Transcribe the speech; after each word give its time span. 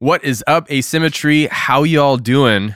What 0.00 0.24
is 0.24 0.42
up, 0.48 0.68
Asymmetry? 0.72 1.46
How 1.46 1.84
y'all 1.84 2.16
doing? 2.16 2.74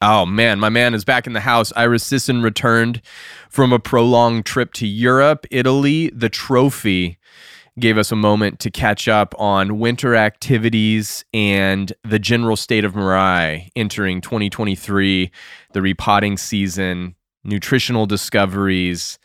Oh 0.00 0.24
man, 0.24 0.60
my 0.60 0.68
man 0.68 0.94
is 0.94 1.04
back 1.04 1.26
in 1.26 1.32
the 1.32 1.40
house. 1.40 1.72
Ira 1.74 1.98
Sisson 1.98 2.42
returned 2.42 3.02
from 3.48 3.72
a 3.72 3.80
prolonged 3.80 4.46
trip 4.46 4.72
to 4.74 4.86
Europe, 4.86 5.46
Italy. 5.50 6.10
The 6.10 6.28
trophy 6.28 7.18
gave 7.80 7.98
us 7.98 8.12
a 8.12 8.16
moment 8.16 8.60
to 8.60 8.70
catch 8.70 9.08
up 9.08 9.34
on 9.36 9.80
winter 9.80 10.14
activities 10.14 11.24
and 11.34 11.92
the 12.04 12.20
general 12.20 12.54
state 12.54 12.84
of 12.84 12.92
Mirai 12.92 13.68
entering 13.74 14.20
2023, 14.20 15.32
the 15.72 15.82
repotting 15.82 16.36
season, 16.36 17.16
nutritional 17.42 18.06
discoveries, 18.06 19.18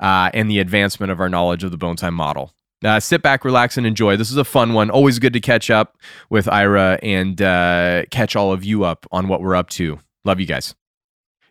uh, 0.00 0.30
and 0.34 0.50
the 0.50 0.58
advancement 0.58 1.10
of 1.10 1.18
our 1.18 1.30
knowledge 1.30 1.64
of 1.64 1.70
the 1.70 1.78
bonsai 1.78 2.12
model. 2.12 2.52
Uh, 2.82 2.98
sit 2.98 3.20
back, 3.22 3.44
relax, 3.44 3.76
and 3.76 3.86
enjoy. 3.86 4.16
This 4.16 4.30
is 4.30 4.36
a 4.36 4.44
fun 4.44 4.72
one. 4.72 4.90
Always 4.90 5.18
good 5.18 5.34
to 5.34 5.40
catch 5.40 5.70
up 5.70 5.98
with 6.30 6.48
Ira 6.48 6.98
and 7.02 7.40
uh, 7.40 8.04
catch 8.10 8.34
all 8.36 8.52
of 8.52 8.64
you 8.64 8.84
up 8.84 9.06
on 9.12 9.28
what 9.28 9.42
we're 9.42 9.54
up 9.54 9.68
to. 9.70 9.98
Love 10.24 10.40
you 10.40 10.46
guys. 10.46 10.74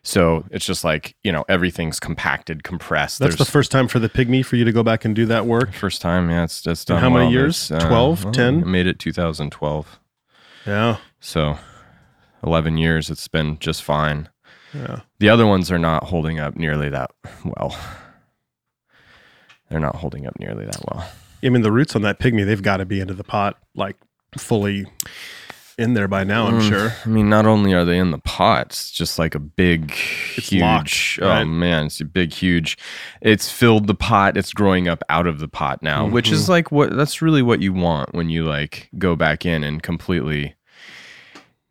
So 0.02 0.44
it's 0.50 0.64
just 0.64 0.82
like, 0.82 1.14
you 1.22 1.30
know, 1.30 1.44
everything's 1.48 2.00
compacted, 2.00 2.64
compressed. 2.64 3.18
That's 3.18 3.36
the 3.36 3.44
first 3.44 3.70
time 3.70 3.86
for 3.86 3.98
the 3.98 4.08
pygmy 4.08 4.44
for 4.44 4.56
you 4.56 4.64
to 4.64 4.72
go 4.72 4.82
back 4.82 5.04
and 5.04 5.14
do 5.14 5.26
that 5.26 5.46
work. 5.46 5.72
First 5.72 6.00
time, 6.00 6.30
yeah. 6.30 6.44
It's 6.44 6.62
just 6.62 6.88
how 6.88 7.10
many 7.10 7.26
well. 7.26 7.30
years? 7.30 7.68
There's, 7.68 7.84
12, 7.84 8.24
well, 8.24 8.32
10? 8.32 8.62
I 8.62 8.66
made 8.66 8.86
it 8.86 8.98
2012. 8.98 10.00
Yeah. 10.66 10.96
So 11.20 11.58
11 12.44 12.78
years, 12.78 13.10
it's 13.10 13.28
been 13.28 13.58
just 13.58 13.82
fine. 13.82 14.30
Yeah. 14.72 15.00
The 15.18 15.28
other 15.28 15.46
ones 15.46 15.70
are 15.70 15.78
not 15.78 16.04
holding 16.04 16.38
up 16.38 16.56
nearly 16.56 16.88
that 16.88 17.10
well. 17.44 17.76
They're 19.68 19.80
not 19.80 19.96
holding 19.96 20.26
up 20.26 20.38
nearly 20.38 20.64
that 20.64 20.82
well. 20.90 21.08
I 21.44 21.48
mean, 21.48 21.62
the 21.62 21.72
roots 21.72 21.96
on 21.96 22.02
that 22.02 22.18
pygmy, 22.18 22.44
they've 22.44 22.62
got 22.62 22.78
to 22.78 22.84
be 22.84 23.00
into 23.00 23.14
the 23.14 23.24
pot, 23.24 23.56
like 23.74 23.96
fully 24.36 24.86
in 25.78 25.94
there 25.94 26.08
by 26.08 26.24
now, 26.24 26.46
I'm 26.46 26.60
Mm, 26.60 26.68
sure. 26.68 26.92
I 27.06 27.08
mean, 27.08 27.30
not 27.30 27.46
only 27.46 27.72
are 27.72 27.86
they 27.86 27.96
in 27.98 28.10
the 28.10 28.18
pot, 28.18 28.66
it's 28.66 28.90
just 28.90 29.18
like 29.18 29.34
a 29.34 29.38
big, 29.38 29.90
It's 30.36 30.50
huge. 30.50 30.60
locked, 30.60 31.18
oh 31.22 31.28
right? 31.28 31.44
man, 31.44 31.86
it's 31.86 32.02
a 32.02 32.04
big, 32.04 32.34
huge. 32.34 32.76
It's 33.22 33.50
filled 33.50 33.86
the 33.86 33.94
pot. 33.94 34.36
It's 34.36 34.52
growing 34.52 34.88
up 34.88 35.02
out 35.08 35.26
of 35.26 35.38
the 35.38 35.48
pot 35.48 35.82
now, 35.82 36.06
which 36.06 36.30
is 36.30 36.42
Mm-hmm. 36.42 36.50
like 36.52 36.70
what. 36.72 36.94
That's 36.94 37.22
really 37.22 37.40
what 37.40 37.62
you 37.62 37.72
want 37.72 38.14
when 38.14 38.28
you 38.28 38.44
like 38.44 38.90
go 38.98 39.16
back 39.16 39.46
in 39.46 39.64
and 39.64 39.82
completely 39.82 40.54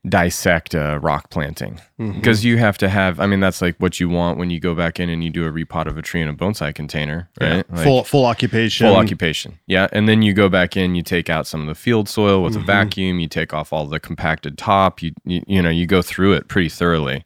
dissect 0.07 0.73
a 0.73 0.97
rock 1.01 1.29
planting 1.29 1.79
because 1.97 2.45
you 2.45 2.57
have 2.57 2.77
to 2.77 2.87
have. 2.87 3.19
I 3.19 3.27
mean, 3.27 3.41
that's 3.41 3.61
like 3.61 3.75
what 3.79 3.99
you 3.99 4.07
want 4.07 4.37
when 4.37 4.49
you 4.49 4.59
go 4.59 4.73
back 4.73 4.99
in 4.99 5.09
and 5.09 5.23
you 5.23 5.29
do 5.29 5.45
a 5.45 5.51
repot 5.51 5.87
of 5.87 5.97
a 5.97 6.01
tree 6.01 6.21
in 6.21 6.27
a 6.29 6.33
bonsai 6.33 6.73
container, 6.73 7.29
Yeah. 7.41 7.55
right? 7.57 7.71
Like- 7.71 7.83
full 7.83 8.03
full 8.05 8.25
occupation. 8.25 8.87
Full 8.87 8.95
occupation. 8.95 9.59
Yeah. 9.67 9.87
And 9.91 10.07
then 10.07 10.21
you 10.21 10.33
go 10.33 10.47
back 10.47 10.77
in, 10.77 10.95
you 10.95 11.03
take 11.03 11.29
out 11.29 11.47
some 11.47 11.61
of 11.61 11.67
the 11.67 11.75
field 11.75 12.07
soil 12.07 12.41
with 12.41 12.53
Mhm. 12.55 12.61
a 12.61 12.65
vacuum, 12.65 13.19
you 13.19 13.27
take 13.27 13.53
off 13.53 13.73
all 13.73 13.85
the 13.87 13.99
compacted 13.99 14.57
top, 14.57 15.01
you, 15.01 15.11
you 15.25 15.41
you 15.47 15.61
know, 15.61 15.69
you 15.69 15.85
go 15.85 16.01
through 16.01 16.33
it 16.33 16.47
pretty 16.47 16.69
thoroughly. 16.69 17.25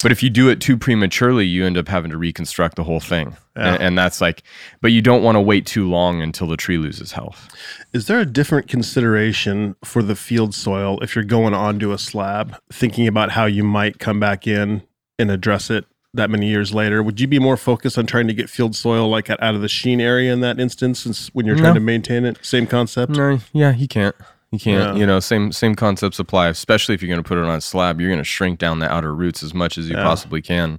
But 0.00 0.12
if 0.12 0.22
you 0.22 0.30
do 0.30 0.48
it 0.48 0.60
too 0.60 0.76
prematurely, 0.76 1.44
you 1.44 1.66
end 1.66 1.76
up 1.76 1.88
having 1.88 2.12
to 2.12 2.16
reconstruct 2.16 2.76
the 2.76 2.84
whole 2.84 3.00
thing. 3.00 3.36
Yeah. 3.58 3.74
And, 3.74 3.82
and 3.82 3.98
that's 3.98 4.20
like, 4.20 4.42
but 4.80 4.92
you 4.92 5.02
don't 5.02 5.22
want 5.22 5.36
to 5.36 5.40
wait 5.40 5.66
too 5.66 5.88
long 5.88 6.22
until 6.22 6.46
the 6.46 6.56
tree 6.56 6.78
loses 6.78 7.12
health. 7.12 7.48
Is 7.92 8.06
there 8.06 8.20
a 8.20 8.26
different 8.26 8.68
consideration 8.68 9.74
for 9.84 10.02
the 10.02 10.14
field 10.16 10.54
soil 10.54 10.98
if 11.02 11.14
you're 11.14 11.24
going 11.24 11.54
onto 11.54 11.92
a 11.92 11.98
slab, 11.98 12.56
thinking 12.72 13.06
about 13.06 13.30
how 13.32 13.46
you 13.46 13.64
might 13.64 13.98
come 13.98 14.20
back 14.20 14.46
in 14.46 14.82
and 15.18 15.30
address 15.30 15.70
it 15.70 15.84
that 16.14 16.30
many 16.30 16.48
years 16.48 16.72
later? 16.72 17.02
Would 17.02 17.20
you 17.20 17.26
be 17.26 17.38
more 17.38 17.56
focused 17.56 17.98
on 17.98 18.06
trying 18.06 18.28
to 18.28 18.34
get 18.34 18.48
field 18.48 18.74
soil 18.76 19.08
like 19.08 19.28
out 19.30 19.40
of 19.42 19.60
the 19.60 19.68
sheen 19.68 20.00
area 20.00 20.32
in 20.32 20.40
that 20.40 20.58
instance, 20.60 21.00
since 21.00 21.28
when 21.34 21.46
you're 21.46 21.56
trying 21.56 21.70
No. 21.70 21.74
to 21.74 21.80
maintain 21.80 22.24
it? 22.24 22.38
Same 22.44 22.66
concept. 22.66 23.12
No, 23.12 23.38
yeah, 23.52 23.74
you 23.74 23.88
can't. 23.88 24.14
You 24.50 24.58
can't. 24.58 24.94
Yeah. 24.94 25.00
You 25.00 25.06
know, 25.06 25.20
same 25.20 25.52
same 25.52 25.74
concepts 25.74 26.18
apply. 26.18 26.48
Especially 26.48 26.94
if 26.94 27.02
you're 27.02 27.08
going 27.14 27.22
to 27.22 27.28
put 27.28 27.36
it 27.36 27.44
on 27.44 27.56
a 27.56 27.60
slab, 27.60 28.00
you're 28.00 28.08
going 28.08 28.18
to 28.20 28.24
shrink 28.24 28.58
down 28.58 28.78
the 28.78 28.90
outer 28.90 29.14
roots 29.14 29.42
as 29.42 29.52
much 29.52 29.76
as 29.76 29.90
you 29.90 29.96
Yeah. 29.96 30.02
possibly 30.04 30.40
can. 30.40 30.78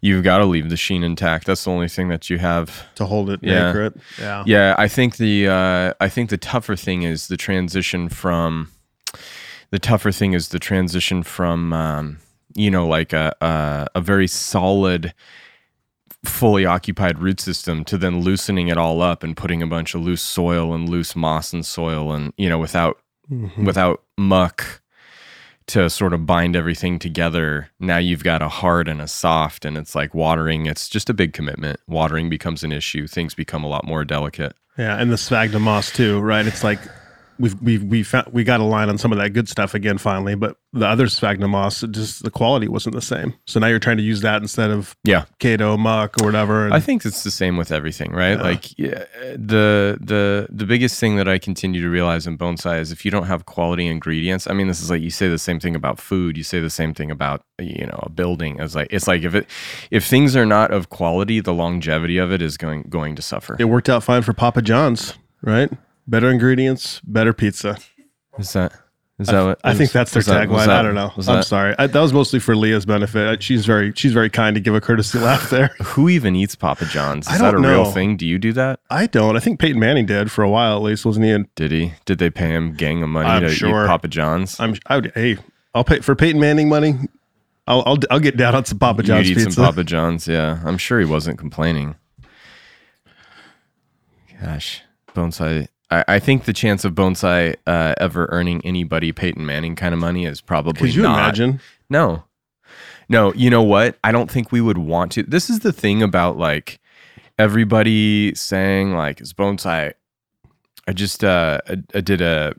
You've 0.00 0.24
got 0.24 0.38
to 0.38 0.44
leave 0.44 0.68
the 0.70 0.76
sheen 0.76 1.02
intact. 1.02 1.46
That's 1.46 1.64
the 1.64 1.70
only 1.70 1.88
thing 1.88 2.08
that 2.08 2.28
you 2.30 2.38
have 2.38 2.86
To 2.96 3.06
hold 3.06 3.30
it, 3.30 3.40
Yeah. 3.42 3.68
anchor 3.68 3.84
it. 3.86 3.94
Yeah. 4.20 4.42
Yeah, 4.46 4.74
I 4.78 4.88
think 4.88 5.16
the 5.16 5.48
uh, 5.48 5.92
I 6.00 6.08
think 6.08 6.30
the 6.30 6.36
tougher 6.38 6.76
thing 6.76 7.02
is 7.02 7.28
the 7.28 7.36
transition 7.36 8.08
from 8.08 8.68
the 9.70 9.78
tougher 9.78 10.12
thing 10.12 10.32
is 10.32 10.48
the 10.48 10.58
transition 10.58 11.22
from 11.22 11.72
um, 11.72 12.18
you 12.54 12.70
know 12.70 12.86
like 12.86 13.12
a, 13.12 13.34
a 13.40 13.86
a 13.96 14.00
very 14.00 14.26
solid 14.28 15.12
fully 16.24 16.66
occupied 16.66 17.18
root 17.20 17.40
system 17.40 17.84
to 17.84 17.96
then 17.96 18.20
loosening 18.20 18.68
it 18.68 18.76
all 18.76 19.00
up 19.00 19.22
and 19.22 19.36
putting 19.36 19.62
a 19.62 19.66
bunch 19.66 19.94
of 19.94 20.00
loose 20.00 20.22
soil 20.22 20.74
and 20.74 20.88
loose 20.88 21.14
moss 21.14 21.52
and 21.52 21.64
soil 21.64 22.12
and 22.12 22.32
you 22.36 22.48
know 22.48 22.58
without 22.58 22.98
Mhm. 23.30 23.64
without 23.64 24.02
muck 24.16 24.80
to 25.68 25.90
sort 25.90 26.12
of 26.12 26.26
bind 26.26 26.54
everything 26.54 26.98
together. 26.98 27.70
Now 27.80 27.98
you've 27.98 28.24
got 28.24 28.42
a 28.42 28.48
hard 28.48 28.88
and 28.88 29.00
a 29.00 29.08
soft, 29.08 29.64
and 29.64 29.76
it's 29.76 29.94
like 29.94 30.14
watering. 30.14 30.66
It's 30.66 30.88
just 30.88 31.10
a 31.10 31.14
big 31.14 31.32
commitment. 31.32 31.80
Watering 31.86 32.28
becomes 32.28 32.62
an 32.62 32.72
issue. 32.72 33.06
Things 33.06 33.34
become 33.34 33.64
a 33.64 33.68
lot 33.68 33.84
more 33.84 34.04
delicate. 34.04 34.54
Yeah, 34.78 35.00
and 35.00 35.10
the 35.10 35.18
sphagnum 35.18 35.62
moss 35.62 35.90
too, 35.90 36.20
right? 36.20 36.46
It's 36.46 36.62
like 36.62 36.80
we've 37.38 37.60
we 37.62 37.78
we 37.78 38.02
found 38.02 38.28
we 38.32 38.44
got 38.44 38.60
a 38.60 38.64
line 38.64 38.88
on 38.88 38.98
some 38.98 39.12
of 39.12 39.18
that 39.18 39.30
good 39.30 39.48
stuff 39.48 39.74
again 39.74 39.98
finally, 39.98 40.34
but 40.34 40.56
the 40.72 40.86
other 40.86 41.08
sphagnum 41.08 41.52
moss, 41.52 41.82
just 41.90 42.22
the 42.22 42.30
quality 42.30 42.68
wasn't 42.68 42.94
the 42.94 43.00
same. 43.02 43.34
So 43.46 43.58
now 43.60 43.66
you're 43.68 43.78
trying 43.78 43.96
to 43.96 44.02
use 44.02 44.20
that 44.20 44.42
instead 44.42 44.70
of 44.70 44.94
Yeah. 45.04 45.24
keto 45.40 45.78
muck 45.78 46.20
or 46.20 46.26
whatever. 46.26 46.66
And 46.66 46.74
I 46.74 46.80
think 46.80 47.04
it's 47.04 47.22
the 47.24 47.30
same 47.30 47.56
with 47.56 47.72
everything, 47.72 48.12
right? 48.12 48.36
Yeah. 48.36 48.42
Like 48.42 48.78
yeah, 48.78 49.04
the 49.34 49.98
the 50.00 50.48
the 50.50 50.66
biggest 50.66 50.98
thing 51.00 51.16
that 51.16 51.28
I 51.28 51.38
continue 51.38 51.80
to 51.80 51.88
realize 51.88 52.26
in 52.26 52.36
bonsai 52.38 52.80
is 52.80 52.92
if 52.92 53.04
you 53.04 53.10
don't 53.10 53.26
have 53.26 53.46
quality 53.46 53.86
ingredients. 53.86 54.46
I 54.48 54.52
mean, 54.52 54.66
this 54.68 54.80
is 54.82 54.90
like 54.90 55.02
you 55.02 55.10
say 55.10 55.28
the 55.28 55.38
same 55.38 55.60
thing 55.60 55.74
about 55.74 55.98
food. 55.98 56.36
You 56.36 56.42
say 56.44 56.60
the 56.60 56.70
same 56.70 56.94
thing 56.94 57.10
about 57.10 57.42
you 57.58 57.86
know 57.86 58.00
a 58.02 58.10
building. 58.10 58.60
As 58.60 58.74
like 58.74 58.88
it's 58.90 59.06
like 59.08 59.22
if 59.22 59.34
it 59.34 59.46
if 59.90 60.04
things 60.06 60.36
are 60.36 60.46
not 60.46 60.70
of 60.72 60.90
quality, 60.90 61.40
the 61.40 61.54
longevity 61.54 62.18
of 62.18 62.32
it 62.32 62.42
is 62.42 62.56
going 62.56 62.82
going 62.88 63.14
to 63.16 63.22
suffer. 63.22 63.56
it 63.58 63.64
worked 63.64 63.88
out 63.88 64.02
fine 64.04 64.22
for 64.22 64.32
Papa 64.32 64.62
John's, 64.62 65.14
right? 65.42 65.70
Better 66.06 66.30
ingredients, 66.30 67.00
better 67.04 67.32
pizza. 67.32 67.76
Is 68.38 68.52
that 68.52 68.72
is 69.18 69.28
that 69.28 69.42
what 69.42 69.60
I 69.64 69.72
think 69.74 69.92
that's 69.92 70.12
their 70.12 70.22
tagline. 70.22 70.68
I 70.68 70.82
don't 70.82 70.94
know. 70.94 71.10
I'm 71.16 71.22
that- 71.24 71.46
sorry. 71.46 71.74
I, 71.78 71.86
that 71.86 72.00
was 72.00 72.12
mostly 72.12 72.38
for 72.38 72.54
Leah's 72.54 72.84
benefit. 72.86 73.26
I- 73.26 73.42
She's 73.42 73.64
very 73.66 73.92
she's 73.96 74.12
very 74.12 74.28
kind 74.30 74.54
to 74.54 74.60
give 74.60 74.74
a 74.74 74.80
courtesy 74.80 75.18
laugh 75.18 75.48
there. 75.50 75.68
Who 75.82 76.08
even 76.08 76.36
eats 76.36 76.54
Papa 76.54 76.84
John's? 76.84 77.26
Is 77.26 77.34
I 77.34 77.38
that 77.38 77.54
a 77.54 77.56
don't 77.56 77.66
real 77.66 77.90
thing? 77.90 78.16
Do 78.16 78.26
you 78.26 78.38
do 78.38 78.52
that? 78.52 78.78
I 78.90 79.06
don't. 79.06 79.36
I 79.36 79.40
think 79.40 79.58
Peyton 79.58 79.80
Manning 79.80 80.06
did 80.06 80.30
for 80.30 80.44
a 80.44 80.50
while 80.50 80.76
at 80.76 80.82
least, 80.82 81.04
wasn't 81.06 81.24
he? 81.24 81.32
And 81.32 81.52
Did 81.54 81.72
he? 81.72 81.94
Did 82.04 82.18
they 82.18 82.30
pay 82.30 82.48
him 82.50 82.74
gang 82.74 83.02
of 83.02 83.08
money 83.08 83.28
I'm 83.28 83.42
to 83.42 83.48
sure. 83.48 83.84
eat 83.84 83.88
Papa 83.88 84.08
John's? 84.08 84.60
I'm 84.60 84.74
I 84.86 84.96
would, 84.96 85.12
hey, 85.14 85.38
I'll 85.74 85.82
pay 85.84 86.00
for 86.00 86.14
Peyton 86.14 86.40
Manning 86.40 86.68
money. 86.68 86.94
I'll 87.66 87.82
I'll, 87.86 87.98
I'll 88.12 88.20
get 88.20 88.36
down 88.36 88.54
on 88.54 88.64
some 88.64 88.78
Papa 88.78 89.02
John's 89.02 89.28
You'd 89.28 89.38
eat 89.38 89.44
pizza. 89.44 89.52
some 89.56 89.64
Papa 89.64 89.82
John's, 89.82 90.28
yeah. 90.28 90.60
I'm 90.64 90.78
sure 90.78 91.00
he 91.00 91.06
wasn't 91.06 91.38
complaining. 91.38 91.96
Gosh, 94.42 94.82
bonsai. 95.14 95.68
I, 95.90 96.04
I 96.08 96.18
think 96.18 96.44
the 96.44 96.52
chance 96.52 96.84
of 96.84 96.94
bonsai 96.94 97.56
uh, 97.66 97.94
ever 97.98 98.26
earning 98.30 98.60
anybody 98.64 99.12
Peyton 99.12 99.46
Manning 99.46 99.76
kind 99.76 99.94
of 99.94 100.00
money 100.00 100.24
is 100.26 100.40
probably 100.40 100.88
Could 100.88 100.94
you 100.94 101.02
not. 101.02 101.18
imagine? 101.18 101.60
No, 101.88 102.24
no. 103.08 103.32
You 103.34 103.50
know 103.50 103.62
what? 103.62 103.96
I 104.02 104.10
don't 104.12 104.30
think 104.30 104.50
we 104.50 104.60
would 104.60 104.78
want 104.78 105.12
to. 105.12 105.22
This 105.22 105.48
is 105.48 105.60
the 105.60 105.72
thing 105.72 106.02
about 106.02 106.36
like 106.36 106.80
everybody 107.38 108.34
saying 108.34 108.94
like 108.94 109.20
is 109.20 109.32
bonsai. 109.32 109.92
I 110.88 110.92
just 110.92 111.22
uh, 111.24 111.60
I, 111.68 111.76
I 111.94 112.00
did 112.00 112.20
a 112.20 112.54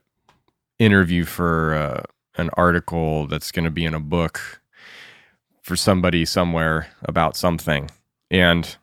interview 0.79 1.23
for 1.25 1.73
uh, 1.73 2.03
an 2.41 2.49
article 2.53 3.27
that's 3.27 3.51
going 3.51 3.65
to 3.65 3.71
be 3.71 3.83
in 3.85 3.93
a 3.93 3.99
book 3.99 4.61
for 5.61 5.75
somebody 5.75 6.23
somewhere 6.23 6.87
about 7.03 7.35
something, 7.35 7.89
and 8.31 8.77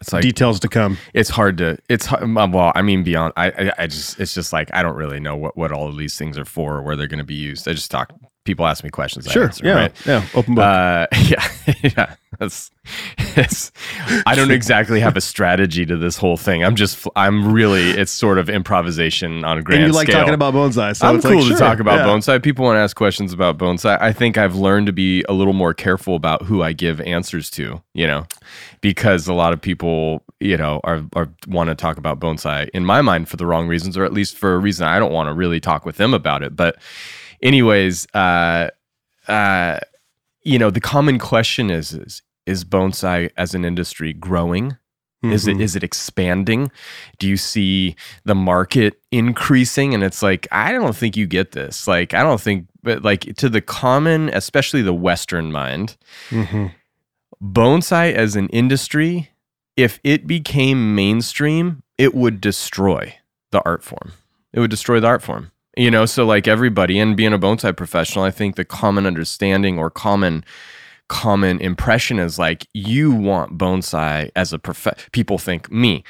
it's 0.00 0.12
like 0.12 0.22
Details 0.22 0.60
to 0.60 0.68
come. 0.68 0.96
it's 1.14 1.28
hard 1.30 1.58
to 1.58 1.76
it's 1.88 2.10
well 2.10 2.72
i 2.74 2.82
mean 2.82 3.02
beyond 3.02 3.32
I, 3.36 3.50
I 3.50 3.72
i 3.78 3.86
just 3.86 4.18
it's 4.18 4.34
just 4.34 4.52
like 4.52 4.70
i 4.72 4.82
don't 4.82 4.96
really 4.96 5.20
know 5.20 5.36
what 5.36 5.56
what 5.56 5.72
all 5.72 5.88
of 5.88 5.96
these 5.96 6.16
things 6.16 6.38
are 6.38 6.44
for 6.44 6.76
or 6.76 6.82
where 6.82 6.96
they're 6.96 7.06
going 7.06 7.18
to 7.18 7.24
be 7.24 7.34
used 7.34 7.68
i 7.68 7.72
just 7.72 7.90
talk 7.90 8.12
people 8.44 8.66
ask 8.66 8.82
me 8.82 8.90
questions 8.90 9.26
Sure. 9.30 9.44
answer, 9.44 9.64
yeah. 9.66 9.74
right? 9.74 10.06
Yeah. 10.06 10.26
Open 10.34 10.54
book. 10.54 10.64
uh 10.64 11.06
yeah 11.24 11.48
yeah 11.82 12.14
that's 12.40 13.70
i 14.26 14.34
don't 14.34 14.50
exactly 14.50 14.98
have 14.98 15.16
a 15.16 15.20
strategy 15.20 15.86
to 15.86 15.96
this 15.96 16.16
whole 16.16 16.36
thing 16.36 16.64
i'm 16.64 16.74
just 16.74 17.06
i'm 17.14 17.52
really 17.52 17.90
it's 17.90 18.10
sort 18.10 18.38
of 18.38 18.50
improvisation 18.50 19.44
on 19.44 19.58
a 19.58 19.62
grand 19.62 19.82
and 19.82 19.92
you 19.92 19.96
like 19.96 20.08
scale. 20.08 20.20
talking 20.20 20.34
about 20.34 20.54
bonsai. 20.54 20.96
So 20.96 21.06
I'm 21.06 21.20
cool 21.20 21.32
like, 21.32 21.40
to 21.42 21.48
sure, 21.48 21.58
talk 21.58 21.80
about 21.80 21.98
yeah. 22.00 22.06
bonsai. 22.06 22.42
People 22.42 22.64
want 22.64 22.76
to 22.76 22.80
ask 22.80 22.96
questions 22.96 23.32
about 23.32 23.58
bonsai. 23.58 24.00
I 24.00 24.12
think 24.12 24.38
I've 24.38 24.56
learned 24.56 24.86
to 24.86 24.92
be 24.92 25.24
a 25.28 25.32
little 25.32 25.52
more 25.52 25.74
careful 25.74 26.16
about 26.16 26.42
who 26.42 26.62
I 26.62 26.72
give 26.72 27.00
answers 27.00 27.50
to, 27.50 27.82
you 27.94 28.06
know, 28.06 28.26
because 28.80 29.28
a 29.28 29.34
lot 29.34 29.52
of 29.52 29.60
people, 29.60 30.22
you 30.40 30.56
know, 30.56 30.80
are, 30.84 31.02
are 31.14 31.28
want 31.46 31.68
to 31.68 31.74
talk 31.74 31.98
about 31.98 32.20
bonsai 32.20 32.68
in 32.70 32.84
my 32.84 33.00
mind 33.02 33.28
for 33.28 33.36
the 33.36 33.46
wrong 33.46 33.68
reasons, 33.68 33.96
or 33.96 34.04
at 34.04 34.12
least 34.12 34.36
for 34.36 34.54
a 34.54 34.58
reason 34.58 34.86
I 34.86 34.98
don't 34.98 35.12
want 35.12 35.28
to 35.28 35.34
really 35.34 35.60
talk 35.60 35.84
with 35.84 35.96
them 35.96 36.14
about 36.14 36.42
it. 36.42 36.56
But, 36.56 36.76
anyways, 37.42 38.06
uh, 38.14 38.70
uh, 39.28 39.78
you 40.42 40.58
know, 40.58 40.70
the 40.70 40.80
common 40.80 41.18
question 41.18 41.70
is 41.70 41.92
is 41.92 42.22
is 42.50 42.64
bonsai 42.64 43.30
as 43.36 43.54
an 43.54 43.64
industry 43.64 44.12
growing 44.12 44.76
Is 45.22 45.46
it 45.46 45.58
Mhm. 45.58 45.60
is 45.60 45.76
it 45.76 45.84
expanding? 45.84 46.70
Do 47.18 47.28
you 47.28 47.36
see 47.36 47.94
the 48.24 48.34
market 48.34 48.92
increasing? 49.12 49.92
And 49.92 50.02
it's 50.02 50.22
like, 50.22 50.48
I 50.50 50.72
don't 50.72 50.96
think 50.96 51.14
you 51.14 51.26
get 51.26 51.52
this. 51.52 51.86
Like, 51.86 52.14
I 52.14 52.22
don't 52.22 52.40
think, 52.40 52.68
but 52.82 53.02
like 53.04 53.36
to 53.36 53.50
the 53.50 53.60
common, 53.60 54.30
especially 54.32 54.80
the 54.80 54.94
Western 54.94 55.52
mind, 55.52 55.98
Mhm. 56.30 56.72
bonsai 57.42 58.14
as 58.14 58.34
an 58.36 58.48
industry, 58.48 59.28
if 59.76 60.00
it 60.04 60.26
became 60.26 60.94
mainstream, 60.94 61.82
it 61.98 62.14
would 62.14 62.40
destroy 62.40 63.14
the 63.50 63.60
art 63.66 63.82
form. 63.84 64.12
It 64.54 64.60
would 64.60 64.70
destroy 64.70 65.00
the 65.00 65.06
art 65.08 65.22
form. 65.22 65.50
You 65.76 65.90
know, 65.90 66.06
so 66.06 66.24
like 66.24 66.48
everybody, 66.48 66.98
and 66.98 67.14
being 67.16 67.34
a 67.34 67.38
bonsai 67.38 67.76
professional, 67.76 68.24
I 68.24 68.30
think 68.30 68.56
the 68.56 68.64
common 68.64 69.06
understanding 69.06 69.78
or 69.78 69.90
common 69.90 70.44
common 71.10 71.60
impression 71.60 72.20
is 72.20 72.38
like 72.38 72.68
you 72.72 73.10
want 73.10 73.58
bonsai 73.58 74.30
as 74.36 74.52
a 74.52 74.58
prof. 74.60 74.86
People 75.10 75.38
think 75.38 75.70
me, 75.70 76.04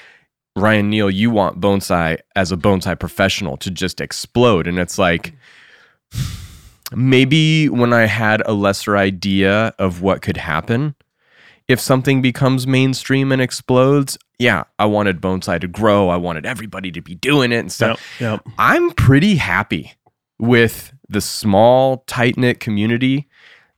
Ryan 0.54 0.90
Neil, 0.90 1.10
you 1.10 1.30
want 1.30 1.58
bonsai 1.58 2.18
as 2.36 2.52
a 2.52 2.56
bonsai 2.56 3.00
professional 3.00 3.56
to 3.56 3.70
just 3.70 4.00
explode, 4.02 4.66
and 4.66 4.78
it's 4.78 4.98
like 4.98 5.32
maybe 6.94 7.70
when 7.70 7.94
I 7.94 8.04
had 8.04 8.42
a 8.44 8.52
lesser 8.52 8.98
idea 8.98 9.74
of 9.78 10.02
what 10.02 10.20
could 10.20 10.36
happen, 10.36 10.94
if 11.66 11.80
something 11.80 12.20
becomes 12.20 12.66
mainstream 12.66 13.32
and 13.32 13.40
explodes, 13.40 14.18
yeah, 14.38 14.64
I 14.78 14.84
wanted 14.84 15.22
bonsai 15.22 15.62
to 15.62 15.68
grow. 15.68 16.10
I 16.10 16.16
wanted 16.16 16.44
everybody 16.44 16.90
to 16.92 17.00
be 17.00 17.14
doing 17.14 17.52
it 17.52 17.58
and 17.58 17.72
stuff. 17.72 18.00
Yep. 18.20 18.42
Yep. 18.44 18.54
I'm 18.58 18.90
pretty 18.90 19.36
happy 19.36 19.94
with 20.38 20.92
the 21.08 21.22
small, 21.22 22.04
tight 22.06 22.36
knit 22.36 22.60
community 22.60 23.28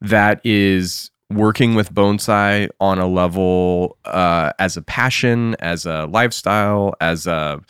that 0.01 0.41
is 0.43 1.12
working 1.35 1.75
with 1.75 1.93
bonsai 1.93 2.69
on 2.81 2.99
a 2.99 3.07
level 3.07 3.97
uh, 4.05 4.53
as 4.59 4.77
a 4.77 4.83
passion, 4.83 5.57
as 5.61 5.87
a 5.87 6.07
lifestyle, 6.07 6.95
as 7.01 7.27
a 7.27 7.61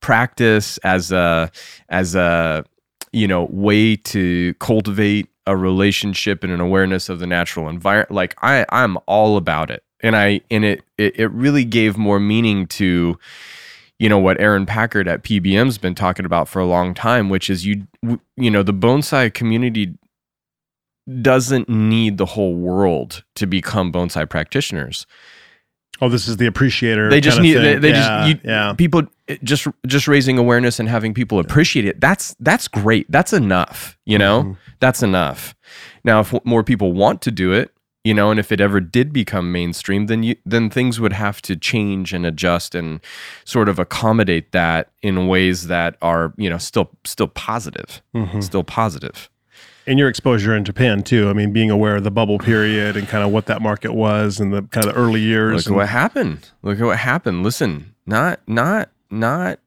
practice, 0.00 0.78
as 0.78 1.12
a 1.12 1.50
as 1.88 2.14
a 2.14 2.64
you 3.12 3.26
know 3.26 3.48
way 3.50 3.96
to 3.96 4.54
cultivate 4.54 5.28
a 5.46 5.56
relationship 5.56 6.44
and 6.44 6.52
an 6.52 6.60
awareness 6.60 7.08
of 7.08 7.18
the 7.18 7.26
natural 7.26 7.68
environment. 7.68 8.12
Like 8.12 8.34
I, 8.42 8.64
I'm 8.70 8.98
all 9.06 9.36
about 9.36 9.70
it, 9.70 9.82
and 10.02 10.16
I 10.16 10.40
and 10.50 10.64
it 10.64 10.82
it, 10.98 11.18
it 11.18 11.30
really 11.32 11.64
gave 11.64 11.96
more 11.96 12.20
meaning 12.20 12.66
to 12.68 13.18
you 13.98 14.08
know 14.08 14.18
what 14.18 14.40
Aarin 14.40 14.66
Packard 14.66 15.08
at 15.08 15.22
PBM's 15.22 15.78
been 15.78 15.94
talking 15.94 16.24
about 16.24 16.48
for 16.48 16.60
a 16.60 16.66
long 16.66 16.94
time, 16.94 17.28
which 17.28 17.50
is 17.50 17.66
you 17.66 17.86
you 18.36 18.50
know 18.50 18.62
the 18.62 18.74
bonsai 18.74 19.32
community 19.32 19.94
doesn't 21.22 21.68
need 21.68 22.18
the 22.18 22.26
whole 22.26 22.54
world 22.54 23.24
to 23.36 23.46
become 23.46 23.92
bonsai 23.92 24.28
practitioners. 24.28 25.06
Oh, 26.02 26.08
this 26.08 26.26
is 26.28 26.38
the 26.38 26.46
appreciator. 26.46 27.10
They 27.10 27.20
just 27.20 27.40
need 27.40 27.54
they, 27.54 27.74
they 27.76 27.90
yeah, 27.90 28.26
just 28.26 28.44
you, 28.44 28.50
yeah. 28.50 28.72
people 28.72 29.02
just 29.44 29.66
just 29.86 30.08
raising 30.08 30.38
awareness 30.38 30.80
and 30.80 30.88
having 30.88 31.12
people 31.12 31.38
appreciate 31.38 31.84
it. 31.84 32.00
That's 32.00 32.34
that's 32.40 32.68
great. 32.68 33.10
That's 33.10 33.32
enough. 33.34 33.98
You 34.06 34.16
know, 34.18 34.42
Mhm. 34.44 34.56
that's 34.80 35.02
enough. 35.02 35.54
Now, 36.02 36.20
if 36.20 36.32
more 36.44 36.64
people 36.64 36.92
want 36.94 37.20
to 37.22 37.30
do 37.30 37.52
it, 37.52 37.70
you 38.02 38.14
know, 38.14 38.30
and 38.30 38.40
if 38.40 38.50
it 38.50 38.62
ever 38.62 38.80
did 38.80 39.12
become 39.12 39.52
mainstream, 39.52 40.06
then 40.06 40.22
you 40.22 40.36
then 40.46 40.70
things 40.70 40.98
would 41.00 41.12
have 41.12 41.42
to 41.42 41.54
change 41.54 42.14
and 42.14 42.24
adjust 42.24 42.74
and 42.74 43.00
sort 43.44 43.68
of 43.68 43.78
accommodate 43.78 44.52
that 44.52 44.90
in 45.02 45.26
ways 45.26 45.66
that 45.66 45.96
are 46.00 46.32
you 46.38 46.48
know 46.48 46.56
still 46.56 46.90
still 47.04 47.28
positive, 47.28 48.00
Mhm. 48.16 48.42
still 48.42 48.64
positive. 48.64 49.28
And 49.90 49.98
your 49.98 50.08
exposure 50.08 50.54
in 50.54 50.64
Japan 50.64 51.02
too. 51.02 51.28
I 51.28 51.32
mean, 51.32 51.52
being 51.52 51.68
aware 51.70 51.96
of 51.96 52.04
the 52.04 52.12
bubble 52.12 52.38
period 52.38 52.96
and 52.96 53.08
kind 53.08 53.24
of 53.24 53.32
what 53.32 53.46
that 53.46 53.60
market 53.60 53.92
was 53.92 54.38
and 54.38 54.52
the 54.52 54.62
kind 54.62 54.86
of 54.86 54.94
the 54.94 55.00
early 55.00 55.20
years. 55.20 55.52
Look 55.56 55.62
at 55.62 55.66
and- 55.66 55.76
what 55.76 55.88
happened. 55.88 56.50
Look 56.62 56.78
at 56.80 56.86
what 56.86 56.98
happened. 56.98 57.42
Listen, 57.42 57.94
not 58.06 58.38
not 58.46 58.90
not 59.10 59.58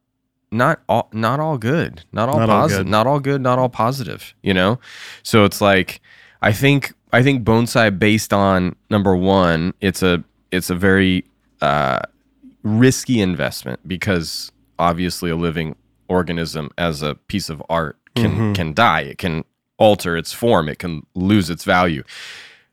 not 0.50 0.80
all 0.88 1.10
not 1.12 1.42
all 1.42 1.58
good. 1.58 2.06
Not 2.14 2.30
all 2.30 2.40
Not 2.40 2.48
positive. 2.48 2.86
good. 2.86 2.92
Not 2.92 3.06
all 3.06 3.20
good. 3.20 3.42
Not 3.42 3.60
all 3.60 3.68
positive. 3.68 4.34
You 4.42 4.54
know. 4.54 4.80
So 5.24 5.44
it's 5.44 5.60
like 5.60 6.00
I 6.42 6.54
think 6.54 6.94
I 7.12 7.22
think 7.22 7.44
bonsai 7.44 8.00
based 8.00 8.32
on 8.32 8.78
number 8.90 9.16
one, 9.18 9.74
it's 9.82 10.02
a 10.02 10.24
it's 10.52 10.70
a 10.70 10.76
very 10.76 11.26
uh, 11.62 12.00
risky 12.64 13.20
investment 13.20 13.86
because 13.86 14.54
obviously 14.80 15.30
a 15.32 15.36
living 15.36 15.76
organism 16.08 16.70
as 16.78 17.02
a 17.02 17.16
piece 17.16 17.50
of 17.50 17.62
art 17.70 17.98
can 18.16 18.32
Mhm. 18.38 18.56
can 18.56 18.74
die. 18.74 19.02
It 19.02 19.18
can 19.18 19.44
alter 19.84 20.16
its 20.16 20.32
form. 20.32 20.70
It 20.70 20.80
can 20.80 21.06
lose 21.14 21.50
its 21.50 21.66
value 21.66 22.04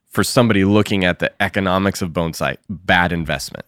for 0.06 0.22
somebody 0.22 0.64
looking 0.64 1.04
at 1.04 1.18
the 1.18 1.30
economics 1.42 2.02
of 2.02 2.10
bonsai, 2.10 2.56
bad 2.68 3.10
investment. 3.12 3.66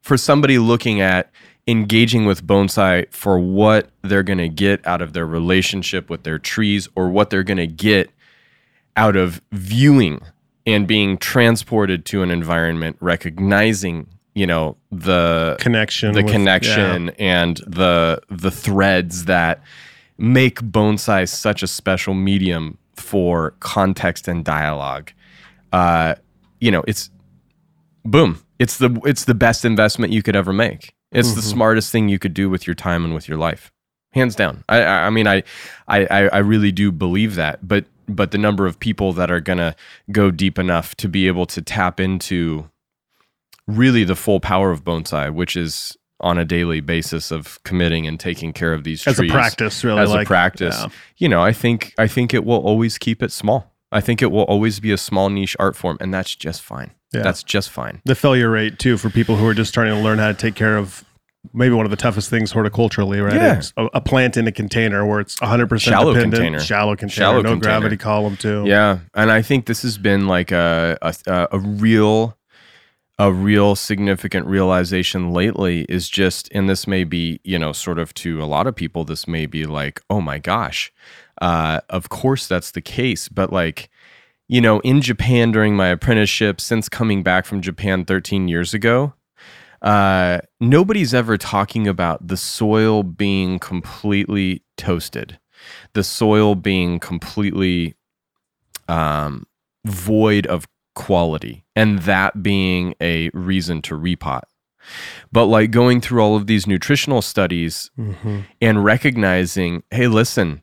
For 0.00 0.16
somebody 0.16 0.58
looking 0.58 1.00
at 1.00 1.30
engaging 1.66 2.24
with 2.24 2.46
bonsai 2.46 3.10
for 3.10 3.38
what 3.38 3.90
they're 4.02 4.22
going 4.22 4.38
to 4.38 4.48
get 4.48 4.86
out 4.86 5.02
of 5.02 5.12
their 5.12 5.26
relationship 5.26 6.08
with 6.08 6.22
their 6.22 6.38
trees 6.38 6.88
or 6.94 7.08
what 7.10 7.30
they're 7.30 7.42
going 7.42 7.56
to 7.56 7.66
get 7.66 8.10
out 8.96 9.16
of 9.16 9.40
viewing 9.50 10.20
and 10.64 10.86
being 10.86 11.18
transported 11.18 12.04
to 12.06 12.22
an 12.22 12.30
environment, 12.30 12.96
recognizing, 13.00 14.06
you 14.34 14.46
know, 14.46 14.76
the 14.92 15.56
connection. 15.58 16.12
the 16.12 16.22
with- 16.22 16.32
connection 16.32 17.10
and 17.18 17.56
the 17.66 18.20
the 18.30 18.52
threads 18.52 19.24
that 19.24 19.62
make 20.16 20.60
bonsai 20.60 21.28
such 21.28 21.62
a 21.62 21.66
special 21.66 22.14
medium 22.14 22.78
for 22.96 23.52
context 23.60 24.28
and 24.28 24.44
dialogue. 24.44 25.12
Uh, 25.72 26.14
you 26.60 26.70
know, 26.70 26.82
it's 26.86 27.10
boom. 28.04 28.40
It's 28.58 28.78
the 28.78 28.90
it's 29.04 29.24
the 29.24 29.34
best 29.34 29.64
investment 29.64 30.12
you 30.12 30.22
could 30.22 30.36
ever 30.36 30.52
make. 30.52 30.94
It's 31.12 31.32
the 31.34 31.40
Mhm. 31.40 31.52
smartest 31.52 31.92
thing 31.92 32.08
you 32.08 32.18
could 32.18 32.34
do 32.34 32.48
with 32.50 32.66
your 32.66 32.74
time 32.74 33.04
and 33.04 33.14
with 33.14 33.28
your 33.28 33.38
life, 33.38 33.72
hands 34.12 34.34
down. 34.34 34.64
I 34.68 34.82
I, 34.82 35.06
I 35.06 35.10
mean 35.10 35.26
I, 35.26 35.42
I 35.88 36.06
I 36.06 36.28
I 36.28 36.38
really 36.38 36.72
do 36.72 36.90
believe 36.92 37.34
that, 37.36 37.66
but 37.66 37.84
but 38.08 38.30
the 38.32 38.38
number 38.38 38.66
of 38.66 38.78
people 38.78 39.12
that 39.14 39.30
are 39.30 39.40
gonna 39.40 39.74
go 40.12 40.30
deep 40.30 40.58
enough 40.58 40.94
to 40.96 41.08
be 41.08 41.26
able 41.26 41.46
to 41.46 41.62
tap 41.62 41.98
into 42.00 42.68
really 43.66 44.04
the 44.04 44.16
full 44.16 44.40
power 44.40 44.70
of 44.70 44.84
bonsai, 44.84 45.32
which 45.32 45.56
is 45.56 45.96
on 46.24 46.38
a 46.38 46.44
daily 46.44 46.80
basis 46.80 47.30
of 47.30 47.62
committing 47.62 48.06
and 48.06 48.18
taking 48.18 48.52
care 48.52 48.72
of 48.72 48.82
these 48.82 49.06
as 49.06 49.16
trees 49.16 49.30
a 49.30 49.32
practice, 49.34 49.84
really. 49.84 50.00
as 50.00 50.10
like, 50.10 50.26
a 50.26 50.26
practice. 50.26 50.76
yeah. 50.80 50.88
You 51.18 51.28
know, 51.28 51.42
I 51.42 51.52
think 51.52 51.94
I 51.98 52.08
think 52.08 52.34
it 52.34 52.44
will 52.44 52.58
always 52.60 52.98
keep 52.98 53.22
it 53.22 53.30
small. 53.30 53.72
I 53.92 54.00
think 54.00 54.22
it 54.22 54.32
will 54.32 54.42
always 54.44 54.80
be 54.80 54.90
a 54.90 54.96
small 54.98 55.28
niche 55.30 55.54
art 55.60 55.76
form, 55.76 55.98
and 56.00 56.12
that's 56.12 56.34
just 56.34 56.62
fine. 56.62 56.90
Yeah. 57.12 57.22
That's 57.22 57.44
just 57.44 57.70
fine. 57.70 58.00
The 58.04 58.16
failure 58.16 58.50
rate 58.50 58.80
too 58.80 58.96
for 58.96 59.08
people 59.10 59.36
who 59.36 59.46
are 59.46 59.54
just 59.54 59.68
starting 59.70 59.94
to 59.94 60.00
learn 60.00 60.18
how 60.18 60.26
to 60.28 60.34
take 60.34 60.56
care 60.56 60.76
of 60.76 61.04
maybe 61.52 61.74
one 61.74 61.84
of 61.84 61.90
the 61.90 61.96
toughest 61.96 62.30
things 62.30 62.52
horticulturally, 62.52 63.22
right? 63.22 63.34
Yeah. 63.34 63.62
A, 63.76 63.84
a 63.94 64.00
plant 64.00 64.36
in 64.38 64.48
a 64.48 64.52
container 64.52 65.04
where 65.06 65.20
it's 65.20 65.36
100% 65.40 65.78
Shallow 65.78 66.14
dependent, 66.14 66.34
container. 66.34 66.58
shallow 66.60 66.96
container, 66.96 67.14
Shallow 67.14 67.42
no 67.42 67.50
container. 67.50 67.60
gravity 67.60 67.96
column 67.98 68.36
too. 68.38 68.64
Yeah, 68.66 69.00
and 69.12 69.30
I 69.30 69.42
think 69.42 69.66
this 69.66 69.82
has 69.82 69.98
been 69.98 70.26
like 70.26 70.50
a 70.52 70.96
a, 71.02 71.48
a 71.52 71.58
real 71.58 72.36
a 73.18 73.32
real 73.32 73.76
significant 73.76 74.46
realization 74.46 75.30
lately 75.30 75.82
is 75.88 76.08
just 76.08 76.48
and 76.52 76.68
this 76.68 76.86
may 76.86 77.04
be 77.04 77.40
you 77.44 77.58
know 77.58 77.72
sort 77.72 77.98
of 77.98 78.12
to 78.14 78.42
a 78.42 78.46
lot 78.46 78.66
of 78.66 78.74
people 78.74 79.04
this 79.04 79.28
may 79.28 79.46
be 79.46 79.64
like 79.66 80.00
oh 80.10 80.20
my 80.20 80.38
gosh 80.38 80.92
uh, 81.42 81.80
of 81.90 82.08
course 82.08 82.46
that's 82.46 82.70
the 82.70 82.80
case. 82.80 83.28
But 83.28 83.52
like 83.52 83.90
you 84.48 84.60
know 84.60 84.80
in 84.80 85.00
japan 85.00 85.52
during 85.52 85.74
my 85.74 85.88
apprenticeship 85.88 86.60
since 86.60 86.88
coming 86.88 87.22
back 87.22 87.46
from 87.46 87.60
japan 87.60 88.04
13 88.04 88.48
years 88.48 88.74
ago 88.74 89.14
uh, 89.82 90.38
nobody's 90.60 91.12
ever 91.12 91.36
talking 91.36 91.86
about 91.86 92.26
the 92.26 92.36
soil 92.36 93.02
being 93.02 93.58
completely 93.58 94.62
toasted 94.76 95.38
the 95.94 96.04
soil 96.04 96.54
being 96.54 96.98
completely 96.98 97.94
um, 98.88 99.46
void 99.84 100.46
of 100.46 100.66
quality 100.94 101.63
and 101.76 102.00
that 102.00 102.42
being 102.42 102.94
a 103.00 103.30
reason 103.34 103.82
to 103.82 103.94
repot. 103.98 104.42
But 105.32 105.46
like 105.46 105.70
going 105.70 106.00
through 106.00 106.20
all 106.20 106.36
of 106.36 106.46
these 106.46 106.66
nutritional 106.66 107.22
studies 107.22 107.90
hmm 107.96 108.40
and 108.60 108.84
recognizing, 108.84 109.82
hey, 109.90 110.08
listen, 110.08 110.62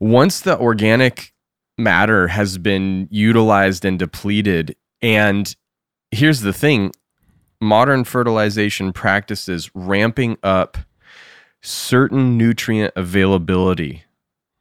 once 0.00 0.40
the 0.40 0.58
organic 0.58 1.32
matter 1.78 2.28
has 2.28 2.58
been 2.58 3.08
utilized 3.10 3.84
and 3.84 3.98
depleted, 3.98 4.76
and 5.00 5.54
here's 6.10 6.40
the 6.40 6.52
thing 6.52 6.92
modern 7.60 8.04
fertilization 8.04 8.92
practices 8.92 9.70
ramping 9.74 10.36
up 10.42 10.76
certain 11.62 12.36
nutrient 12.36 12.92
availability 12.96 14.04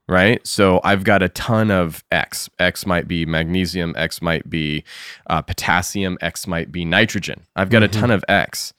right? 0.07 0.45
So 0.45 0.81
I've 0.83 1.03
got 1.03 1.21
a 1.23 1.29
ton 1.29 1.71
of 1.71 2.03
X. 2.11 2.49
X 2.59 2.85
might 2.85 3.07
be 3.07 3.25
magnesium, 3.25 3.93
X 3.97 4.21
might 4.21 4.49
be 4.49 4.83
uh, 5.29 5.41
potassium, 5.41 6.17
X 6.21 6.47
might 6.47 6.71
be 6.71 6.83
nitrogen. 6.85 7.45
I've 7.55 7.69
got 7.69 7.81
Mhm. 7.81 7.85
a 7.85 7.87
ton 7.89 8.11
of 8.11 8.25
X. 8.27 8.73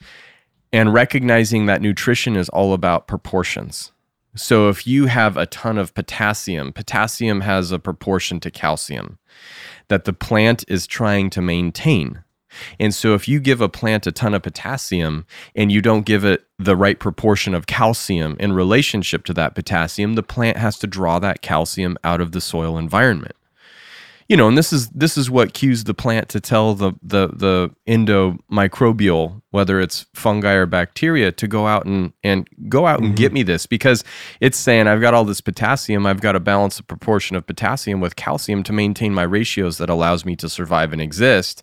And 0.73 0.93
recognizing 0.95 1.67
that 1.67 1.83
nutrition 1.83 2.35
is 2.37 2.49
all 2.49 2.73
about 2.73 3.07
proportions. 3.07 3.93
So 4.35 4.71
if 4.71 4.87
you 4.87 5.07
have 5.07 5.37
a 5.37 5.45
ton 5.45 5.77
of 5.77 5.95
potassium, 5.95 6.73
potassium 6.73 7.43
has 7.43 7.71
a 7.71 7.79
proportion 7.79 8.41
to 8.41 8.51
calcium 8.51 9.19
that 9.89 10.05
the 10.05 10.15
plant 10.15 10.65
is 10.69 10.87
trying 10.87 11.29
to 11.31 11.43
maintain. 11.43 12.23
And 12.79 12.95
so 12.95 13.15
if 13.15 13.29
you 13.29 13.41
give 13.41 13.61
a 13.61 13.69
plant 13.69 14.07
a 14.07 14.13
ton 14.13 14.35
of 14.35 14.43
potassium 14.43 15.27
and 15.55 15.71
you 15.71 15.81
don't 15.81 16.07
give 16.07 16.25
it 16.25 16.45
the 16.59 16.77
right 16.77 16.99
proportion 16.99 17.55
of 17.55 17.67
calcium 17.67 18.37
in 18.39 18.53
relationship 18.53 19.25
to 19.25 19.35
that 19.35 19.55
potassium, 19.55 20.15
the 20.15 20.23
plant 20.23 20.57
has 20.57 20.79
to 20.81 20.87
draw 20.87 21.19
that 21.19 21.43
calcium 21.43 21.97
out 22.05 22.21
of 22.21 22.33
the 22.33 22.41
soil 22.41 22.79
environment 22.79 23.37
you 24.33 24.37
know, 24.39 24.49
and 24.49 24.57
this 24.57 24.73
is 24.73 24.89
this 24.91 25.19
is 25.19 25.31
what 25.31 25.53
cues 25.53 25.85
the 25.85 25.93
plant 25.93 26.31
to 26.31 26.41
tell 26.41 26.75
the 26.75 26.93
the 27.03 27.29
the 27.29 27.71
endomicrobial, 27.87 29.43
whether 29.51 29.79
it's 29.79 30.07
fungi 30.15 30.55
or 30.55 30.65
bacteria, 30.65 31.33
to 31.33 31.47
go 31.47 31.67
out 31.67 31.85
and 31.85 32.15
and 32.25 32.49
go 32.67 32.87
out 32.87 33.01
and 33.01 33.09
mm-hmm. 33.09 33.17
get 33.17 33.35
me 33.35 33.43
this 33.43 33.67
because 33.67 34.05
it's 34.41 34.57
saying 34.57 34.87
I've 34.87 35.03
got 35.03 35.13
all 35.13 35.27
this 35.27 35.43
potassium, 35.43 36.07
I've 36.07 36.23
got 36.23 36.33
to 36.33 36.41
balance 36.41 36.79
the 36.79 36.83
proportion 36.83 37.37
of 37.37 37.47
potassium 37.47 38.01
with 38.01 38.17
calcium 38.17 38.63
to 38.63 38.73
maintain 38.73 39.13
my 39.13 39.25
ratios 39.25 39.77
that 39.77 39.91
allows 39.91 40.25
me 40.25 40.35
to 40.37 40.49
survive 40.49 40.95
and 40.95 41.03
exist. 41.03 41.63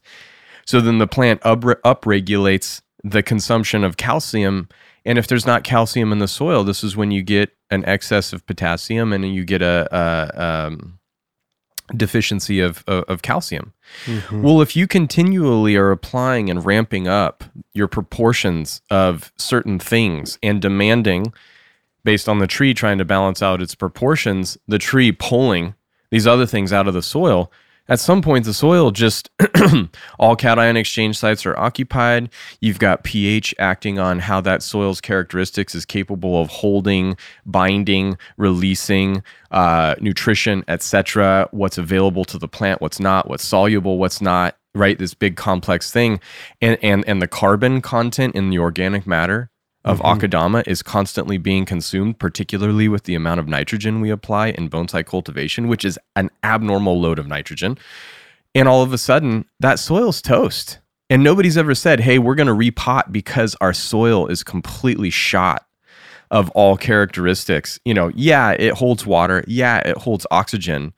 So 0.70 0.80
then 0.80 1.00
the 1.00 1.08
plant 1.08 1.44
up 1.44 1.62
upregulates 1.62 2.84
the 3.04 3.24
consumption 3.24 3.84
of 3.84 3.98
calcium. 3.98 4.70
And 5.04 5.18
if 5.18 5.26
there's 5.26 5.48
not 5.48 5.64
calcium 5.64 6.12
in 6.12 6.20
the 6.20 6.28
soil, 6.28 6.64
this 6.64 6.84
is 6.84 6.96
when 6.96 7.10
you 7.10 7.24
get 7.24 7.58
an 7.72 7.84
excess 7.86 8.34
of 8.34 8.46
potassium 8.46 9.12
and 9.12 9.34
you 9.34 9.46
get 9.46 9.64
a, 9.64 9.90
a 9.92 10.40
um, 10.40 11.00
deficiency 11.98 12.60
of, 12.60 12.84
of, 12.86 13.04
of 13.06 13.24
calcium. 13.24 13.74
Mm-hmm. 14.06 14.44
Well, 14.44 14.62
if 14.62 14.76
you 14.76 14.86
continually 14.86 15.76
are 15.76 15.90
applying 15.90 16.52
and 16.52 16.64
ramping 16.64 17.08
up 17.08 17.44
your 17.74 17.88
proportions 17.88 18.84
of 18.92 19.34
certain 19.40 19.80
things 19.80 20.38
and 20.44 20.62
demanding, 20.62 21.34
based 22.04 22.30
on 22.30 22.38
the 22.38 22.46
tree 22.46 22.76
trying 22.76 23.00
to 23.00 23.06
balance 23.06 23.42
out 23.42 23.60
its 23.60 23.74
proportions, 23.74 24.56
the 24.68 24.78
tree 24.78 25.12
pulling 25.12 25.74
these 26.12 26.28
other 26.28 26.46
things 26.46 26.72
out 26.72 26.88
of 26.88 26.94
the 26.94 27.02
soil, 27.02 27.52
at 27.90 28.00
some 28.00 28.22
point 28.22 28.46
the 28.46 28.54
soil 28.54 28.92
just 28.92 29.30
all 30.20 30.36
cation 30.36 30.78
exchange 30.78 31.18
sites 31.18 31.46
are 31.46 31.58
occupied. 31.58 32.30
You've 32.62 32.80
got 32.80 33.04
ph 33.04 33.54
acting 33.60 34.00
on 34.00 34.20
how 34.20 34.42
that 34.42 34.64
soil's 34.64 35.02
characteristics 35.02 35.76
is 35.76 35.86
capable 35.86 36.42
of 36.42 36.50
holding 36.50 37.18
binding 37.46 38.18
releasing 38.38 39.24
uh, 39.52 39.96
nutrition 40.00 40.64
etc 40.68 41.48
what's 41.52 41.78
available 41.78 42.24
to 42.26 42.38
the 42.38 42.48
plant 42.48 42.82
what's 42.82 43.00
not 43.00 43.28
what's 43.28 43.44
soluble 43.44 43.98
what's 43.98 44.22
not 44.22 44.56
right? 44.76 44.98
This 45.00 45.14
big 45.14 45.36
complex 45.36 45.92
thing. 45.92 46.20
And 46.62 46.78
and 46.82 47.04
and 47.08 47.22
the 47.22 47.28
carbon 47.28 47.82
content 47.82 48.36
in 48.36 48.50
the 48.50 48.60
organic 48.60 49.08
matter 49.08 49.49
of 49.86 50.00
mm-hmm. 50.00 50.20
akadama 50.20 50.68
is 50.68 50.82
constantly 50.82 51.38
being 51.38 51.66
consumed, 51.66 52.20
particularly 52.20 52.88
with 52.88 53.04
the 53.04 53.16
amount 53.16 53.40
of 53.40 53.48
nitrogen 53.48 54.02
we 54.02 54.10
apply 54.10 54.50
in 54.50 54.70
bonsai 54.70 55.06
cultivation, 55.06 55.68
which 55.68 55.86
is 55.86 55.98
an 56.16 56.30
abnormal 56.44 57.00
load 57.00 57.20
of 57.20 57.28
nitrogen. 57.28 57.78
And 58.54 58.68
all 58.68 58.82
of 58.82 58.92
a 58.94 58.98
sudden, 58.98 59.46
that 59.60 59.80
soil's 59.80 60.22
toast. 60.22 60.80
And 61.10 61.24
nobody's 61.24 61.58
ever 61.58 61.74
said, 61.74 62.02
hey, 62.02 62.20
we're 62.20 62.36
going 62.36 62.48
to 62.48 62.72
repot 62.72 63.12
because 63.12 63.56
our 63.62 63.74
soil 63.74 64.28
is 64.28 64.44
completely 64.44 65.10
shot 65.10 65.66
of 66.30 66.50
all 66.52 66.78
characteristics. 66.78 67.80
You 67.86 67.94
know, 67.94 68.12
yeah, 68.16 68.52
it 68.52 68.74
holds 68.74 69.06
water. 69.06 69.44
Yeah, 69.48 69.78
it 69.80 69.98
holds 69.98 70.28
oxygen. 70.30 70.94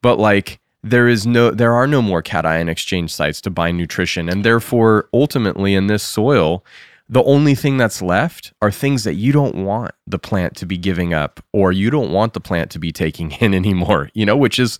But 0.00 0.18
like, 0.18 0.60
there 0.84 1.08
is 1.08 1.26
no 1.26 1.50
there 1.50 1.74
are 1.74 1.86
no 1.86 2.00
more 2.00 2.22
cation 2.22 2.68
exchange 2.68 3.12
sites 3.12 3.40
to 3.40 3.50
bind 3.50 3.76
nutrition 3.76 4.28
and 4.28 4.44
therefore 4.44 5.08
ultimately 5.12 5.74
in 5.74 5.88
this 5.88 6.04
soil 6.04 6.64
the 7.08 7.22
only 7.24 7.54
thing 7.54 7.76
that's 7.76 8.02
left 8.02 8.52
are 8.60 8.70
things 8.70 9.04
that 9.04 9.14
you 9.14 9.32
don't 9.32 9.64
want 9.64 9.92
the 10.06 10.18
plant 10.18 10.56
to 10.56 10.66
be 10.66 10.76
giving 10.76 11.14
up 11.14 11.42
or 11.52 11.72
you 11.72 11.90
don't 11.90 12.12
want 12.12 12.34
the 12.34 12.40
plant 12.40 12.70
to 12.72 12.78
be 12.78 12.92
taking 12.92 13.30
in 13.40 13.54
anymore, 13.54 14.10
you 14.14 14.26
know, 14.26 14.36
which 14.36 14.58
is 14.58 14.78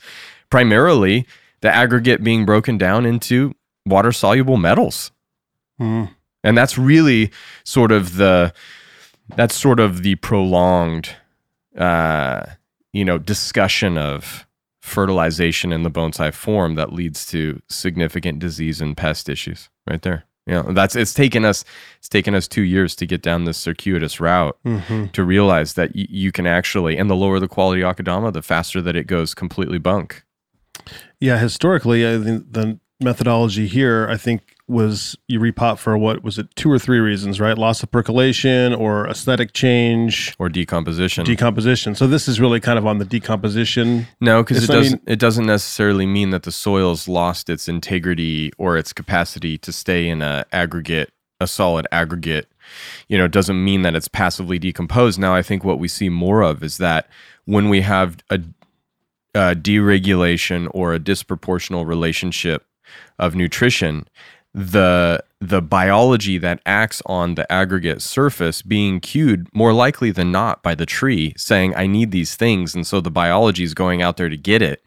primarily 0.50 1.26
the 1.61 1.75
aggregate 1.75 2.23
being 2.23 2.44
broken 2.44 2.78
down 2.78 3.06
into 3.06 3.54
water 3.87 4.12
soluble 4.12 4.56
metals. 4.56 5.11
Mm. 5.80 6.11
And 6.44 6.56
that's 6.56 6.78
really 6.78 7.30
sort 7.64 7.92
of 7.92 8.16
the 8.16 8.52
that's 9.37 9.54
sort 9.54 9.80
of 9.80 10.02
the 10.02 10.14
prolonged 10.16 11.11
uh, 11.76 12.44
you 12.92 13.04
know, 13.04 13.18
discussion 13.18 13.99
of 13.99 14.47
fertilization 14.80 15.73
in 15.73 15.82
the 15.82 15.90
bonsai 15.90 16.32
form 16.32 16.75
that 16.75 16.92
leads 16.92 17.26
to 17.26 17.61
significant 17.68 18.38
disease 18.38 18.80
and 18.80 18.97
pest 18.97 19.28
issues 19.28 19.68
right 19.88 20.02
there. 20.02 20.25
You 20.49 20.55
know, 20.55 20.73
that's 20.73 20.97
it's 20.97 21.12
taken 21.12 21.45
us 21.45 21.64
it's 21.99 22.09
taken 22.09 22.35
us 22.35 22.49
two 22.49 22.62
years 22.62 22.97
to 22.97 23.07
get 23.07 23.21
down 23.21 23.45
this 23.45 23.59
circuitous 23.59 24.19
route 24.19 24.59
mm-hmm. 24.64 25.07
to 25.09 25.23
realize 25.23 25.75
that 25.75 25.95
y- 25.95 26.07
you 26.09 26.33
can 26.33 26.47
actually 26.47 26.97
and 26.97 27.11
the 27.11 27.14
lower 27.14 27.38
the 27.38 27.49
quality 27.49 27.83
akadama, 27.83 28.33
the 28.33 28.40
faster 28.40 28.81
that 28.81 28.97
it 28.97 29.07
goes 29.07 29.35
completely 29.35 29.78
bunk. 29.78 30.25
Yeah, 31.21 31.38
historically, 31.38 32.09
I 32.09 32.19
think 32.19 32.52
the 32.52 32.81
methodology 33.00 33.67
here, 33.67 34.09
I 34.11 34.17
think, 34.17 34.43
was 34.67 35.17
you 35.28 35.40
repot 35.40 35.78
for 35.78 35.97
what 35.97 36.23
was 36.23 36.38
it, 36.38 36.55
two 36.55 36.71
or 36.71 36.78
three 36.78 36.99
reasons, 36.99 37.40
right? 37.40 37.57
Loss 37.57 37.83
of 37.83 37.90
percolation 37.90 38.75
or 38.75 39.09
aesthetic 39.09 39.55
change 39.55 40.35
or 40.38 40.49
decomposition. 40.49 41.25
Decomposition. 41.25 41.95
So 41.95 42.07
this 42.07 42.28
is 42.28 42.38
really 42.38 42.61
kind 42.61 42.78
of 42.78 42.87
on 42.87 42.99
the 42.99 43.05
decomposition. 43.05 44.07
No, 44.21 44.43
because 44.43 44.64
it 44.64 44.67
doesn't. 44.67 45.05
Mean, 45.05 45.12
it 45.12 45.19
doesn't 45.19 45.47
necessarily 45.47 46.07
mean 46.07 46.31
that 46.31 46.43
the 46.43 46.52
soil's 46.52 47.09
lost 47.09 47.49
its 47.49 47.69
integrity 47.69 48.52
or 48.59 48.76
its 48.76 48.93
capacity 48.93 49.57
to 49.59 49.73
stay 49.73 50.09
in 50.09 50.21
a 50.21 50.45
aggregate, 50.52 51.12
a 51.40 51.47
solid 51.47 51.87
aggregate. 51.90 52.49
You 53.09 53.17
know, 53.17 53.25
it 53.25 53.33
doesn't 53.33 53.64
mean 53.64 53.83
that 53.83 53.97
it's 53.97 54.09
passively 54.09 54.59
decomposed. 54.59 55.19
Now, 55.19 55.35
I 55.35 55.43
think 55.43 55.64
what 55.64 55.78
we 55.78 55.88
see 55.88 56.11
more 56.11 56.43
of 56.43 56.62
is 56.62 56.76
that 56.76 57.09
when 57.47 57.71
we 57.71 57.81
have 57.81 58.19
a, 58.28 58.40
a 59.35 59.55
deregulation 59.55 60.69
or 60.73 60.93
a 60.93 61.00
disproportional 61.00 61.87
relationship 61.87 62.67
of 63.19 63.35
nutrition, 63.35 64.07
the 64.55 65.23
the 65.41 65.63
biology 65.63 66.37
that 66.39 66.61
acts 66.67 67.01
on 67.07 67.37
the 67.37 67.51
aggregate 67.53 68.03
surface 68.03 68.61
being 68.61 68.99
cued 68.99 69.47
more 69.55 69.73
likely 69.73 70.11
than 70.11 70.33
not 70.33 70.63
by 70.63 70.75
the 70.75 70.87
tree 70.87 71.33
saying 71.37 71.75
I 71.77 71.87
need 71.87 72.11
these 72.11 72.35
things 72.35 72.75
and 72.75 72.85
so 72.85 73.01
the 73.01 73.11
biology 73.11 73.63
is 73.63 73.73
going 73.73 74.03
out 74.03 74.17
there 74.17 74.29
to 74.29 74.37
get 74.37 74.63
it 74.63 74.85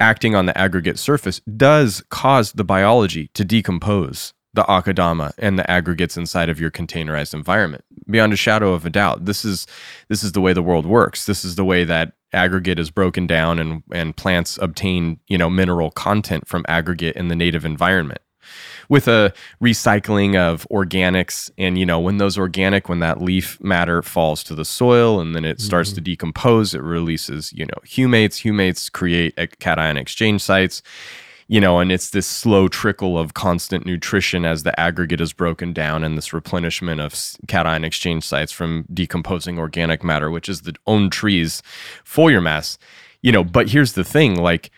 acting 0.00 0.34
on 0.34 0.46
the 0.46 0.58
aggregate 0.58 0.98
surface 0.98 1.40
does 1.56 2.02
cause 2.10 2.52
the 2.52 2.64
biology 2.64 3.30
to 3.34 3.44
decompose 3.44 4.32
the 4.56 4.64
akadama 4.64 5.32
and 5.38 5.58
the 5.58 5.70
aggregates 5.70 6.16
inside 6.16 6.48
of 6.48 6.58
your 6.58 6.70
containerized 6.70 7.34
environment. 7.34 7.84
Beyond 8.10 8.32
a 8.32 8.36
shadow 8.36 8.72
of 8.72 8.84
a 8.84 8.90
doubt 8.90 9.26
this 9.26 9.44
is 9.44 9.66
this 10.08 10.24
is 10.24 10.32
the 10.32 10.40
way 10.40 10.52
the 10.52 10.62
world 10.62 10.86
works. 10.86 11.26
This 11.26 11.44
is 11.44 11.54
the 11.54 11.64
way 11.64 11.84
that 11.84 12.14
aggregate 12.32 12.78
is 12.78 12.90
broken 12.90 13.26
down 13.26 13.58
and 13.58 13.82
and 13.92 14.16
plants 14.16 14.58
obtain 14.60 15.20
you 15.28 15.38
know 15.38 15.48
mineral 15.48 15.90
content 15.90 16.48
from 16.48 16.64
aggregate 16.68 17.14
in 17.14 17.28
the 17.28 17.36
native 17.36 17.64
environment. 17.64 18.20
With 18.88 19.08
a 19.08 19.34
recycling 19.60 20.36
of 20.36 20.66
organics 20.70 21.50
and 21.58 21.76
you 21.76 21.84
know 21.84 22.00
when 22.00 22.16
those 22.16 22.38
organic 22.38 22.88
when 22.88 23.00
that 23.00 23.20
leaf 23.20 23.60
matter 23.60 24.00
falls 24.02 24.42
to 24.44 24.54
the 24.54 24.64
soil 24.64 25.20
and 25.20 25.34
then 25.34 25.44
it 25.44 25.60
starts 25.60 25.90
mm-hmm. 25.90 25.96
to 25.96 26.00
decompose 26.02 26.72
it 26.72 26.82
releases 26.82 27.52
you 27.52 27.66
know 27.66 27.80
humates. 27.84 28.40
Humates 28.40 28.90
create 28.90 29.36
cation 29.60 29.98
exchange 29.98 30.40
sites 30.40 30.82
you 31.48 31.60
know, 31.60 31.78
and 31.78 31.92
it's 31.92 32.10
this 32.10 32.26
slow 32.26 32.66
trickle 32.66 33.16
of 33.18 33.34
constant 33.34 33.86
nutrition 33.86 34.44
as 34.44 34.64
the 34.64 34.78
aggregate 34.78 35.20
is 35.20 35.32
broken 35.32 35.72
down 35.72 36.02
and 36.02 36.16
this 36.16 36.32
replenishment 36.32 37.00
of 37.00 37.14
cation 37.46 37.84
exchange 37.84 38.24
sites 38.24 38.50
from 38.50 38.84
decomposing 38.92 39.58
organic 39.58 40.02
matter, 40.02 40.30
which 40.30 40.48
is 40.48 40.62
the 40.62 40.74
own 40.86 41.08
tree's 41.08 41.62
foliar 42.04 42.42
mass. 42.42 42.78
You 43.22 43.32
know, 43.32 43.44
but 43.44 43.70
here's 43.70 43.92
the 43.92 44.04
thing 44.04 44.36
like 44.36 44.70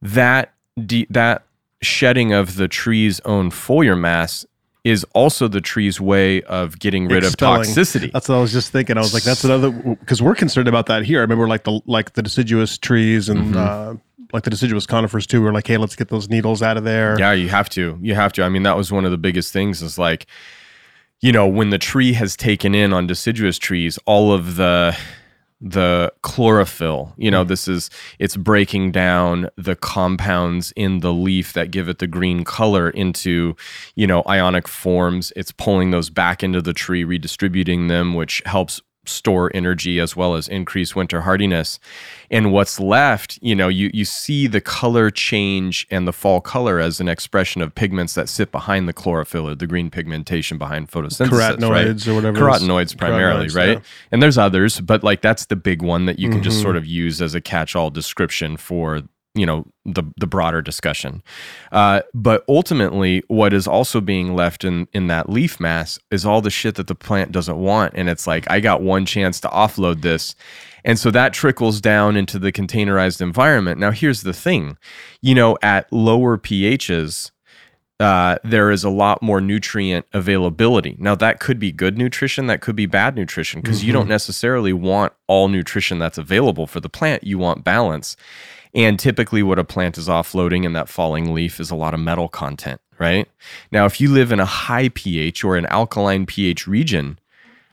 that, 0.00 0.54
de- 0.86 1.06
that 1.10 1.44
shedding 1.82 2.32
of 2.32 2.56
the 2.56 2.68
tree's 2.68 3.20
own 3.20 3.50
foliar 3.50 3.98
mass 3.98 4.46
is 4.84 5.04
also 5.14 5.48
the 5.48 5.62
tree's 5.62 5.98
way 5.98 6.42
of 6.42 6.78
getting 6.78 7.08
rid 7.08 7.24
Expelling. 7.24 7.62
of 7.62 7.66
toxicity. 7.66 8.12
That's 8.12 8.28
what 8.28 8.36
I 8.36 8.40
was 8.40 8.52
just 8.52 8.70
thinking. 8.70 8.98
I 8.98 9.00
was 9.00 9.14
like, 9.14 9.22
that's 9.22 9.42
another 9.42 9.70
because 9.70 10.20
we're 10.20 10.34
concerned 10.34 10.68
about 10.68 10.86
that 10.86 11.04
here. 11.04 11.18
I 11.18 11.22
remember 11.22 11.48
like 11.48 11.64
the 11.64 11.80
like 11.86 12.12
the 12.12 12.22
deciduous 12.22 12.76
trees 12.76 13.30
and 13.30 13.54
mm-hmm. 13.54 13.56
uh, 13.56 13.94
like 14.34 14.42
the 14.42 14.50
deciduous 14.50 14.84
conifers 14.84 15.26
too. 15.26 15.40
We're 15.40 15.52
like, 15.52 15.68
hey, 15.68 15.78
let's 15.78 15.94
get 15.94 16.08
those 16.08 16.28
needles 16.28 16.60
out 16.60 16.76
of 16.76 16.82
there. 16.82 17.16
Yeah, 17.18 17.32
you 17.32 17.48
have 17.48 17.70
to. 17.70 17.96
You 18.02 18.16
have 18.16 18.32
to. 18.32 18.42
I 18.42 18.48
mean, 18.48 18.64
that 18.64 18.76
was 18.76 18.90
one 18.90 19.04
of 19.04 19.12
the 19.12 19.16
biggest 19.16 19.52
things. 19.52 19.80
Is 19.80 19.96
like, 19.96 20.26
you 21.20 21.30
know, 21.30 21.46
when 21.46 21.70
the 21.70 21.78
tree 21.78 22.12
has 22.14 22.36
taken 22.36 22.74
in 22.74 22.92
on 22.92 23.06
deciduous 23.06 23.58
trees 23.58 23.96
all 24.06 24.32
of 24.32 24.56
the 24.56 24.96
the 25.60 26.12
chlorophyll. 26.22 27.14
You 27.16 27.30
know, 27.30 27.44
mm. 27.44 27.48
this 27.48 27.68
is 27.68 27.88
it's 28.18 28.36
breaking 28.36 28.90
down 28.90 29.48
the 29.56 29.76
compounds 29.76 30.72
in 30.76 30.98
the 30.98 31.12
leaf 31.12 31.52
that 31.54 31.70
give 31.70 31.88
it 31.88 32.00
the 32.00 32.06
green 32.08 32.44
color 32.44 32.90
into, 32.90 33.56
you 33.94 34.06
know, 34.06 34.24
ionic 34.28 34.66
forms. 34.68 35.32
It's 35.36 35.52
pulling 35.52 35.90
those 35.90 36.10
back 36.10 36.42
into 36.42 36.60
the 36.60 36.74
tree, 36.74 37.04
redistributing 37.04 37.86
them, 37.86 38.14
which 38.14 38.42
helps 38.44 38.82
store 39.06 39.50
energy 39.54 40.00
as 40.00 40.16
well 40.16 40.34
as 40.34 40.48
increase 40.48 40.94
winter 40.94 41.22
hardiness. 41.22 41.78
And 42.30 42.52
what's 42.52 42.80
left, 42.80 43.38
you 43.42 43.54
know, 43.54 43.68
you 43.68 43.90
you 43.92 44.04
see 44.04 44.46
the 44.46 44.60
color 44.60 45.10
change 45.10 45.86
and 45.90 46.06
the 46.06 46.12
fall 46.12 46.40
color 46.40 46.80
as 46.80 47.00
an 47.00 47.08
expression 47.08 47.62
of 47.62 47.74
pigments 47.74 48.14
that 48.14 48.28
sit 48.28 48.50
behind 48.50 48.88
the 48.88 48.92
chlorophyll 48.92 49.48
or 49.48 49.54
the 49.54 49.66
green 49.66 49.90
pigmentation 49.90 50.58
behind 50.58 50.90
photosynthesis. 50.90 51.28
Carotenoids 51.28 51.70
right? 51.70 52.08
or 52.08 52.14
whatever. 52.14 52.38
Carotenoids 52.38 52.96
primarily, 52.96 53.46
carotenoids, 53.46 53.56
right? 53.56 53.78
Yeah. 53.78 53.84
And 54.10 54.22
there's 54.22 54.38
others, 54.38 54.80
but 54.80 55.04
like 55.04 55.20
that's 55.20 55.46
the 55.46 55.56
big 55.56 55.82
one 55.82 56.06
that 56.06 56.18
you 56.18 56.28
can 56.28 56.38
mm-hmm. 56.38 56.44
just 56.44 56.60
sort 56.60 56.76
of 56.76 56.86
use 56.86 57.20
as 57.20 57.34
a 57.34 57.40
catch-all 57.40 57.90
description 57.90 58.56
for 58.56 59.02
you 59.34 59.44
know 59.44 59.66
the 59.84 60.04
the 60.16 60.26
broader 60.26 60.62
discussion. 60.62 61.22
Uh, 61.72 62.02
but 62.14 62.44
ultimately, 62.48 63.22
what 63.28 63.52
is 63.52 63.66
also 63.66 64.00
being 64.00 64.34
left 64.34 64.64
in 64.64 64.86
in 64.92 65.08
that 65.08 65.28
leaf 65.28 65.58
mass 65.58 65.98
is 66.10 66.24
all 66.24 66.40
the 66.40 66.50
shit 66.50 66.76
that 66.76 66.86
the 66.86 66.94
plant 66.94 67.32
doesn't 67.32 67.58
want, 67.58 67.92
and 67.96 68.08
it's 68.08 68.26
like 68.26 68.48
I 68.50 68.60
got 68.60 68.82
one 68.82 69.06
chance 69.06 69.40
to 69.40 69.48
offload 69.48 70.02
this, 70.02 70.34
and 70.84 70.98
so 70.98 71.10
that 71.10 71.32
trickles 71.32 71.80
down 71.80 72.16
into 72.16 72.38
the 72.38 72.52
containerized 72.52 73.20
environment. 73.20 73.80
Now, 73.80 73.90
here's 73.90 74.22
the 74.22 74.32
thing, 74.32 74.78
you 75.20 75.34
know, 75.34 75.58
at 75.62 75.92
lower 75.92 76.38
pHs. 76.38 77.30
Uh, 78.00 78.36
there 78.42 78.72
is 78.72 78.82
a 78.82 78.90
lot 78.90 79.22
more 79.22 79.40
nutrient 79.40 80.04
availability. 80.12 80.96
Now, 80.98 81.14
that 81.14 81.38
could 81.38 81.60
be 81.60 81.70
good 81.70 81.96
nutrition, 81.96 82.48
that 82.48 82.60
could 82.60 82.74
be 82.74 82.86
bad 82.86 83.14
nutrition, 83.14 83.60
because 83.60 83.84
you 83.84 83.92
don't 83.92 84.08
necessarily 84.08 84.72
want 84.72 85.12
all 85.28 85.46
nutrition 85.46 86.00
that's 86.00 86.18
available 86.18 86.66
for 86.66 86.80
the 86.80 86.88
plant. 86.88 87.22
You 87.22 87.38
want 87.38 87.62
balance. 87.62 88.16
And 88.74 88.98
typically, 88.98 89.42
what 89.42 89.58
a 89.58 89.64
plant 89.64 89.98
is 89.98 90.08
offloading 90.08 90.64
in 90.64 90.72
that 90.72 90.88
falling 90.88 91.32
leaf 91.32 91.60
is 91.60 91.70
a 91.70 91.76
lot 91.76 91.94
of 91.94 92.00
metal 92.00 92.28
content, 92.28 92.80
right? 92.98 93.28
Now, 93.70 93.86
if 93.86 94.00
you 94.00 94.10
live 94.10 94.32
in 94.32 94.40
a 94.40 94.44
high 94.44 94.88
pH 94.88 95.44
or 95.44 95.56
an 95.56 95.66
alkaline 95.66 96.26
pH 96.26 96.66
region, 96.66 97.18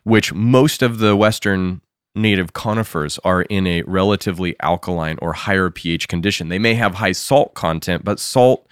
which 0.03 0.33
most 0.33 0.83
of 0.83 0.99
the 0.99 1.15
Western 1.15 1.81
native 2.13 2.53
conifers 2.53 3.17
are 3.23 3.43
in 3.43 3.65
a 3.65 3.81
relatively 3.83 4.55
alkaline 4.59 5.17
or 5.21 5.33
higher 5.33 5.69
pH 5.71 6.07
condition, 6.07 6.49
they 6.49 6.59
may 6.59 6.75
have 6.75 6.95
high 6.95 7.13
salt 7.13 7.55
content, 7.55 8.05
but 8.05 8.19
salt 8.19 8.67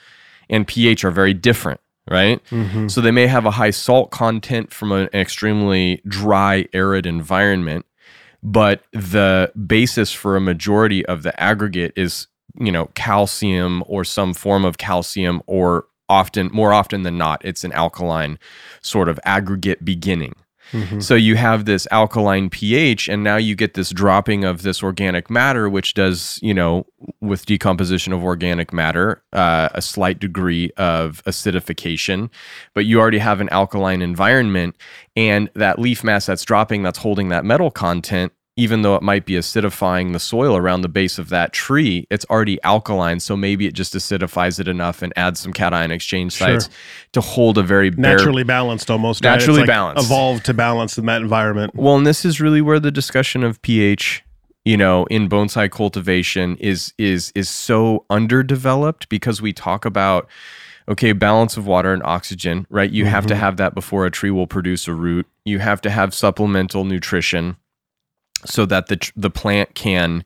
and 0.50 0.68
pH 0.68 1.04
are 1.04 1.12
very 1.12 1.34
different. 1.34 1.80
Right. 2.10 2.44
Mm-hmm. 2.50 2.88
So 2.88 3.02
they 3.02 3.12
may 3.12 3.28
have 3.28 3.46
a 3.46 3.52
high 3.52 3.70
salt 3.70 4.10
content 4.10 4.74
from 4.74 4.92
an 4.92 5.10
extremely 5.14 6.02
dry, 6.08 6.66
arid 6.74 7.06
environment 7.06 7.86
but 8.42 8.84
the 8.92 9.52
basis 9.68 10.12
for 10.12 10.36
a 10.36 10.42
majority 10.42 11.06
of 11.06 11.24
the 11.24 11.40
aggregate 11.42 11.94
is 11.96 12.28
you 12.60 12.72
know 12.72 12.88
calcium 12.96 13.84
or 13.88 14.04
some 14.04 14.34
form 14.34 14.66
of 14.66 14.78
calcium 14.78 15.42
or 15.46 15.86
often 16.08 16.50
more 16.52 16.74
often 16.74 17.04
than 17.04 17.18
not 17.18 17.44
it's 17.46 17.64
an 17.64 17.72
alkaline 17.74 18.40
sort 18.82 19.08
of 19.08 19.20
aggregate 19.24 19.84
beginning 19.86 20.34
so 21.00 21.16
you 21.16 21.36
have 21.36 21.66
this 21.66 21.88
alkaline 21.92 22.50
pH, 22.50 23.08
and 23.08 23.24
now 23.24 23.38
you 23.38 23.56
get 23.56 23.74
this 23.74 23.90
dropping 23.90 24.44
of 24.44 24.62
this 24.62 24.84
organic 24.84 25.30
matter, 25.30 25.70
which 25.70 25.94
does, 25.94 26.40
you 26.42 26.54
know, 26.54 26.86
with 27.22 27.46
decomposition 27.46 28.14
of 28.14 28.24
organic 28.24 28.72
matter, 28.74 29.24
uh, 29.34 29.70
a 29.74 29.82
slight 29.82 30.20
degree 30.20 30.72
of 30.78 31.24
acidification. 31.26 32.30
But 32.74 32.86
you 32.86 33.00
already 33.00 33.20
have 33.20 33.42
an 33.42 33.50
alkaline 33.50 34.02
environment, 34.02 34.76
and 35.16 35.50
that 35.56 35.80
leaf 35.80 36.04
mass 36.04 36.26
that's 36.26 36.44
dropping, 36.44 36.84
that's 36.84 37.00
holding 37.00 37.30
that 37.30 37.46
metal 37.46 37.72
content. 37.72 38.32
Even 38.60 38.82
though 38.82 38.96
it 38.96 39.02
might 39.02 39.26
be 39.26 39.34
acidifying 39.36 40.12
the 40.12 40.20
soil 40.20 40.58
around 40.58 40.82
the 40.82 40.90
base 40.90 41.18
of 41.18 41.30
that 41.30 41.54
tree, 41.54 42.06
it's 42.10 42.26
already 42.26 42.62
alkaline. 42.64 43.22
So 43.22 43.38
maybe 43.38 43.68
it 43.68 43.74
just 43.74 43.94
acidifies 43.94 44.60
it 44.60 44.68
enough 44.68 45.02
and 45.02 45.14
adds 45.16 45.40
some 45.40 45.54
cation 45.54 45.92
exchange 45.92 46.34
Sure. 46.34 46.60
sites 46.60 46.70
to 47.14 47.22
hold 47.22 47.58
a 47.58 47.64
very 47.64 47.90
bare 47.90 48.18
Naturally 48.18 48.44
balanced 48.44 48.92
almost. 48.92 49.24
right? 49.24 49.32
Naturally 49.32 49.60
like 49.62 49.68
balanced. 49.68 50.06
Evolved 50.06 50.46
to 50.46 50.54
balance 50.54 50.98
in 50.98 51.06
that 51.06 51.22
environment. 51.22 51.74
Well, 51.74 51.96
and 51.96 52.06
this 52.06 52.26
is 52.26 52.42
really 52.42 52.62
where 52.62 52.82
the 52.82 52.92
discussion 52.92 53.46
of 53.46 53.62
pH, 53.62 54.24
you 54.66 54.76
know, 54.76 55.06
in 55.06 55.30
bonsai 55.30 55.72
cultivation 55.72 56.58
is 56.58 56.94
is 56.98 57.32
is 57.36 57.48
so 57.48 58.04
underdeveloped 58.10 59.08
because 59.08 59.42
we 59.42 59.54
talk 59.54 59.86
about 59.86 60.28
okay, 60.90 61.14
balance 61.14 61.56
of 61.56 61.68
water 61.68 61.94
and 61.94 62.02
oxygen, 62.04 62.66
right? 62.70 62.92
You 62.92 63.06
have 63.06 63.26
to 63.28 63.36
mm-hmm. 63.36 63.42
have 63.42 63.58
that 63.58 63.76
before 63.76 64.06
a 64.06 64.12
tree 64.12 64.32
will 64.32 64.48
produce 64.48 64.88
a 64.88 64.94
root. 64.94 65.28
You 65.46 65.60
have 65.60 65.80
to 65.82 65.90
have 65.90 66.14
supplemental 66.14 66.84
nutrition 66.84 67.58
so 68.46 68.66
that 68.66 68.88
the 68.88 69.12
the 69.16 69.30
plant 69.30 69.76
can 69.76 70.24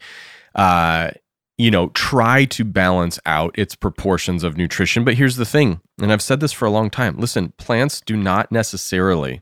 uh 0.55 1.12
you 1.58 1.70
know, 1.70 1.89
try 1.89 2.46
to 2.46 2.65
balance 2.65 3.20
out 3.25 3.58
its 3.58 3.75
proportions 3.75 4.43
of 4.43 4.58
nutrition. 4.58 5.03
But 5.03 5.15
here's 5.15 5.36
the 5.36 5.46
thing, 5.46 5.82
and 6.01 6.12
I've 6.12 6.22
said 6.22 6.39
this 6.39 6.51
for 6.51 6.65
a 6.65 6.72
long 6.72 6.89
time. 6.89 7.17
Listen, 7.17 7.53
plants 7.58 8.01
do 8.01 8.17
not 8.17 8.51
necessarily 8.51 9.41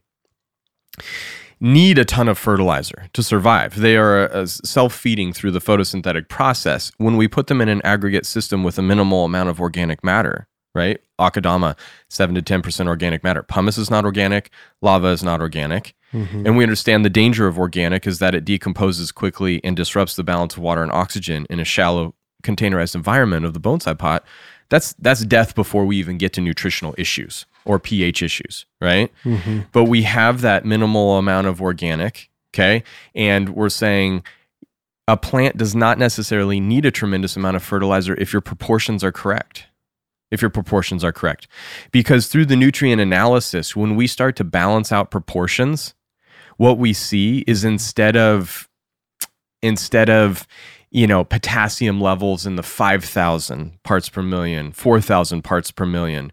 need 1.61 1.97
a 1.97 2.05
ton 2.05 2.27
of 2.27 2.37
fertilizer 2.37 3.07
to 3.13 3.23
survive. 3.23 3.79
They 3.79 3.95
are 3.95 4.31
uh, 4.33 4.45
self-feeding 4.45 5.31
through 5.33 5.51
the 5.51 5.59
photosynthetic 5.59 6.27
process. 6.27 6.91
When 6.97 7.17
we 7.17 7.27
put 7.27 7.47
them 7.47 7.61
in 7.61 7.69
an 7.69 7.81
aggregate 7.83 8.25
system 8.25 8.63
with 8.63 8.77
a 8.77 8.81
minimal 8.81 9.25
amount 9.25 9.49
of 9.49 9.61
organic 9.61 10.03
matter, 10.03 10.47
right? 10.73 10.99
Akadama, 11.19 11.77
7 12.09 12.35
to 12.35 12.41
10% 12.41 12.87
organic 12.87 13.23
matter. 13.23 13.43
Pumice 13.43 13.77
is 13.77 13.91
not 13.91 14.05
organic, 14.05 14.51
lava 14.81 15.07
is 15.07 15.23
not 15.23 15.39
organic. 15.39 15.93
Mm-hmm. 16.13 16.45
And 16.45 16.57
we 16.57 16.63
understand 16.63 17.05
the 17.05 17.09
danger 17.09 17.47
of 17.47 17.57
organic 17.57 18.05
is 18.05 18.19
that 18.19 18.35
it 18.35 18.45
decomposes 18.45 19.11
quickly 19.11 19.61
and 19.63 19.75
disrupts 19.75 20.15
the 20.15 20.23
balance 20.23 20.55
of 20.55 20.63
water 20.63 20.83
and 20.83 20.91
oxygen 20.91 21.45
in 21.49 21.59
a 21.59 21.65
shallow 21.65 22.13
containerized 22.43 22.95
environment 22.95 23.45
of 23.45 23.53
the 23.53 23.59
bonsai 23.59 23.97
pot. 23.97 24.25
That's 24.69 24.93
that's 24.93 25.25
death 25.25 25.53
before 25.55 25.85
we 25.85 25.97
even 25.97 26.17
get 26.17 26.33
to 26.33 26.41
nutritional 26.41 26.95
issues 26.97 27.45
or 27.65 27.79
pH 27.79 28.23
issues, 28.23 28.65
right? 28.79 29.11
Mm-hmm. 29.23 29.61
But 29.71 29.85
we 29.85 30.03
have 30.03 30.41
that 30.41 30.65
minimal 30.65 31.17
amount 31.17 31.47
of 31.47 31.61
organic, 31.61 32.29
okay? 32.53 32.83
And 33.13 33.49
we're 33.49 33.69
saying 33.69 34.23
a 35.07 35.17
plant 35.17 35.57
does 35.57 35.75
not 35.75 35.97
necessarily 35.97 36.59
need 36.59 36.85
a 36.85 36.91
tremendous 36.91 37.35
amount 37.35 37.57
of 37.57 37.63
fertilizer 37.63 38.15
if 38.15 38.31
your 38.31 38.41
proportions 38.41 39.03
are 39.03 39.11
correct. 39.11 39.65
If 40.31 40.41
your 40.41 40.49
proportions 40.49 41.03
are 41.03 41.11
correct. 41.11 41.49
Because 41.91 42.27
through 42.27 42.45
the 42.45 42.55
nutrient 42.55 43.01
analysis, 43.01 43.75
when 43.75 43.97
we 43.97 44.07
start 44.07 44.37
to 44.37 44.45
balance 44.45 44.89
out 44.93 45.11
proportions, 45.11 45.93
what 46.61 46.77
we 46.77 46.93
see 46.93 47.43
is 47.47 47.63
instead 47.63 48.15
of 48.15 48.69
instead 49.63 50.11
of 50.11 50.45
you 50.91 51.07
know 51.07 51.23
potassium 51.23 51.99
levels 51.99 52.45
in 52.45 52.55
the 52.55 52.61
5000 52.61 53.81
parts 53.81 54.09
per 54.09 54.21
million 54.21 54.71
4000 54.71 55.41
parts 55.41 55.71
per 55.71 55.87
million 55.87 56.31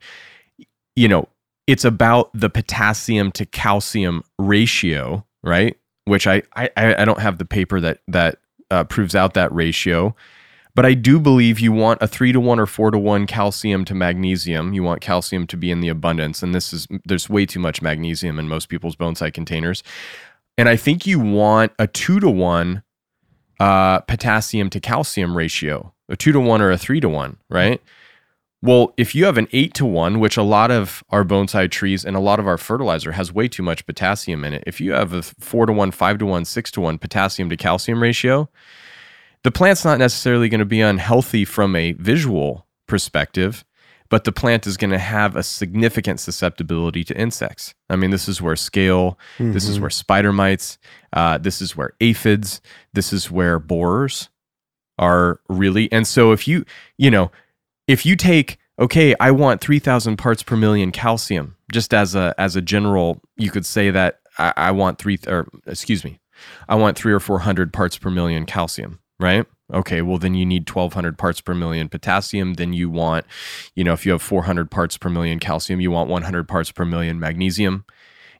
you 0.94 1.08
know 1.08 1.26
it's 1.66 1.82
about 1.82 2.30
the 2.34 2.50
potassium 2.50 3.32
to 3.32 3.46
calcium 3.46 4.22
ratio 4.38 5.24
right? 5.42 5.78
Which 6.04 6.26
i 6.26 6.42
i, 6.54 6.68
I 6.76 7.06
don't 7.06 7.20
have 7.20 7.38
the 7.38 7.46
paper 7.46 7.80
that 7.80 8.00
that 8.08 8.36
uh, 8.70 8.84
proves 8.84 9.14
out 9.14 9.32
that 9.32 9.50
ratio 9.54 10.14
but 10.78 10.86
i 10.86 10.94
do 10.94 11.18
believe 11.18 11.58
you 11.58 11.72
want 11.72 12.00
a 12.00 12.06
3 12.06 12.32
to 12.32 12.40
1 12.40 12.60
or 12.60 12.66
4 12.66 12.92
to 12.92 12.98
1 12.98 13.26
calcium 13.26 13.84
to 13.84 13.94
magnesium 13.94 14.72
you 14.72 14.82
want 14.82 15.00
calcium 15.00 15.46
to 15.46 15.56
be 15.56 15.70
in 15.70 15.80
the 15.80 15.88
abundance 15.88 16.42
and 16.42 16.54
this 16.54 16.72
is 16.72 16.86
there's 17.04 17.28
way 17.28 17.44
too 17.44 17.60
much 17.60 17.82
magnesium 17.82 18.38
in 18.38 18.48
most 18.48 18.68
people's 18.68 18.96
bonsai 18.96 19.32
containers 19.32 19.82
and 20.56 20.68
i 20.68 20.76
think 20.76 21.06
you 21.06 21.18
want 21.18 21.72
a 21.78 21.86
2 21.86 22.20
to 22.20 22.30
1 22.30 22.82
uh, 23.60 24.00
potassium 24.00 24.70
to 24.70 24.80
calcium 24.80 25.36
ratio, 25.36 25.92
a 26.08 26.16
two 26.16 26.32
to 26.32 26.40
one 26.40 26.62
or 26.62 26.70
a 26.70 26.78
three 26.78 27.00
to 27.00 27.08
one, 27.08 27.38
right? 27.48 27.82
Well, 28.60 28.92
if 28.96 29.14
you 29.14 29.24
have 29.24 29.38
an 29.38 29.48
eight 29.52 29.74
to 29.74 29.86
one, 29.86 30.18
which 30.18 30.36
a 30.36 30.42
lot 30.42 30.70
of 30.70 31.04
our 31.10 31.24
bonsai 31.24 31.70
trees 31.70 32.04
and 32.04 32.16
a 32.16 32.20
lot 32.20 32.40
of 32.40 32.46
our 32.46 32.58
fertilizer 32.58 33.12
has 33.12 33.32
way 33.32 33.46
too 33.46 33.62
much 33.62 33.86
potassium 33.86 34.44
in 34.44 34.52
it, 34.52 34.64
if 34.66 34.80
you 34.80 34.92
have 34.92 35.12
a 35.12 35.22
four 35.22 35.66
to 35.66 35.72
one, 35.72 35.90
five 35.90 36.18
to 36.18 36.26
one, 36.26 36.44
six 36.44 36.70
to 36.72 36.80
one 36.80 36.98
potassium 36.98 37.48
to 37.50 37.56
calcium 37.56 38.02
ratio, 38.02 38.48
the 39.42 39.50
plant's 39.50 39.84
not 39.84 39.98
necessarily 39.98 40.48
going 40.48 40.58
to 40.60 40.64
be 40.64 40.80
unhealthy 40.80 41.44
from 41.44 41.76
a 41.76 41.92
visual 41.92 42.66
perspective, 42.86 43.64
but 44.10 44.24
the 44.24 44.32
plant 44.32 44.66
is 44.66 44.76
going 44.76 44.90
to 44.90 44.98
have 44.98 45.36
a 45.36 45.42
significant 45.42 46.20
susceptibility 46.20 47.04
to 47.04 47.16
insects. 47.16 47.74
I 47.90 47.96
mean, 47.96 48.10
this 48.10 48.28
is 48.28 48.40
where 48.40 48.56
scale, 48.56 49.18
this 49.52 49.68
is 49.68 49.78
where 49.80 49.90
spider 49.90 50.32
mites, 50.32 50.78
uh, 51.12 51.38
this 51.38 51.60
is 51.60 51.76
where 51.76 51.92
aphids, 52.00 52.60
this 52.92 53.12
is 53.12 53.30
where 53.30 53.58
borers 53.58 54.30
are 54.98 55.40
really. 55.48 55.90
And 55.92 56.06
so 56.06 56.32
if 56.32 56.48
you, 56.48 56.64
you 56.96 57.10
know, 57.10 57.30
if 57.86 58.04
you 58.06 58.16
take, 58.16 58.58
okay, 58.78 59.14
I 59.20 59.30
want 59.30 59.60
3000 59.60 60.16
parts 60.16 60.42
per 60.42 60.56
million 60.56 60.90
calcium, 60.90 61.56
just 61.70 61.92
as 61.92 62.14
a, 62.14 62.34
as 62.38 62.56
a 62.56 62.62
general, 62.62 63.20
you 63.36 63.50
could 63.50 63.66
say 63.66 63.90
that 63.90 64.20
I, 64.38 64.52
I 64.56 64.70
want 64.70 64.98
three, 64.98 65.18
or 65.26 65.48
excuse 65.66 66.04
me, 66.04 66.18
I 66.68 66.76
want 66.76 66.96
three 66.96 67.12
or 67.12 67.20
400 67.20 67.72
parts 67.72 67.98
per 67.98 68.10
million 68.10 68.46
calcium, 68.46 69.00
right? 69.18 69.46
Okay, 69.72 70.00
well, 70.00 70.18
then 70.18 70.34
you 70.34 70.46
need 70.46 70.68
1200 70.68 71.18
parts 71.18 71.40
per 71.40 71.54
million 71.54 71.88
potassium. 71.88 72.54
Then 72.54 72.72
you 72.72 72.88
want, 72.88 73.26
you 73.74 73.84
know, 73.84 73.92
if 73.92 74.06
you 74.06 74.12
have 74.12 74.22
400 74.22 74.70
parts 74.70 74.96
per 74.96 75.10
million 75.10 75.38
calcium, 75.38 75.80
you 75.80 75.90
want 75.90 76.08
100 76.08 76.48
parts 76.48 76.72
per 76.72 76.84
million 76.84 77.20
magnesium. 77.20 77.84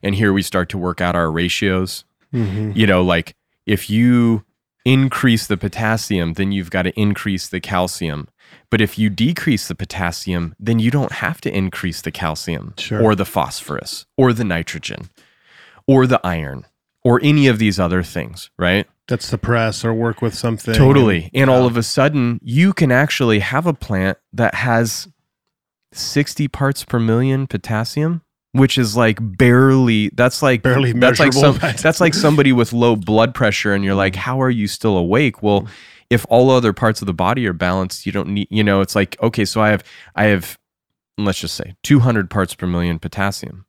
And 0.01 0.15
here 0.15 0.33
we 0.33 0.41
start 0.41 0.69
to 0.69 0.77
work 0.77 1.01
out 1.01 1.15
our 1.15 1.31
ratios. 1.31 2.03
Mm-hmm. 2.33 2.71
You 2.75 2.87
know, 2.87 3.03
like 3.03 3.35
if 3.65 3.89
you 3.89 4.43
increase 4.85 5.45
the 5.45 5.57
potassium, 5.57 6.33
then 6.33 6.51
you've 6.51 6.71
got 6.71 6.83
to 6.83 6.99
increase 6.99 7.47
the 7.47 7.59
calcium. 7.59 8.27
But 8.71 8.81
if 8.81 8.97
you 8.97 9.09
decrease 9.09 9.67
the 9.67 9.75
potassium, 9.75 10.55
then 10.59 10.79
you 10.79 10.89
don't 10.89 11.11
have 11.11 11.41
to 11.41 11.55
increase 11.55 12.01
the 12.01 12.11
calcium 12.11 12.73
Sure. 12.77 13.01
or 13.03 13.13
the 13.13 13.25
phosphorus 13.25 14.05
or 14.17 14.33
the 14.33 14.43
nitrogen 14.43 15.09
or 15.85 16.07
the 16.07 16.25
iron 16.25 16.65
or 17.03 17.19
any 17.23 17.47
of 17.47 17.59
these 17.59 17.79
other 17.79 18.01
things, 18.03 18.49
right? 18.57 18.87
That's 19.09 19.25
suppress 19.25 19.83
or 19.83 19.93
work 19.93 20.21
with 20.21 20.33
something. 20.33 20.73
Totally. 20.73 21.29
And 21.33 21.49
all 21.49 21.65
of 21.65 21.75
a 21.75 21.83
sudden, 21.83 22.39
you 22.41 22.71
can 22.73 22.91
actually 22.91 23.39
have 23.39 23.65
a 23.65 23.73
plant 23.73 24.17
that 24.31 24.55
has 24.55 25.07
60 25.91 26.47
parts 26.47 26.85
per 26.85 26.99
million 26.99 27.47
potassium, 27.47 28.21
which 28.51 28.77
is 28.77 28.95
like 28.95 29.17
barely 29.19 30.09
that's 30.13 30.41
like 30.41 30.61
Barely 30.61 30.93
that's 30.93 31.19
like 31.19 31.33
some 31.33 31.57
that's 31.57 31.99
like 31.99 32.13
somebody 32.13 32.53
with 32.53 32.71
low 32.71 32.95
blood 32.95 33.33
pressure 33.33 33.73
and 33.73 33.83
you're 33.83 33.95
like, 33.95 34.13
mm. 34.13 34.17
"How 34.17 34.41
are 34.41 34.49
you 34.49 34.67
still 34.67 34.95
awake?" 34.95 35.43
Well, 35.43 35.67
if 36.09 36.25
all 36.29 36.49
other 36.49 36.73
parts 36.73 37.01
of 37.01 37.05
the 37.05 37.13
body 37.13 37.47
are 37.47 37.53
balanced, 37.53 38.05
you 38.05 38.11
don't 38.11 38.29
need, 38.29 38.47
you 38.49 38.63
know, 38.63 38.81
it's 38.81 38.95
like, 38.95 39.15
okay, 39.21 39.45
so 39.45 39.61
I 39.61 39.69
have, 39.69 39.83
I 40.15 40.25
have, 40.25 40.57
let's 41.17 41.39
just 41.39 41.55
say 41.55 41.75
200 41.83 42.29
parts 42.29 42.55
per 42.55 42.65
million 42.65 42.99
potassium. 42.99 43.65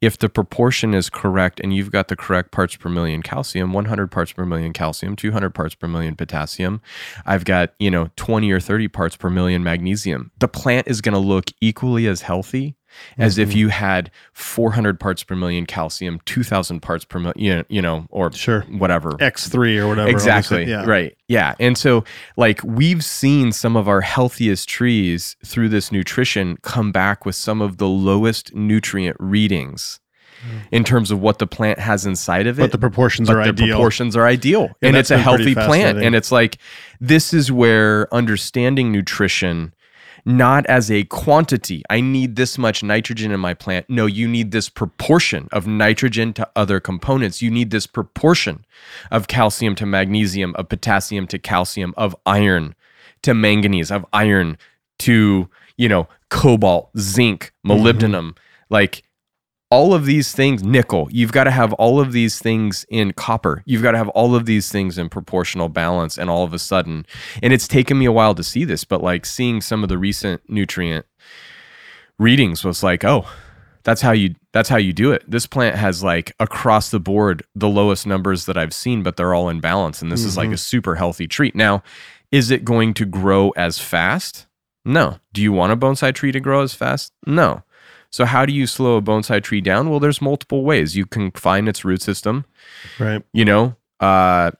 If 0.00 0.18
the 0.18 0.28
proportion 0.28 0.94
is 0.94 1.10
correct 1.10 1.60
and 1.60 1.74
you've 1.74 1.90
got 1.90 2.08
the 2.08 2.16
correct 2.16 2.52
parts 2.52 2.76
per 2.76 2.88
million 2.88 3.22
calcium, 3.22 3.72
100 3.72 4.10
parts 4.10 4.32
per 4.32 4.44
million 4.44 4.72
calcium, 4.72 5.16
200 5.16 5.50
parts 5.50 5.74
per 5.74 5.88
million 5.88 6.16
potassium, 6.16 6.80
I've 7.26 7.44
got, 7.44 7.74
you 7.78 7.90
know, 7.90 8.10
20 8.16 8.50
or 8.50 8.60
30 8.60 8.88
parts 8.88 9.16
per 9.16 9.30
million 9.30 9.64
magnesium. 9.64 10.30
The 10.38 10.48
plant 10.48 10.88
is 10.88 11.00
going 11.00 11.14
to 11.14 11.18
look 11.18 11.46
equally 11.60 12.06
as 12.06 12.22
healthy 12.22 12.76
as 13.18 13.38
if 13.38 13.50
Mhm. 13.50 13.54
you 13.56 13.68
had 13.68 14.10
400 14.32 14.98
parts 15.00 15.22
per 15.22 15.34
million 15.34 15.66
calcium, 15.66 16.20
2000 16.24 16.80
parts 16.80 17.04
per 17.04 17.18
million, 17.18 17.64
you 17.68 17.80
know, 17.82 18.06
or 18.10 18.32
Sure. 18.32 18.62
whatever. 18.70 19.10
X3 19.20 19.78
or 19.78 19.88
whatever. 19.88 20.08
Exactly. 20.08 20.64
Yeah. 20.64 20.84
Right. 20.84 21.16
Yeah. 21.28 21.54
And 21.58 21.76
so, 21.78 22.04
like, 22.36 22.60
we've 22.64 23.04
seen 23.04 23.52
some 23.52 23.76
of 23.76 23.88
our 23.88 24.00
healthiest 24.02 24.68
trees 24.68 25.36
through 25.44 25.68
this 25.70 25.90
nutrition 25.92 26.58
come 26.62 26.92
back 26.92 27.24
with 27.24 27.34
some 27.34 27.60
of 27.62 27.78
the 27.78 27.88
lowest 27.88 28.54
nutrient 28.54 29.16
readings 29.20 30.00
in 30.70 30.84
terms 30.84 31.10
of 31.10 31.18
what 31.20 31.38
the 31.38 31.46
plant 31.46 31.78
has 31.78 32.04
inside 32.04 32.46
of 32.46 32.58
it. 32.58 32.62
But 32.62 32.72
the 32.72 32.76
proportions 32.78 33.28
but 33.28 33.36
are 33.38 33.44
the 33.44 33.48
ideal. 33.50 33.68
proportions 33.68 34.14
are 34.14 34.26
ideal. 34.26 34.68
Yeah, 34.82 34.88
and 34.88 34.96
it's 34.98 35.10
a 35.10 35.16
healthy 35.16 35.54
plant. 35.54 36.02
And 36.02 36.14
it's 36.14 36.30
like, 36.30 36.58
this 37.00 37.32
is 37.32 37.50
where 37.50 38.12
understanding 38.12 38.92
nutrition, 38.92 39.72
not 40.24 40.64
as 40.66 40.90
a 40.90 41.04
quantity, 41.04 41.82
I 41.90 42.00
need 42.00 42.36
this 42.36 42.56
much 42.56 42.82
nitrogen 42.82 43.30
in 43.30 43.40
my 43.40 43.54
plant. 43.54 43.86
No, 43.88 44.06
you 44.06 44.26
need 44.26 44.50
this 44.50 44.68
proportion 44.68 45.48
of 45.52 45.66
nitrogen 45.66 46.32
to 46.34 46.48
other 46.56 46.80
components. 46.80 47.42
You 47.42 47.50
need 47.50 47.70
this 47.70 47.86
proportion 47.86 48.64
of 49.10 49.28
calcium 49.28 49.74
to 49.76 49.86
magnesium, 49.86 50.54
of 50.56 50.68
potassium 50.68 51.26
to 51.28 51.38
calcium, 51.38 51.92
of 51.96 52.16
iron 52.24 52.74
to 53.22 53.34
manganese, 53.34 53.90
of 53.90 54.06
iron 54.12 54.56
to, 55.00 55.48
you 55.76 55.88
know, 55.88 56.08
cobalt, 56.30 56.90
zinc, 56.98 57.52
molybdenum. 57.66 58.30
Mm-hmm. 58.30 58.38
Like, 58.70 59.02
all 59.74 59.92
of 59.92 60.06
these 60.06 60.30
things, 60.30 60.62
nickel, 60.62 61.08
you've 61.10 61.32
got 61.32 61.44
to 61.44 61.50
have 61.50 61.72
all 61.72 61.98
of 61.98 62.12
these 62.12 62.38
things 62.38 62.86
in 62.90 63.12
copper. 63.12 63.60
You've 63.66 63.82
got 63.82 63.90
to 63.90 63.98
have 63.98 64.08
all 64.10 64.36
of 64.36 64.46
these 64.46 64.70
things 64.70 64.98
in 64.98 65.08
proportional 65.08 65.68
balance. 65.68 66.16
And 66.16 66.30
all 66.30 66.44
of 66.44 66.54
a 66.54 66.60
sudden, 66.60 67.04
and 67.42 67.52
it's 67.52 67.66
taken 67.66 67.98
me 67.98 68.04
a 68.04 68.12
while 68.12 68.36
to 68.36 68.44
see 68.44 68.64
this, 68.64 68.84
but 68.84 69.02
like 69.02 69.26
seeing 69.26 69.60
some 69.60 69.82
of 69.82 69.88
the 69.88 69.98
recent 69.98 70.42
nutrient 70.48 71.06
readings 72.20 72.64
was 72.64 72.84
like, 72.84 73.02
oh, 73.02 73.28
that's 73.82 74.00
how 74.00 74.12
you 74.12 74.36
that's 74.52 74.68
how 74.68 74.76
you 74.76 74.92
do 74.92 75.10
it. 75.10 75.28
This 75.28 75.48
plant 75.48 75.74
has 75.74 76.04
like 76.04 76.32
across 76.38 76.90
the 76.90 77.00
board 77.00 77.42
the 77.56 77.68
lowest 77.68 78.06
numbers 78.06 78.46
that 78.46 78.56
I've 78.56 78.72
seen, 78.72 79.02
but 79.02 79.16
they're 79.16 79.34
all 79.34 79.48
in 79.48 79.58
balance. 79.58 80.00
And 80.00 80.12
this 80.12 80.24
is 80.24 80.36
like 80.36 80.46
a 80.46 80.50
mm-hmm. 80.50 80.56
super 80.56 80.94
healthy 80.94 81.26
treat 81.26 81.56
Now, 81.56 81.82
is 82.30 82.52
it 82.52 82.64
going 82.64 82.94
to 82.94 83.04
grow 83.04 83.50
as 83.56 83.80
fast? 83.80 84.46
No. 84.84 85.18
Do 85.32 85.42
you 85.42 85.52
want 85.52 85.72
a 85.72 85.76
bonsai 85.76 86.14
tree 86.14 86.30
to 86.30 86.38
grow 86.38 86.62
as 86.62 86.74
fast? 86.74 87.12
No. 87.26 87.64
So 88.14 88.24
how 88.26 88.46
do 88.46 88.52
you 88.52 88.68
slow 88.68 88.96
a 88.96 89.02
bonsai 89.02 89.42
tree 89.42 89.60
down? 89.60 89.90
Well, 89.90 89.98
there's 89.98 90.22
multiple 90.22 90.62
ways. 90.62 90.94
You 90.94 91.04
can 91.04 91.32
find 91.32 91.68
its 91.68 91.84
root 91.84 92.00
system. 92.00 92.44
Right. 93.00 93.24
You 93.32 93.44
know, 93.44 93.74
uh, 93.98 94.52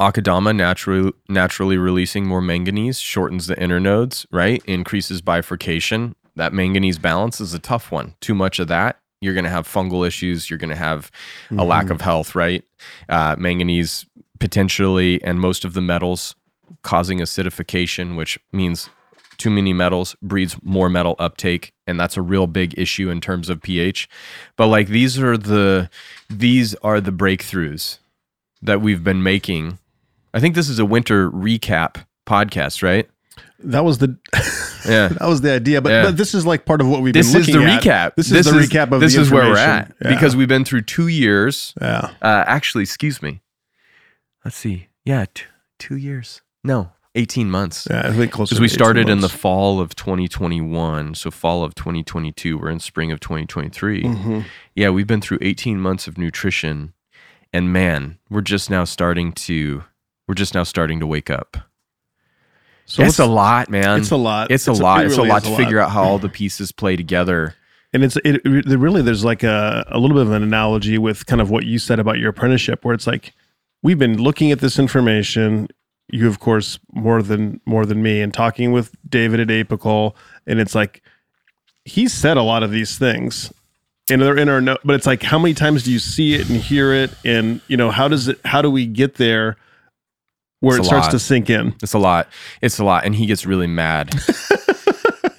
Akadama 0.00 0.56
naturally 0.56 1.12
naturally 1.28 1.76
releasing 1.76 2.26
more 2.26 2.40
manganese 2.40 2.98
shortens 2.98 3.48
the 3.48 3.54
internodes, 3.56 4.24
right? 4.32 4.62
Increases 4.64 5.20
bifurcation. 5.20 6.16
That 6.36 6.54
manganese 6.54 6.98
balance 6.98 7.38
is 7.38 7.52
a 7.52 7.58
tough 7.58 7.92
one. 7.92 8.14
Too 8.22 8.34
much 8.34 8.58
of 8.58 8.68
that, 8.68 8.98
you're 9.20 9.34
going 9.34 9.44
to 9.44 9.50
have 9.50 9.68
fungal 9.68 10.06
issues. 10.06 10.48
You're 10.48 10.58
going 10.58 10.70
to 10.70 10.74
have 10.74 11.10
a 11.50 11.64
lack 11.64 11.90
of 11.90 12.00
health, 12.00 12.34
right? 12.34 12.64
Uh, 13.10 13.36
manganese 13.38 14.06
potentially, 14.40 15.22
and 15.22 15.38
most 15.38 15.66
of 15.66 15.74
the 15.74 15.82
metals 15.82 16.34
causing 16.80 17.18
acidification, 17.18 18.16
which 18.16 18.38
means 18.54 18.88
too 19.38 19.50
many 19.50 19.72
metals 19.72 20.16
breeds 20.22 20.56
more 20.62 20.88
metal 20.88 21.16
uptake 21.18 21.72
and 21.86 21.98
that's 22.00 22.16
a 22.16 22.22
real 22.22 22.46
big 22.46 22.78
issue 22.78 23.10
in 23.10 23.20
terms 23.20 23.48
of 23.48 23.60
pH. 23.62 24.08
But 24.56 24.68
like 24.68 24.88
these 24.88 25.18
are 25.18 25.36
the 25.36 25.90
these 26.30 26.74
are 26.76 27.00
the 27.00 27.12
breakthroughs 27.12 27.98
that 28.62 28.80
we've 28.80 29.04
been 29.04 29.22
making. 29.22 29.78
I 30.32 30.40
think 30.40 30.54
this 30.54 30.68
is 30.68 30.78
a 30.78 30.84
winter 30.84 31.30
recap 31.30 32.04
podcast 32.26 32.82
right? 32.82 33.08
That 33.60 33.84
was 33.84 33.98
the 33.98 34.16
yeah. 34.86 35.08
that 35.18 35.26
was 35.26 35.40
the 35.40 35.52
idea, 35.52 35.80
but, 35.80 35.90
Yeah. 35.90 36.02
but 36.04 36.16
this 36.16 36.34
is 36.34 36.44
like 36.44 36.66
part 36.66 36.80
of 36.80 36.88
what 36.88 37.00
we've 37.02 37.14
this 37.14 37.32
been 37.32 37.40
is 37.42 37.48
looking 37.48 37.62
the 37.62 37.70
at. 37.72 37.82
recap. 37.82 38.14
This 38.16 38.30
is 38.30 38.44
the 38.46 38.52
recap 38.52 38.92
of 38.92 39.00
this 39.00 39.14
the 39.14 39.22
is 39.22 39.30
where 39.30 39.48
we're 39.48 39.56
at 39.58 39.92
Yeah. 40.02 40.10
because 40.14 40.36
we've 40.36 40.48
been 40.48 40.64
through 40.64 40.82
2 40.82 41.08
years 41.08 41.72
yeah, 41.80 42.10
uh 42.22 42.44
actually 42.46 42.82
excuse 42.82 43.20
me. 43.22 43.40
Let's 44.44 44.56
see. 44.56 44.88
Yeah 45.04 45.24
t- 45.32 45.44
2 45.78 45.96
years. 45.96 46.42
No 46.62 46.90
18 47.16 47.48
months 47.50 47.86
yeah, 47.90 48.08
I 48.08 48.12
think 48.12 48.32
closer. 48.32 48.50
because 48.54 48.60
we 48.60 48.66
18 48.66 48.74
started 48.74 49.08
in 49.08 49.20
the 49.20 49.28
fall 49.28 49.80
of 49.80 49.94
2021 49.94 51.14
so 51.14 51.30
fall 51.30 51.62
of 51.62 51.74
2022 51.74 52.58
we're 52.58 52.70
in 52.70 52.80
spring 52.80 53.12
of 53.12 53.20
2023 53.20 54.02
Mhm. 54.02 54.44
yeah 54.74 54.90
we've 54.90 55.06
been 55.06 55.20
through 55.20 55.38
18 55.40 55.80
months 55.80 56.06
of 56.08 56.18
nutrition 56.18 56.92
and 57.52 57.72
man 57.72 58.18
we're 58.30 58.40
just 58.40 58.68
now 58.70 58.84
starting 58.84 59.32
to 59.32 59.84
we're 60.26 60.34
just 60.34 60.54
now 60.54 60.64
starting 60.64 60.98
to 61.00 61.06
wake 61.06 61.30
up 61.30 61.56
So 62.86 63.02
it's 63.02 63.18
a 63.18 63.26
lot 63.26 63.70
man 63.70 64.00
It's 64.00 64.10
a 64.10 64.16
lot. 64.16 64.50
it's 64.50 64.66
a 64.68 64.72
It's 64.72 64.80
a- 64.80 64.82
lot 64.82 65.02
it 65.04 65.06
it's 65.06 65.16
a 65.18 65.22
lot 65.22 65.44
to 65.44 65.52
a 65.52 65.56
figure 65.56 65.78
lot. 65.78 65.84
out 65.86 65.90
how 65.92 66.02
all 66.02 66.18
the 66.18 66.28
pieces 66.40 66.72
play 66.72 66.96
together 66.96 67.54
and 67.92 68.02
it's 68.02 68.16
it, 68.24 68.42
it 68.44 68.66
really 68.78 69.02
there's 69.02 69.24
like 69.24 69.44
a, 69.44 69.84
a 69.88 69.98
little 69.98 70.16
bit 70.16 70.26
of 70.26 70.32
an 70.32 70.42
analogy 70.42 70.98
with 70.98 71.26
kind 71.26 71.40
of 71.40 71.48
what 71.48 71.64
you 71.64 71.78
said 71.78 72.00
about 72.00 72.18
your 72.18 72.30
apprenticeship 72.30 72.84
where 72.84 72.92
it's 72.94 73.06
like 73.06 73.32
we've 73.84 73.98
been 74.00 74.18
looking 74.20 74.50
at 74.50 74.58
this 74.58 74.78
information 74.80 75.68
you 76.08 76.28
of 76.28 76.38
course 76.40 76.78
more 76.92 77.22
than 77.22 77.60
more 77.66 77.86
than 77.86 78.02
me 78.02 78.20
and 78.20 78.34
talking 78.34 78.72
with 78.72 78.94
david 79.08 79.40
at 79.40 79.48
apical 79.48 80.14
and 80.46 80.60
it's 80.60 80.74
like 80.74 81.02
he 81.84 82.08
said 82.08 82.36
a 82.36 82.42
lot 82.42 82.62
of 82.62 82.70
these 82.70 82.98
things 82.98 83.52
and 84.10 84.20
they're 84.20 84.36
in 84.36 84.48
our 84.48 84.60
note 84.60 84.80
but 84.84 84.94
it's 84.94 85.06
like 85.06 85.22
how 85.22 85.38
many 85.38 85.54
times 85.54 85.82
do 85.82 85.92
you 85.92 85.98
see 85.98 86.34
it 86.34 86.48
and 86.48 86.60
hear 86.60 86.92
it? 86.92 87.10
And 87.24 87.60
you 87.68 87.76
know 87.76 87.90
how 87.90 88.08
does 88.08 88.28
it 88.28 88.38
how 88.44 88.60
do 88.60 88.70
we 88.70 88.86
get 88.86 89.14
there 89.14 89.56
where 90.60 90.76
It's 90.76 90.86
it 90.86 90.88
starts 90.88 91.06
lot. 91.06 91.12
to 91.12 91.18
sink 91.18 91.48
in? 91.50 91.74
It's 91.82 91.94
a 91.94 91.98
lot. 91.98 92.28
It's 92.60 92.78
a 92.78 92.84
lot 92.84 93.04
and 93.04 93.14
he 93.14 93.26
gets 93.26 93.46
really 93.46 93.66
mad 93.66 94.14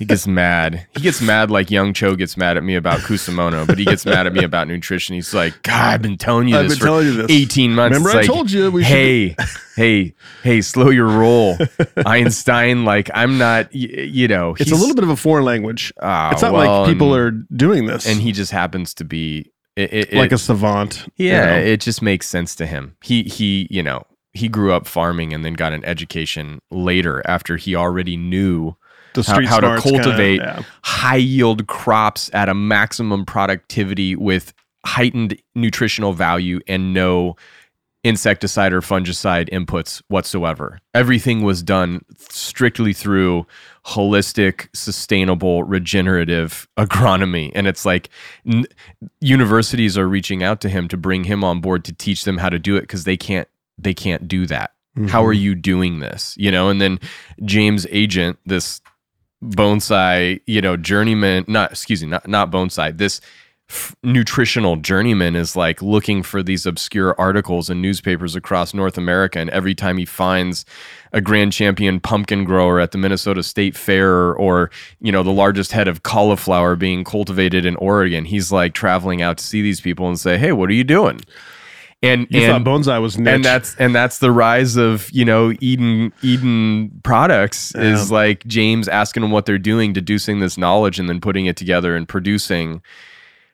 he 0.05 0.13
gets 0.13 0.27
mad 0.27 0.87
he 0.93 1.01
gets 1.01 1.21
mad 1.21 1.49
like 1.49 1.71
young 1.71 1.93
choe 1.93 2.15
gets 2.15 2.37
mad 2.37 2.57
at 2.57 2.63
me 2.63 2.75
about 2.75 2.99
kusamono 2.99 3.65
but 3.65 3.77
he 3.77 3.85
gets 3.85 4.05
mad 4.05 4.27
at 4.27 4.33
me 4.33 4.43
about 4.43 4.67
nutrition 4.67 5.15
he's 5.15 5.33
like 5.33 5.61
god 5.63 5.95
i've 5.95 6.01
been 6.01 6.17
telling 6.17 6.47
you 6.47 6.57
I've 6.57 6.69
this 6.69 6.77
been 6.77 6.79
for 6.79 6.85
telling 6.85 7.07
you 7.07 7.13
this 7.13 7.31
18 7.31 7.73
months 7.73 7.97
remember 7.97 8.09
It's 8.09 8.15
i 8.15 8.19
like, 8.19 8.27
told 8.27 8.51
you 8.51 8.71
we 8.71 8.83
should 8.83 8.91
hey, 8.91 9.35
hey, 9.75 10.13
hey, 10.43 10.61
slow 10.61 10.89
your 10.89 11.07
roll. 11.07 11.57
Einstein, 12.05 12.85
like, 12.85 13.09
I'm 13.13 13.37
not, 13.37 13.65
y- 13.73 13.89
you 13.89 14.27
know, 14.27 14.55
it's 14.57 14.71
a 14.71 14.75
little 14.75 14.95
bit 14.95 15.03
of 15.03 15.09
a 15.09 15.15
foreign 15.15 15.45
language 15.45 15.93
oh, 16.01 16.29
it's 16.31 16.41
not 16.41 16.53
well, 16.53 16.81
like 16.81 16.89
people 16.89 17.13
and, 17.13 17.21
are 17.21 17.31
doing 17.55 17.85
this 17.85 18.07
and 18.07 18.21
he 18.21 18.31
just 18.31 18.51
happens 18.51 18.93
to 18.95 19.03
be, 19.03 19.51
it, 19.75 19.93
it, 19.93 20.13
like 20.13 20.31
it- 20.31 20.35
a 20.35 20.37
savant. 20.37 21.07
you 21.17 21.27
yeah, 21.29 21.45
know? 21.45 21.57
it 21.57 21.81
just 21.81 22.01
makes 22.01 22.27
sense 22.27 22.55
to 22.55 22.65
him. 22.65 22.95
He, 23.03 23.23
he, 23.23 23.67
you 23.69 23.83
know, 23.83 24.03
he 24.33 24.47
grew 24.47 24.73
up 24.73 24.87
farming 24.87 25.33
and 25.33 25.43
then 25.45 25.53
got 25.53 25.73
an 25.73 25.83
education 25.85 26.59
later 26.71 27.21
after 27.25 27.57
he 27.57 27.75
already 27.75 28.17
knew 28.17 28.75
the 29.15 29.23
how, 29.23 29.33
street 29.33 29.47
how 29.49 29.59
to 29.59 29.67
smarts 29.67 29.83
kinda- 29.83 30.03
cultivate 30.03 30.41
yeah. 30.41 30.61
high 30.83 31.15
yield 31.15 31.67
crops 31.67 32.29
at 32.33 32.47
a 32.49 32.53
maximum 32.53 33.25
productivity 33.25 34.15
with 34.15 34.53
heightened 34.85 35.35
nutritional 35.55 36.13
value 36.13 36.59
and 36.67 36.93
no 36.93 37.35
insecticide 38.03 38.71
or 38.71 38.81
fungicide 38.81 39.49
inputs 39.49 39.99
whatsoever. 40.09 40.79
Everything 40.93 41.41
was 41.41 41.63
done 41.63 42.01
strictly 42.29 42.93
through 42.93 43.47
holistic, 43.83 44.67
sustainable, 44.73 45.63
regenerative 45.63 46.67
agronomy. 46.77 47.51
And 47.55 47.65
it's 47.65 47.83
like 47.83 48.09
n- 48.45 48.65
universities 49.21 49.97
are 49.97 50.07
reaching 50.07 50.43
out 50.43 50.61
to 50.61 50.69
him 50.69 50.87
to 50.89 50.97
bring 50.97 51.23
him 51.23 51.43
on 51.43 51.61
board 51.61 51.83
to 51.85 51.93
teach 51.93 52.25
them 52.25 52.37
how 52.37 52.49
to 52.49 52.59
do 52.59 52.75
it 52.75 52.81
because 52.81 53.05
they 53.05 53.17
can't 53.17 53.47
they 53.77 53.93
can't 53.93 54.27
do 54.27 54.45
that. 54.45 54.71
How 55.09 55.25
are 55.25 55.33
Mhm. 55.35 55.39
you 55.41 55.55
doing 55.55 55.99
this? 55.99 56.33
You 56.37 56.49
know, 56.51 56.69
and 56.69 56.79
then 56.79 56.99
James 57.43 57.85
Agent, 57.89 58.37
this 58.45 58.79
bonsai, 59.43 60.41
you 60.45 60.61
know, 60.61 60.77
journeyman, 60.77 61.45
not 61.47 61.71
excuse 61.71 62.01
me, 62.03 62.09
not 62.09 62.27
not 62.27 62.51
bonsai, 62.51 62.97
this 62.97 63.21
f- 63.69 63.95
nutritional 64.03 64.75
journeyman 64.75 65.35
is 65.35 65.55
like 65.55 65.81
looking 65.81 66.23
for 66.23 66.43
these 66.43 66.65
obscure 66.65 67.15
articles 67.19 67.69
in 67.69 67.81
newspapers 67.81 68.35
across 68.35 68.73
North 68.73 68.97
America 68.97 69.39
and 69.39 69.49
every 69.49 69.73
time 69.73 69.97
he 69.97 70.05
finds 70.05 70.65
a 71.13 71.21
grand 71.21 71.53
champion 71.53 71.99
pumpkin 71.99 72.43
grower 72.43 72.79
at 72.79 72.91
the 72.91 72.97
Minnesota 72.97 73.41
State 73.41 73.75
Fair 73.75 74.33
or, 74.33 74.69
you 74.99 75.11
know, 75.11 75.23
the 75.23 75.31
largest 75.31 75.71
head 75.71 75.87
of 75.87 76.03
cauliflower 76.03 76.75
being 76.75 77.03
cultivated 77.03 77.65
in 77.65 77.75
Oregon, 77.77 78.25
he's 78.25 78.51
like 78.51 78.73
traveling 78.73 79.21
out 79.21 79.37
to 79.37 79.43
see 79.43 79.61
these 79.61 79.81
people 79.81 80.07
and 80.07 80.19
say, 80.19 80.37
"Hey, 80.37 80.51
what 80.51 80.69
are 80.69 80.73
you 80.73 80.83
doing?" 80.83 81.21
And 82.01 82.27
You 82.29 82.41
and 82.43 82.65
thought 82.65 82.71
bonsai 82.71 83.01
was 83.01 83.17
niche. 83.17 83.33
and 83.33 83.43
that's 83.45 83.75
and 83.77 83.95
that's 83.95 84.19
the 84.19 84.31
rise 84.31 84.75
of 84.75 85.09
you 85.11 85.25
know 85.25 85.53
Eden 85.59 86.13
Eden 86.21 86.91
products 87.03 87.73
is 87.75 88.11
like 88.11 88.45
James 88.45 88.87
asking 88.87 89.21
them 89.21 89.31
what 89.31 89.45
they're 89.47 89.57
doing, 89.57 89.91
deducing 89.93 90.39
this 90.39 90.57
knowledge, 90.57 90.99
and 90.99 91.09
then 91.09 91.19
putting 91.19 91.45
it 91.47 91.57
together 91.57 91.95
and 91.95 92.07
producing 92.07 92.81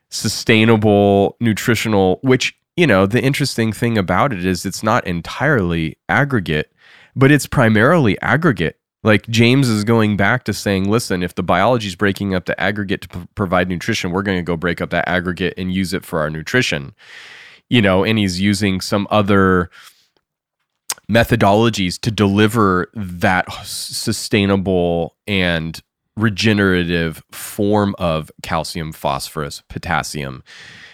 sustainable 0.10 1.38
nutritional. 1.40 2.20
Which 2.24 2.56
you 2.76 2.88
know 2.88 3.06
the 3.06 3.22
interesting 3.22 3.72
thing 3.74 3.98
about 3.98 4.34
it 4.34 4.46
is 4.46 4.66
it's 4.66 4.84
not 4.84 5.06
entirely 5.08 5.98
aggregate. 6.10 6.72
but 7.16 7.32
it's 7.32 7.46
primarily 7.48 8.20
aggregate. 8.22 8.78
Like 9.04 9.28
James 9.28 9.68
is 9.68 9.84
going 9.84 10.16
back 10.16 10.44
to 10.46 10.54
saying, 10.54 10.90
listen, 10.90 11.24
if 11.24 11.34
the 11.36 11.42
biology 11.44 11.88
is 11.88 11.96
breaking 11.96 12.36
up 12.36 12.46
the 12.46 12.60
aggregate 12.62 13.02
to 13.02 13.08
p- 13.10 13.28
provide 13.36 13.68
nutrition, 13.68 14.12
we're 14.12 14.22
going 14.22 14.38
to 14.38 14.44
go 14.44 14.56
break 14.56 14.80
up 14.80 14.92
that 14.92 15.08
aggregate 15.10 15.56
and 15.58 15.74
use 15.74 15.92
it 15.92 16.06
for 16.06 16.20
our 16.20 16.30
nutrition. 16.30 16.94
You 17.72 17.82
know, 17.82 18.04
and 18.04 18.20
he's 18.20 18.42
using 18.42 18.82
some 18.82 19.08
other 19.10 19.70
methodologies 21.10 22.00
to 22.02 22.12
deliver 22.12 22.90
that 22.94 23.46
sustainable 23.64 25.16
and 25.28 25.82
regenerative 26.18 27.24
form 27.32 27.96
of 27.98 28.30
calcium, 28.44 28.92
phosphorus, 28.92 29.64
potassium, 29.70 30.44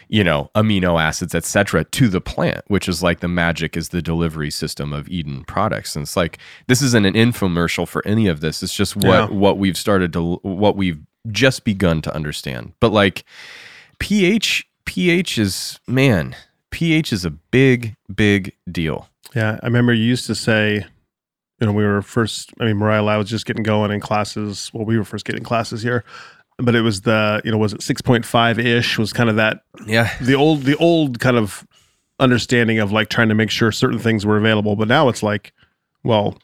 you 0.08 0.24
know, 0.24 0.50
amino 0.56 1.02
acids, 1.02 1.34
etc., 1.36 1.84
to 1.84 2.08
the 2.08 2.22
plant, 2.22 2.64
which 2.68 2.88
is 2.88 3.04
like 3.04 3.20
the 3.20 3.28
magic 3.28 3.76
is 3.76 3.90
the 3.90 4.02
delivery 4.02 4.52
system 4.52 4.94
of 4.94 5.08
Eden 5.10 5.44
products. 5.46 5.96
And 5.96 6.04
it's 6.04 6.16
like 6.16 6.38
this 6.68 6.82
isn't 6.82 7.06
an 7.06 7.16
infomercial 7.16 7.88
for 7.88 8.06
any 8.08 8.28
of 8.28 8.42
this. 8.42 8.62
It's 8.64 8.76
just 8.76 8.96
what 8.96 9.06
Yeah. 9.06 9.26
what 9.30 9.58
we've 9.58 9.78
started 9.78 10.14
to 10.14 10.36
what 10.44 10.78
we've 10.78 11.00
just 11.32 11.64
begun 11.66 12.02
to 12.04 12.16
understand. 12.16 12.74
But 12.80 12.94
like 12.94 13.26
pH, 14.00 14.66
pH 14.86 15.38
is 15.38 15.80
man, 15.88 16.36
pH 16.72 17.14
is 17.14 17.26
a 17.26 17.32
big, 17.32 17.96
big 18.14 18.54
deal. 18.72 19.10
Yeah, 19.36 19.60
I 19.62 19.66
remember 19.66 19.94
you 19.94 20.04
used 20.06 20.26
to 20.28 20.36
say, 20.36 20.86
you 21.60 21.68
know, 21.68 21.74
we 21.74 21.84
were 21.84 22.02
first. 22.02 22.52
I 22.60 22.66
mean, 22.66 22.76
Mirai 22.78 23.08
I 23.08 23.18
was 23.18 23.30
just 23.30 23.46
getting 23.46 23.64
going 23.64 23.92
in 23.92 24.00
classes. 24.00 24.72
Well, 24.74 24.86
we 24.86 24.98
were 24.98 25.04
first 25.04 25.26
getting 25.26 25.44
classes 25.44 25.82
here, 25.82 26.04
but 26.58 26.76
it 26.76 26.82
was 26.82 27.02
the 27.02 27.42
you 27.44 27.52
know 27.52 27.58
was 27.58 27.74
it 27.74 27.82
six 27.82 28.02
point 28.02 28.26
five 28.26 28.60
ish 28.60 28.98
was 28.98 29.12
kind 29.14 29.30
of 29.30 29.36
that 29.38 29.62
Yeah. 29.86 30.14
the 30.22 30.36
old 30.36 30.64
the 30.64 30.78
old 30.78 31.20
kind 31.20 31.38
of 31.38 31.66
understanding 32.20 32.80
of 32.80 32.92
like 32.92 33.10
trying 33.10 33.30
to 33.30 33.36
make 33.36 33.50
sure 33.52 33.72
certain 33.72 34.00
things 34.00 34.26
were 34.26 34.38
available. 34.38 34.76
But 34.76 34.88
now 34.88 35.10
it's 35.10 35.24
like, 35.24 35.54
well. 36.04 36.38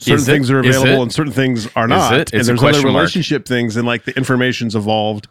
Certain 0.00 0.22
it? 0.22 0.26
things 0.26 0.48
are 0.48 0.60
available 0.60 1.02
and 1.02 1.12
certain 1.12 1.32
things 1.32 1.66
are 1.74 1.86
Is 1.86 1.88
not. 1.88 2.12
it? 2.12 2.32
And 2.32 2.44
there's 2.44 2.50
other 2.50 2.56
question 2.58 2.82
mark. 2.84 2.94
relationship 3.00 3.46
things 3.48 3.76
and 3.76 3.84
like 3.84 4.04
the 4.04 4.16
information's 4.16 4.76
evolved. 4.76 5.26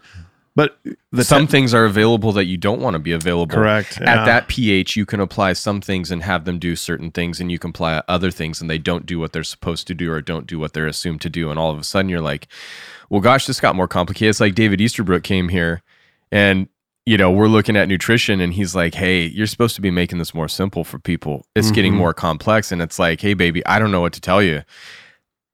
But 0.58 0.80
the 1.12 1.24
some 1.24 1.46
te- 1.46 1.52
things 1.52 1.74
are 1.76 1.86
available 1.86 2.32
that 2.34 2.46
you 2.46 2.58
don't 2.58 2.82
want 2.82 2.96
to 2.96 3.00
be 3.00 3.12
available. 3.12 3.56
correct 3.56 4.02
At 4.02 4.26
that 4.26 4.48
pH, 4.48 4.96
you 4.96 5.06
can 5.06 5.20
apply 5.20 5.54
some 5.54 5.82
things 5.82 6.10
and 6.10 6.24
have 6.24 6.46
them 6.46 6.58
do 6.58 6.76
certain 6.76 7.12
things, 7.12 7.39
and 7.39 7.52
you 7.52 7.60
can 7.60 7.70
apply 7.70 8.02
other 8.08 8.32
things 8.32 8.60
and 8.60 8.67
they 8.67 8.80
don't 8.80 9.06
do 9.06 9.20
what 9.20 9.34
they're 9.34 9.43
supposed 9.43 9.86
to 9.88 9.93
do 9.93 10.12
or 10.12 10.20
don't 10.20 10.48
do 10.48 10.58
what 10.58 10.74
they're 10.74 10.88
assumed 10.88 11.22
to 11.22 11.30
do. 11.30 11.52
And 11.52 11.60
all 11.60 11.70
of 11.72 11.78
a 11.80 11.84
sudden, 11.84 12.10
you're 12.10 12.22
like, 12.22 12.48
well, 13.12 13.22
gosh, 13.22 13.46
this 13.46 13.60
got 13.60 13.76
more 13.76 13.88
complicated. 13.88 14.32
It's 14.32 14.39
like 14.41 14.56
David 14.56 14.82
Easterbrook 14.82 15.24
came 15.24 15.48
here 15.50 15.84
and 16.32 16.67
you 17.06 17.17
know, 17.17 17.32
we're 17.32 17.48
looking 17.48 17.78
at 17.78 17.88
nutrition 17.88 18.41
and 18.41 18.54
he's 18.54 18.76
like, 18.76 18.93
Hey, 18.93 19.28
you're 19.28 19.48
supposed 19.48 19.76
to 19.76 19.82
be 19.82 19.91
making 19.91 20.17
this 20.17 20.34
more 20.34 20.50
simple 20.50 20.84
for 20.84 21.00
people. 21.00 21.46
It's 21.56 21.72
getting 21.72 21.93
Mhm. 21.93 21.98
more 22.00 22.13
complex. 22.13 22.70
And 22.70 22.82
it's 22.82 23.00
like, 23.00 23.22
Hey, 23.22 23.34
baby, 23.34 23.65
I 23.65 23.80
don't 23.80 23.91
know 23.91 24.02
what 24.02 24.12
to 24.13 24.20
tell 24.20 24.43
you. 24.43 24.63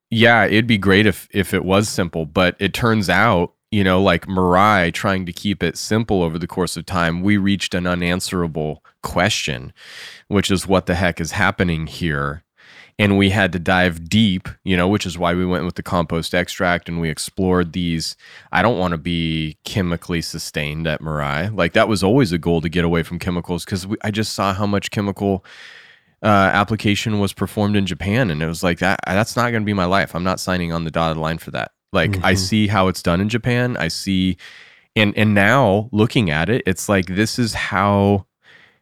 Yeah, 0.09 0.45
it'd 0.45 0.65
be 0.65 0.77
great 0.79 1.05
if 1.05 1.27
if 1.31 1.53
it 1.53 1.63
was 1.65 1.89
simple, 1.89 2.25
but 2.25 2.55
it 2.59 2.73
turns 2.73 3.09
out, 3.09 3.53
you 3.73 3.83
know, 3.83 3.99
like 3.99 4.27
Mirai 4.27 4.93
trying 4.93 5.25
to 5.25 5.33
keep 5.33 5.63
it 5.63 5.79
simple 5.79 6.21
over 6.21 6.37
the 6.37 6.45
course 6.45 6.77
of 6.77 6.85
time, 6.85 7.23
we 7.23 7.37
reached 7.37 7.73
an 7.73 7.87
unanswerable 7.87 8.83
question, 9.01 9.73
which 10.27 10.51
is 10.51 10.67
what 10.67 10.85
the 10.85 10.93
heck 10.93 11.19
is 11.19 11.31
happening 11.31 11.87
here? 11.87 12.43
And 12.99 13.17
we 13.17 13.31
had 13.31 13.51
to 13.53 13.57
dive 13.57 14.07
deep, 14.07 14.47
you 14.63 14.77
know, 14.77 14.87
which 14.87 15.07
is 15.07 15.17
why 15.17 15.33
we 15.33 15.43
went 15.43 15.65
with 15.65 15.73
the 15.73 15.81
compost 15.81 16.35
extract 16.35 16.87
and 16.87 17.01
we 17.01 17.09
explored 17.09 17.73
these. 17.73 18.15
I 18.51 18.61
don't 18.61 18.77
want 18.77 18.91
to 18.91 18.99
be 18.99 19.57
chemically 19.63 20.21
sustained 20.21 20.85
at 20.85 21.01
Mirai. 21.01 21.57
Like 21.57 21.73
that 21.73 21.87
was 21.87 22.03
always 22.03 22.31
a 22.31 22.37
goal 22.37 22.61
to 22.61 22.69
get 22.69 22.85
away 22.85 23.01
from 23.01 23.17
chemicals 23.17 23.65
because 23.65 23.87
I 24.03 24.11
just 24.11 24.33
saw 24.33 24.53
how 24.53 24.67
much 24.67 24.91
chemical 24.91 25.43
uh, 26.21 26.27
application 26.27 27.19
was 27.19 27.33
performed 27.33 27.75
in 27.75 27.87
Japan, 27.87 28.29
and 28.29 28.43
it 28.43 28.47
was 28.47 28.61
like 28.61 28.77
that. 28.79 28.99
That's 29.07 29.35
not 29.35 29.49
going 29.49 29.63
to 29.63 29.65
be 29.65 29.73
my 29.73 29.85
life. 29.85 30.13
I'm 30.13 30.23
not 30.23 30.39
signing 30.39 30.71
on 30.71 30.83
the 30.83 30.91
dotted 30.91 31.17
line 31.17 31.39
for 31.39 31.49
that. 31.49 31.71
Like 31.93 32.17
I 32.23 32.33
Mhm. 32.33 32.37
see 32.37 32.67
how 32.67 32.87
it's 32.87 33.01
done 33.03 33.21
in 33.21 33.29
Japan. 33.29 33.77
I 33.77 33.87
see, 33.87 34.37
and 34.95 35.15
and 35.17 35.33
now 35.33 35.89
looking 35.91 36.29
at 36.29 36.49
it, 36.49 36.63
it's 36.65 36.89
like 36.89 37.05
this 37.05 37.37
is 37.39 37.53
how, 37.53 38.25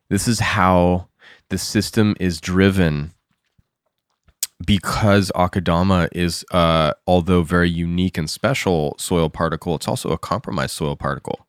this 0.09 0.27
is 0.27 0.39
how 0.39 1.07
the 1.49 1.57
system 1.57 2.15
is 2.19 2.39
driven. 2.41 3.11
Because 4.65 5.31
Akadama 5.35 6.07
is, 6.11 6.45
uh, 6.51 6.93
although 7.07 7.41
very 7.41 7.69
unique 7.69 8.15
and 8.17 8.29
special 8.29 8.95
soil 8.99 9.27
particle, 9.29 9.73
it's 9.75 9.87
also 9.87 10.09
a 10.11 10.17
compromised 10.17 10.75
soil 10.75 10.95
particle 10.95 11.47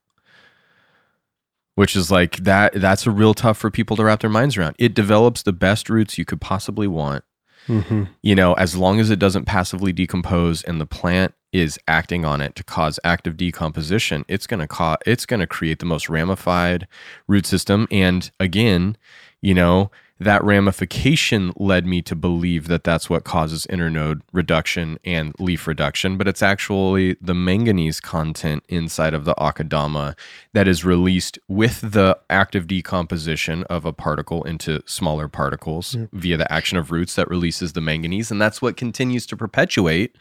which 1.74 1.96
is 1.96 2.10
like 2.10 2.36
that 2.36 2.70
that's 2.74 3.06
a 3.06 3.10
real 3.10 3.32
tough 3.32 3.56
for 3.56 3.70
people 3.70 3.96
to 3.96 4.04
wrap 4.04 4.20
their 4.20 4.28
minds 4.28 4.58
around 4.58 4.76
it 4.78 4.92
develops 4.92 5.42
the 5.42 5.54
best 5.54 5.88
roots 5.88 6.18
you 6.18 6.24
could 6.24 6.38
possibly 6.40 6.86
want 6.86 7.24
Mhm. 7.66 8.08
you 8.22 8.34
know 8.34 8.52
as 8.54 8.76
long 8.76 9.00
as 9.00 9.08
it 9.08 9.18
doesn't 9.18 9.46
passively 9.46 9.90
decompose 9.90 10.62
and 10.62 10.78
the 10.82 10.84
plant 10.86 11.32
is 11.52 11.78
acting 11.86 12.24
on 12.24 12.40
it 12.40 12.54
to 12.54 12.64
cause 12.64 12.98
active 13.04 13.36
decomposition 13.36 14.24
it's 14.28 14.46
going 14.46 14.60
to 14.60 14.66
cause 14.66 14.96
it's 15.06 15.26
going 15.26 15.40
to 15.40 15.46
create 15.46 15.78
the 15.78 15.86
most 15.86 16.08
ramified 16.08 16.86
root 17.28 17.46
system 17.46 17.86
and 17.90 18.30
again 18.40 18.96
you 19.40 19.54
know 19.54 19.90
that 20.18 20.44
ramification 20.44 21.52
led 21.56 21.84
me 21.84 22.00
to 22.00 22.14
believe 22.14 22.68
that 22.68 22.84
that's 22.84 23.10
what 23.10 23.24
causes 23.24 23.66
internode 23.68 24.20
reduction 24.32 24.96
and 25.04 25.34
leaf 25.40 25.66
reduction 25.66 26.16
but 26.16 26.28
it's 26.28 26.42
actually 26.42 27.16
the 27.20 27.34
manganese 27.34 27.98
content 28.00 28.62
inside 28.68 29.14
of 29.14 29.24
the 29.24 29.34
akadama 29.34 30.16
that 30.52 30.68
is 30.68 30.84
released 30.84 31.38
with 31.48 31.80
the 31.92 32.16
active 32.30 32.66
decomposition 32.68 33.64
of 33.64 33.84
a 33.84 33.92
particle 33.92 34.44
into 34.44 34.80
smaller 34.86 35.26
particles 35.28 35.94
Yeah. 35.96 36.06
via 36.12 36.36
the 36.36 36.52
action 36.52 36.78
of 36.78 36.90
roots 36.92 37.16
that 37.16 37.28
releases 37.28 37.72
the 37.72 37.80
manganese 37.80 38.30
and 38.30 38.40
that's 38.40 38.62
what 38.62 38.76
continues 38.76 39.26
to 39.26 39.36
perpetuate 39.36 40.16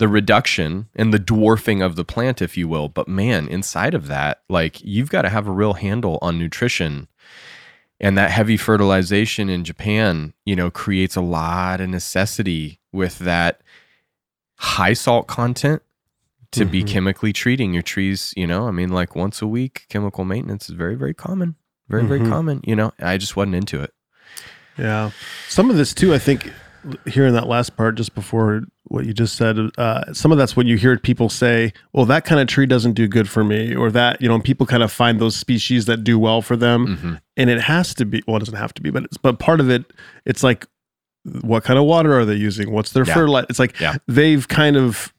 the 0.00 0.08
reduction 0.08 0.88
and 0.96 1.14
the 1.14 1.18
dwarfing 1.20 1.80
of 1.82 1.94
the 1.94 2.04
plant 2.04 2.42
if 2.42 2.56
you 2.56 2.66
will 2.66 2.88
but 2.88 3.06
man 3.06 3.46
inside 3.48 3.94
of 3.94 4.06
that 4.08 4.40
like 4.48 4.80
you've 4.82 5.10
got 5.10 5.22
to 5.22 5.28
have 5.28 5.46
a 5.46 5.52
real 5.52 5.74
handle 5.74 6.18
on 6.20 6.38
nutrition 6.38 7.06
and 8.00 8.16
that 8.18 8.30
heavy 8.30 8.56
fertilization 8.56 9.50
in 9.50 9.62
Japan, 9.62 10.32
you 10.46 10.56
know, 10.56 10.70
creates 10.70 11.16
a 11.16 11.20
lot 11.20 11.82
of 11.82 11.88
necessity 11.90 12.80
with 12.92 13.18
that 13.18 13.60
high 14.56 14.94
salt 14.94 15.26
content 15.26 15.82
to 16.52 16.64
be 16.64 16.82
Mhm. 16.82 16.88
chemically 16.88 17.32
treating 17.34 17.74
your 17.74 17.82
trees, 17.82 18.32
you 18.38 18.46
know. 18.46 18.66
I 18.66 18.70
mean, 18.70 18.88
like 18.88 19.14
once 19.14 19.42
a 19.42 19.46
week, 19.46 19.84
chemical 19.90 20.24
maintenance 20.24 20.70
is 20.70 20.76
very, 20.76 20.94
very 20.94 21.12
common. 21.12 21.56
Very, 21.90 22.06
very 22.06 22.20
Mhm. 22.20 22.28
common. 22.30 22.60
You 22.64 22.74
know, 22.74 22.92
I 23.00 23.18
just 23.18 23.36
wasn't 23.36 23.56
into 23.56 23.82
it. 23.82 23.92
Yeah. 24.78 25.10
Some 25.50 25.68
of 25.68 25.76
this 25.76 25.92
too, 25.92 26.14
I 26.14 26.18
think, 26.18 26.50
here 27.06 27.26
in 27.26 27.34
that 27.34 27.46
last 27.46 27.76
part, 27.76 27.94
just 27.96 28.14
before 28.14 28.62
what 28.84 29.04
you 29.06 29.12
just 29.12 29.36
said, 29.36 29.58
uh, 29.78 30.12
some 30.12 30.32
of 30.32 30.38
that's 30.38 30.56
when 30.56 30.66
you 30.66 30.76
hear 30.76 30.98
people 30.98 31.28
say, 31.28 31.72
well, 31.92 32.06
that 32.06 32.24
kind 32.24 32.40
of 32.40 32.46
tree 32.48 32.66
doesn't 32.66 32.94
do 32.94 33.06
good 33.06 33.28
for 33.28 33.44
me, 33.44 33.74
or 33.74 33.90
that, 33.90 34.20
you 34.20 34.28
know, 34.28 34.40
people 34.40 34.66
kind 34.66 34.82
of 34.82 34.90
find 34.90 35.20
those 35.20 35.36
species 35.36 35.86
that 35.86 36.02
do 36.04 36.18
well 36.18 36.42
for 36.42 36.56
them. 36.56 36.96
hmm 36.96 37.14
And 37.36 37.50
it 37.50 37.60
has 37.62 37.94
to 37.94 38.04
be, 38.04 38.22
well, 38.26 38.36
it 38.36 38.40
doesn't 38.40 38.56
have 38.56 38.74
to 38.74 38.82
be, 38.82 38.90
but 38.90 39.04
it's, 39.04 39.16
but 39.16 39.38
part 39.38 39.60
of 39.60 39.68
it, 39.70 39.92
it's 40.24 40.42
like, 40.42 40.66
what 41.42 41.64
kind 41.64 41.78
of 41.78 41.84
water 41.84 42.18
are 42.18 42.24
they 42.24 42.34
using? 42.34 42.70
What's 42.72 42.92
their 42.92 43.04
Yeah. 43.04 43.14
fertilizer? 43.14 43.46
It's 43.50 43.58
like 43.58 43.78
Yeah. 43.78 43.96
they've 44.08 44.46
kind 44.48 44.76
of 44.76 45.12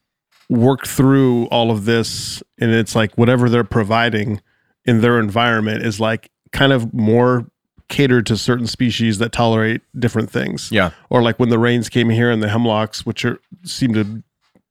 worked 0.49 0.87
through 0.87 1.45
all 1.45 1.69
of 1.71 1.85
this, 1.85 2.41
and 2.59 2.71
it's 2.71 2.95
like 2.95 3.15
whatever 3.17 3.49
they're 3.49 3.63
providing 3.63 4.41
in 4.85 5.01
their 5.01 5.19
environment 5.19 5.85
is 5.85 5.99
like 5.99 6.29
kind 6.51 6.73
of 6.73 6.91
more 6.93 7.45
catered 7.91 8.25
to 8.25 8.35
certain 8.37 8.65
species 8.65 9.19
that 9.19 9.31
tolerate 9.31 9.81
different 9.99 10.31
things. 10.31 10.71
Yeah. 10.71 10.89
Or 11.11 11.21
like 11.21 11.39
when 11.39 11.49
the 11.49 11.59
rains 11.59 11.89
came 11.89 12.09
here 12.09 12.31
and 12.31 12.41
the 12.41 12.47
hemlocks, 12.49 13.05
which 13.05 13.23
are 13.25 13.39
seem 13.63 13.93
to 13.93 14.23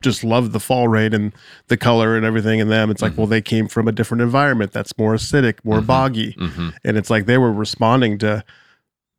just 0.03 0.25
love 0.25 0.53
the 0.53 0.59
fall 0.61 0.89
rain 0.89 1.13
and 1.13 1.33
the 1.69 1.77
color 1.77 2.17
and 2.17 2.25
everything 2.25 2.59
in 2.59 2.69
them. 2.71 2.91
It's 2.91 3.03
like, 3.03 3.13
Mhm. 3.13 3.17
well, 3.19 3.27
they 3.27 3.43
came 3.43 3.69
from 3.69 3.87
a 3.87 3.93
different 3.93 4.23
environment 4.23 4.73
that's 4.73 4.97
more 4.99 5.15
acidic, 5.15 5.59
more 5.63 5.81
Mhm. 5.81 5.87
boggy. 5.87 6.33
hmm 6.39 6.71
And 6.83 6.97
it's 6.97 7.11
like 7.11 7.27
they 7.27 7.37
were 7.39 7.53
responding 7.53 8.17
to 8.19 8.43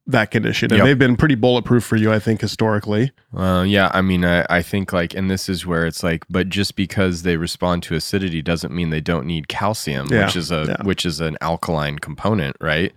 that 0.08 0.32
condition. 0.32 0.72
And 0.72 0.80
Yep. 0.80 0.86
they've 0.86 0.98
been 1.00 1.16
pretty 1.16 1.36
bulletproof 1.36 1.84
for 1.84 1.96
you, 1.96 2.12
I 2.12 2.18
think, 2.18 2.42
historically. 2.42 3.12
Uh, 3.38 3.64
yeah, 3.68 3.92
I 3.94 4.02
mean, 4.02 4.26
I, 4.26 4.44
I 4.50 4.64
think 4.64 4.92
like, 4.92 5.14
and 5.14 5.30
this 5.30 5.48
is 5.48 5.68
where 5.68 5.86
it's 5.86 6.02
like, 6.02 6.26
but 6.28 6.50
just 6.50 6.76
because 6.76 7.22
they 7.22 7.38
respond 7.38 7.84
to 7.84 7.94
acidity 7.96 8.42
doesn't 8.42 8.74
mean 8.74 8.90
they 8.90 9.00
don't 9.02 9.28
need 9.28 9.48
calcium, 9.48 10.08
Yeah, 10.10 10.26
which 10.26 10.36
is 10.36 10.50
a 10.52 10.66
yeah. 10.70 10.84
which 10.84 11.06
is 11.06 11.20
an 11.22 11.38
alkaline 11.40 12.00
component, 12.00 12.58
right? 12.60 12.92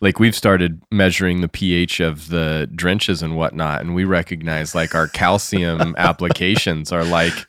Like 0.00 0.18
we've 0.20 0.34
started 0.34 0.82
measuring 0.90 1.40
the 1.40 1.48
pH 1.48 2.00
of 2.00 2.28
the 2.28 2.68
drenches 2.74 3.22
and 3.22 3.36
whatnot, 3.36 3.80
and 3.80 3.94
we 3.94 4.04
recognize 4.04 4.74
like 4.74 4.94
our 4.94 5.08
calcium 5.08 5.94
applications 5.98 6.92
are 6.92 7.04
like. 7.04 7.46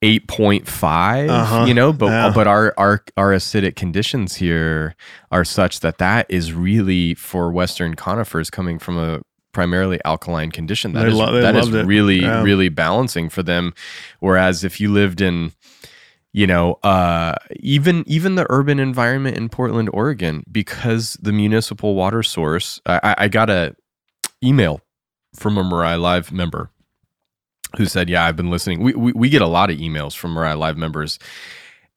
8.5 0.00 1.28
Uh-huh, 1.28 1.64
you 1.66 1.74
know 1.74 1.92
but 1.92 2.06
yeah. 2.06 2.30
but 2.32 2.46
our 2.46 2.72
our 2.78 3.02
our 3.16 3.32
acidic 3.32 3.74
conditions 3.74 4.36
here 4.36 4.94
are 5.32 5.44
such 5.44 5.80
that 5.80 5.98
that 5.98 6.24
is 6.28 6.52
really 6.52 7.14
for 7.14 7.50
western 7.50 7.94
conifers 7.94 8.48
coming 8.48 8.78
from 8.78 8.96
a 8.96 9.20
primarily 9.50 9.98
alkaline 10.04 10.52
condition 10.52 10.92
that 10.92 11.02
they 11.02 11.08
is, 11.08 11.14
lo- 11.14 11.40
that 11.40 11.56
is 11.56 11.70
really 11.72 12.20
Yeah. 12.20 12.42
really 12.44 12.68
balancing 12.68 13.28
for 13.28 13.42
them 13.42 13.74
whereas 14.20 14.62
if 14.62 14.80
you 14.80 14.92
lived 14.92 15.20
in 15.20 15.50
you 16.32 16.46
know 16.46 16.74
uh 16.82 17.34
even 17.60 18.04
even 18.06 18.34
the 18.34 18.46
urban 18.50 18.78
environment 18.78 19.36
in 19.36 19.48
portland 19.48 19.88
oregon 19.92 20.44
because 20.52 21.14
the 21.22 21.32
municipal 21.32 21.94
water 21.94 22.22
source 22.22 22.80
i 22.86 23.14
I- 23.18 23.28
got 23.28 23.48
a 23.50 23.74
email 24.44 24.80
from 25.34 25.56
a 25.58 25.62
Mirai 25.64 26.00
Live 26.00 26.30
member 26.32 26.70
who 27.76 27.84
said, 27.86 28.08
"Yeah, 28.08 28.24
I've 28.24 28.36
been 28.36 28.50
listening." 28.50 28.80
We 28.82 28.94
we, 28.94 29.12
we 29.12 29.28
get 29.28 29.42
a 29.42 29.46
lot 29.46 29.70
of 29.70 29.76
emails 29.78 30.16
from 30.16 30.34
Mirai 30.34 30.56
Live 30.58 30.76
members, 30.78 31.18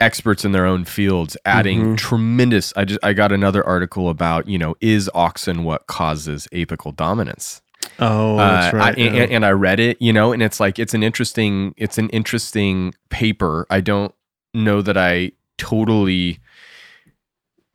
experts 0.02 0.44
in 0.44 0.52
their 0.52 0.66
own 0.66 0.84
fields, 0.84 1.38
adding 1.46 1.94
Mhm. 1.94 1.98
tremendous. 1.98 2.74
I 2.76 2.84
just 2.86 3.00
I 3.04 3.14
got 3.14 3.32
another 3.32 3.66
article 3.66 4.10
about 4.10 4.48
you 4.50 4.58
know 4.58 4.76
is 4.82 5.10
auxin 5.16 5.64
what 5.64 5.88
causes 5.88 6.48
apical 6.52 6.94
dominance. 6.96 7.62
Oh, 8.00 8.38
that's 8.38 8.74
Uh, 8.74 8.78
right. 8.78 8.98
I, 8.98 9.02
and, 9.02 9.32
and 9.32 9.46
I 9.46 9.52
read 9.52 9.80
it, 9.80 10.02
you 10.02 10.12
know, 10.12 10.34
and 10.34 10.42
it's 10.44 10.60
like 10.60 10.78
it's 10.78 10.94
an 10.94 11.04
interesting 11.04 11.74
it's 11.78 11.98
an 11.98 12.10
interesting 12.10 12.94
paper. 13.10 13.66
I 13.70 13.80
don't 13.82 14.14
know 14.54 14.82
that 14.82 14.98
I 14.98 15.32
totally 15.58 16.40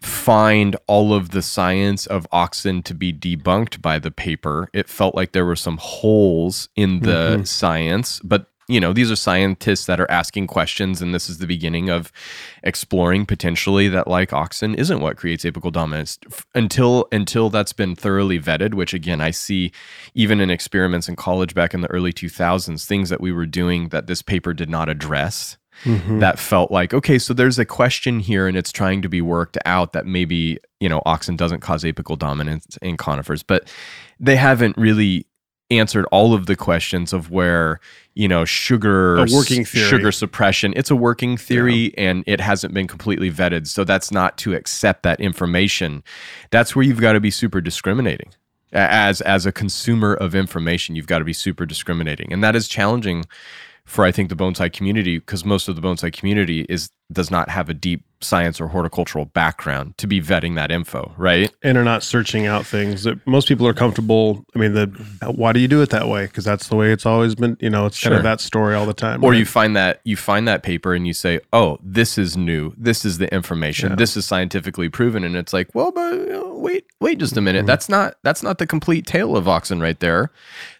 find 0.01 0.77
all 0.87 1.15
of 1.15 1.31
the 1.31 1.43
science 1.43 2.07
of 2.07 2.29
auxin 2.31 2.85
to 2.85 2.95
be 2.95 3.13
debunked 3.13 3.81
by 3.81 3.99
the 3.99 4.11
paper. 4.11 4.69
It 4.73 4.89
felt 4.89 5.15
like 5.15 5.33
there 5.33 5.47
were 5.47 5.57
some 5.57 5.79
holes 5.79 6.69
in 6.77 7.01
the 7.01 7.39
Mhm. 7.39 7.47
science, 7.47 8.21
but 8.23 8.47
you 8.69 8.81
know, 8.81 8.93
these 8.93 9.13
are 9.13 9.17
scientists 9.17 9.87
that 9.87 10.01
are 10.01 10.11
asking 10.11 10.49
questions, 10.49 11.01
and 11.01 11.15
this 11.15 11.31
is 11.31 11.39
the 11.39 11.47
beginning 11.47 11.89
of 11.89 12.11
exploring 12.65 13.25
potentially 13.25 13.87
that 13.89 14.09
like 14.09 14.31
auxin 14.31 14.75
isn't 14.75 14.99
what 14.99 15.17
creates 15.17 15.45
apical 15.45 15.71
dominance 15.71 16.19
until 16.53 17.07
until 17.13 17.49
that's 17.49 17.73
been 17.73 17.95
thoroughly 17.95 18.41
vetted. 18.41 18.75
Which 18.75 18.93
again, 18.93 19.21
I 19.21 19.31
see 19.31 19.71
even 20.15 20.41
in 20.41 20.51
experiments 20.51 21.09
in 21.09 21.15
college 21.15 21.55
back 21.55 21.75
in 21.75 21.81
the 21.81 21.91
early 21.93 22.13
2000s, 22.13 22.85
things 22.87 23.09
that 23.09 23.21
we 23.21 23.31
were 23.31 23.47
doing 23.47 23.91
that 23.91 24.09
this 24.09 24.21
paper 24.21 24.53
did 24.53 24.69
not 24.69 24.89
address 24.89 25.57
Mhm. 25.85 26.21
that 26.21 26.39
felt 26.39 26.71
like 26.71 26.95
okay 26.95 27.19
so 27.19 27.35
there's 27.35 27.59
a 27.59 27.65
question 27.65 28.19
here 28.21 28.47
and 28.49 28.57
it's 28.57 28.73
trying 28.73 29.03
to 29.03 29.09
be 29.09 29.21
worked 29.21 29.59
out 29.67 29.93
that 29.93 30.07
maybe 30.07 30.59
you 30.81 30.89
know 30.89 31.01
auxin 31.07 31.37
doesn't 31.37 31.61
cause 31.61 31.85
apical 31.85 32.19
dominance 32.19 32.79
in 32.83 32.97
conifers 32.97 33.43
but 33.43 33.69
they 34.19 34.37
haven't 34.37 34.77
really 34.79 35.27
answered 35.71 36.07
all 36.13 36.33
of 36.33 36.47
the 36.47 36.55
questions 36.57 37.13
of 37.13 37.31
where 37.31 37.81
you 38.15 38.27
know 38.29 38.45
sugar 38.45 39.17
A 39.19 39.27
working 39.33 39.65
theory. 39.65 39.89
sugar 39.89 40.13
suppression 40.13 40.73
it's 40.77 40.91
a 40.91 40.97
working 40.97 41.37
theory 41.37 41.93
and 41.99 42.23
it 42.27 42.41
hasn't 42.41 42.73
been 42.73 42.87
completely 42.87 43.31
vetted 43.31 43.67
so 43.67 43.85
that's 43.85 44.11
not 44.13 44.39
to 44.39 44.55
accept 44.55 45.03
that 45.03 45.21
information 45.21 46.03
that's 46.51 46.75
where 46.75 46.85
you've 46.85 47.01
got 47.01 47.13
to 47.15 47.21
be 47.21 47.31
super 47.31 47.61
discriminating 47.61 48.31
as 48.73 49.21
as 49.23 49.45
a 49.45 49.53
consumer 49.53 50.15
of 50.15 50.35
information 50.35 50.95
you've 50.97 51.07
got 51.07 51.19
to 51.19 51.25
be 51.25 51.33
super 51.33 51.67
discriminating 51.67 52.33
and 52.33 52.43
that 52.45 52.55
is 52.57 52.67
challenging 52.69 53.25
for 53.87 54.05
I 54.05 54.13
think 54.13 54.29
the 54.29 54.37
bonsai 54.37 54.71
community 54.71 55.19
because 55.19 55.45
most 55.45 55.69
of 55.69 55.77
the 55.77 55.81
bonsai 55.81 56.13
community 56.13 56.67
is 56.69 56.91
does 57.13 57.31
not 57.31 57.49
have 57.49 57.69
a 57.69 57.75
deep 57.75 58.05
science 58.23 58.61
or 58.61 58.69
horticultural 58.69 59.27
background 59.27 59.97
to 59.99 60.07
be 60.07 60.21
vetting 60.23 60.55
that 60.57 60.71
info, 60.71 61.13
right? 61.19 61.55
and 61.63 61.77
are 61.77 61.85
not 61.85 62.03
searching 62.03 62.47
out 62.47 62.65
things 62.65 63.03
that 63.03 63.25
most 63.27 63.47
people 63.47 63.67
are 63.67 63.75
comfortable. 63.75 64.45
I 64.55 64.59
mean, 64.59 64.73
the 64.73 64.87
why 65.35 65.53
do 65.53 65.61
you 65.61 65.69
do 65.69 65.83
it 65.83 65.91
that 65.91 66.09
way? 66.09 66.27
Because 66.27 66.45
that's 66.45 66.69
the 66.69 66.77
way 66.77 66.93
it's 66.93 67.05
always 67.07 67.35
been. 67.35 67.57
You 67.61 67.71
know, 67.71 67.87
it's 67.87 68.01
kind 68.03 68.15
of 68.15 68.23
that 68.23 68.41
story 68.41 68.75
all 68.75 68.87
the 68.87 68.95
time. 68.95 69.23
Or 69.23 69.31
right? 69.31 69.39
you 69.39 69.45
find 69.45 69.77
that 69.77 70.01
you 70.05 70.17
find 70.17 70.49
that 70.49 70.63
paper 70.63 70.95
and 70.95 71.07
you 71.07 71.13
say, 71.13 71.41
"Oh, 71.53 71.79
this 71.83 72.17
is 72.19 72.37
new. 72.37 72.73
This 72.77 73.05
is 73.05 73.19
the 73.19 73.33
information. 73.35 73.91
Yeah. 73.91 73.97
This 73.97 74.17
is 74.17 74.25
scientifically 74.25 74.89
proven." 74.89 75.23
And 75.23 75.37
it's 75.37 75.53
like, 75.53 75.69
"Well, 75.75 75.93
but 75.93 76.15
you 76.15 76.29
know, 76.33 76.55
wait, 76.55 76.87
wait 77.01 77.19
just 77.19 77.37
a 77.37 77.41
minute. 77.41 77.65
Mhm. 77.65 77.69
That's 77.69 77.89
not 77.89 78.15
that's 78.23 78.43
not 78.43 78.59
the 78.59 78.67
complete 78.67 79.07
tale 79.07 79.37
of 79.37 79.45
auxin 79.45 79.81
right 79.81 80.01
there. 80.01 80.31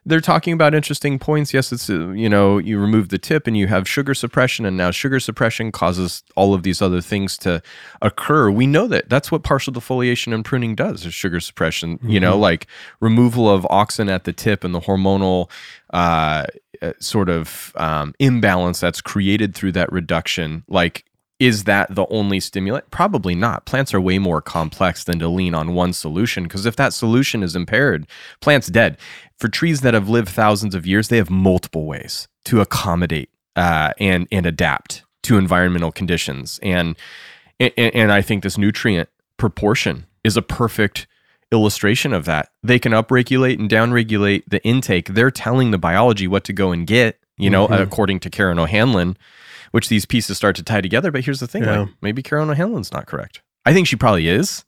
They're 0.07 0.21
talking 0.21 0.53
about 0.53 0.75
interesting 0.75 1.19
points. 1.19 1.53
Yes, 1.53 1.73
it's 1.73 1.91
uh, 1.91 2.11
you 2.11 2.29
know 2.29 2.59
you 2.59 2.79
remove 2.79 3.11
the 3.11 3.19
tip 3.19 3.47
and 3.47 3.57
you 3.57 3.67
have 3.67 3.87
sugar 3.89 4.15
suppression, 4.15 4.65
and 4.65 4.77
now 4.77 4.91
sugar 4.91 5.21
suppression 5.21 5.71
causes 5.71 6.16
all 6.37 6.55
of 6.55 6.63
these 6.63 6.81
other 6.83 7.01
things 7.01 7.37
to 7.39 7.63
occur. 8.03 8.51
We 8.51 8.67
know 8.67 8.87
that 8.89 9.09
that's 9.09 9.31
what 9.33 9.43
partial 9.43 9.73
defoliation 9.73 10.33
and 10.35 10.45
pruning 10.45 10.75
does 10.75 11.05
is 11.07 11.15
sugar 11.15 11.41
suppression. 11.41 11.99
You 12.03 12.21
know, 12.21 12.37
Mhm. 12.37 12.41
like 12.41 12.67
removal 13.01 13.49
of 13.51 13.65
auxin 13.65 14.11
at 14.11 14.25
the 14.25 14.33
tip 14.33 14.65
and 14.65 14.75
the 14.75 14.81
hormonal 14.81 15.51
uh, 15.93 16.45
uh, 16.83 16.93
sort 17.01 17.29
of 17.29 17.73
um, 17.77 18.15
imbalance 18.19 18.81
that's 18.81 19.01
created 19.01 19.55
through 19.55 19.73
that 19.73 19.91
reduction. 19.93 20.63
Like, 20.69 21.05
is 21.39 21.65
that 21.65 21.95
the 21.95 22.07
only 22.09 22.41
stimulant? 22.41 22.91
Probably 22.91 23.35
not. 23.35 23.67
Plants 23.67 23.93
are 23.95 24.01
way 24.01 24.19
more 24.19 24.41
complex 24.43 25.05
than 25.05 25.19
to 25.19 25.29
lean 25.29 25.55
on 25.55 25.75
one 25.75 25.93
solution 25.93 26.45
because 26.45 26.65
if 26.67 26.77
that 26.77 26.93
solution 26.95 27.43
is 27.43 27.55
impaired, 27.55 28.07
plant's 28.41 28.69
dead. 28.69 28.97
For 29.39 29.49
trees 29.49 29.83
that 29.83 29.93
have 29.95 30.09
lived 30.09 30.29
thousands 30.31 30.75
of 30.75 30.87
years, 30.87 31.09
they 31.09 31.19
have 31.19 31.29
multiple 31.31 31.85
ways 31.87 32.27
to 32.47 32.61
accommodate 32.61 33.29
uh, 33.55 33.93
and 34.01 34.27
and 34.33 34.45
adapt 34.47 35.03
to 35.27 35.39
environmental 35.39 35.93
conditions. 35.93 36.59
And 36.63 36.97
and, 37.61 37.73
and 37.79 38.13
I 38.13 38.21
think 38.23 38.43
this 38.43 38.59
nutrient 38.59 39.09
proportion 39.39 40.07
is 40.25 40.37
a 40.37 40.43
perfect 40.43 41.07
illustration 41.53 42.13
of 42.13 42.25
that. 42.25 42.51
They 42.63 42.79
can 42.79 42.93
upregulate 42.93 43.59
and 43.59 43.71
downregulate 43.71 44.43
the 44.49 44.63
intake. 44.65 45.09
They're 45.15 45.31
telling 45.31 45.71
the 45.71 45.79
biology 45.79 46.27
what 46.27 46.45
to 46.45 46.53
go 46.53 46.73
and 46.73 46.87
get, 46.87 47.19
you 47.39 47.49
know, 47.49 47.69
Mhm. 47.69 47.81
according 47.81 48.21
to 48.21 48.31
Karen 48.31 48.59
O'Hanlon, 48.59 49.17
which 49.71 49.89
these 49.89 50.05
pieces 50.05 50.37
start 50.37 50.57
to 50.57 50.63
tie 50.63 50.81
together. 50.81 51.11
But 51.13 51.25
here's 51.25 51.41
the 51.41 51.47
thing 51.47 51.63
Yeah. 51.65 51.81
like 51.81 51.89
maybe 52.03 52.23
Karen 52.23 52.51
O'Hanlon's 52.51 52.93
not 52.93 53.07
correct. 53.07 53.43
I 53.65 53.73
think 53.73 53.87
she 53.87 53.97
probably 53.97 54.29
is 54.29 54.65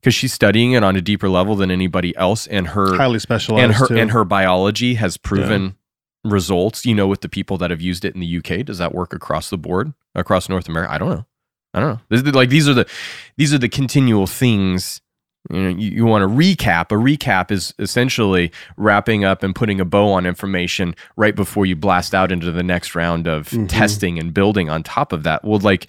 because 0.00 0.14
she's 0.14 0.32
studying 0.32 0.72
it 0.72 0.82
on 0.82 0.96
a 0.96 1.00
deeper 1.00 1.28
level 1.28 1.54
than 1.54 1.70
anybody 1.70 2.14
else. 2.16 2.46
And 2.48 2.68
her 2.68 2.96
highly 2.96 3.20
specialized. 3.20 3.64
and 3.64 3.74
her 3.74 3.86
too. 3.86 3.96
and 3.96 4.10
her 4.10 4.24
biology 4.24 4.94
has 4.94 5.16
proven 5.16 5.76
results 6.24 6.84
you 6.86 6.94
know 6.94 7.06
with 7.08 7.20
the 7.20 7.28
people 7.28 7.58
that 7.58 7.70
have 7.70 7.80
used 7.80 8.04
it 8.04 8.14
in 8.14 8.20
the 8.20 8.36
UK 8.38 8.64
does 8.64 8.78
that 8.78 8.94
work 8.94 9.12
across 9.12 9.50
the 9.50 9.58
board? 9.58 9.92
Across 10.14 10.48
North 10.48 10.68
America 10.68 10.92
I 10.92 10.98
don't 10.98 11.10
know. 11.10 11.26
I 11.74 11.80
don't 11.80 11.88
know. 11.94 12.00
This 12.10 12.22
like 12.34 12.48
these 12.50 12.68
are 12.68 12.74
the 12.74 12.86
these 13.36 13.52
are 13.54 13.58
the 13.58 13.68
continual 13.68 14.26
things 14.26 15.00
you 15.50 15.60
know 15.62 15.68
you, 15.70 15.90
you 15.90 16.04
want 16.04 16.22
to 16.22 16.28
recap. 16.28 16.92
A 16.92 16.94
recap 16.94 17.50
is 17.50 17.74
essentially 17.78 18.52
wrapping 18.76 19.24
up 19.24 19.42
and 19.42 19.54
putting 19.54 19.80
a 19.80 19.84
bow 19.84 20.12
on 20.12 20.26
information 20.26 20.94
right 21.16 21.34
before 21.34 21.66
you 21.66 21.74
blast 21.76 22.14
out 22.14 22.30
into 22.30 22.52
the 22.52 22.62
next 22.62 22.94
round 22.94 23.26
of 23.26 23.48
Mhm. 23.50 23.68
testing 23.68 24.18
and 24.18 24.32
building 24.34 24.68
on 24.70 24.82
top 24.82 25.12
of 25.12 25.22
that. 25.24 25.44
Well 25.44 25.58
like 25.60 25.86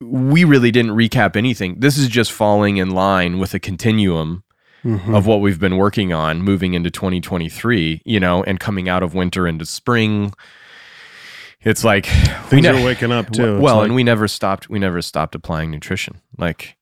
we 0.00 0.44
really 0.44 0.70
didn't 0.70 0.92
recap 0.92 1.36
anything. 1.36 1.76
This 1.80 1.96
is 1.98 2.08
just 2.08 2.32
falling 2.32 2.76
in 2.78 2.90
line 2.90 3.38
with 3.38 3.54
a 3.54 3.60
continuum 3.60 4.42
Mhm. 4.84 5.16
of 5.16 5.26
what 5.26 5.40
we've 5.40 5.58
been 5.60 5.76
working 5.76 6.12
on 6.12 6.42
moving 6.42 6.74
into 6.74 6.90
2023, 6.90 8.02
you 8.04 8.20
know, 8.20 8.42
and 8.44 8.60
coming 8.60 8.88
out 8.88 9.02
of 9.02 9.14
winter 9.14 9.46
into 9.46 9.64
spring. 9.66 10.32
It's 11.62 11.82
like 11.84 12.06
things 12.06 12.62
ne- 12.64 12.82
are 12.82 12.84
waking 12.84 13.10
up 13.12 13.30
too. 13.32 13.58
Well, 13.58 13.76
like- 13.78 13.86
and 13.86 13.94
we 13.94 14.04
never 14.04 14.28
stopped. 14.28 14.68
We 14.68 14.78
never 14.78 15.00
stopped 15.00 15.34
applying 15.34 15.70
nutrition. 15.70 16.20
Like, 16.36 16.76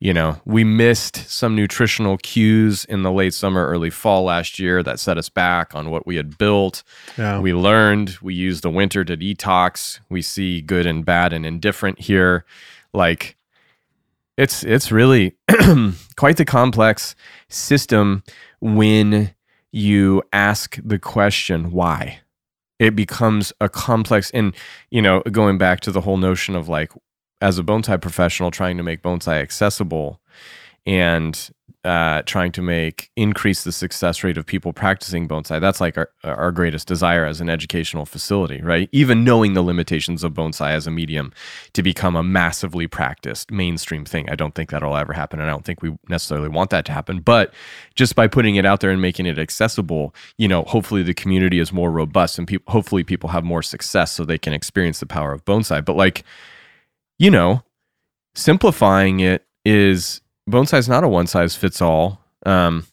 you 0.00 0.14
know, 0.14 0.40
we 0.46 0.64
missed 0.64 1.28
some 1.30 1.54
nutritional 1.54 2.16
cues 2.18 2.84
in 2.86 3.02
the 3.02 3.12
late 3.12 3.34
summer, 3.34 3.66
early 3.66 3.90
fall 3.90 4.24
last 4.24 4.58
year 4.58 4.82
that 4.82 4.98
set 5.00 5.18
us 5.18 5.28
back 5.28 5.74
on 5.74 5.90
what 5.90 6.06
we 6.06 6.16
had 6.16 6.38
built. 6.38 6.82
yeah. 7.18 7.38
We 7.38 7.52
learned. 7.52 8.16
We 8.22 8.34
used 8.34 8.62
the 8.62 8.70
winter 8.70 9.04
to 9.04 9.16
detox. 9.16 10.00
We 10.08 10.22
see 10.22 10.62
good 10.62 10.86
and 10.86 11.04
bad 11.04 11.32
and 11.34 11.44
indifferent 11.44 12.00
here. 12.00 12.44
Like 12.94 13.35
it's 14.36 14.62
it's 14.64 14.92
really 14.92 15.36
quite 16.16 16.36
the 16.36 16.44
complex 16.44 17.14
system 17.48 18.22
when 18.60 19.34
you 19.72 20.22
ask 20.32 20.78
the 20.84 20.98
question 20.98 21.72
why. 21.72 22.20
It 22.78 22.94
becomes 22.94 23.54
a 23.60 23.70
complex 23.70 24.30
and 24.32 24.54
you 24.90 25.00
know, 25.00 25.22
going 25.32 25.58
back 25.58 25.80
to 25.80 25.90
the 25.90 26.02
whole 26.02 26.18
notion 26.18 26.54
of 26.54 26.68
like 26.68 26.92
as 27.40 27.58
a 27.58 27.62
bonsai 27.62 28.00
professional 28.00 28.50
trying 28.50 28.76
to 28.76 28.82
make 28.82 29.02
bonsai 29.02 29.40
accessible 29.40 30.20
and 30.86 31.50
uh, 31.86 32.20
trying 32.22 32.50
to 32.50 32.62
make 32.62 33.12
increase 33.14 33.62
the 33.62 33.70
success 33.70 34.24
rate 34.24 34.36
of 34.36 34.44
people 34.44 34.72
practicing 34.72 35.28
bonsai. 35.28 35.60
That's 35.60 35.80
like 35.80 35.96
our, 35.96 36.10
our 36.24 36.50
greatest 36.50 36.88
desire 36.88 37.24
as 37.24 37.40
an 37.40 37.48
educational 37.48 38.04
facility, 38.04 38.60
right? 38.60 38.88
Even 38.90 39.22
knowing 39.22 39.54
the 39.54 39.62
limitations 39.62 40.24
of 40.24 40.32
bonsai 40.32 40.70
as 40.72 40.88
a 40.88 40.90
medium 40.90 41.32
to 41.74 41.84
become 41.84 42.16
a 42.16 42.24
massively 42.24 42.88
practiced 42.88 43.52
mainstream 43.52 44.04
thing. 44.04 44.28
I 44.28 44.34
don't 44.34 44.52
think 44.52 44.70
that'll 44.70 44.96
ever 44.96 45.12
happen, 45.12 45.38
and 45.38 45.48
I 45.48 45.52
don't 45.52 45.64
think 45.64 45.80
we 45.80 45.96
necessarily 46.08 46.48
want 46.48 46.70
that 46.70 46.86
to 46.86 46.92
happen. 46.92 47.20
But 47.20 47.54
just 47.94 48.16
by 48.16 48.26
putting 48.26 48.56
it 48.56 48.66
out 48.66 48.80
there 48.80 48.90
and 48.90 49.00
making 49.00 49.26
it 49.26 49.38
accessible, 49.38 50.12
you 50.38 50.48
know, 50.48 50.62
hopefully 50.64 51.04
the 51.04 51.14
community 51.14 51.60
is 51.60 51.72
more 51.72 51.92
robust, 51.92 52.36
and 52.36 52.48
people, 52.48 52.72
hopefully 52.72 53.04
people 53.04 53.30
have 53.30 53.44
more 53.44 53.62
success 53.62 54.10
so 54.10 54.24
they 54.24 54.38
can 54.38 54.52
experience 54.52 54.98
the 54.98 55.06
power 55.06 55.32
of 55.32 55.44
bonsai. 55.44 55.84
But 55.84 55.94
like, 55.94 56.24
you 57.16 57.30
know, 57.30 57.62
simplifying 58.34 59.20
it 59.20 59.46
is 59.64 60.20
bonsai 60.48 60.78
is 60.78 60.88
not 60.88 61.04
a 61.04 61.08
one 61.08 61.26
size 61.26 61.56
fits 61.56 61.80
all. 61.82 62.20
Um, 62.44 62.86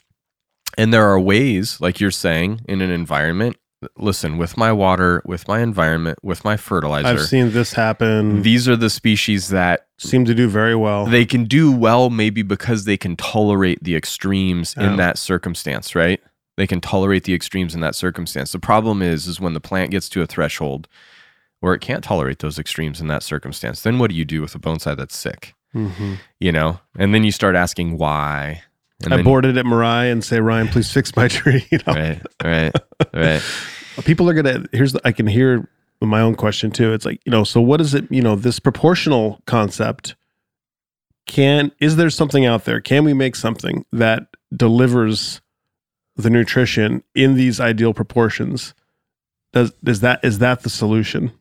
and 0.77 0.93
there 0.93 1.05
are 1.07 1.19
ways, 1.19 1.79
like 1.79 1.99
you're 1.99 2.11
saying, 2.11 2.61
in 2.67 2.81
an 2.81 2.89
environment. 2.89 3.57
Listen, 3.97 4.37
with 4.37 4.55
my 4.55 4.71
water, 4.71 5.21
with 5.25 5.45
my 5.47 5.59
environment, 5.59 6.17
with 6.23 6.45
my 6.45 6.55
fertilizer, 6.55 7.05
I've 7.07 7.21
seen 7.21 7.51
this 7.51 7.73
happen. 7.73 8.41
these 8.41 8.65
are 8.69 8.77
the 8.77 8.89
species 8.89 9.49
that 9.49 9.87
seem 9.97 10.23
to 10.23 10.33
do 10.33 10.47
very 10.47 10.73
well. 10.73 11.05
they 11.05 11.25
can 11.25 11.43
do 11.43 11.69
well, 11.69 12.09
maybe 12.09 12.43
because 12.43 12.85
they 12.85 12.95
can 12.95 13.17
tolerate 13.17 13.83
the 13.83 13.95
extremes 13.97 14.73
Yeah. 14.77 14.89
in 14.91 14.95
that 14.97 15.17
circumstance, 15.17 15.95
right? 15.95 16.21
They 16.55 16.65
can 16.65 16.79
tolerate 16.79 17.25
the 17.25 17.33
extremes 17.33 17.75
in 17.75 17.81
that 17.81 17.93
circumstance. 17.93 18.53
The 18.53 18.59
problem 18.59 19.01
is, 19.01 19.27
is 19.27 19.41
when 19.41 19.53
the 19.53 19.59
plant 19.59 19.91
gets 19.91 20.07
to 20.09 20.21
a 20.21 20.25
threshold 20.27 20.87
where 21.59 21.73
it 21.73 21.81
can't 21.81 22.03
tolerate 22.05 22.39
those 22.39 22.57
extremes 22.57 23.01
in 23.01 23.07
that 23.07 23.21
circumstance. 23.23 23.81
Then 23.81 23.99
what 23.99 24.09
do 24.11 24.15
you 24.15 24.25
do 24.25 24.41
with 24.41 24.55
a 24.55 24.59
bonsai 24.59 24.95
that's 24.95 25.15
sick? 25.15 25.55
Mhm. 25.75 26.19
you 26.39 26.51
know 26.51 26.79
and 26.97 27.13
then 27.13 27.23
you 27.23 27.31
start 27.31 27.55
asking 27.55 27.97
why 27.97 28.61
And 29.03 29.13
I 29.13 29.17
then- 29.17 29.25
boarded 29.25 29.57
at 29.57 29.65
Mirai 29.65 30.11
and 30.11 30.23
say, 30.23 30.39
Ryan, 30.39 30.67
please 30.67 30.91
fix 30.91 31.15
my 31.15 31.27
tree. 31.37 31.65
You 31.71 31.79
know, 31.87 31.93
Right, 31.93 32.21
right, 32.43 32.73
right. 33.13 33.41
people 34.05 34.29
are 34.29 34.33
gonna. 34.33 34.65
Here's 34.71 34.93
the, 34.93 35.01
I 35.03 35.11
can 35.11 35.27
hear 35.27 35.67
my 36.01 36.21
own 36.21 36.35
question 36.35 36.71
too. 36.71 36.93
It's 36.93 37.05
like 37.05 37.19
you 37.25 37.31
know, 37.31 37.43
so 37.43 37.59
what 37.61 37.81
is 37.81 37.93
it? 37.93 38.05
You 38.11 38.21
know, 38.21 38.35
this 38.35 38.59
proportional 38.59 39.41
concept. 39.45 40.15
Can 41.25 41.71
is 41.79 41.95
there 41.95 42.09
something 42.09 42.45
out 42.45 42.65
there? 42.65 42.81
Can 42.81 43.03
we 43.05 43.13
make 43.13 43.35
something 43.35 43.85
that 43.93 44.27
delivers 44.55 45.41
the 46.17 46.29
nutrition 46.29 47.03
in 47.15 47.35
these 47.35 47.59
ideal 47.59 47.93
proportions? 47.93 48.73
Does 49.53 49.71
is 49.85 50.01
that 50.01 50.19
is 50.23 50.39
that 50.39 50.61
the 50.63 50.69
solution? 50.69 51.31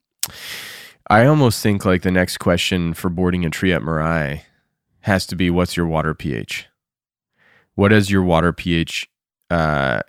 I 1.13 1.27
almost 1.27 1.63
think 1.63 1.85
like 1.85 2.01
the 2.01 2.11
next 2.11 2.39
question 2.39 2.95
for 2.95 3.11
boarding 3.11 3.45
a 3.45 3.51
tree 3.51 3.71
at 3.71 3.83
Mirai 3.83 4.45
has 5.01 5.27
to 5.27 5.37
be 5.37 5.51
what's 5.51 5.77
your 5.77 5.87
water 5.87 6.15
pH? 6.15 6.69
What 7.75 7.91
has 7.91 8.11
your 8.11 8.23
water 8.23 8.51
pH 8.51 9.11
uh 9.51 10.01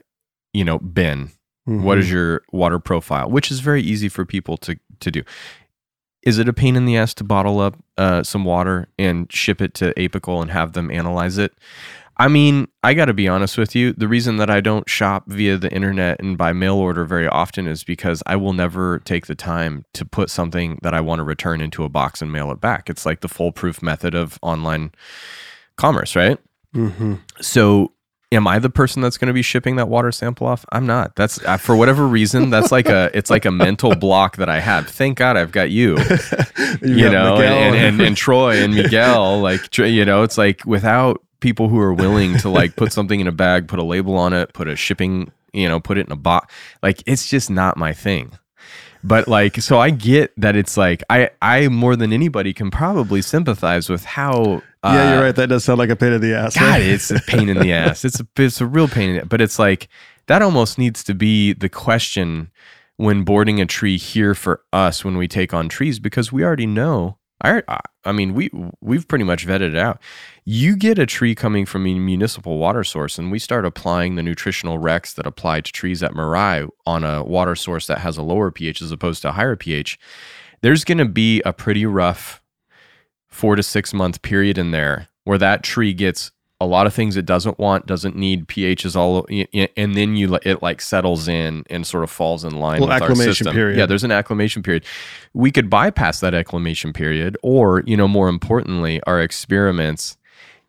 you 0.54 0.64
know 0.64 0.80
been? 0.80 1.32
What 1.66 1.97
is 1.97 2.10
your 2.10 2.43
water 2.54 2.80
profile? 2.80 3.30
Which 3.30 3.51
is 3.51 3.60
very 3.60 3.82
easy 3.82 4.08
for 4.08 4.24
people 4.24 4.56
to 4.60 4.80
to 5.01 5.12
do. 5.12 5.24
Is 6.22 6.38
it 6.38 6.47
a 6.47 6.54
pain 6.54 6.78
in 6.78 6.86
the 6.86 6.95
ass 6.95 7.14
to 7.16 7.26
bottle 7.26 7.60
up 7.60 7.76
uh, 7.97 8.24
some 8.24 8.45
water 8.45 8.88
and 8.97 9.30
ship 9.30 9.62
it 9.62 9.74
to 9.74 9.93
Apical 9.95 10.41
and 10.41 10.51
have 10.51 10.72
them 10.72 10.89
analyze 10.89 11.38
it? 11.38 11.51
I 12.18 12.28
mean, 12.28 12.68
I 12.84 12.93
got 12.93 13.05
to 13.05 13.14
be 13.14 13.28
honest 13.28 13.57
with 13.57 13.76
you. 13.76 13.93
The 13.93 14.07
reason 14.07 14.38
that 14.38 14.49
I 14.49 14.61
don't 14.61 14.88
shop 14.88 15.24
via 15.28 15.57
the 15.57 15.72
internet 15.74 16.20
and 16.20 16.38
by 16.38 16.53
mail 16.53 16.76
order 16.76 17.05
very 17.05 17.28
often 17.28 17.68
is 17.68 17.84
because 17.84 18.22
I 18.28 18.36
will 18.36 18.53
never 18.53 18.99
take 18.99 19.26
the 19.26 19.36
time 19.36 19.86
to 19.93 20.05
put 20.05 20.30
something 20.30 20.80
that 20.84 20.93
I 20.93 21.01
want 21.01 21.20
to 21.20 21.24
return 21.24 21.59
into 21.59 21.84
a 21.84 21.89
box 21.89 22.22
and 22.22 22.32
mail 22.32 22.51
it 22.51 22.61
back. 22.61 22.89
It's 22.89 23.05
like 23.05 23.22
the 23.22 23.28
foolproof 23.28 23.82
method 23.82 24.14
of 24.14 24.38
online 24.43 24.91
commerce, 25.76 26.16
right? 26.16 26.38
Mm-hmm. 26.76 27.16
So, 27.41 27.93
am 28.32 28.47
I 28.47 28.59
the 28.59 28.70
person 28.70 29.01
that's 29.01 29.18
going 29.18 29.28
to 29.28 29.34
be 29.34 29.41
shipping 29.41 29.76
that 29.78 29.88
water 29.88 30.11
sample 30.11 30.47
off? 30.47 30.66
I'm 30.72 30.86
not. 30.86 31.16
That's 31.16 31.39
for 31.61 31.76
whatever 31.76 32.07
reason. 32.07 32.49
That's 32.51 32.72
like 32.72 32.88
a 32.88 33.09
it's 33.14 33.30
like 33.30 33.45
a 33.45 33.51
mental 33.51 33.95
block 33.99 34.38
that 34.38 34.49
I 34.49 34.59
have. 34.59 34.88
Thank 34.88 35.18
God 35.18 35.38
I've 35.38 35.51
got 35.51 35.72
you, 35.72 35.97
you 36.82 37.09
know, 37.09 37.36
and, 37.36 37.76
and, 37.76 37.76
and 37.76 38.01
and 38.01 38.18
Troy 38.18 38.64
and 38.64 38.76
Miguel. 38.76 39.39
Like 39.41 39.78
you 39.78 40.05
know, 40.05 40.24
it's 40.24 40.38
like 40.38 40.66
without 40.66 41.24
people 41.43 41.67
who 41.67 41.77
are 41.77 41.93
willing 41.93 42.37
to 42.37 42.49
like 42.49 42.75
put 42.77 42.93
something 42.97 43.19
in 43.19 43.27
a 43.27 43.31
bag, 43.31 43.67
put 43.67 43.77
a 43.77 43.83
label 43.83 44.17
on 44.17 44.31
it, 44.33 44.53
put 44.53 44.67
a 44.67 44.75
shipping, 44.75 45.31
you 45.51 45.67
know, 45.67 45.79
put 45.79 45.97
it 45.97 46.07
in 46.07 46.11
a 46.11 46.15
box. 46.15 46.51
Like 46.81 47.03
it's 47.05 47.29
just 47.29 47.51
not 47.51 47.77
my 47.77 47.93
thing. 47.93 48.31
But 49.03 49.27
like, 49.27 49.57
so 49.61 49.77
I 49.79 49.89
get 49.89 50.31
that 50.37 50.55
it's 50.55 50.77
like 50.77 51.03
I 51.09 51.29
I 51.41 51.67
more 51.67 51.97
than 51.97 52.13
anybody 52.13 52.53
can 52.53 52.71
probably 52.71 53.21
sympathize 53.21 53.89
with 53.89 54.05
how. 54.05 54.61
yeah, 54.85 54.89
uh, 54.89 55.13
you're 55.13 55.23
right. 55.23 55.35
That 55.35 55.49
does 55.49 55.65
sound 55.65 55.79
like 55.79 55.89
a 55.89 55.97
pain 55.97 56.13
in 56.13 56.21
the 56.21 56.33
ass. 56.33 56.57
God, 56.57 56.69
right? 56.69 56.81
it's 56.81 57.11
a 57.11 57.19
pain 57.19 57.49
in 57.49 57.59
the 57.59 57.73
ass. 57.73 58.05
It's 58.05 58.21
a 58.21 58.27
it's 58.37 58.61
a 58.61 58.65
real 58.65 58.87
pain 58.87 59.09
in 59.09 59.15
the 59.17 59.25
But 59.25 59.41
it's 59.41 59.59
like 59.59 59.89
that 60.27 60.41
almost 60.41 60.77
needs 60.77 61.03
to 61.03 61.13
be 61.13 61.51
the 61.51 61.67
question 61.67 62.49
when 62.95 63.23
boarding 63.23 63.59
a 63.59 63.65
tree 63.65 63.97
here 63.97 64.33
for 64.33 64.61
us 64.71 65.03
when 65.03 65.17
we 65.17 65.27
take 65.27 65.53
on 65.53 65.67
trees 65.67 65.99
because 65.99 66.31
we 66.31 66.41
already 66.41 66.67
know. 66.67 67.17
I 67.43 67.79
I 68.05 68.11
mean 68.11 68.33
we 68.33 68.49
we've 68.81 69.07
pretty 69.07 69.25
much 69.25 69.45
vetted 69.45 69.73
it 69.73 69.75
out. 69.75 70.01
You 70.45 70.75
get 70.75 70.99
a 70.99 71.05
tree 71.05 71.35
coming 71.35 71.65
from 71.65 71.85
a 71.85 71.93
municipal 71.99 72.57
water 72.57 72.83
source, 72.83 73.17
and 73.17 73.31
we 73.31 73.39
start 73.39 73.65
applying 73.65 74.15
the 74.15 74.23
nutritional 74.23 74.79
recs 74.79 75.13
that 75.15 75.25
apply 75.25 75.61
to 75.61 75.71
trees 75.71 76.01
at 76.03 76.13
Mirai 76.13 76.67
on 76.85 77.03
a 77.03 77.23
water 77.23 77.55
source 77.55 77.87
that 77.87 77.99
has 77.99 78.17
a 78.17 78.23
lower 78.23 78.51
pH 78.51 78.81
as 78.81 78.91
opposed 78.91 79.21
to 79.23 79.29
a 79.29 79.33
higher 79.33 79.55
pH. 79.55 79.99
There's 80.61 80.83
going 80.83 80.99
to 80.99 81.05
be 81.05 81.41
a 81.45 81.51
pretty 81.51 81.85
rough 81.85 82.41
four 83.29 83.55
to 83.55 83.63
six 83.63 83.93
month 83.93 84.21
period 84.21 84.57
in 84.57 84.71
there 84.71 85.09
where 85.25 85.37
that 85.37 85.63
tree 85.63 85.93
gets 85.93 86.31
a 86.64 86.66
lot 86.66 86.88
of 86.88 86.93
things 86.93 87.18
it 87.18 87.26
doesn't 87.26 87.59
want, 87.59 87.86
doesn't 87.86 88.16
need, 88.16 88.47
pH 88.47 88.86
is 88.86 88.95
all, 88.95 89.26
and 89.30 89.95
then 89.95 90.16
you 90.16 90.39
it 90.43 90.61
like 90.61 90.82
settles 90.82 91.28
in 91.28 91.64
and 91.70 91.86
sort 91.86 92.03
of 92.03 92.09
falls 92.09 92.43
in 92.43 92.55
line 92.59 92.80
Well, 92.80 92.89
with 92.89 93.01
our 93.01 93.09
acclimation 93.09 93.34
system. 93.34 93.53
period. 93.53 93.78
Yeah, 93.78 93.86
there's 93.86 94.03
an 94.03 94.11
acclimation 94.11 94.64
period. 94.64 94.86
We 95.34 95.51
could 95.51 95.70
bypass 95.70 96.20
that 96.22 96.34
acclimation 96.34 96.93
period, 96.93 97.38
or 97.43 97.84
you 97.86 97.97
know, 97.97 98.07
more 98.07 98.30
importantly, 98.30 99.01
our 99.05 99.22
experiments, 99.22 100.18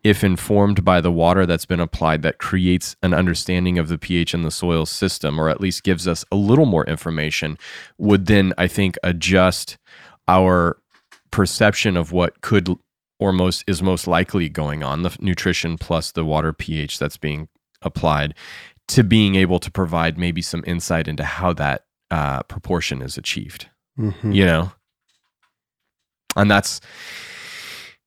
if 0.03 0.23
informed 0.23 0.83
by 0.85 1.01
the 1.01 1.11
water 1.11 1.45
that's 1.45 1.65
been 1.65 1.79
applied, 1.79 2.21
that 2.21 2.37
creates 2.37 2.95
an 3.01 3.13
understanding 3.13 3.79
of 3.79 3.87
the 3.87 3.97
pH 3.97 4.33
in 4.33 4.43
the 4.43 4.51
soil 4.51 4.85
system, 4.85 5.39
or 5.39 5.49
at 5.49 5.59
least 5.59 5.83
gives 5.83 6.07
us 6.07 6.23
a 6.31 6.35
little 6.35 6.65
more 6.65 6.85
information, 6.85 7.57
would 7.97 8.27
then 8.27 8.53
I 8.57 8.67
think 8.67 8.97
adjust 9.03 9.77
our 10.27 10.77
perception 11.31 11.97
of 11.97 12.11
what 12.11 12.41
could 12.41 12.69
or 13.19 13.31
most 13.31 13.63
is 13.67 13.81
most 13.81 14.07
likely 14.07 14.49
going 14.49 14.83
on 14.83 15.01
the 15.03 15.15
nutrition 15.19 15.77
plus 15.77 16.11
the 16.11 16.25
water 16.25 16.51
pH 16.53 16.99
that's 16.99 17.17
being 17.17 17.47
applied 17.81 18.33
to 18.87 19.03
being 19.03 19.35
able 19.35 19.59
to 19.59 19.71
provide 19.71 20.17
maybe 20.17 20.41
some 20.41 20.63
insight 20.67 21.07
into 21.07 21.23
how 21.23 21.53
that 21.53 21.85
uh, 22.11 22.43
proportion 22.43 23.01
is 23.01 23.17
achieved 23.17 23.67
Mhm. 23.97 24.35
you 24.35 24.45
know 24.45 24.71
and 26.35 26.51
that's 26.51 26.81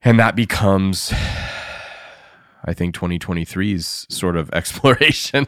and 0.02 0.18
that 0.20 0.36
becomes 0.36 1.12
i 2.64 2.72
think 2.74 2.94
2023's 2.94 4.06
sort 4.08 4.36
of 4.36 4.50
exploration 4.54 5.46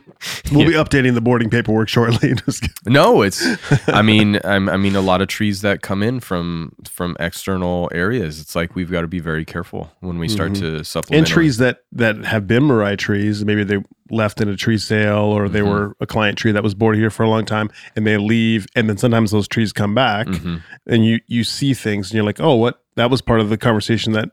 We'll 0.52 0.66
be 0.66 0.72
updating 0.84 1.14
the 1.14 1.20
boarding 1.20 1.50
paperwork 1.50 1.88
shortly. 1.88 2.34
No 2.86 3.22
it's 3.22 3.44
i 3.88 4.02
mean 4.02 4.38
I'm, 4.44 4.68
i 4.68 4.76
mean 4.76 4.96
a 4.96 5.00
lot 5.00 5.20
of 5.22 5.28
trees 5.28 5.60
that 5.62 5.82
come 5.82 6.02
in 6.02 6.20
from 6.20 6.72
from 6.88 7.16
external 7.20 7.90
areas 7.92 8.40
it's 8.40 8.54
like 8.56 8.74
we've 8.74 8.90
got 8.90 9.02
to 9.02 9.06
be 9.08 9.20
very 9.20 9.44
careful 9.44 9.90
when 10.00 10.18
we 10.18 10.28
start 10.28 10.54
to 10.56 10.82
supplement 10.84 11.18
and 11.18 11.26
trees 11.26 11.58
that 11.58 11.78
that 11.92 12.16
have 12.24 12.46
been 12.46 12.62
Mirai 12.64 12.96
trees, 12.96 13.44
maybe 13.44 13.64
they 13.64 13.78
left 14.10 14.40
in 14.40 14.48
a 14.48 14.56
tree 14.56 14.78
sale 14.78 15.18
or 15.24 15.48
they 15.48 15.60
Mhm. 15.60 15.68
were 15.70 15.96
a 16.00 16.06
client 16.06 16.36
tree 16.38 16.52
that 16.52 16.62
was 16.62 16.74
boarded 16.74 17.00
here 17.00 17.10
for 17.10 17.22
a 17.24 17.28
long 17.28 17.44
time, 17.44 17.68
and 17.96 18.06
they 18.06 18.16
leave, 18.16 18.66
and 18.74 18.88
then 18.88 18.96
sometimes 18.96 19.30
those 19.30 19.46
trees 19.48 19.72
come 19.72 19.94
back, 19.94 20.26
Mhm. 20.26 20.62
and 20.86 21.04
you 21.06 21.20
you 21.26 21.42
see 21.44 21.74
things, 21.74 22.10
and 22.10 22.14
you're 22.16 22.24
like, 22.24 22.40
oh, 22.40 22.54
what? 22.54 22.82
That 22.96 23.10
was 23.10 23.20
part 23.22 23.40
of 23.40 23.50
the 23.50 23.56
conversation 23.58 24.12
that. 24.14 24.30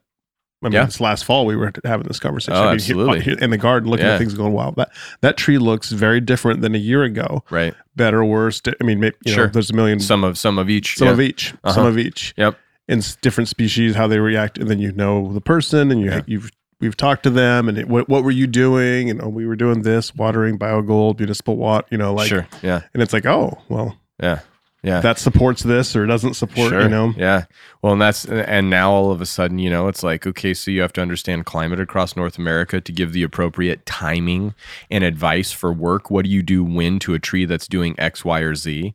I 0.63 0.65
mean, 0.69 0.73
Yeah. 0.73 0.85
it's 0.85 0.99
last 0.99 1.23
fall 1.25 1.45
we 1.45 1.55
were 1.55 1.71
having 1.85 2.07
this 2.07 2.19
conversation. 2.19 2.53
Oh, 2.55 2.61
I 2.63 2.65
mean, 2.67 2.73
absolutely. 2.75 3.19
here- 3.21 3.37
in 3.39 3.51
the 3.51 3.57
garden, 3.57 3.89
looking 3.89 4.05
Yeah. 4.07 4.13
at 4.13 4.17
things, 4.19 4.33
going, 4.33 4.53
"Wow, 4.53 4.73
that 4.77 4.89
that 5.21 5.37
tree 5.37 5.57
looks 5.59 5.91
very 5.91 6.19
different 6.19 6.61
than 6.61 6.73
a 6.73 6.79
year 6.79 7.03
ago. 7.03 7.43
right 7.51 7.73
Better, 7.95 8.23
worse. 8.25 8.61
I 8.67 8.83
mean, 8.83 8.99
maybe, 8.99 9.15
you 9.25 9.31
know, 9.33 9.35
Sure. 9.43 9.47
there's 9.47 9.69
a 9.69 9.73
million 9.73 9.99
some 9.99 10.23
of 10.23 10.37
some 10.37 10.57
of 10.57 10.69
each 10.69 10.97
some 10.97 11.07
yeah. 11.07 11.13
of 11.13 11.21
each, 11.21 11.49
some 11.49 11.57
Uh-huh. 11.63 11.87
of 11.87 11.97
each. 11.99 12.33
Yep. 12.37 12.57
And 12.89 13.17
different 13.21 13.49
species, 13.49 13.95
how 13.95 14.07
they 14.07 14.19
react, 14.19 14.57
and 14.57 14.67
then 14.69 14.79
you 14.79 14.91
know 14.93 15.31
the 15.33 15.41
person, 15.41 15.91
and 15.91 16.01
you 16.01 16.09
Yeah. 16.09 16.21
you've 16.25 16.51
we've 16.79 16.95
talked 16.97 17.23
to 17.23 17.29
them, 17.29 17.67
and 17.69 17.77
it, 17.77 17.87
what 17.87 18.07
what 18.09 18.23
were 18.23 18.31
you 18.31 18.47
doing? 18.47 19.09
And 19.09 19.21
oh, 19.21 19.29
we 19.29 19.45
were 19.45 19.55
doing 19.55 19.81
this, 19.83 20.15
watering 20.15 20.57
biogold, 20.57 21.19
municipal 21.19 21.55
water, 21.57 21.85
you 21.91 21.97
know, 21.97 22.13
like, 22.13 22.29
sure 22.29 22.47
yeah 22.63 22.81
and 22.93 23.01
it's 23.03 23.13
like, 23.13 23.25
oh, 23.25 23.57
well, 23.69 23.95
yeah 24.21 24.39
yeah 24.83 24.99
that 25.01 25.17
supports 25.17 25.63
this 25.63 25.95
or 25.95 26.05
doesn't 26.05 26.35
support, 26.35 26.71
you 26.73 26.87
know. 26.87 27.13
Yeah. 27.17 27.45
Well, 27.81 27.93
and 27.93 28.01
that's 28.01 28.25
and 28.25 28.69
now 28.69 28.91
all 28.91 29.11
of 29.11 29.21
a 29.21 29.25
sudden, 29.25 29.59
you 29.59 29.69
know, 29.69 29.87
it's 29.87 30.03
like 30.03 30.27
okay, 30.27 30.53
so 30.53 30.71
you 30.71 30.81
have 30.81 30.93
to 30.93 31.01
understand 31.01 31.45
climate 31.45 31.79
across 31.79 32.15
North 32.15 32.37
America 32.37 32.79
to 32.79 32.91
give 32.91 33.13
the 33.13 33.23
appropriate 33.23 33.85
timing 33.85 34.53
and 34.89 35.03
advice 35.03 35.51
for 35.51 35.71
work. 35.73 36.11
What 36.11 36.25
do 36.25 36.31
you 36.31 36.43
do 36.43 36.63
when 36.63 36.99
to 36.99 37.13
a 37.13 37.19
tree 37.19 37.45
that's 37.45 37.67
doing 37.67 37.95
X, 37.97 38.23
Y, 38.23 38.39
or 38.39 38.55
Z? 38.55 38.93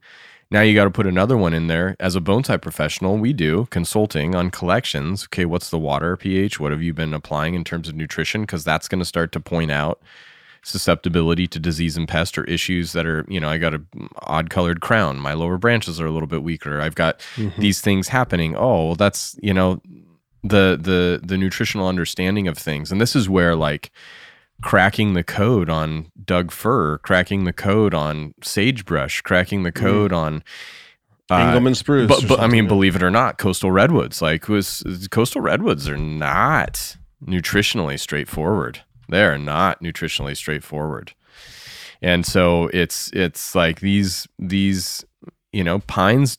Now 0.53 0.61
you 0.61 0.75
got 0.75 0.85
to 0.85 0.91
put 0.91 1.07
another 1.07 1.39
one 1.39 1.55
in 1.55 1.69
there. 1.69 1.97
As 1.99 2.15
a 2.15 2.21
bonsai 2.21 2.45
type 2.45 2.63
professional, 2.63 3.17
we 3.17 3.33
do 3.33 3.67
consulting 3.71 4.35
on 4.35 4.51
collections. 4.51 5.25
Okay, 5.25 5.47
what's 5.47 5.71
the 5.71 5.79
water 5.79 6.15
pH? 6.15 6.61
What 6.61 6.73
have 6.73 6.83
you 6.83 6.93
been 6.93 7.15
applying 7.15 7.55
in 7.55 7.65
terms 7.65 7.89
of 7.89 7.95
nutrition? 7.95 8.43
Because 8.43 8.63
that's 8.63 8.87
going 8.87 8.99
to 8.99 9.07
start 9.07 9.33
to 9.33 9.41
point 9.41 9.71
out 9.71 10.03
susceptibility 10.65 11.47
to 11.49 11.59
disease 11.59 11.97
and 11.97 12.07
pest 12.07 12.39
or 12.39 12.45
issues 12.45 12.93
that 12.93 13.05
are, 13.07 13.25
you 13.29 13.41
know, 13.41 13.49
I 13.49 13.59
got 13.59 13.75
a 13.75 13.83
odd 14.23 14.49
colored 14.51 14.81
crown. 14.81 15.19
My 15.19 15.35
lower 15.35 15.59
branches 15.59 16.01
are 16.01 16.07
a 16.07 16.11
little 16.11 16.29
bit 16.29 16.43
weaker. 16.43 16.81
I've 16.81 16.95
got 16.95 17.19
Mhm. 17.37 17.57
these 17.57 17.81
things 17.81 18.09
happening. 18.09 18.55
Oh, 18.57 18.87
well, 18.87 18.95
that's, 18.95 19.37
you 19.43 19.53
know, 19.55 19.81
the 20.45 20.79
the 20.81 21.21
the 21.25 21.37
nutritional 21.39 21.87
understanding 21.89 22.49
of 22.49 22.57
things. 22.59 22.91
And 22.93 23.01
this 23.01 23.15
is 23.17 23.29
where 23.29 23.55
like 23.57 23.91
cracking 24.63 25.15
the 25.15 25.25
code 25.25 25.69
on 25.69 26.07
Doug 26.25 26.51
fir, 26.53 26.99
cracking 26.99 27.45
the 27.45 27.53
code 27.53 27.95
on 27.95 28.35
sagebrush, 28.43 29.21
cracking 29.23 29.65
the 29.65 29.73
code 29.73 30.13
on 30.13 30.43
uh, 31.31 31.37
Engelmann 31.39 31.75
spruce. 31.75 32.09
but, 32.09 32.27
but 32.29 32.41
I 32.41 32.47
mean, 32.47 32.69
believe 32.69 32.95
it 32.95 33.03
or 33.03 33.11
not, 33.11 33.39
coastal 33.39 33.71
redwoods, 33.73 34.21
like 34.23 34.49
was 34.49 34.85
coastal 35.11 35.41
redwoods 35.41 35.89
are 35.89 35.97
not 35.97 36.97
nutritionally 37.25 37.99
straightforward. 37.99 38.83
They 39.13 39.23
are 39.25 39.39
not 39.39 39.81
nutritionally 39.83 40.37
straightforward. 40.37 41.13
And 42.01 42.27
so 42.27 42.69
it's 42.73 43.11
it's 43.13 43.55
like 43.55 43.79
these 43.81 44.27
these 44.39 45.05
you 45.53 45.63
know 45.63 45.79
pines. 45.81 46.39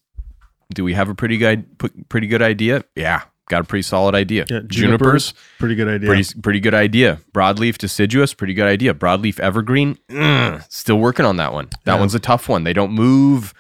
Do 0.74 0.84
we 0.84 0.94
have 0.94 1.08
a 1.08 1.16
pretty 1.16 1.38
good 1.38 1.66
pretty 2.10 2.28
good 2.28 2.42
idea? 2.42 2.84
Yeah, 2.96 3.22
got 3.48 3.62
a 3.62 3.64
pretty 3.64 3.84
solid 3.84 4.16
idea. 4.16 4.46
Yeah, 4.50 4.62
Junipers, 4.68 5.34
pretty 5.60 5.76
good 5.76 5.88
idea. 5.88 6.08
pretty 6.08 6.40
pretty 6.42 6.60
good 6.60 6.74
idea. 6.74 7.20
Broadleaf 7.34 7.78
deciduous, 7.78 8.34
pretty 8.34 8.54
good 8.54 8.68
idea. 8.68 8.94
Broadleaf 8.94 9.40
evergreen, 9.40 9.98
mm, 10.10 10.66
still 10.72 10.98
working 10.98 11.26
on 11.26 11.38
that 11.38 11.54
one. 11.54 11.70
That 11.86 11.94
Yeah. 11.94 12.00
one's 12.00 12.16
a 12.16 12.20
tough 12.20 12.50
one. 12.50 12.64
They 12.64 12.74
don't 12.74 12.92
move 12.92 13.54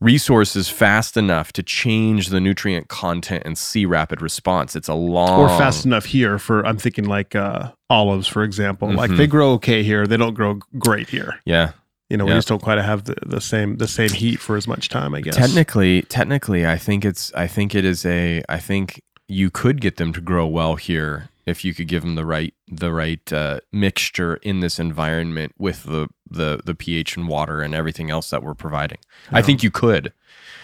resources 0.00 0.68
fast 0.68 1.16
enough 1.16 1.52
to 1.52 1.62
change 1.62 2.28
the 2.28 2.40
nutrient 2.40 2.88
content 2.88 3.42
and 3.44 3.56
see 3.56 3.84
rapid 3.86 4.20
response. 4.22 4.74
It's 4.74 4.88
a 4.88 4.94
long 4.94 5.38
or 5.40 5.48
fast 5.50 5.84
enough 5.84 6.06
here 6.06 6.38
for 6.38 6.66
I'm 6.66 6.78
thinking 6.78 7.04
like 7.04 7.34
uh 7.36 7.70
olives, 7.90 8.26
for 8.28 8.42
example. 8.44 8.90
Like 8.92 9.10
Mhm. 9.10 9.16
they 9.18 9.26
grow 9.26 9.52
okay 9.54 9.82
here, 9.82 10.06
they 10.06 10.16
don't 10.16 10.34
grow 10.34 10.60
great 10.78 11.10
here. 11.10 11.40
Yeah. 11.44 11.72
You 12.08 12.16
know, 12.16 12.24
we 12.24 12.32
just 12.32 12.48
don't 12.48 12.62
quite 12.62 12.78
have 12.78 13.04
the, 13.04 13.14
the 13.24 13.40
same 13.40 13.76
the 13.76 13.86
same 13.86 14.08
heat 14.10 14.40
for 14.40 14.56
as 14.56 14.66
much 14.66 14.88
time, 14.88 15.14
I 15.14 15.20
guess. 15.20 15.36
Technically, 15.36 16.02
technically, 16.02 16.66
I 16.66 16.76
think 16.76 17.04
it's. 17.04 17.32
I 17.34 17.46
think 17.46 17.72
it 17.74 17.84
is 17.84 18.04
a. 18.04 18.42
I 18.48 18.58
think 18.58 19.00
you 19.28 19.48
could 19.48 19.80
get 19.80 19.96
them 19.96 20.12
to 20.14 20.20
grow 20.20 20.44
well 20.46 20.74
here 20.74 21.28
if 21.46 21.64
you 21.64 21.72
could 21.72 21.86
give 21.86 22.02
them 22.02 22.16
the 22.16 22.24
right 22.26 22.52
the 22.66 22.92
right 22.92 23.32
uh, 23.32 23.60
mixture 23.72 24.36
in 24.42 24.58
this 24.58 24.80
environment 24.80 25.52
with 25.56 25.84
the 25.84 26.08
the 26.28 26.60
the 26.64 26.74
pH 26.74 27.16
and 27.16 27.28
water 27.28 27.60
and 27.62 27.76
everything 27.76 28.10
else 28.10 28.30
that 28.30 28.42
we're 28.42 28.54
providing. 28.54 28.98
I 29.30 29.40
think 29.40 29.62
you 29.62 29.70
could. 29.70 30.12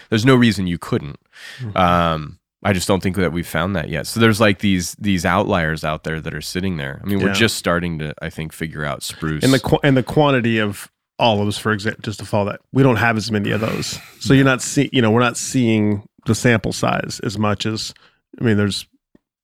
There's 0.09 0.25
no 0.25 0.35
reason 0.35 0.67
you 0.67 0.77
couldn't. 0.77 1.17
Mhm. 1.61 1.75
Um, 1.77 2.39
I 2.63 2.73
just 2.73 2.87
don't 2.87 3.01
think 3.03 3.15
that 3.17 3.31
we've 3.31 3.47
found 3.47 3.75
that 3.75 3.89
yet. 3.89 4.07
So 4.07 4.19
there's 4.19 4.41
like 4.41 4.59
these 4.59 4.95
these 4.95 5.25
outliers 5.25 5.83
out 5.83 6.03
there 6.03 6.19
that 6.19 6.33
are 6.33 6.41
sitting 6.41 6.77
there. 6.77 6.99
I 7.03 7.07
mean, 7.07 7.19
we're 7.19 7.33
just 7.33 7.55
starting 7.55 7.99
to, 7.99 8.13
I 8.21 8.29
think, 8.29 8.51
figure 8.51 8.83
out 8.83 9.03
spruce. 9.03 9.43
and 9.43 9.53
the 9.53 9.59
qu- 9.59 9.79
and 9.83 9.95
the 9.95 10.03
quantity 10.03 10.57
of 10.59 10.91
olives, 11.19 11.57
for 11.57 11.71
example, 11.71 12.01
just 12.03 12.19
to 12.19 12.25
follow 12.25 12.45
that, 12.51 12.59
we 12.71 12.83
don't 12.83 12.95
have 12.97 13.15
as 13.17 13.31
many 13.31 13.51
of 13.51 13.61
those. 13.61 13.99
So 14.19 14.33
you're 14.33 14.45
not 14.45 14.61
seeing, 14.61 14.89
you 14.91 15.01
know, 15.01 15.11
we're 15.11 15.19
not 15.21 15.37
seeing 15.37 16.07
the 16.25 16.35
sample 16.35 16.73
size 16.73 17.19
as 17.23 17.37
much 17.37 17.65
as. 17.65 17.93
I 18.39 18.43
mean, 18.43 18.57
there's, 18.57 18.87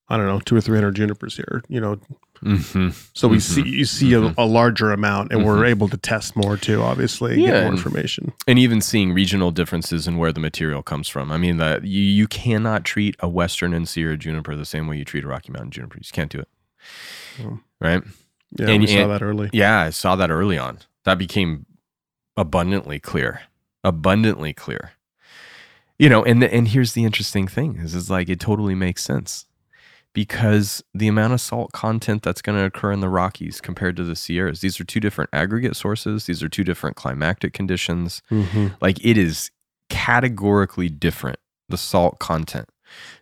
I 0.08 0.16
don't 0.16 0.26
know, 0.26 0.40
two 0.40 0.56
or 0.56 0.60
three 0.60 0.76
hundred 0.76 0.96
junipers 0.96 1.36
here. 1.36 1.62
You 1.68 1.80
know, 1.80 2.00
Mhm. 2.44 2.94
so 3.14 3.26
we 3.28 3.38
Mhm. 3.38 3.40
see 3.40 3.62
you 3.68 3.84
see 3.84 4.10
Mhm. 4.10 4.34
a, 4.36 4.42
a 4.42 4.46
larger 4.46 4.92
amount, 4.92 5.32
and 5.32 5.44
we're 5.44 5.62
Mhm. 5.62 5.68
able 5.70 5.88
to 5.88 5.96
test 5.96 6.36
more 6.36 6.56
too. 6.56 6.82
Obviously, 6.82 7.40
Yeah, 7.40 7.46
get 7.46 7.52
more 7.62 7.68
and- 7.70 7.78
information. 7.78 8.32
and 8.46 8.58
even 8.58 8.80
seeing 8.80 9.12
regional 9.12 9.50
differences 9.50 10.06
in 10.06 10.16
where 10.18 10.32
the 10.32 10.40
material 10.40 10.82
comes 10.82 11.08
from. 11.08 11.32
I 11.32 11.38
mean, 11.38 11.56
that 11.56 11.84
you, 11.84 12.02
you 12.02 12.26
cannot 12.26 12.84
treat 12.84 13.16
a 13.20 13.28
Western 13.28 13.72
and 13.72 13.88
Sierra 13.88 14.16
juniper 14.16 14.54
the 14.54 14.64
same 14.66 14.86
way 14.86 14.98
you 14.98 15.04
treat 15.04 15.24
a 15.24 15.28
Rocky 15.28 15.52
Mountain 15.52 15.70
juniper. 15.70 15.96
You 15.96 16.00
just 16.02 16.12
can't 16.12 16.30
do 16.30 16.38
it. 16.40 16.48
Mm. 17.38 17.60
Right? 17.80 18.02
Yeah, 18.58 18.68
And- 18.70 18.80
we 18.82 18.86
saw 18.86 18.98
and- 19.02 19.10
that 19.10 19.22
early. 19.22 19.50
Yeah, 19.52 19.80
I 19.80 19.90
saw 19.90 20.14
that 20.16 20.30
early 20.30 20.58
on. 20.58 20.78
That 21.04 21.18
became 21.18 21.66
abundantly 22.36 22.98
clear. 23.00 23.40
Abundantly 23.82 24.52
clear. 24.52 24.92
You 25.98 26.08
know, 26.08 26.24
and 26.24 26.42
the, 26.42 26.52
and 26.52 26.68
here's 26.68 26.92
the 26.92 27.04
interesting 27.04 27.46
thing 27.46 27.76
is 27.76 27.94
is 27.94 28.10
like 28.10 28.28
it 28.28 28.40
totally 28.40 28.74
makes 28.74 29.02
sense. 29.04 29.46
Because 30.14 30.82
the 30.94 31.08
amount 31.08 31.32
of 31.32 31.40
salt 31.40 31.72
content 31.72 32.22
that's 32.22 32.40
going 32.40 32.56
to 32.56 32.64
occur 32.64 32.92
in 32.92 33.00
the 33.00 33.08
Rockies 33.08 33.60
compared 33.60 33.96
to 33.96 34.04
the 34.04 34.14
Sierras, 34.14 34.60
these 34.60 34.80
are 34.80 34.84
two 34.84 35.00
different 35.00 35.28
aggregate 35.32 35.76
sources. 35.76 36.26
These 36.26 36.42
are 36.42 36.48
two 36.48 36.64
different 36.64 36.96
climatic 36.96 37.52
conditions. 37.52 38.22
Mm-hmm. 38.30 38.68
Like 38.80 39.04
it 39.04 39.18
is 39.18 39.50
categorically 39.90 40.88
different, 40.88 41.40
the 41.68 41.76
salt 41.76 42.20
content. 42.20 42.68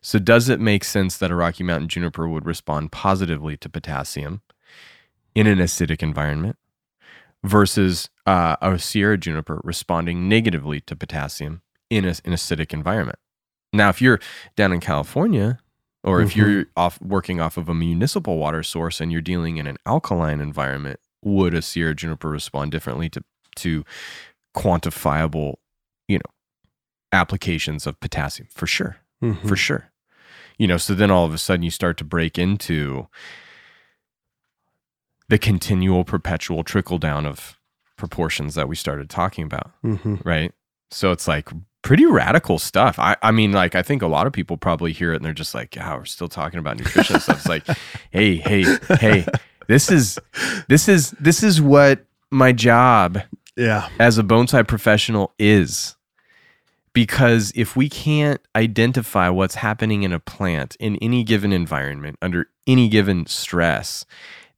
So, 0.00 0.18
does 0.18 0.48
it 0.48 0.60
make 0.60 0.84
sense 0.84 1.16
that 1.18 1.30
a 1.30 1.34
Rocky 1.34 1.64
Mountain 1.64 1.88
juniper 1.88 2.28
would 2.28 2.44
respond 2.44 2.92
positively 2.92 3.56
to 3.58 3.68
potassium 3.68 4.42
in 5.34 5.46
an 5.46 5.58
acidic 5.58 6.02
environment 6.02 6.56
versus 7.42 8.10
uh, 8.26 8.56
a 8.60 8.78
Sierra 8.78 9.16
juniper 9.16 9.60
responding 9.64 10.28
negatively 10.28 10.80
to 10.80 10.96
potassium 10.96 11.62
in 11.90 12.04
a, 12.04 12.08
an 12.08 12.32
acidic 12.32 12.72
environment? 12.72 13.18
Now, 13.72 13.88
if 13.88 14.02
you're 14.02 14.20
down 14.56 14.72
in 14.72 14.80
California, 14.80 15.58
or 16.04 16.20
if 16.20 16.32
Mhm. 16.32 16.36
you're 16.36 16.64
off 16.76 17.00
working 17.00 17.40
off 17.40 17.56
of 17.56 17.68
a 17.68 17.74
municipal 17.74 18.38
water 18.38 18.62
source 18.62 19.00
and 19.00 19.12
you're 19.12 19.20
dealing 19.20 19.56
in 19.56 19.66
an 19.66 19.76
alkaline 19.86 20.40
environment, 20.40 20.98
would 21.22 21.54
a 21.54 21.62
Sierra 21.62 21.94
juniper 21.94 22.28
respond 22.28 22.72
differently 22.72 23.08
to 23.10 23.22
to 23.56 23.84
quantifiable, 24.56 25.56
you 26.08 26.18
know, 26.18 26.32
applications 27.12 27.86
of 27.86 28.00
potassium? 28.00 28.48
For 28.50 28.66
sure 28.66 28.96
Mm-hmm. 29.22 29.46
for 29.46 29.54
sure. 29.56 29.92
You 30.58 30.66
know, 30.66 30.76
so 30.76 30.94
then 30.94 31.10
all 31.10 31.24
of 31.24 31.32
a 31.32 31.38
sudden 31.38 31.62
you 31.62 31.70
start 31.70 31.96
to 31.98 32.04
break 32.04 32.38
into 32.38 33.08
the 35.28 35.38
continual 35.38 36.04
perpetual 36.04 36.64
trickle 36.64 36.98
down 36.98 37.24
of 37.26 37.56
proportions 37.96 38.54
that 38.54 38.68
we 38.68 38.74
started 38.76 39.08
talking 39.08 39.44
about, 39.44 39.70
Mm-hmm. 39.84 40.16
right? 40.24 40.52
So 40.90 41.10
it's 41.12 41.26
like 41.28 41.48
pretty 41.82 42.06
radical 42.06 42.58
stuff. 42.58 42.98
I, 42.98 43.16
I 43.22 43.30
mean, 43.32 43.52
like 43.52 43.74
I 43.74 43.82
think 43.82 44.02
a 44.02 44.06
lot 44.06 44.26
of 44.26 44.32
people 44.32 44.56
probably 44.56 44.92
hear 44.92 45.12
it 45.12 45.16
and 45.16 45.24
they're 45.24 45.32
just 45.32 45.54
like, 45.54 45.74
yeah, 45.76 45.96
we're 45.96 46.04
still 46.04 46.28
talking 46.28 46.58
about 46.58 46.78
nutrition 46.78 47.20
stuff. 47.20 47.38
It's 47.38 47.46
like, 47.48 47.66
hey, 48.10 48.36
hey, 48.36 48.64
hey, 49.00 49.26
this 49.66 49.90
is 49.90 50.18
this 50.68 50.88
is 50.88 51.10
this 51.12 51.42
is 51.42 51.60
what 51.60 52.04
my 52.30 52.52
job 52.52 53.18
Yeah. 53.56 53.88
as 53.98 54.16
a 54.18 54.22
bonsai 54.22 54.66
professional 54.66 55.32
is. 55.38 55.96
Because 56.94 57.52
if 57.56 57.74
we 57.74 57.88
can't 57.88 58.40
identify 58.54 59.30
what's 59.30 59.54
happening 59.54 60.02
in 60.02 60.12
a 60.12 60.20
plant 60.20 60.76
in 60.78 60.96
any 60.96 61.24
given 61.24 61.50
environment 61.52 62.18
under 62.20 62.48
any 62.66 62.88
given 62.90 63.24
stress, 63.26 64.04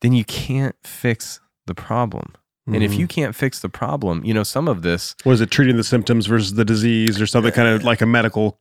then 0.00 0.12
you 0.12 0.24
can't 0.24 0.74
fix 0.82 1.38
the 1.66 1.74
problem. 1.76 2.34
And 2.66 2.82
if 2.82 2.92
Mhm. 2.92 2.98
you 2.98 3.06
can't 3.06 3.34
fix 3.34 3.60
the 3.60 3.68
problem, 3.68 4.24
you 4.24 4.32
know, 4.32 4.42
some 4.42 4.68
of 4.68 4.80
this 4.82 5.14
was 5.24 5.40
it 5.42 5.50
treating 5.50 5.76
the 5.76 5.84
symptoms 5.84 6.26
versus 6.26 6.54
the 6.54 6.64
disease 6.64 7.20
or 7.20 7.26
something 7.26 7.52
kind 7.52 7.68
of 7.68 7.84
like 7.84 8.00
a 8.00 8.06
medical 8.06 8.58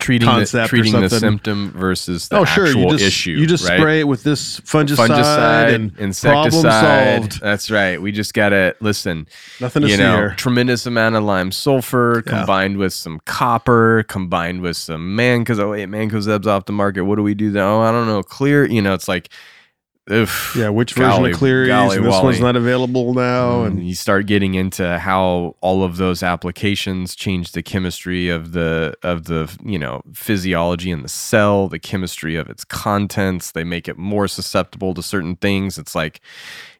treating 0.00 0.26
the, 0.26 0.32
Concept 0.32 0.66
or 0.66 0.68
treating 0.70 0.92
the 1.00 1.08
something. 1.08 1.18
symptom 1.20 1.70
versus 1.76 2.26
the 2.26 2.38
oh 2.38 2.44
sure 2.44 2.66
you 2.66 2.90
just 2.90 3.04
issue. 3.04 3.30
you 3.30 3.46
just 3.46 3.68
right? 3.68 3.78
spray 3.78 4.00
it 4.00 4.08
with 4.08 4.24
this 4.24 4.58
fungicide, 4.62 5.06
fungicide, 5.06 5.72
and 5.72 5.92
insecticide. 6.00 6.50
problem 6.50 7.20
solved. 7.30 7.40
That's 7.40 7.70
right. 7.70 8.02
We 8.02 8.10
just 8.10 8.34
gotta 8.34 8.74
listen. 8.80 9.28
nothing 9.60 9.82
to 9.82 9.88
you 9.88 9.94
see 9.94 10.02
know, 10.02 10.16
here 10.16 10.34
tremendous 10.36 10.84
amount 10.86 11.14
of 11.14 11.22
lime 11.22 11.52
sulfur 11.52 12.24
Yeah. 12.26 12.38
combined 12.38 12.78
with 12.78 12.92
some 12.92 13.20
copper, 13.24 14.02
combined 14.08 14.62
with 14.62 14.76
some 14.76 15.16
mancos. 15.16 15.60
Oh 15.60 15.70
wait, 15.70 15.88
mancozeb's 15.88 16.48
off 16.48 16.64
the 16.64 16.72
market. 16.72 17.04
What 17.04 17.14
do 17.14 17.22
we 17.22 17.34
do 17.34 17.50
now? 17.52 17.76
Oh, 17.76 17.80
I 17.82 17.92
don't 17.92 18.08
know. 18.08 18.24
Clear. 18.24 18.64
You 18.66 18.82
know, 18.82 18.94
it's 18.94 19.06
like, 19.06 19.28
oof. 20.12 20.54
yeah 20.56 20.68
which 20.68 20.92
version 20.94 21.10
Golly- 21.10 21.30
of 21.32 21.36
Cleary's 21.38 21.68
golly 21.68 21.96
and 21.96 22.04
this 22.06 22.10
Wally. 22.10 22.24
one's 22.24 22.40
not 22.40 22.56
available 22.56 23.14
now 23.14 23.62
Mm, 23.62 23.66
and 23.66 23.88
you 23.88 23.94
start 23.94 24.26
getting 24.26 24.54
into 24.54 24.98
how 24.98 25.56
all 25.60 25.82
of 25.82 25.96
those 25.96 26.22
applications 26.22 27.14
change 27.16 27.52
the 27.52 27.62
chemistry 27.62 28.28
of 28.28 28.52
the 28.52 28.94
of 29.02 29.24
the 29.24 29.54
you 29.64 29.78
know 29.78 30.02
physiology 30.12 30.90
in 30.90 31.02
the 31.02 31.08
cell, 31.08 31.68
the 31.68 31.78
chemistry 31.78 32.36
of 32.36 32.48
its 32.50 32.64
contents. 32.64 33.52
They 33.52 33.64
make 33.64 33.88
it 33.88 33.96
more 33.98 34.28
susceptible 34.28 34.92
to 34.94 35.02
certain 35.02 35.36
things. 35.36 35.78
It's 35.78 35.94
like, 35.94 36.20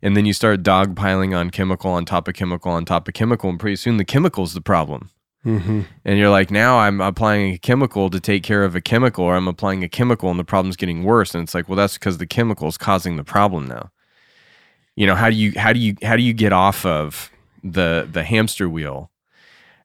and 0.02 0.16
then 0.16 0.26
you 0.26 0.32
start 0.32 0.62
dogpiling 0.62 1.36
on 1.36 1.50
chemical 1.50 1.90
on 1.92 2.04
top 2.04 2.28
of 2.28 2.34
chemical 2.34 2.72
on 2.72 2.84
top 2.84 3.08
of 3.08 3.14
chemical, 3.14 3.48
and 3.50 3.58
pretty 3.58 3.76
soon 3.76 3.96
the 3.96 4.04
chemical's 4.04 4.54
the 4.54 4.60
problem. 4.60 5.10
Mhm. 5.44 5.84
And 6.04 6.18
you're 6.18 6.30
like, 6.30 6.50
now 6.50 6.78
I'm 6.78 7.00
applying 7.00 7.52
a 7.54 7.58
chemical 7.58 8.08
to 8.10 8.18
take 8.20 8.42
care 8.42 8.64
of 8.64 8.74
a 8.74 8.80
chemical, 8.80 9.24
or 9.24 9.36
I'm 9.36 9.48
applying 9.48 9.84
a 9.84 9.88
chemical 9.88 10.30
and 10.30 10.38
the 10.38 10.44
problem's 10.44 10.76
getting 10.76 11.04
worse. 11.04 11.34
And 11.34 11.42
it's 11.42 11.54
like, 11.54 11.68
well, 11.68 11.76
that's 11.76 11.94
because 11.94 12.18
the 12.18 12.26
chemical 12.26 12.66
is 12.68 12.78
causing 12.78 13.16
the 13.16 13.24
problem 13.24 13.66
now. 13.66 13.90
You 14.96 15.06
know, 15.06 15.14
how 15.14 15.28
do 15.28 15.36
you 15.36 15.52
how 15.58 15.72
do 15.72 15.80
you 15.80 15.96
how 16.02 16.16
do 16.16 16.22
you 16.22 16.32
get 16.32 16.52
off 16.52 16.86
of 16.86 17.30
the 17.62 18.08
the 18.10 18.24
hamster 18.24 18.68
wheel? 18.68 19.10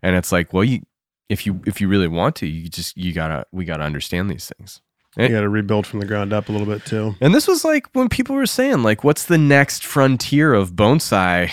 And 0.02 0.16
it's 0.16 0.32
like, 0.32 0.54
well, 0.54 0.64
you 0.64 0.82
if 1.30 1.46
you 1.46 1.62
if 1.66 1.82
you 1.82 1.88
really 1.88 2.08
want 2.08 2.36
to, 2.38 2.48
you 2.48 2.70
just 2.70 2.96
you 2.98 3.12
gotta 3.14 3.46
we 3.52 3.66
gotta 3.66 3.84
understand 3.84 4.30
these 4.30 4.52
things. 4.58 4.82
you 5.18 5.28
got 5.28 5.42
to 5.42 5.50
rebuild 5.50 5.86
from 5.88 6.00
the 6.00 6.06
ground 6.06 6.32
up 6.32 6.48
a 6.50 6.52
little 6.52 6.68
bit 6.68 6.86
too 6.86 7.16
And 7.20 7.34
this 7.34 7.48
was 7.48 7.66
like 7.66 7.88
when 7.94 8.08
people 8.10 8.36
were 8.36 8.46
saying, 8.46 8.84
like, 8.84 9.04
what's 9.04 9.26
the 9.26 9.38
next 9.40 9.84
frontier 9.84 10.54
of 10.54 10.74
bonsai? 10.74 11.52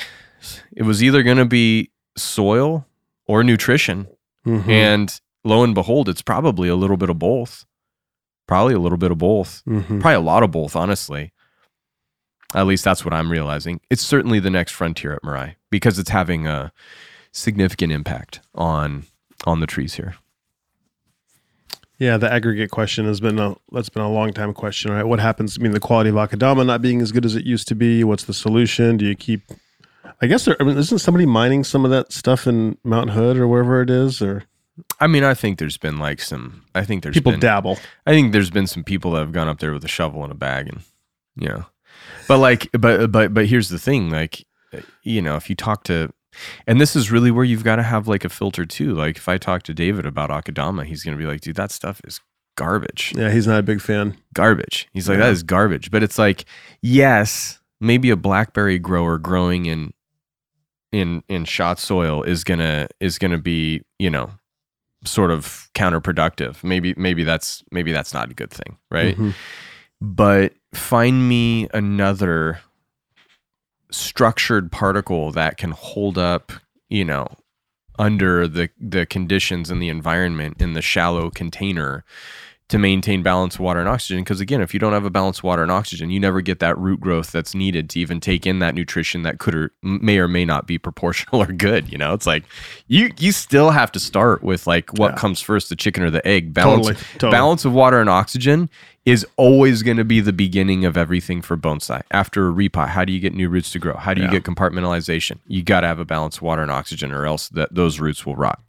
It 0.77 0.83
was 0.85 1.03
either 1.03 1.23
gonna 1.23 1.47
be 1.47 1.91
soil 2.17 2.87
or 3.27 3.43
nutrition. 3.45 4.07
Mhm. 4.47 4.69
And 4.69 5.21
lo 5.45 5.63
and 5.65 5.75
behold, 5.75 6.09
it's 6.09 6.23
probably 6.23 6.69
a 6.69 6.77
little 6.77 6.97
bit 6.97 7.11
of 7.11 7.19
both. 7.19 7.65
Probably 8.47 8.75
a 8.75 8.79
little 8.79 8.99
bit 8.99 9.11
of 9.11 9.19
both. 9.19 9.63
Mhm. 9.67 10.01
Probably 10.01 10.15
a 10.15 10.21
lot 10.21 10.43
of 10.43 10.51
both, 10.53 10.77
honestly. 10.77 11.33
At 12.55 12.67
least 12.67 12.85
that's 12.85 13.05
what 13.05 13.13
I'm 13.13 13.31
realizing. 13.31 13.81
It's 13.91 14.03
certainly 14.03 14.39
the 14.39 14.51
next 14.51 14.73
frontier 14.73 15.13
at 15.13 15.23
Mirai 15.23 15.57
because 15.71 15.99
it's 15.99 16.11
having 16.11 16.47
a 16.47 16.73
significant 17.33 17.93
impact 17.93 18.41
on 18.55 19.05
on 19.47 19.61
the 19.61 19.67
trees 19.67 19.95
here. 19.95 20.15
Yeah, 21.99 22.19
the 22.19 22.31
aggregate 22.33 22.71
question 22.71 23.07
has 23.07 23.21
been 23.21 23.39
a 23.39 23.57
that's 23.73 23.89
been 23.89 24.03
a 24.03 24.11
long 24.11 24.33
time 24.33 24.53
question, 24.53 24.93
right? 24.93 25.05
What 25.05 25.19
happens? 25.19 25.59
I 25.59 25.63
mean, 25.63 25.73
the 25.73 25.81
quality 25.81 26.11
of 26.11 26.17
akadama 26.17 26.65
not 26.65 26.83
being 26.83 27.01
as 27.01 27.11
good 27.11 27.25
as 27.25 27.35
it 27.35 27.45
used 27.45 27.69
to 27.69 27.75
be. 27.75 28.05
What's 28.05 28.25
the 28.25 28.35
solution? 28.35 28.97
Do 28.97 29.05
you 29.07 29.15
keep? 29.17 29.43
I 30.21 30.27
guess 30.27 30.45
there. 30.45 30.57
I 30.61 30.65
mean, 30.65 30.77
isn't 30.79 30.99
somebody 30.99 31.27
mining 31.27 31.65
some 31.65 31.85
of 31.85 31.91
that 31.91 32.13
stuff 32.13 32.47
in 32.47 32.79
Mount 32.85 33.11
Hood 33.11 33.37
or 33.37 33.47
wherever 33.49 33.81
it 33.83 33.91
is? 33.91 34.21
Or 34.23 34.45
I 35.01 35.07
mean, 35.07 35.25
I 35.25 35.35
think 35.35 35.59
there's 35.59 35.77
been 35.77 35.99
like 35.99 36.21
some. 36.21 36.65
I 36.75 36.85
think 36.85 37.03
there's 37.03 37.15
people 37.15 37.33
been, 37.33 37.41
dabble. 37.41 37.79
I 38.07 38.11
think 38.13 38.33
there's 38.33 38.51
been 38.51 38.67
some 38.67 38.85
people 38.85 39.13
that 39.13 39.21
have 39.21 39.33
gone 39.33 39.49
up 39.49 39.59
there 39.61 39.73
with 39.73 39.85
a 39.85 39.89
shovel 39.89 40.23
and 40.23 40.33
a 40.33 40.37
bag, 40.37 40.69
and 40.69 40.81
you 41.37 41.49
know, 41.49 41.65
but 42.29 42.39
like, 42.39 42.69
but 42.73 43.11
but 43.13 43.33
but 43.35 43.47
here's 43.47 43.69
the 43.69 43.79
thing, 43.79 44.11
like, 44.11 44.45
you 45.03 45.23
know, 45.23 45.37
if 45.37 45.49
you 45.51 45.57
talk 45.57 45.85
to, 45.85 46.13
and 46.67 46.81
this 46.81 46.97
is 46.97 47.11
really 47.11 47.31
where 47.31 47.45
you've 47.45 47.65
got 47.65 47.77
to 47.77 47.83
have 47.83 48.09
like 48.09 48.25
a 48.25 48.29
filter 48.29 48.65
too. 48.67 48.95
Like, 48.95 49.17
if 49.17 49.29
I 49.29 49.39
talk 49.39 49.63
to 49.65 49.75
David 49.75 50.07
about 50.07 50.31
Akadama, 50.31 50.85
he's 50.85 51.03
gonna 51.05 51.17
be 51.17 51.27
like, 51.27 51.41
dude, 51.41 51.57
that 51.57 51.71
stuff 51.71 52.01
is 52.05 52.21
garbage, 52.57 53.13
Yeah, 53.15 53.31
he's 53.31 53.47
not 53.47 53.59
a 53.61 53.63
big 53.63 53.83
fan. 53.83 54.17
garbage. 54.33 54.89
He's 54.95 55.09
like, 55.11 55.19
Yeah. 55.19 55.27
that 55.27 55.33
is 55.33 55.43
garbage. 55.43 55.91
But 55.91 56.03
it's 56.03 56.19
like, 56.19 56.47
yes, 56.81 57.59
maybe 57.81 58.11
a 58.11 58.17
blackberry 58.17 58.79
grower 58.79 59.19
growing 59.19 59.67
in 59.67 59.93
in 60.93 61.23
in 61.29 61.45
shot 61.45 61.79
soil 61.79 62.23
is 62.23 62.45
gonna 62.45 62.89
is 63.01 63.19
gonna 63.19 63.39
be, 63.39 63.83
you 63.99 64.11
know, 64.11 64.31
sort 65.05 65.31
of 65.31 65.69
counterproductive. 65.75 66.63
Maybe 66.65 66.95
maybe 66.97 67.25
that's 67.25 67.63
maybe 67.71 67.93
that's 67.93 68.15
not 68.15 68.31
a 68.31 68.35
good 68.35 68.51
thing, 68.51 68.79
right? 68.91 69.17
Mhm. 69.17 69.35
But 70.01 70.55
find 70.75 71.29
me 71.29 71.69
another 71.73 72.61
structured 73.91 74.71
particle 74.73 75.33
that 75.33 75.57
can 75.57 75.71
hold 75.71 76.19
up, 76.19 76.53
you 76.89 77.05
know, 77.05 77.27
under 77.99 78.47
the 78.47 78.69
the 78.79 79.07
conditions 79.07 79.71
in 79.71 79.79
the 79.79 79.89
environment 79.89 80.61
in 80.61 80.75
the 80.75 80.83
shallow 80.83 81.31
container 81.31 82.05
to 82.69 82.79
maintain 82.79 83.23
balanced 83.23 83.61
water 83.61 83.79
and 83.79 83.89
oxygen 83.89 84.25
because 84.25 84.41
again 84.41 84.61
if 84.61 84.75
you 84.75 84.81
don't 84.81 84.93
have 84.93 85.05
a 85.05 85.11
balanced 85.11 85.45
water 85.45 85.63
and 85.63 85.71
oxygen 85.71 86.11
you 86.11 86.19
never 86.19 86.41
get 86.41 86.59
that 86.59 86.77
root 86.77 86.99
growth 87.01 87.31
that's 87.31 87.55
needed 87.55 87.89
to 87.89 88.01
even 88.01 88.19
take 88.19 88.45
in 88.45 88.59
that 88.59 88.75
nutrition 88.75 89.23
that 89.23 89.39
could 89.39 89.55
or 89.55 89.71
may 89.83 90.19
or 90.19 90.27
may 90.27 90.45
not 90.45 90.67
be 90.67 90.77
proportional 90.89 91.41
or 91.41 91.47
good 91.47 91.91
you 91.93 91.97
know 91.97 92.13
it's 92.13 92.27
like 92.27 92.43
you 92.89 93.11
you 93.19 93.31
still 93.31 93.71
have 93.71 93.93
to 93.93 94.01
start 94.01 94.43
with 94.43 94.67
like 94.67 94.91
what 94.99 95.13
Yeah. 95.13 95.17
comes 95.17 95.41
first 95.41 95.69
the 95.69 95.77
chicken 95.77 96.03
or 96.03 96.11
the 96.11 96.27
egg 96.27 96.53
balance 96.53 96.87
Totally, 96.89 97.05
totally. 97.13 97.31
balance 97.31 97.65
of 97.65 97.73
water 97.73 98.01
and 98.01 98.11
oxygen 98.11 98.69
is 99.05 99.25
always 99.37 99.85
going 99.85 99.99
to 99.99 100.05
be 100.05 100.19
the 100.19 100.33
beginning 100.33 100.85
of 100.85 100.97
everything 100.97 101.43
for 101.43 101.57
bonsai 101.57 102.03
after 102.11 102.49
a 102.49 102.53
repot 102.53 102.89
how 102.89 103.05
do 103.05 103.13
you 103.13 103.21
get 103.21 103.33
new 103.33 103.49
roots 103.49 103.71
to 103.71 103.79
grow 103.79 103.97
how 103.97 104.13
do 104.13 104.21
you 104.23 104.27
Yeah. 104.27 104.33
get 104.41 104.43
compartmentalization 104.43 105.39
you 105.47 105.63
got 105.63 105.83
to 105.83 105.87
have 105.87 106.01
a 106.01 106.05
balanced 106.05 106.43
water 106.43 106.63
and 106.63 106.71
oxygen 106.73 107.13
or 107.13 107.27
else 107.27 107.49
that 107.51 107.73
those 107.73 108.01
roots 108.01 108.27
will 108.27 108.35
rot 108.35 108.61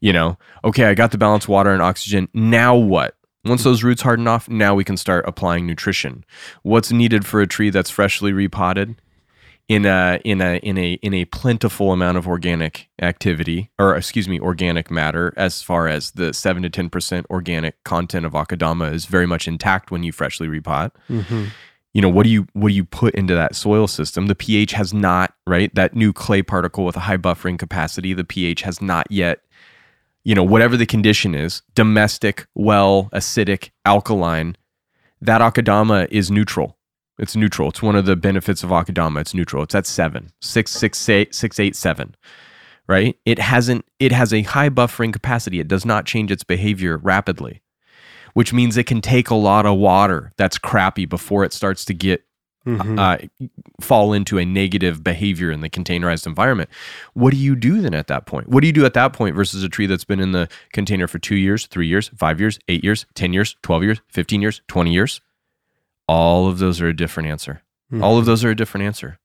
you 0.00 0.12
know, 0.12 0.38
okay, 0.62 0.84
I 0.84 0.94
got 0.94 1.10
the 1.10 1.18
balanced 1.18 1.48
water 1.48 1.72
and 1.72 1.82
oxygen. 1.82 2.28
Now 2.32 2.76
what? 2.76 3.16
Once 3.48 3.64
those 3.64 3.82
roots 3.82 4.02
harden 4.02 4.26
off, 4.28 4.48
now 4.48 4.74
we 4.74 4.84
can 4.84 4.96
start 4.96 5.24
applying 5.26 5.66
nutrition. 5.66 6.24
What's 6.62 6.92
needed 6.92 7.24
for 7.26 7.40
a 7.40 7.46
tree 7.46 7.70
that's 7.70 7.90
freshly 7.90 8.32
repotted? 8.32 9.00
In 9.68 9.84
a 9.84 10.18
in 10.24 10.40
a 10.40 10.56
in 10.60 10.78
a 10.78 10.92
in 11.02 11.12
a 11.12 11.26
plentiful 11.26 11.92
amount 11.92 12.16
of 12.16 12.26
organic 12.26 12.88
activity, 13.02 13.68
or 13.78 13.94
excuse 13.94 14.26
me, 14.26 14.40
organic 14.40 14.90
matter, 14.90 15.34
as 15.36 15.60
far 15.62 15.88
as 15.88 16.12
the 16.12 16.32
seven 16.32 16.62
to 16.62 16.70
ten 16.70 16.88
percent 16.88 17.26
organic 17.28 17.82
content 17.84 18.24
of 18.24 18.32
akadama 18.32 18.90
is 18.94 19.04
very 19.04 19.26
much 19.26 19.46
intact 19.46 19.90
when 19.90 20.02
you 20.02 20.10
freshly 20.10 20.48
repot 20.48 20.92
Mhm. 21.10 21.48
you 21.92 22.00
know 22.00 22.08
what 22.08 22.24
do 22.24 22.30
you 22.30 22.46
what 22.54 22.68
do 22.70 22.74
you 22.74 22.84
put 22.86 23.14
into 23.14 23.34
that 23.34 23.54
soil 23.54 23.86
system 23.86 24.26
the 24.26 24.34
ph 24.34 24.72
has 24.72 24.94
not 24.94 25.34
right 25.46 25.74
that 25.74 25.94
new 25.94 26.12
clay 26.14 26.40
particle 26.42 26.84
with 26.86 26.96
a 26.96 27.00
high 27.00 27.16
buffering 27.18 27.58
capacity 27.58 28.14
the 28.14 28.24
ph 28.24 28.62
has 28.62 28.80
not 28.80 29.06
yet 29.10 29.40
you 30.24 30.34
know 30.34 30.44
whatever 30.44 30.76
the 30.76 30.86
condition 30.86 31.34
is 31.34 31.62
domestic 31.74 32.46
well 32.54 33.08
acidic 33.12 33.70
alkaline 33.84 34.56
that 35.20 35.40
akadama 35.40 36.06
is 36.10 36.30
neutral. 36.30 36.76
It's 37.18 37.34
neutral. 37.34 37.70
It's 37.70 37.82
one 37.82 37.96
of 37.96 38.06
the 38.06 38.14
benefits 38.14 38.62
of 38.62 38.70
akadama. 38.70 39.20
It's 39.20 39.34
neutral. 39.34 39.64
It's 39.64 39.74
at 39.74 39.86
seven 39.86 40.30
six 40.40 40.70
six 40.70 41.08
eight 41.08 41.34
six 41.34 41.58
eight 41.58 41.76
seven 41.76 42.14
right? 42.86 43.18
It 43.26 43.38
hasn't 43.38 43.84
it 43.98 44.12
has 44.12 44.32
a 44.32 44.42
high 44.42 44.70
buffering 44.70 45.12
capacity. 45.12 45.60
It 45.60 45.68
does 45.68 45.84
not 45.84 46.06
change 46.06 46.30
its 46.30 46.44
behavior 46.44 46.96
rapidly 46.96 47.62
which 48.34 48.52
means 48.52 48.76
it 48.76 48.86
can 48.86 49.00
take 49.00 49.30
a 49.30 49.34
lot 49.34 49.66
of 49.66 49.78
water 49.78 50.30
that's 50.36 50.58
crappy 50.58 51.06
before 51.06 51.42
it 51.44 51.52
starts 51.52 51.84
to 51.84 51.92
get 51.92 52.22
Mhm. 52.68 52.98
uh, 52.98 53.46
fall 53.80 54.12
into 54.12 54.36
a 54.38 54.44
negative 54.44 55.02
behavior 55.02 55.50
in 55.50 55.60
the 55.60 55.70
containerized 55.70 56.26
environment. 56.26 56.68
What 57.14 57.30
do 57.32 57.36
you 57.38 57.56
do 57.56 57.80
then 57.80 57.94
at 57.94 58.08
that 58.08 58.26
point? 58.26 58.48
What 58.48 58.60
do 58.60 58.66
you 58.66 58.72
do 58.72 58.84
at 58.84 58.94
that 58.94 59.12
point 59.12 59.34
versus 59.34 59.62
a 59.62 59.68
tree 59.68 59.86
that's 59.86 60.04
been 60.04 60.20
in 60.20 60.32
the 60.32 60.48
container 60.72 61.06
for 61.06 61.18
two 61.18 61.36
years, 61.36 61.66
three 61.66 61.86
years, 61.86 62.08
five 62.16 62.40
years, 62.40 62.58
eight 62.68 62.84
years, 62.84 63.06
10 63.14 63.32
years, 63.32 63.56
12 63.62 63.82
years, 63.84 64.00
15 64.08 64.42
years, 64.42 64.60
20 64.68 64.92
years? 64.92 65.20
All 66.08 66.46
of 66.48 66.58
those 66.58 66.80
are 66.80 66.88
a 66.88 66.96
different 66.96 67.28
answer. 67.28 67.62
Mhm. 67.92 68.02
All 68.02 68.18
of 68.18 68.24
those 68.26 68.44
are 68.44 68.50
a 68.50 68.56
different 68.56 68.84
answer. 68.86 69.18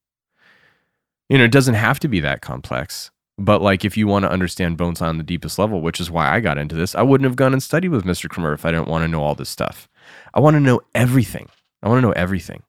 You 1.29 1.37
know, 1.37 1.43
it 1.45 1.51
doesn't 1.51 1.75
have 1.75 1.99
to 2.01 2.07
be 2.07 2.19
that 2.19 2.41
complex. 2.41 3.09
But 3.37 3.61
like 3.61 3.83
if 3.83 3.97
you 3.97 4.05
want 4.05 4.23
to 4.23 4.31
understand 4.31 4.77
bonsai 4.77 5.07
on 5.07 5.17
the 5.17 5.23
deepest 5.23 5.57
level, 5.57 5.81
which 5.81 5.99
is 5.99 6.11
why 6.11 6.29
I 6.31 6.39
got 6.39 6.57
into 6.59 6.75
this, 6.75 6.93
I 6.93 7.01
wouldn't 7.01 7.25
have 7.25 7.35
gone 7.35 7.51
and 7.53 7.63
studied 7.63 7.89
with 7.89 8.05
Mr. 8.05 8.27
Kimura 8.29 8.53
if 8.53 8.63
I 8.65 8.71
didn't 8.71 8.87
want 8.87 9.03
to 9.03 9.07
know 9.07 9.23
all 9.23 9.33
this 9.33 9.49
stuff. 9.49 9.89
I 10.35 10.39
want 10.39 10.55
to 10.55 10.59
know 10.59 10.81
everything. 10.93 11.49
I 11.81 11.89
want 11.89 11.97
to 11.97 12.07
know 12.07 12.13
everything. 12.13 12.61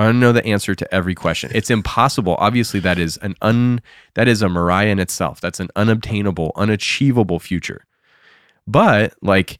I 0.00 0.04
to 0.06 0.20
know 0.20 0.32
the 0.32 0.44
answer 0.46 0.74
to 0.74 0.94
every 0.94 1.14
question. 1.14 1.50
It's 1.54 1.70
impossible. 1.70 2.36
Obviously, 2.38 2.80
that 2.80 2.98
is 2.98 3.16
an 3.18 3.34
un 3.42 3.80
that 4.14 4.28
is 4.28 4.42
a 4.42 4.48
Mariah 4.48 4.88
in 4.88 4.98
itself. 4.98 5.40
That's 5.40 5.60
an 5.60 5.68
unobtainable, 5.76 6.52
unachievable 6.56 7.38
future. 7.38 7.84
But 8.66 9.14
like 9.20 9.58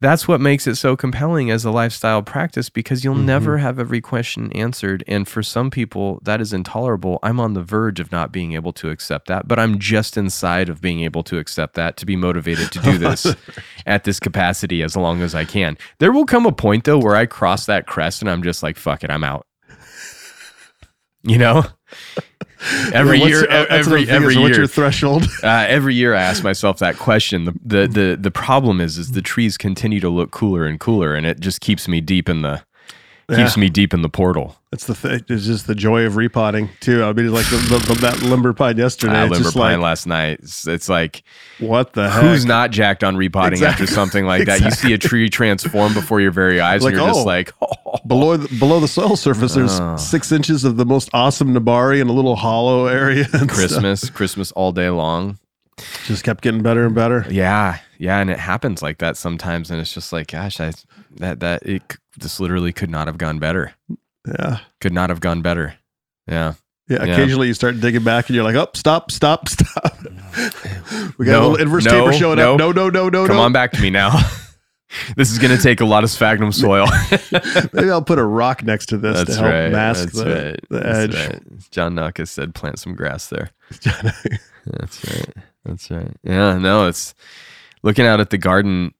that's 0.00 0.26
what 0.26 0.40
makes 0.40 0.66
it 0.66 0.76
so 0.76 0.96
compelling 0.96 1.50
as 1.50 1.64
a 1.64 1.70
lifestyle 1.70 2.22
practice 2.22 2.70
because 2.70 3.04
you'll 3.04 3.14
Mhm. 3.14 3.24
never 3.24 3.58
have 3.58 3.78
every 3.78 4.00
question 4.00 4.50
answered. 4.52 5.04
And 5.06 5.28
for 5.28 5.42
some 5.42 5.70
people, 5.70 6.20
that 6.24 6.40
is 6.40 6.52
intolerable. 6.52 7.18
I'm 7.22 7.38
on 7.38 7.52
the 7.54 7.62
verge 7.62 8.00
of 8.00 8.10
not 8.10 8.32
being 8.32 8.52
able 8.54 8.72
to 8.74 8.88
accept 8.90 9.28
that, 9.28 9.46
but 9.46 9.58
I'm 9.58 9.78
just 9.78 10.16
inside 10.16 10.68
of 10.68 10.80
being 10.80 11.00
able 11.02 11.22
to 11.24 11.38
accept 11.38 11.74
that 11.74 11.96
to 11.98 12.06
be 12.06 12.16
motivated 12.16 12.72
to 12.72 12.78
do 12.80 12.96
this 12.98 13.26
at 13.86 14.04
this 14.04 14.18
capacity 14.18 14.82
as 14.82 14.96
long 14.96 15.20
as 15.20 15.34
I 15.34 15.44
can. 15.44 15.76
There 15.98 16.12
will 16.12 16.26
come 16.26 16.46
a 16.46 16.52
point 16.52 16.84
though 16.84 16.98
where 16.98 17.16
I 17.16 17.26
cross 17.26 17.66
that 17.66 17.86
crest 17.86 18.22
and 18.22 18.30
I'm 18.30 18.42
just 18.42 18.62
like, 18.62 18.76
fuck 18.78 19.04
it, 19.04 19.10
I'm 19.10 19.24
out. 19.24 19.46
You 21.22 21.36
know? 21.36 21.64
Every 22.92 23.18
Yeah, 23.20 23.26
year, 23.26 23.50
uh, 23.50 23.66
every 23.70 24.08
every 24.08 24.34
is 24.34 24.38
What's 24.40 24.56
your 24.58 24.66
threshold? 24.66 25.24
uh, 25.42 25.64
every 25.68 25.94
year 25.94 26.14
I 26.14 26.20
ask 26.22 26.42
myself 26.44 26.78
that 26.80 26.96
question. 26.98 27.44
The, 27.44 27.54
the 27.64 27.86
the 27.88 28.18
the 28.20 28.30
problem 28.30 28.80
is 28.80 28.98
is 28.98 29.12
the 29.12 29.22
trees 29.22 29.56
continue 29.56 30.00
to 30.00 30.08
look 30.10 30.30
cooler 30.30 30.66
and 30.66 30.78
cooler, 30.78 31.14
and 31.14 31.26
it 31.26 31.40
just 31.40 31.60
keeps 31.60 31.88
me 31.88 32.00
deep 32.02 32.28
in 32.28 32.42
the 32.42 32.62
keeps 33.28 33.56
Yeah. 33.56 33.60
me 33.60 33.70
deep 33.70 33.94
in 33.94 34.02
the 34.02 34.08
portal. 34.10 34.56
It's 34.72 34.86
the 34.86 34.94
th- 34.94 35.24
it's 35.28 35.46
just 35.46 35.66
the 35.68 35.74
joy 35.74 36.04
of 36.04 36.16
repotting 36.16 36.68
too. 36.80 37.02
I 37.02 37.12
mean, 37.12 37.32
like 37.32 37.46
the, 37.48 37.56
the, 37.56 37.94
the, 37.94 38.00
that 38.02 38.22
limber 38.22 38.52
pine 38.52 38.76
yesterday. 38.76 39.22
It's 39.22 39.30
limber 39.30 39.44
just 39.44 39.56
pine 39.56 39.80
like 39.80 39.84
last 39.84 40.06
night. 40.06 40.40
It's, 40.42 40.66
it's 40.66 40.88
like 40.88 41.22
what 41.60 41.92
the 41.94 42.10
heck? 42.10 42.22
who's 42.22 42.44
not 42.44 42.70
jacked 42.72 43.02
on 43.04 43.16
repotting 43.16 43.54
Exactly. 43.54 43.84
after 43.84 43.94
something 43.94 44.26
like 44.26 44.44
that? 44.46 44.60
You 44.60 44.70
see 44.70 44.92
a 44.92 44.98
tree 44.98 45.28
transform 45.30 45.94
before 45.94 46.20
your 46.20 46.30
very 46.32 46.60
eyes, 46.60 46.82
Like, 46.84 46.92
and 46.92 47.00
you're 47.00 47.08
just 47.08 47.20
oh. 47.20 47.24
like, 47.24 47.52
oh, 47.62 47.68
below 48.10 48.36
the, 48.36 48.54
below 48.58 48.80
the 48.80 48.88
soil 48.88 49.16
surface? 49.16 49.54
There's 49.54 49.80
Oh. 49.80 49.96
six 49.96 50.30
inches 50.32 50.64
of 50.64 50.76
the 50.76 50.84
most 50.84 51.08
awesome 51.14 51.54
nebari 51.54 52.00
in 52.00 52.08
a 52.08 52.12
little 52.12 52.36
hollow 52.36 52.86
area. 52.86 53.20
and 53.32 53.44
stuff. 53.44 53.48
Christmas, 53.48 54.10
Christmas 54.10 54.52
all 54.52 54.72
day 54.72 54.90
long. 54.90 55.38
just 56.04 56.24
kept 56.24 56.42
getting 56.42 56.62
better 56.62 56.84
and 56.84 56.94
better. 56.94 57.24
Yeah, 57.30 57.78
yeah, 57.98 58.18
and 58.18 58.28
it 58.28 58.38
happens 58.38 58.82
like 58.82 58.98
that 58.98 59.16
sometimes, 59.16 59.70
and 59.70 59.80
it's 59.80 59.94
just 59.94 60.12
like, 60.12 60.26
gosh, 60.32 60.60
I 60.60 60.72
that 61.16 61.40
that 61.40 61.62
it 61.64 61.82
this 62.18 62.38
literally 62.40 62.72
could 62.74 62.90
not 62.90 63.06
have 63.06 63.16
gone 63.16 63.38
better. 63.38 63.72
Yeah. 64.26 64.58
Could 64.82 64.92
not 64.92 65.08
have 65.08 65.20
gone 65.20 65.40
better. 65.40 65.74
Yeah. 66.28 66.52
Yeah, 66.88 67.04
Yeah. 67.04 67.12
occasionally 67.14 67.46
you 67.46 67.54
start 67.54 67.80
digging 67.80 68.02
back 68.04 68.28
and 68.28 68.34
you're 68.34 68.44
like, 68.44 68.56
oh, 68.56 68.68
stop, 68.74 69.10
stop, 69.12 69.48
stop. 69.48 69.96
we 71.16 71.24
got 71.24 71.32
No, 71.32 71.40
a 71.40 71.48
little 71.52 71.56
inverse 71.56 71.84
no, 71.86 71.90
taper 71.92 72.12
showing 72.12 72.36
no. 72.38 72.54
up. 72.54 72.58
No, 72.58 72.72
no, 72.72 72.90
no, 72.90 73.08
no, 73.08 73.26
Come 73.26 73.36
no. 73.36 73.42
on 73.42 73.52
back 73.52 73.70
to 73.72 73.80
me 73.80 73.88
now. 73.90 74.10
this 75.16 75.30
is 75.30 75.38
going 75.38 75.56
to 75.56 75.62
take 75.62 75.80
a 75.80 75.84
lot 75.84 76.04
of 76.04 76.10
sphagnum 76.10 76.52
soil. 76.52 76.86
Maybe 77.72 77.90
I'll 77.90 78.02
put 78.02 78.18
a 78.18 78.24
rock 78.24 78.62
next 78.62 78.86
to 78.86 78.96
this 78.98 79.16
That's 79.18 79.36
to 79.36 79.42
help 79.42 79.52
right. 79.52 79.72
mask 79.72 80.00
That's 80.12 80.18
the, 80.18 80.24
right. 80.24 80.60
the 80.68 80.80
That's 80.80 81.14
edge. 81.14 81.14
right. 81.32 81.70
John 81.70 81.94
Nuckus 81.94 82.28
said 82.28 82.54
plant 82.54 82.78
some 82.78 82.94
grass 82.94 83.28
there. 83.28 83.50
That's 84.66 85.04
right. 85.06 85.34
That's 85.64 85.90
right. 85.90 86.16
Yeah, 86.22 86.58
no, 86.58 86.86
it's 86.88 87.14
looking 87.82 88.06
out 88.06 88.20
at 88.20 88.30
the 88.30 88.38
garden, 88.38 88.92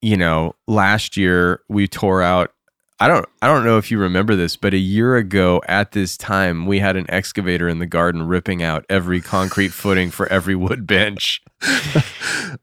you 0.00 0.16
know, 0.16 0.54
last 0.66 1.16
year 1.16 1.60
we 1.68 1.88
tore 1.88 2.22
out 2.22 2.52
I 3.00 3.08
don't 3.08 3.26
I 3.42 3.48
don't 3.48 3.64
know 3.64 3.76
if 3.78 3.90
you 3.90 3.98
remember 3.98 4.36
this, 4.36 4.56
but 4.56 4.72
a 4.72 4.78
year 4.78 5.16
ago 5.16 5.60
at 5.66 5.92
this 5.92 6.16
time 6.16 6.64
we 6.64 6.78
had 6.78 6.96
an 6.96 7.06
excavator 7.10 7.68
in 7.68 7.78
the 7.80 7.86
garden 7.86 8.22
ripping 8.26 8.62
out 8.62 8.84
every 8.88 9.20
concrete 9.20 9.68
footing 9.72 10.10
for 10.10 10.26
every 10.28 10.54
wood 10.54 10.86
bench. 10.86 11.42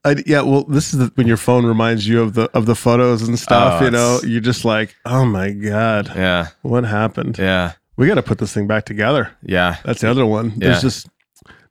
I, 0.04 0.22
yeah, 0.26 0.42
well, 0.42 0.64
this 0.64 0.92
is 0.92 0.98
the, 1.00 1.12
when 1.16 1.26
your 1.26 1.36
phone 1.36 1.66
reminds 1.66 2.06
you 2.08 2.22
of 2.22 2.34
the 2.34 2.50
of 2.56 2.66
the 2.66 2.74
photos 2.74 3.22
and 3.22 3.38
stuff. 3.38 3.80
Oh, 3.80 3.84
you 3.84 3.90
know, 3.90 4.20
you're 4.24 4.40
just 4.40 4.64
like, 4.64 4.94
oh 5.04 5.24
my 5.24 5.50
god, 5.50 6.08
Yeah. 6.14 6.48
what 6.62 6.84
happened? 6.84 7.38
Yeah. 7.38 7.72
We 7.96 8.06
got 8.06 8.14
to 8.14 8.22
put 8.22 8.38
this 8.38 8.54
thing 8.54 8.66
back 8.66 8.86
together. 8.86 9.32
Yeah. 9.42 9.76
That's 9.84 10.00
the 10.00 10.10
other 10.10 10.24
one. 10.24 10.54
There's 10.56 10.80
just 10.80 11.08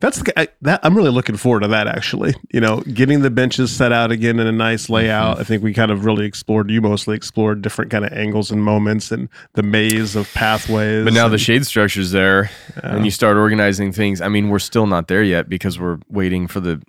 that's 0.01 0.21
the 0.21 0.37
I, 0.39 0.47
that 0.63 0.81
I'm 0.83 0.95
really 0.97 1.11
looking 1.11 1.37
forward 1.37 1.61
to 1.61 1.69
that 1.69 1.87
actually. 1.87 2.33
You 2.51 2.59
know, 2.59 2.81
getting 2.81 3.21
the 3.21 3.29
benches 3.29 3.71
set 3.73 3.91
out 3.93 4.11
again 4.11 4.39
in 4.39 4.47
a 4.47 4.51
nice 4.51 4.89
layout. 4.89 5.33
Mm-hmm. 5.35 5.41
I 5.41 5.43
think 5.45 5.63
we 5.63 5.73
kind 5.73 5.91
of 5.91 6.03
really 6.03 6.25
explored. 6.25 6.69
You 6.69 6.81
mostly 6.81 7.15
explored 7.15 7.61
different 7.61 7.91
kind 7.91 8.03
of 8.03 8.11
angles 8.11 8.51
and 8.51 8.61
moments 8.61 9.11
and 9.11 9.29
the 9.53 9.63
maze 9.63 10.15
of 10.17 10.31
pathways. 10.33 11.05
But 11.05 11.13
now 11.13 11.27
the 11.29 11.37
shade 11.37 11.65
structure's 11.65 12.11
there 12.11 12.51
Yeah. 12.75 12.95
and 12.95 13.05
you 13.05 13.11
start 13.11 13.37
organizing 13.37 13.91
things. 13.93 14.19
I 14.19 14.27
mean, 14.27 14.49
we're 14.49 14.59
still 14.59 14.87
not 14.87 15.07
there 15.07 15.23
yet 15.23 15.47
because 15.47 15.79
we're 15.79 15.99
waiting 16.09 16.47
for 16.47 16.59
the 16.59 16.81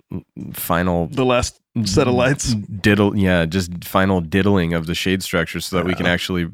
final 0.51 1.07
the 1.07 1.23
last 1.25 1.59
set 1.85 2.07
of 2.07 2.13
lights. 2.13 2.53
diddle 2.53 3.17
yeah 3.17 3.45
just 3.47 3.83
final 3.83 4.21
diddling 4.21 4.73
of 4.73 4.85
the 4.85 4.93
shade 4.93 5.23
structure 5.23 5.59
so 5.59 5.75
that 5.75 5.85
we 5.85 5.95
can 5.95 6.05
actually 6.05 6.47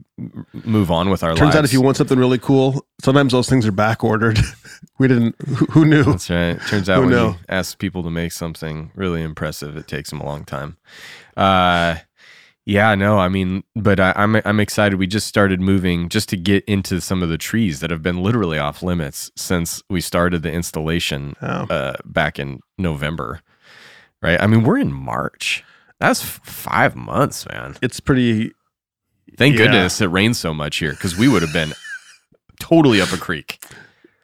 move 0.64 0.90
on 0.90 1.10
with 1.10 1.24
our 1.24 1.32
Turns 1.32 1.42
lives 1.42 1.56
out 1.58 1.66
if 1.66 1.74
you 1.74 1.82
want 1.82 1.98
something 1.98 2.18
really 2.18 2.38
cool, 2.38 2.86
sometimes 3.02 3.34
those 3.34 3.50
things 3.50 3.66
are 3.68 3.72
back 3.74 4.04
ordered. 4.04 4.40
we 4.98 5.08
didn't. 5.10 5.36
Who, 5.46 5.66
who 5.66 5.86
knew? 5.86 6.04
that's 6.04 6.30
right 6.30 6.60
turns 6.68 6.90
out 6.90 7.02
when 7.02 7.10
knew? 7.10 7.28
you 7.30 7.36
ask 7.50 7.78
people 7.80 8.02
to 8.04 8.10
make 8.10 8.32
something 8.32 8.92
really 8.96 9.22
impressive 9.22 9.76
it 9.76 9.88
takes 9.88 10.10
them 10.10 10.22
a 10.22 10.26
long 10.26 10.46
time 10.46 10.78
uh 11.36 11.96
yeah 12.66 12.94
no 12.96 13.18
i 13.18 13.28
mean 13.28 13.64
but 13.76 14.00
I, 14.00 14.14
i'm 14.16 14.36
i'm 14.46 14.60
excited 14.60 14.98
we 15.00 15.08
just 15.08 15.28
started 15.28 15.60
moving 15.60 16.08
just 16.10 16.30
to 16.30 16.38
get 16.38 16.64
into 16.66 17.02
some 17.02 17.24
of 17.24 17.30
the 17.30 17.38
trees 17.38 17.80
that 17.80 17.90
have 17.92 18.04
been 18.04 18.22
literally 18.22 18.58
off 18.60 18.84
limits 18.84 19.32
since 19.36 19.82
we 19.90 20.02
started 20.02 20.44
the 20.44 20.52
installation 20.52 21.36
Oh. 21.42 21.66
uh 21.70 21.96
back 22.06 22.38
in 22.40 22.60
november 22.78 23.42
right 24.22 24.42
i 24.42 24.48
mean 24.48 24.64
we're 24.64 24.78
in 24.78 24.92
march 24.94 25.64
that's 26.00 26.22
five 26.22 26.96
months 26.96 27.46
man 27.48 27.76
It's 27.82 28.00
pretty. 28.00 28.52
Thank 29.38 29.54
Yeah. 29.58 29.66
goodness 29.66 30.02
it 30.02 30.08
rains 30.08 30.38
so 30.40 30.54
much 30.54 30.78
here 30.78 30.92
because 30.92 31.18
we 31.18 31.28
would 31.28 31.42
have 31.42 31.54
been 31.54 31.74
totally 32.60 33.02
up 33.02 33.12
a 33.14 33.18
creek. 33.18 33.64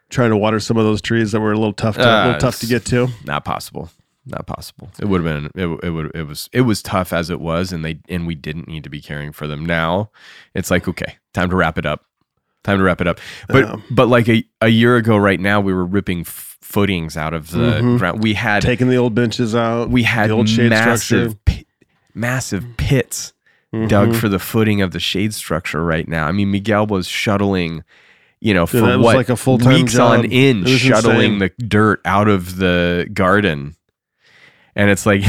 Trying 0.08 0.30
to 0.30 0.36
water 0.36 0.60
some 0.60 0.76
of 0.76 0.84
those 0.84 1.00
trees 1.02 1.32
that 1.32 1.40
were 1.40 1.52
a 1.52 1.56
little 1.58 1.72
tough 1.72 1.96
to, 1.96 2.02
a 2.02 2.06
Uh, 2.22 2.24
little 2.26 2.40
tough 2.40 2.60
to 2.60 2.66
get 2.66 2.84
to. 2.86 3.08
Not 3.24 3.44
possible. 3.44 3.90
Not 4.24 4.46
possible. 4.46 4.88
It 5.00 5.06
would 5.06 5.24
have 5.24 5.52
been. 5.52 5.60
It, 5.60 5.80
it 5.84 5.90
would. 5.90 6.10
It 6.14 6.26
was. 6.26 6.48
It 6.52 6.60
was 6.62 6.80
tough 6.82 7.12
as 7.12 7.28
it 7.30 7.40
was, 7.40 7.72
and 7.72 7.84
they 7.84 7.98
and 8.08 8.26
we 8.26 8.34
didn't 8.34 8.68
need 8.68 8.84
to 8.84 8.90
be 8.90 9.00
caring 9.00 9.32
for 9.32 9.46
them. 9.46 9.64
Now, 9.66 10.10
it's 10.54 10.70
like 10.70 10.86
okay, 10.88 11.16
time 11.34 11.50
to 11.50 11.56
wrap 11.56 11.76
it 11.78 11.86
up. 11.86 12.04
Time 12.64 12.78
to 12.78 12.84
wrap 12.84 13.00
it 13.00 13.06
up. 13.08 13.18
But 13.48 13.64
Yeah. 13.64 13.76
but 13.90 14.08
like 14.08 14.28
a, 14.28 14.44
a 14.60 14.68
year 14.68 14.96
ago, 14.96 15.16
right 15.16 15.40
now, 15.40 15.60
we 15.60 15.72
were 15.74 15.84
ripping 15.86 16.20
f- 16.20 16.55
footings 16.66 17.16
out 17.16 17.32
of 17.32 17.50
the 17.52 17.80
Mhm. 17.80 17.98
ground. 17.98 18.22
We 18.22 18.34
had 18.34 18.60
Taking 18.62 18.88
the 18.88 18.96
old 18.96 19.14
benches 19.14 19.54
out. 19.54 19.88
we 19.88 20.02
had 20.02 20.30
the 20.30 20.34
old 20.34 20.48
shade 20.48 20.70
massive 20.70 21.00
structure. 21.32 21.38
pi- 21.46 21.64
massive 22.14 22.64
pits 22.76 23.32
dug 23.88 24.10
Mhm. 24.10 24.16
for 24.16 24.28
the 24.28 24.38
footing 24.38 24.80
of 24.82 24.90
the 24.90 25.00
shade 25.00 25.32
structure 25.34 25.84
right 25.84 26.08
now. 26.08 26.26
I 26.26 26.32
mean, 26.32 26.50
Miguel 26.50 26.86
was 26.86 27.06
shuttling, 27.06 27.84
you 28.40 28.52
know, 28.54 28.66
for 28.66 28.80
was 28.82 28.98
what 28.98 29.16
like 29.16 29.28
a 29.28 29.36
full-time 29.36 29.74
weeks 29.74 29.96
on 29.98 30.22
job. 30.22 30.32
in, 30.32 30.58
It 30.60 30.64
was 30.64 30.80
shuttling 30.80 31.34
insane. 31.34 31.38
the 31.58 31.64
dirt 31.64 32.00
out 32.04 32.28
of 32.28 32.56
the 32.56 33.08
garden. 33.12 33.74
And 34.76 34.90
it's 34.90 35.06
like 35.06 35.22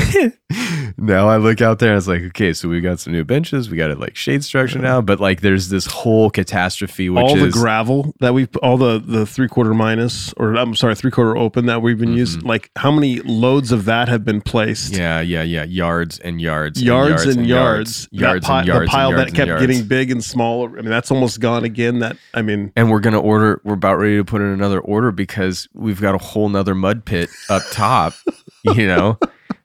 now 0.98 1.30
I 1.30 1.38
look 1.38 1.62
out 1.62 1.80
there 1.80 1.91
and 1.91 1.98
it's 1.98 2.08
like, 2.08 2.22
okay, 2.22 2.52
so 2.52 2.68
we 2.68 2.82
got 2.82 3.00
some 3.00 3.14
new 3.14 3.24
benches, 3.24 3.70
we 3.70 3.78
got 3.78 3.89
it 3.89 3.98
like 3.98 4.18
shade 4.18 4.43
structure 4.43 4.78
now, 4.78 5.00
but 5.00 5.22
like 5.22 5.39
there's 5.39 5.70
this 5.70 5.86
whole 5.86 6.30
catastrophe, 6.30 7.10
which 7.10 7.24
all 7.24 7.36
the 7.36 7.45
is 7.45 7.54
gravel 7.54 8.14
that 8.20 8.34
we 8.34 8.48
all 8.62 8.78
the 8.78 9.00
the 9.00 9.26
three 9.26 9.48
quarter 9.48 9.74
minus 9.74 10.34
or 10.34 10.56
I'm 10.56 10.76
sorry 10.76 10.95
three 10.95 11.12
quarter 11.12 11.38
open 11.38 11.66
that 11.68 11.82
we've 11.82 11.98
been 11.98 12.12
using 12.12 12.41
like 12.41 12.72
how 12.76 12.91
many 12.91 13.22
loads 13.22 13.72
of 13.72 13.86
that 13.86 14.10
have 14.10 14.26
been 14.26 14.41
placed? 14.41 14.91
Mm-hmm. 14.91 15.02
yeah, 15.02 15.22
yeah, 15.22 15.43
yeah, 15.43 15.64
yards 15.64 16.20
and 16.20 16.41
yards, 16.41 16.84
yards 16.84 17.24
and, 17.24 17.48
yards, 17.48 17.48
yards, 17.48 18.10
yards, 18.12 18.41
that 18.41 18.48
pi- 18.48 18.60
and 18.60 18.68
yards, 18.68 18.86
the 18.86 18.91
pile 18.91 19.10
and 19.10 19.18
yards 19.18 19.32
that 19.32 19.45
kept 19.45 19.62
getting 19.62 19.88
big 19.88 20.12
and 20.12 20.22
small 20.22 20.66
I 20.66 20.82
mean 20.82 20.89
that's 20.89 21.10
almost 21.10 21.39
gone 21.39 21.64
again 21.64 22.00
that 22.00 22.18
I 22.34 22.41
mean 22.41 22.74
and 22.76 22.91
we're 22.91 23.00
gonna 23.00 23.22
order 23.22 23.62
we're 23.64 23.76
about 23.76 23.95
ready 23.95 24.18
to 24.18 24.26
put 24.26 24.41
in 24.41 24.48
another 24.48 24.82
order 24.82 25.14
because 25.14 25.70
we've 25.74 26.02
got 26.02 26.16
a 26.16 26.18
whole 26.18 26.50
nother 26.50 26.76
mud 26.76 27.06
pit 27.06 27.30
up 27.50 27.62
top 27.72 28.14
you 28.76 28.88
know 28.88 29.18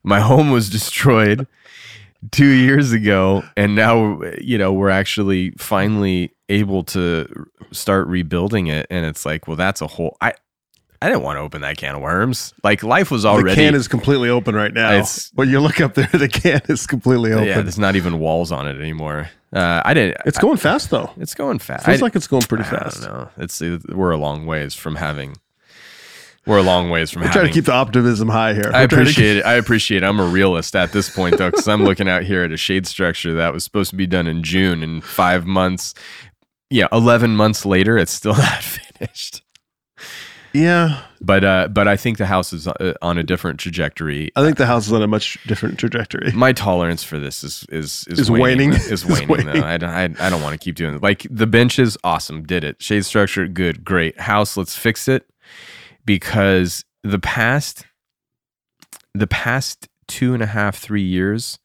my 0.04 0.20
home 0.20 0.50
was 0.50 0.68
destroyed 0.70 1.46
two 2.30 2.46
years 2.46 2.92
ago 2.92 3.42
and 3.56 3.74
now 3.74 4.20
you 4.40 4.56
know 4.56 4.72
we're 4.72 4.90
actually 4.90 5.50
finally 5.58 6.32
able 6.48 6.84
to 6.84 7.26
start 7.72 8.06
rebuilding 8.06 8.68
it 8.68 8.86
and 8.90 9.04
it's 9.06 9.26
like 9.26 9.48
well 9.48 9.56
that's 9.56 9.80
a 9.80 9.86
whole 9.88 10.16
i 10.20 10.32
i 11.00 11.08
didn't 11.08 11.22
want 11.22 11.36
to 11.36 11.40
open 11.40 11.62
that 11.62 11.76
can 11.78 11.96
of 11.96 12.00
worms. 12.00 12.54
Like 12.62 12.84
life 12.84 13.10
was 13.10 13.24
already 13.24 13.48
the 13.50 13.54
can 13.56 13.74
is 13.74 13.88
completely 13.88 14.28
open 14.28 14.54
right 14.54 14.72
now. 14.72 14.92
It's- 14.92 15.32
when 15.34 15.48
you 15.48 15.58
look 15.58 15.80
up 15.80 15.94
there 15.94 16.06
the 16.12 16.28
can 16.28 16.60
is 16.68 16.86
completely 16.86 17.32
open. 17.32 17.46
yeah 17.48 17.60
there's 17.60 17.78
not 17.78 17.96
even 17.96 18.20
walls 18.20 18.52
on 18.52 18.68
it 18.68 18.78
anymore. 18.78 19.28
Uh 19.52 19.82
i 19.84 19.92
didn't 19.92 20.16
it's 20.24 20.38
going 20.38 20.58
fast 20.58 20.90
though. 20.90 21.10
It's 21.18 21.34
going 21.34 21.58
fast 21.58 21.86
feels 21.86 22.00
I- 22.00 22.04
like 22.04 22.14
it's 22.14 22.28
going 22.28 22.42
pretty 22.42 22.64
I 22.64 22.70
fast. 22.70 23.02
know. 23.02 23.28
It's 23.36 23.60
we're 23.60 24.12
a 24.12 24.16
long 24.16 24.46
ways 24.46 24.74
from 24.74 24.94
having. 24.96 25.34
We're 26.46 26.58
a 26.58 26.62
long 26.62 26.90
ways 26.90 27.10
from 27.10 27.22
we're 27.22 27.28
having. 27.28 27.40
trying 27.42 27.52
to 27.52 27.54
keep 27.54 27.66
the 27.66 27.72
optimism 27.72 28.28
high 28.28 28.54
here 28.54 28.70
I 28.74 28.82
We're 28.82 28.88
to 28.88 28.94
appreciate 28.96 29.36
it. 29.36 29.44
I 29.44 29.54
appreciate. 29.54 30.02
It. 30.02 30.06
I'm 30.06 30.18
a 30.18 30.26
realist 30.26 30.74
at 30.74 30.92
this 30.92 31.08
point 31.08 31.38
though, 31.38 31.50
because 31.50 31.68
I'm 31.68 31.84
looking 31.84 32.08
out 32.08 32.24
here 32.24 32.42
at 32.42 32.50
a 32.52 32.56
shade 32.56 32.86
structure 32.86 33.34
that 33.34 33.52
was 33.52 33.62
supposed 33.62 33.90
to 33.90 33.96
be 33.96 34.06
done 34.08 34.26
in 34.26 34.42
June, 34.42 34.82
and 34.82 35.04
five 35.04 35.46
months, 35.46 35.94
yeah, 36.70 36.88
eleven 36.90 37.36
months 37.36 37.64
later, 37.64 37.96
it's 37.96 38.12
still 38.12 38.34
not 38.36 38.62
finished. 38.62 39.42
yeah 40.52 41.02
But 41.20 41.44
uh, 41.44 41.68
but 41.68 41.86
I 41.88 41.96
think 41.96 42.18
the 42.18 42.26
house 42.26 42.52
is 42.52 42.66
uh, 42.66 42.94
on 43.00 43.18
a 43.18 43.22
different 43.22 43.60
trajectory. 43.60 44.30
I 44.36 44.42
think 44.42 44.56
the 44.58 44.66
house 44.66 44.86
is 44.88 44.92
on 44.92 45.00
a 45.02 45.06
much 45.06 45.38
different 45.46 45.78
trajectory 45.78 46.32
My 46.32 46.52
tolerance 46.52 47.02
for 47.04 47.18
this 47.20 47.42
is 47.44 47.64
is 47.70 48.04
is, 48.08 48.18
Is 48.18 48.30
waning. 48.32 48.72
Is 48.74 48.90
Is 48.90 49.06
waning. 49.06 49.28
waning. 49.28 49.46
Though. 49.46 49.66
I, 49.66 49.76
don't- 49.78 49.90
I, 49.90 50.26
I 50.26 50.28
don't 50.30 50.42
want 50.42 50.52
to 50.54 50.58
keep 50.62 50.74
doing 50.74 50.96
it. 50.96 51.02
Like 51.02 51.24
the 51.30 51.46
bench 51.46 51.78
is 51.78 51.96
awesome, 52.04 52.42
did 52.42 52.64
it. 52.64 52.82
Shade 52.82 53.04
structure, 53.04 53.46
good, 53.46 53.84
great. 53.84 54.18
House, 54.20 54.56
let's 54.56 54.76
fix 54.76 55.06
it 55.08 55.24
because 56.04 56.84
the 57.02 57.18
past, 57.18 57.84
the 59.14 59.26
past 59.26 59.88
two 60.08 60.34
and 60.34 60.42
a 60.42 60.46
half, 60.46 60.78
three 60.78 61.02
years, 61.02 61.58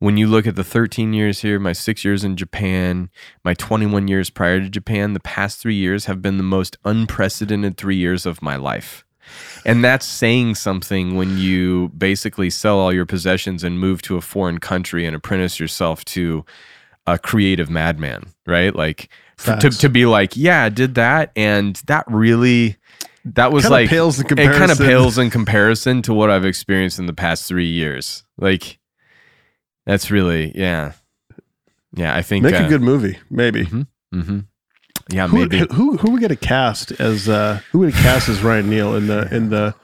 when 0.00 0.16
you 0.16 0.28
look 0.28 0.46
at 0.46 0.54
the 0.54 0.64
13 0.64 1.12
years 1.12 1.40
here, 1.40 1.58
my 1.58 1.72
six 1.72 2.04
years 2.04 2.22
in 2.22 2.36
Japan, 2.36 3.10
my 3.44 3.54
21 3.54 4.06
years 4.06 4.30
prior 4.30 4.60
to 4.60 4.68
Japan, 4.68 5.12
the 5.12 5.20
past 5.20 5.60
three 5.60 5.74
years 5.74 6.04
have 6.04 6.22
been 6.22 6.36
the 6.36 6.44
most 6.44 6.76
unprecedented 6.84 7.76
three 7.76 7.96
years 7.96 8.24
of 8.24 8.40
my 8.40 8.56
life. 8.56 9.04
And 9.66 9.84
that's 9.84 10.06
saying 10.06 10.54
something 10.54 11.16
when 11.16 11.36
you 11.36 11.88
basically 11.90 12.48
sell 12.48 12.78
all 12.78 12.92
your 12.92 13.04
possessions 13.04 13.62
and 13.62 13.78
move 13.78 14.00
to 14.02 14.16
a 14.16 14.22
foreign 14.22 14.58
country 14.58 15.04
and 15.04 15.14
apprentice 15.14 15.60
yourself 15.60 16.04
to 16.06 16.46
a 17.06 17.18
creative 17.18 17.68
madman, 17.68 18.22
right? 18.46 18.74
Like 18.74 19.10
f- 19.38 19.58
to, 19.58 19.70
to 19.70 19.88
be 19.90 20.06
like, 20.06 20.36
yeah, 20.36 20.64
I 20.64 20.68
did 20.70 20.94
that. 20.94 21.32
And 21.36 21.76
that 21.86 22.04
really, 22.08 22.77
that 23.34 23.52
was 23.52 23.64
Kinda 23.64 23.74
like, 23.76 23.88
pales 23.88 24.18
in 24.20 24.38
it 24.38 24.52
kind 24.54 24.70
of 24.70 24.78
pales 24.78 25.18
in 25.18 25.30
comparison 25.30 26.02
to 26.02 26.14
what 26.14 26.30
I've 26.30 26.44
experienced 26.44 26.98
in 26.98 27.06
the 27.06 27.12
past 27.14 27.46
three 27.46 27.66
years. 27.68 28.24
Like, 28.36 28.78
that's 29.86 30.10
really, 30.10 30.52
yeah. 30.54 30.92
Yeah, 31.94 32.14
I 32.14 32.22
think. 32.22 32.44
make 32.44 32.54
uh, 32.54 32.64
a 32.64 32.68
good 32.68 32.82
movie 32.82 33.18
maybe 33.30 33.64
Mm-hmm, 33.64 34.40
Yeah, 35.10 35.28
who, 35.28 35.38
maybe. 35.38 35.66
who 35.72 35.96
who 35.96 36.10
would 36.12 36.20
get 36.20 36.30
a 36.30 36.36
cast 36.36 36.92
as 36.92 37.28
uh 37.28 37.60
who 37.72 37.80
would 37.80 37.94
cast 37.94 38.28
as 38.28 38.42
Ryan 38.42 38.68
Neil 38.70 38.94
in 38.94 39.06
the 39.06 39.34
in 39.34 39.48
the 39.50 39.74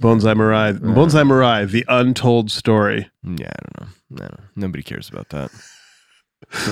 Bonsai 0.00 0.34
Mirai 0.34 0.78
Bonsai 0.78 1.24
Mirai 1.26 1.70
the 1.70 1.84
untold 1.88 2.50
story 2.50 3.10
Yeah, 3.22 3.52
I 3.52 3.62
don't 3.62 3.80
know. 3.80 3.86
I 4.16 4.28
don't 4.28 4.38
know. 4.40 4.44
Nobody 4.56 4.82
cares 4.82 5.08
about 5.08 5.28
that. 5.30 5.50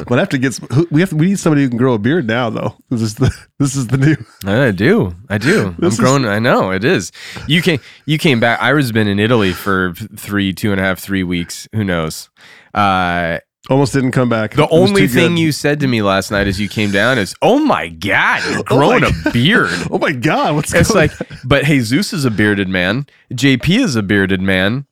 But 0.08 0.18
I 0.18 0.22
have 0.22 0.28
to 0.30 0.38
get 0.38 0.54
some, 0.54 0.68
we 0.90 1.00
have 1.00 1.12
we 1.12 1.26
need 1.26 1.38
somebody 1.38 1.62
who 1.62 1.68
can 1.68 1.78
grow 1.78 1.94
a 1.94 1.98
beard 1.98 2.26
now 2.26 2.50
though 2.50 2.76
this 2.90 3.02
is 3.02 3.14
the 3.16 3.30
this 3.58 3.74
is 3.76 3.86
the 3.88 3.96
new 3.96 4.16
I 4.44 4.70
do. 4.70 5.14
I 5.28 5.38
do. 5.38 5.66
I'm 5.68 5.76
This 5.78 5.94
is- 5.94 6.00
growing. 6.00 6.24
I 6.26 6.38
know 6.38 6.70
it 6.70 6.84
is. 6.84 7.12
You 7.46 7.62
came. 7.62 7.80
You 8.06 8.18
came 8.18 8.40
back. 8.40 8.60
Ira's 8.62 8.92
been 8.92 9.08
in 9.08 9.18
Italy 9.18 9.52
for 9.52 9.94
three, 10.16 10.52
two 10.52 10.72
and 10.72 10.80
a 10.80 10.84
half, 10.84 10.98
three 10.98 11.22
weeks. 11.22 11.68
Who 11.72 11.84
knows? 11.84 12.28
Uh, 12.74 13.38
almost 13.70 13.92
didn't 13.92 14.10
come 14.10 14.28
back 14.28 14.54
the 14.54 14.68
only 14.70 15.06
thing 15.06 15.36
good. 15.36 15.40
you 15.40 15.52
said 15.52 15.78
to 15.80 15.86
me 15.86 16.02
last 16.02 16.30
night 16.32 16.48
as 16.48 16.60
you 16.60 16.68
came 16.68 16.90
down 16.90 17.18
is, 17.18 17.34
"Oh 17.42 17.58
my 17.60 17.88
god, 17.88 18.42
you're 18.50 18.58
Oh 18.70 18.76
growing 18.78 19.04
a 19.04 19.30
beard." 19.32 19.70
oh 19.90 19.98
my 19.98 20.12
god 20.12 20.56
what's 20.56 20.74
It's 20.74 20.92
going 20.92 21.08
like, 21.08 21.28
but 21.44 21.64
Jesus 21.64 22.12
is 22.12 22.24
a 22.24 22.30
bearded 22.30 22.68
man. 22.68 23.06
JP 23.32 23.68
is 23.84 23.94
a 23.96 24.02
bearded 24.02 24.40
man. 24.42 24.86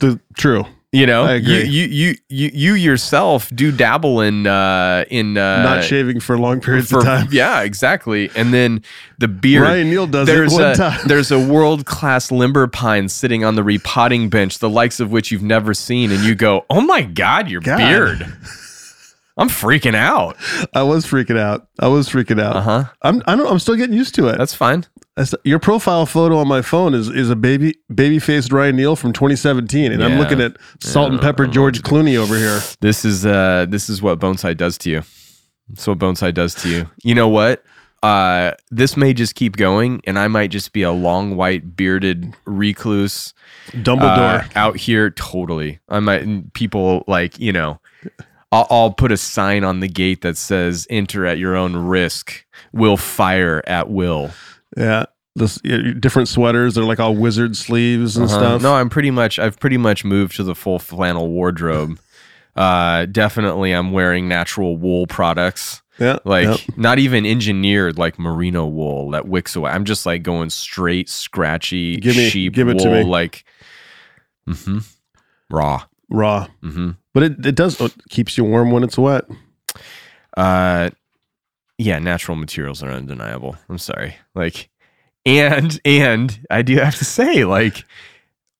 the, 0.00 0.18
true 0.36 0.64
You 0.96 1.06
know, 1.06 1.32
you 1.34 1.56
you 1.58 2.14
you 2.28 2.50
you 2.52 2.74
yourself 2.74 3.50
do 3.54 3.70
dabble 3.70 4.20
in 4.20 4.46
uh 4.46 5.04
in 5.10 5.36
uh 5.36 5.62
not 5.62 5.84
shaving 5.84 6.20
for 6.20 6.38
long 6.38 6.60
periods 6.60 6.88
for 6.90 6.98
of 6.98 7.04
time. 7.04 7.28
yeah 7.30 7.62
exactly. 7.62 8.30
And 8.34 8.52
then 8.52 8.82
the 9.18 9.28
beard. 9.28 9.62
Ryan 9.62 9.90
Neil 9.90 10.06
does 10.06 10.26
there's 10.26 10.52
it 10.52 10.56
one 10.56 10.70
a 10.72 10.74
time. 10.74 11.00
there's 11.06 11.30
a 11.30 11.38
world 11.38 11.86
class 11.86 12.30
limber 12.32 12.66
pine 12.66 13.08
sitting 13.08 13.44
on 13.44 13.54
the 13.54 13.62
repotting 13.62 14.28
bench 14.28 14.58
the 14.58 14.70
likes 14.70 15.00
of 15.00 15.10
which 15.10 15.30
you've 15.30 15.42
never 15.42 15.74
seen 15.74 16.10
and 16.10 16.22
you 16.22 16.34
go 16.34 16.64
oh 16.70 16.80
my 16.80 17.02
god 17.02 17.50
your 17.50 17.60
God. 17.60 17.78
beard 17.78 18.36
I'm 19.38 19.48
freaking 19.48 19.94
out. 19.94 20.36
I 20.72 20.82
was 20.82 21.04
freaking 21.06 21.38
out. 21.38 21.68
I 21.78 21.88
was 21.88 22.08
freaking 22.08 22.40
out. 22.40 22.56
Uh 22.56 22.60
huh 22.62 22.84
I'm 23.02 23.22
I 23.26 23.36
don't 23.36 23.46
I'm 23.50 23.58
still 23.58 23.76
getting 23.76 23.94
used 23.96 24.14
to 24.16 24.28
it. 24.28 24.38
That's 24.38 24.54
fine. 24.54 24.86
That's- 25.16 25.34
your 25.44 25.58
profile 25.58 26.04
photo 26.06 26.38
on 26.38 26.48
my 26.48 26.62
phone 26.62 26.94
is 26.94 27.08
is 27.08 27.30
a 27.30 27.36
baby 27.36 27.74
baby 27.94 28.18
faced 28.18 28.52
Ryan 28.52 28.76
Neil 28.76 28.96
from 28.96 29.12
2017, 29.12 29.92
and 29.92 30.02
I'm 30.04 30.18
looking 30.18 30.40
at 30.40 30.56
salt 30.80 31.10
and 31.12 31.20
pepper 31.20 31.46
George 31.46 31.82
Clooney 31.82 32.16
over 32.16 32.36
here. 32.36 32.60
this 32.80 33.04
is 33.04 33.24
uh 33.26 33.66
this 33.68 33.88
is 33.88 34.00
what 34.02 34.18
bonsai 34.18 34.56
does 34.56 34.78
to 34.78 34.90
you. 34.90 35.02
That's 35.68 35.86
what 35.86 35.98
bonsai 35.98 36.32
does 36.32 36.54
to 36.56 36.68
you. 36.68 36.90
You 37.02 37.14
know 37.14 37.28
what? 37.28 37.62
Uh 38.02 38.52
this 38.70 38.96
may 38.96 39.12
just 39.14 39.34
keep 39.34 39.56
going 39.56 40.00
and 40.06 40.18
I 40.18 40.28
might 40.28 40.50
just 40.50 40.72
be 40.72 40.82
a 40.82 40.92
long 40.92 41.34
white 41.36 41.76
bearded 41.76 42.34
recluse 42.44 43.32
Dumbledore. 43.72 44.44
uh, 44.44 44.48
out 44.54 44.76
here. 44.76 45.10
Totally. 45.10 45.80
I 45.88 46.00
might 46.00 46.52
people 46.52 47.04
like 47.06 47.38
you 47.38 47.52
know 47.52 47.80
I'll, 48.52 48.66
I'll 48.70 48.92
put 48.92 49.12
a 49.12 49.16
sign 49.16 49.64
on 49.64 49.80
the 49.80 49.88
gate 49.88 50.22
that 50.22 50.36
says 50.36 50.86
enter 50.90 51.26
at 51.26 51.38
your 51.38 51.56
own 51.56 51.74
risk. 51.76 52.44
Will 52.72 52.96
fire 52.96 53.62
at 53.66 53.90
will. 53.90 54.30
Yeah, 54.76 55.06
this 55.34 55.56
different 55.56 56.28
sweaters. 56.28 56.74
They're 56.74 56.84
like 56.84 57.00
all 57.00 57.14
wizard 57.14 57.56
sleeves 57.56 58.16
and 58.16 58.26
Uh-huh. 58.26 58.38
stuff. 58.38 58.62
no 58.62 58.74
i'm 58.74 58.88
pretty 58.90 59.10
much 59.10 59.38
i've 59.38 59.58
pretty 59.58 59.76
much 59.78 60.04
moved 60.04 60.36
to 60.36 60.42
the 60.44 60.54
full 60.54 60.78
flannel 60.78 61.28
wardrobe. 61.28 61.98
Uh 62.56 63.04
definitely 63.04 63.72
i'm 63.72 63.92
wearing 63.92 64.28
natural 64.28 64.78
wool 64.78 65.06
products. 65.06 65.82
Yeah, 65.98 66.18
like 66.24 66.66
not 66.78 66.98
even 66.98 67.26
engineered 67.26 67.98
like 67.98 68.18
merino 68.18 68.64
wool 68.66 69.10
that 69.10 69.28
wicks 69.28 69.56
away. 69.56 69.70
I'm 69.70 69.84
just 69.84 70.06
like 70.06 70.22
going 70.22 70.48
straight 70.48 71.10
scratchy 71.10 71.96
Give 71.98 72.16
me- 72.16 72.30
sheep 72.30 72.54
give 72.54 72.68
it 72.68 72.76
wool 72.76 72.84
to 72.84 72.90
me. 72.90 73.02
like 73.04 73.44
mm-hmm, 74.48 74.78
raw. 75.50 75.84
Raw, 76.08 76.46
hmm 76.62 76.92
but 77.16 77.22
it 77.22 77.46
it 77.46 77.54
does 77.54 77.80
it 77.80 77.94
keeps 78.10 78.36
you 78.36 78.44
warm 78.44 78.70
when 78.70 78.84
it's 78.84 78.98
wet. 78.98 79.24
Uh, 80.36 80.90
yeah, 81.78 81.98
natural 81.98 82.36
materials 82.36 82.82
are 82.82 82.90
undeniable. 82.90 83.56
I'm 83.70 83.78
sorry. 83.78 84.16
Like, 84.34 84.68
and 85.24 85.80
and 85.84 86.38
I 86.50 86.60
do 86.60 86.76
have 86.76 86.96
to 86.96 87.06
say, 87.06 87.44
like, 87.46 87.84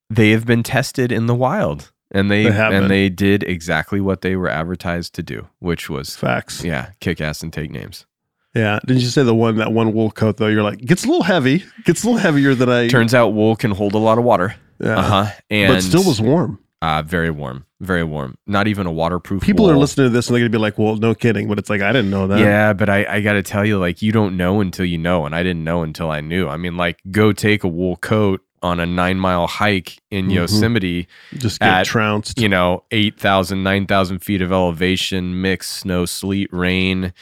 they 0.08 0.30
have 0.30 0.46
been 0.46 0.62
tested 0.62 1.12
in 1.12 1.26
the 1.26 1.34
wild, 1.34 1.92
and 2.10 2.30
they, 2.30 2.44
They 2.44 2.58
and 2.76 2.90
they 2.90 3.10
did 3.10 3.42
exactly 3.42 4.00
what 4.00 4.22
they 4.22 4.36
were 4.36 4.48
advertised 4.48 5.14
to 5.16 5.22
do, 5.22 5.48
which 5.58 5.90
was 5.90 6.16
Facts. 6.16 6.64
yeah, 6.64 6.92
kick 7.00 7.20
ass 7.20 7.42
and 7.42 7.52
take 7.52 7.70
names. 7.70 8.06
Yeah. 8.54 8.78
Didn't 8.86 9.02
you 9.02 9.08
say 9.08 9.22
the 9.22 9.34
one 9.34 9.56
that 9.56 9.72
one 9.74 9.92
wool 9.92 10.10
coat 10.10 10.38
though? 10.38 10.46
You're 10.46 10.62
like 10.62 10.78
gets 10.78 11.04
a 11.04 11.08
little 11.08 11.24
heavy. 11.24 11.62
Gets 11.84 12.04
a 12.04 12.06
little 12.06 12.18
heavier 12.20 12.54
than 12.54 12.70
I. 12.70 12.88
Turns 12.88 13.12
out 13.12 13.34
wool 13.34 13.54
can 13.54 13.70
hold 13.70 13.92
a 13.92 13.98
lot 13.98 14.16
of 14.16 14.24
water. 14.24 14.54
yeah. 14.78 14.96
Uh 14.98 15.02
huh. 15.02 15.26
And 15.50 15.74
but 15.74 15.82
still 15.82 16.04
was 16.04 16.22
warm. 16.22 16.58
Uh, 16.82 17.02
very 17.02 17.30
warm, 17.30 17.64
very 17.80 18.04
warm. 18.04 18.36
Not 18.46 18.68
even 18.68 18.86
a 18.86 18.92
waterproof. 18.92 19.42
People 19.42 19.68
are 19.70 19.76
listening 19.76 20.06
to 20.06 20.10
this 20.10 20.28
and 20.28 20.34
they're 20.34 20.40
gonna 20.42 20.50
be 20.50 20.58
like, 20.58 20.78
"Well, 20.78 20.96
no 20.96 21.14
kidding," 21.14 21.48
but 21.48 21.58
it's 21.58 21.70
like 21.70 21.80
I 21.80 21.92
didn't 21.92 22.10
know 22.10 22.26
that. 22.28 22.38
Yeah, 22.38 22.72
but 22.74 22.88
I, 22.88 23.04
I 23.06 23.20
got 23.20 23.32
to 23.34 23.42
tell 23.42 23.64
you, 23.64 23.78
like, 23.78 24.02
you 24.02 24.12
don't 24.12 24.36
know 24.36 24.60
until 24.60 24.84
you 24.84 24.98
know. 24.98 25.24
And 25.26 25.34
I 25.34 25.42
didn't 25.42 25.64
know 25.64 25.82
until 25.82 26.10
I 26.10 26.20
knew. 26.20 26.48
I 26.48 26.56
mean, 26.56 26.76
like, 26.76 27.00
go 27.10 27.32
take 27.32 27.64
a 27.64 27.68
wool 27.68 27.96
coat 27.96 28.42
on 28.62 28.80
a 28.80 28.86
nine 28.86 29.18
mile 29.18 29.46
hike 29.46 29.98
in 30.10 30.28
Mhm. 30.28 30.32
Yosemite, 30.34 31.06
Just 31.36 31.60
get 31.60 31.68
At- 31.68 31.86
trounced. 31.86 32.40
you 32.40 32.48
know, 32.48 32.82
8,000, 32.90 33.62
9,000 33.62 34.20
feet 34.20 34.42
of 34.42 34.50
elevation, 34.50 35.40
mixed 35.40 35.72
snow, 35.72 36.04
sleet, 36.04 36.48
rain, 36.52 37.12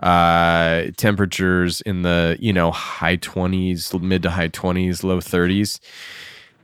uh, 0.00 0.84
temperatures 0.96 1.80
in 1.82 2.02
the, 2.02 2.36
you 2.40 2.52
know, 2.52 2.70
high 2.70 3.16
20s, 3.16 3.92
mid 4.00 4.22
to 4.22 4.30
high 4.30 4.48
20s, 4.48 5.02
low 5.02 5.20
30s. 5.20 5.80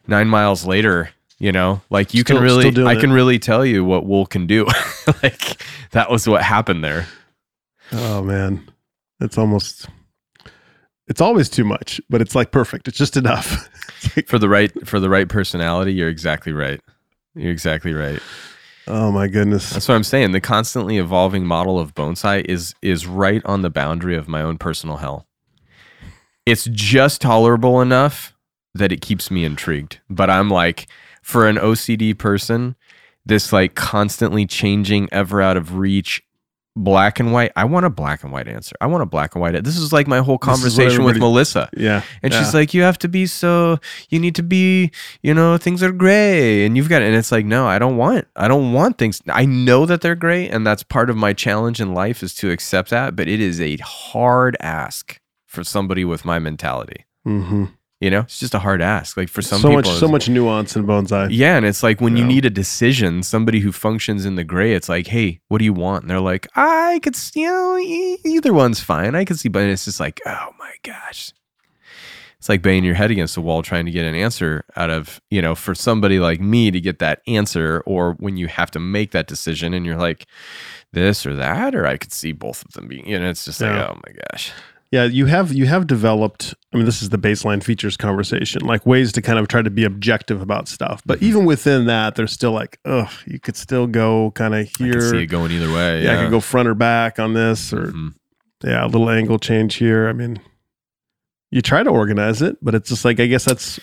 Nine 0.06 0.28
miles 0.28 0.64
later, 0.66 1.10
you 1.42 1.50
know, 1.50 1.82
like 1.90 2.14
you 2.14 2.20
Still- 2.20 2.36
can 2.36 2.44
really, 2.44 2.70
still 2.70 2.86
I 2.86 2.92
it. 2.92 3.00
can 3.00 3.12
really 3.12 3.38
tell 3.38 3.66
you 3.66 3.84
what 3.84 4.06
wool 4.06 4.26
can 4.26 4.46
do. 4.46 4.66
like, 5.22 5.62
that 5.90 6.10
was 6.10 6.28
what 6.28 6.42
happened 6.42 6.84
there. 6.84 7.06
Oh 7.90 8.22
man, 8.22 8.70
it's 9.20 9.36
almost. 9.36 9.88
It's 11.08 11.20
always 11.20 11.48
too 11.48 11.64
much, 11.64 12.00
but 12.08 12.22
it's 12.22 12.34
like 12.34 12.52
perfect. 12.52 12.86
It's 12.86 12.96
just 12.96 13.16
enough. 13.16 13.68
for 14.26 14.38
the 14.38 14.48
right 14.48 14.70
for 14.86 14.98
the 14.98 15.08
right 15.08 15.28
personality 15.28 15.92
you're 15.92 16.08
exactly 16.08 16.52
right 16.52 16.80
you're 17.36 17.52
exactly 17.52 17.92
right 17.92 18.20
oh 18.88 19.12
my 19.12 19.28
goodness. 19.28 19.70
that's 19.70 19.86
what 19.86 19.94
i'm 19.94 20.02
saying 20.02 20.32
the 20.32 20.40
constantly 20.40 20.98
evolving 20.98 21.46
model 21.46 21.78
of 21.78 21.94
bonsai 21.94 22.44
is 22.46 22.74
is 22.82 23.06
right 23.06 23.42
on 23.44 23.62
the 23.62 23.70
boundary 23.70 24.16
of 24.16 24.26
my 24.26 24.42
own 24.42 24.58
personal 24.58 24.96
hell 24.96 25.26
it's 26.46 26.64
just 26.72 27.20
tolerable 27.20 27.80
enough 27.80 28.34
that 28.74 28.90
it 28.90 29.00
keeps 29.00 29.30
me 29.30 29.44
intrigued 29.44 30.00
but 30.10 30.28
i'm 30.28 30.50
like 30.50 30.88
for 31.22 31.46
an 31.48 31.56
ocd 31.56 32.18
person 32.18 32.76
this 33.24 33.52
like 33.52 33.74
constantly 33.74 34.46
changing 34.46 35.08
ever 35.12 35.40
out 35.40 35.56
of 35.56 35.76
reach 35.76 36.22
black 36.74 37.20
and 37.20 37.34
white 37.34 37.52
i 37.54 37.64
want 37.64 37.84
a 37.84 37.90
black 37.90 38.22
and 38.24 38.32
white 38.32 38.48
answer 38.48 38.74
i 38.80 38.86
want 38.86 39.02
a 39.02 39.06
black 39.06 39.34
and 39.34 39.42
white 39.42 39.62
this 39.62 39.76
is 39.76 39.92
like 39.92 40.06
my 40.06 40.20
whole 40.20 40.38
This 40.38 40.56
is 40.64 40.64
what 40.64 40.84
conversation 40.84 41.04
with 41.04 41.18
melissa 41.18 41.68
Yeah. 41.76 42.02
and 42.22 42.32
yeah. 42.32 42.42
she's 42.42 42.54
like, 42.54 42.72
you 42.72 42.80
have 42.80 42.96
to 43.00 43.08
be 43.08 43.26
so, 43.26 43.78
you 44.08 44.18
need 44.18 44.34
to 44.36 44.42
be, 44.42 44.90
you 45.22 45.34
know, 45.34 45.58
things 45.58 45.82
are 45.82 45.92
gray. 45.92 46.64
And 46.64 46.74
you've 46.74 46.88
got, 46.88 47.02
and 47.02 47.14
it's 47.14 47.30
like, 47.30 47.44
no, 47.44 47.66
I 47.66 47.78
don't 47.78 47.98
want, 47.98 48.26
I 48.36 48.48
don't 48.48 48.72
want 48.72 48.96
things. 48.96 49.20
I 49.28 49.44
know 49.44 49.84
that 49.84 50.00
they're 50.00 50.14
gray. 50.14 50.48
And 50.48 50.66
that's 50.66 50.82
part 50.82 51.10
of 51.10 51.16
my 51.16 51.34
challenge 51.34 51.78
in 51.80 51.92
life 51.92 52.22
is 52.22 52.34
to 52.36 52.50
accept 52.50 52.88
that. 52.90 53.14
But 53.16 53.28
it 53.28 53.38
is 53.40 53.60
a 53.60 53.76
hard 53.78 54.56
ask 54.60 55.20
for 55.46 55.62
somebody 55.62 56.04
with 56.06 56.24
my 56.24 56.38
mentality. 56.38 57.04
hmm 57.24 57.66
You 58.02 58.10
know, 58.10 58.20
it's 58.20 58.38
just 58.40 58.52
a 58.54 58.58
hard 58.58 58.82
ask. 58.82 59.16
Like 59.16 59.28
for 59.28 59.42
some 59.42 59.60
so 59.60 59.68
people, 59.68 59.90
much, 59.92 60.00
so 60.00 60.08
much 60.08 60.28
nuance 60.28 60.74
in 60.74 60.84
bonsai. 60.84 61.28
yeah, 61.30 61.56
and 61.56 61.64
it's 61.64 61.82
like 61.84 62.00
when 62.00 62.16
you 62.16 62.24
Yeah. 62.24 62.28
need 62.34 62.44
a 62.44 62.50
decision, 62.50 63.22
somebody 63.22 63.60
who 63.60 63.70
functions 63.70 64.24
in 64.26 64.34
the 64.34 64.42
gray, 64.44 64.74
it's 64.74 64.88
like, 64.88 65.06
hey, 65.06 65.40
what 65.48 65.58
do 65.58 65.64
you 65.64 65.72
want? 65.72 66.02
And 66.02 66.10
they're 66.10 66.18
like, 66.20 66.48
I 66.56 66.98
could, 67.02 67.14
s- 67.14 67.30
you 67.36 67.46
know, 67.46 67.78
either 67.78 68.52
one's 68.52 68.80
fine. 68.80 69.14
I 69.14 69.24
could 69.24 69.38
see, 69.38 69.48
but 69.48 69.62
it's 69.62 69.84
just 69.84 70.00
like, 70.00 70.20
oh 70.26 70.48
my 70.58 70.72
gosh. 70.82 71.32
It's 72.38 72.48
like 72.48 72.60
banging 72.60 72.82
your 72.82 72.96
head 72.96 73.12
against 73.12 73.36
the 73.36 73.40
wall 73.40 73.62
trying 73.62 73.86
to 73.86 73.92
get 73.92 74.04
an 74.04 74.16
answer 74.16 74.64
out 74.74 74.90
of, 74.90 75.20
you 75.30 75.40
know, 75.40 75.54
for 75.54 75.72
somebody 75.76 76.18
like 76.18 76.40
me 76.40 76.72
to 76.72 76.80
get 76.80 76.98
that 76.98 77.22
answer, 77.28 77.84
or 77.86 78.14
when 78.14 78.36
you 78.36 78.48
have 78.48 78.68
to 78.72 78.80
make 78.80 79.12
that 79.12 79.28
decision 79.28 79.72
and 79.74 79.86
you're 79.86 79.94
like, 79.96 80.26
this 80.92 81.24
or 81.24 81.36
that, 81.36 81.72
or 81.76 81.86
I 81.86 81.96
could 81.98 82.12
see 82.12 82.32
both 82.32 82.64
of 82.64 82.72
them 82.72 82.88
being, 82.88 83.06
you 83.08 83.16
know, 83.20 83.30
it's 83.30 83.44
just 83.44 83.60
Yeah. 83.60 83.78
like, 83.82 83.90
oh 83.90 84.00
my 84.04 84.12
gosh. 84.32 84.50
Yeah, 84.92 85.04
you 85.04 85.24
have 85.26 85.52
you 85.52 85.64
have 85.66 85.86
developed. 85.86 86.54
I 86.72 86.76
mean, 86.76 86.84
this 86.86 87.00
is 87.02 87.08
the 87.08 87.18
baseline 87.18 87.62
features 87.64 87.96
conversation, 87.96 88.62
like 88.66 88.84
ways 88.86 89.10
to 89.12 89.22
kind 89.22 89.38
of 89.38 89.48
try 89.48 89.62
to 89.62 89.70
be 89.70 89.84
objective 89.84 90.40
about 90.42 90.68
stuff. 90.68 91.02
But 91.06 91.18
Mm-hmm. 91.18 91.26
even 91.26 91.44
within 91.46 91.86
that, 91.86 92.14
there's 92.14 92.32
still 92.32 92.52
like, 92.52 92.78
ugh, 92.84 93.10
you 93.26 93.40
could 93.40 93.56
still 93.56 93.86
go 93.86 94.30
kind 94.32 94.54
of 94.54 94.68
here. 94.78 94.90
I 94.90 94.92
can 94.92 95.00
see 95.10 95.22
it 95.22 95.26
going 95.26 95.50
either 95.50 95.72
way. 95.72 96.04
yeah, 96.04 96.12
I 96.18 96.22
could 96.22 96.30
go 96.30 96.40
front 96.40 96.68
or 96.68 96.74
back 96.74 97.18
on 97.18 97.32
this, 97.34 97.72
or 97.72 97.86
Mhm. 97.86 98.14
yeah, 98.64 98.84
a 98.84 98.86
little 98.86 99.08
angle 99.10 99.38
change 99.38 99.76
here. 99.76 100.08
I 100.08 100.12
mean, 100.12 100.40
you 101.50 101.62
try 101.62 101.82
to 101.82 101.90
organize 101.90 102.42
it, 102.42 102.56
but 102.62 102.74
it's 102.74 102.88
just 102.90 103.04
like 103.04 103.18
I 103.18 103.26
guess 103.26 103.44
that's 103.46 103.80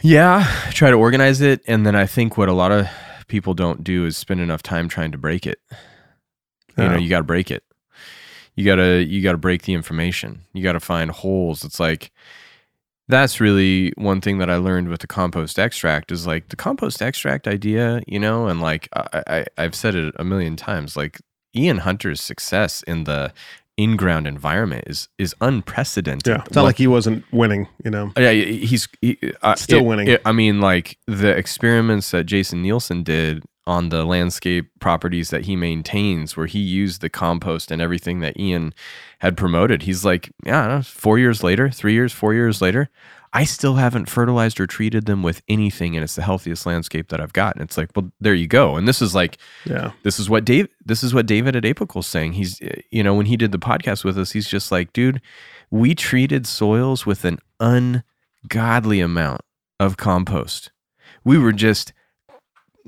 Yeah, 0.00 0.44
try 0.70 0.90
to 0.90 0.96
organize 0.96 1.40
it, 1.40 1.60
and 1.66 1.84
then 1.84 1.96
I 1.96 2.06
think 2.06 2.38
what 2.38 2.48
a 2.48 2.52
lot 2.52 2.70
of 2.70 2.86
people 3.26 3.52
don't 3.52 3.82
do 3.82 4.06
is 4.06 4.16
spend 4.16 4.40
enough 4.40 4.62
time 4.62 4.88
trying 4.88 5.10
to 5.10 5.18
break 5.18 5.44
it. 5.44 5.58
You 6.76 6.88
know, 6.88 6.96
you 6.96 7.08
got 7.10 7.18
to 7.18 7.24
break 7.24 7.50
it. 7.50 7.64
You 8.58 8.64
gotta 8.64 9.04
you 9.04 9.22
gotta 9.22 9.38
break 9.38 9.62
the 9.62 9.72
information. 9.72 10.40
You 10.52 10.64
gotta 10.64 10.80
find 10.80 11.12
holes. 11.12 11.64
It's 11.64 11.78
like 11.78 12.10
that's 13.06 13.40
really 13.40 13.92
one 13.96 14.20
thing 14.20 14.38
that 14.38 14.50
I 14.50 14.56
learned 14.56 14.88
with 14.88 15.00
the 15.00 15.06
compost 15.06 15.58
extract 15.58 16.10
is 16.10 16.26
like 16.26 16.48
the 16.48 16.56
compost 16.56 17.00
extract 17.00 17.46
idea, 17.46 18.02
you 18.08 18.18
know, 18.18 18.48
and 18.48 18.60
like 18.60 18.88
I, 18.94 19.22
I 19.28 19.46
I've 19.56 19.74
said 19.76 19.94
it 19.94 20.12
a 20.18 20.24
million 20.24 20.56
times. 20.56 20.96
Like 20.96 21.20
Ian 21.56 21.78
Hunter's 21.78 22.20
success 22.20 22.82
in 22.82 23.04
the 23.04 23.32
in-ground 23.76 24.26
environment 24.26 24.84
is 24.88 25.08
is 25.18 25.36
unprecedented. 25.40 26.26
yeah. 26.26 26.42
It's 26.44 26.56
not 26.56 26.62
What- 26.62 26.68
like 26.70 26.78
he 26.78 26.88
wasn't 26.88 27.24
winning. 27.32 27.68
You 27.84 27.92
know, 27.92 28.12
yeah, 28.18 28.32
he's 28.32 28.88
he, 29.00 29.16
uh, 29.40 29.54
Still 29.54 29.78
it- 29.78 29.84
winning. 29.84 30.08
it- 30.08 30.22
I 30.24 30.32
mean, 30.32 30.60
like 30.60 30.98
the 31.06 31.28
experiments 31.30 32.10
that 32.10 32.24
Jason 32.24 32.60
Nielsen 32.62 33.04
did 33.04 33.44
on 33.68 33.90
the 33.90 34.04
landscape 34.04 34.70
properties 34.80 35.28
that 35.28 35.44
he 35.44 35.54
maintains, 35.54 36.36
where 36.36 36.46
he 36.46 36.58
used 36.58 37.02
the 37.02 37.10
compost 37.10 37.70
and 37.70 37.82
everything 37.82 38.20
that 38.20 38.40
Ian 38.40 38.72
had 39.18 39.36
promoted. 39.36 39.82
He's 39.82 40.06
like, 40.06 40.32
yeah, 40.44 40.66
know, 40.66 40.82
four 40.82 41.18
years 41.18 41.42
later, 41.42 41.68
three 41.68 41.92
years, 41.92 42.10
four 42.10 42.32
years 42.32 42.62
later, 42.62 42.88
I 43.34 43.44
still 43.44 43.74
haven't 43.74 44.08
fertilized 44.08 44.58
or 44.58 44.66
treated 44.66 45.04
them 45.04 45.22
with 45.22 45.42
anything, 45.48 45.94
and 45.94 46.02
it's 46.02 46.14
the 46.14 46.22
healthiest 46.22 46.64
landscape 46.64 47.08
that 47.08 47.20
I've 47.20 47.34
got. 47.34 47.56
And 47.56 47.62
it's 47.62 47.76
like, 47.76 47.90
well, 47.94 48.10
there 48.18 48.32
you 48.32 48.46
go. 48.46 48.76
And 48.76 48.88
this 48.88 49.02
is 49.02 49.14
like 49.14 49.36
yeah, 49.66 49.92
this 50.02 50.18
is 50.18 50.30
what 50.30 50.46
Dave 50.46 50.68
this 50.84 51.02
is 51.02 51.12
what 51.12 51.26
David 51.26 51.54
at 51.54 51.64
Apical's 51.64 52.06
saying. 52.06 52.32
He's 52.32 52.62
uh, 52.62 52.80
you 52.90 53.02
know, 53.02 53.14
when 53.14 53.26
he 53.26 53.36
did 53.36 53.52
the 53.52 53.58
podcast 53.58 54.02
with 54.02 54.16
us, 54.18 54.32
he's 54.32 54.48
just 54.48 54.72
like, 54.72 54.94
dude, 54.94 55.20
we 55.70 55.94
treated 55.94 56.46
soils 56.46 57.04
with 57.04 57.26
an 57.26 57.38
ungodly 57.60 59.00
amount 59.00 59.42
of 59.78 59.98
compost. 59.98 60.70
We 61.22 61.36
were 61.36 61.52
just 61.52 61.92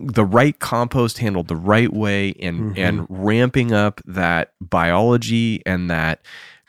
the 0.03 0.25
right 0.25 0.59
compost 0.59 1.19
handled 1.19 1.49
the 1.49 1.57
right 1.57 1.93
way 1.93 2.35
and 2.41 2.75
Mhm. 2.75 2.79
and 2.79 3.07
ramping 3.09 3.73
up 3.73 4.01
that 4.07 4.53
biology 4.61 5.63
and 5.67 5.91
that 5.91 6.21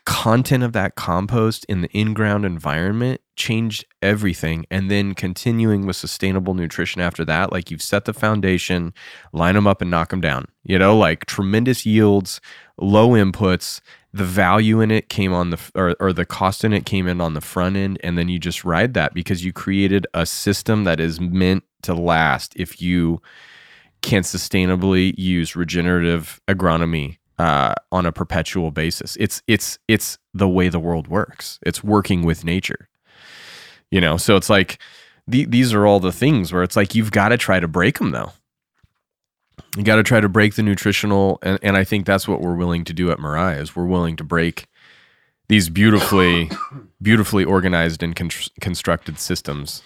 content 0.05 0.63
of 0.63 0.73
that 0.73 0.95
compost 0.95 1.63
in 1.69 1.81
the 1.81 1.89
in-ground 1.91 2.43
environment 2.43 3.21
changed 3.35 3.85
everything 4.01 4.65
and 4.71 4.89
then 4.89 5.13
continuing 5.13 5.85
with 5.85 5.95
sustainable 5.95 6.55
nutrition 6.55 6.99
after 7.01 7.23
that 7.23 7.51
like 7.51 7.69
you've 7.69 7.83
set 7.83 8.05
the 8.05 8.13
foundation 8.13 8.93
line 9.31 9.53
them 9.55 9.67
up 9.67 9.79
and 9.81 9.91
knock 9.91 10.09
them 10.09 10.19
down 10.19 10.45
you 10.63 10.77
know 10.77 10.97
like 10.97 11.25
tremendous 11.27 11.85
yields 11.85 12.41
low 12.79 13.09
inputs 13.09 13.79
the 14.11 14.25
value 14.25 14.81
in 14.81 14.89
it 14.91 15.07
came 15.07 15.31
on 15.33 15.51
the 15.51 15.59
or, 15.75 15.95
or 15.99 16.11
the 16.11 16.25
cost 16.25 16.63
in 16.63 16.73
it 16.73 16.85
came 16.85 17.07
in 17.07 17.21
on 17.21 17.35
the 17.35 17.41
front 17.41 17.77
end 17.77 17.99
and 18.03 18.17
then 18.17 18.27
you 18.27 18.39
just 18.39 18.65
ride 18.65 18.95
that 18.95 19.13
because 19.13 19.45
you 19.45 19.53
created 19.53 20.05
a 20.15 20.25
system 20.25 20.83
that 20.83 20.99
is 20.99 21.21
meant 21.21 21.63
to 21.83 21.93
last 21.93 22.53
if 22.55 22.81
you 22.81 23.21
can 24.01 24.23
sustainably 24.23 25.13
use 25.17 25.55
regenerative 25.55 26.41
agronomy 26.47 27.17
uh, 27.37 27.73
on 27.91 28.05
a 28.05 28.11
perpetual 28.11 28.71
basis. 28.71 29.15
It's 29.19 29.41
it's 29.47 29.79
it's 29.87 30.17
the 30.33 30.47
way 30.47 30.69
the 30.69 30.79
world 30.79 31.07
works. 31.07 31.59
It's 31.65 31.83
working 31.83 32.23
with 32.23 32.43
nature. 32.43 32.87
You 33.89 33.99
know, 33.99 34.17
so 34.17 34.35
it's 34.35 34.49
like 34.49 34.79
the, 35.27 35.45
these 35.45 35.73
are 35.73 35.85
all 35.85 35.99
the 35.99 36.11
things 36.11 36.53
where 36.53 36.63
it's 36.63 36.75
like 36.75 36.95
you've 36.95 37.11
got 37.11 37.29
to 37.29 37.37
try 37.37 37.59
to 37.59 37.67
break 37.67 37.99
them 37.99 38.11
though. 38.11 38.31
You 39.75 39.83
got 39.83 39.95
to 39.95 40.03
try 40.03 40.19
to 40.19 40.29
break 40.29 40.55
the 40.55 40.63
nutritional, 40.63 41.39
and, 41.41 41.57
and 41.61 41.77
I 41.77 41.83
think 41.83 42.05
that's 42.05 42.27
what 42.27 42.41
we're 42.41 42.55
willing 42.55 42.83
to 42.85 42.93
do 42.93 43.09
at 43.11 43.19
Mirai 43.19 43.59
is 43.59 43.75
we're 43.75 43.85
willing 43.85 44.17
to 44.17 44.23
break 44.23 44.67
these 45.47 45.69
beautifully, 45.69 46.49
beautifully 47.01 47.43
organized 47.43 48.03
and 48.03 48.15
con- 48.15 48.29
constructed 48.59 49.17
systems. 49.19 49.81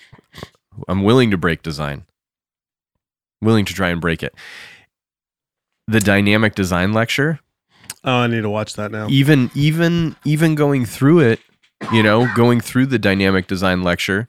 I'm 0.88 1.04
willing 1.04 1.32
to 1.32 1.38
break 1.38 1.62
design. 1.64 2.06
Willing 3.42 3.66
to 3.66 3.74
try 3.74 3.90
and 3.90 4.00
break 4.02 4.24
it. 4.24 4.34
The 5.88 6.00
dynamic 6.00 6.56
design 6.56 6.94
lecture, 6.94 7.40
Oh, 8.04 8.12
I 8.18 8.28
need 8.28 8.42
to 8.42 8.50
watch 8.50 8.74
that 8.76 8.92
now. 8.92 9.08
even 9.10 9.50
even 9.56 10.16
even 10.26 10.56
going 10.56 10.86
through 10.86 11.20
it, 11.20 11.40
you 11.92 12.02
know, 12.04 12.28
going 12.36 12.60
through 12.62 12.88
the 12.88 13.00
dynamic 13.00 13.48
design 13.48 13.84
lecture, 13.84 14.28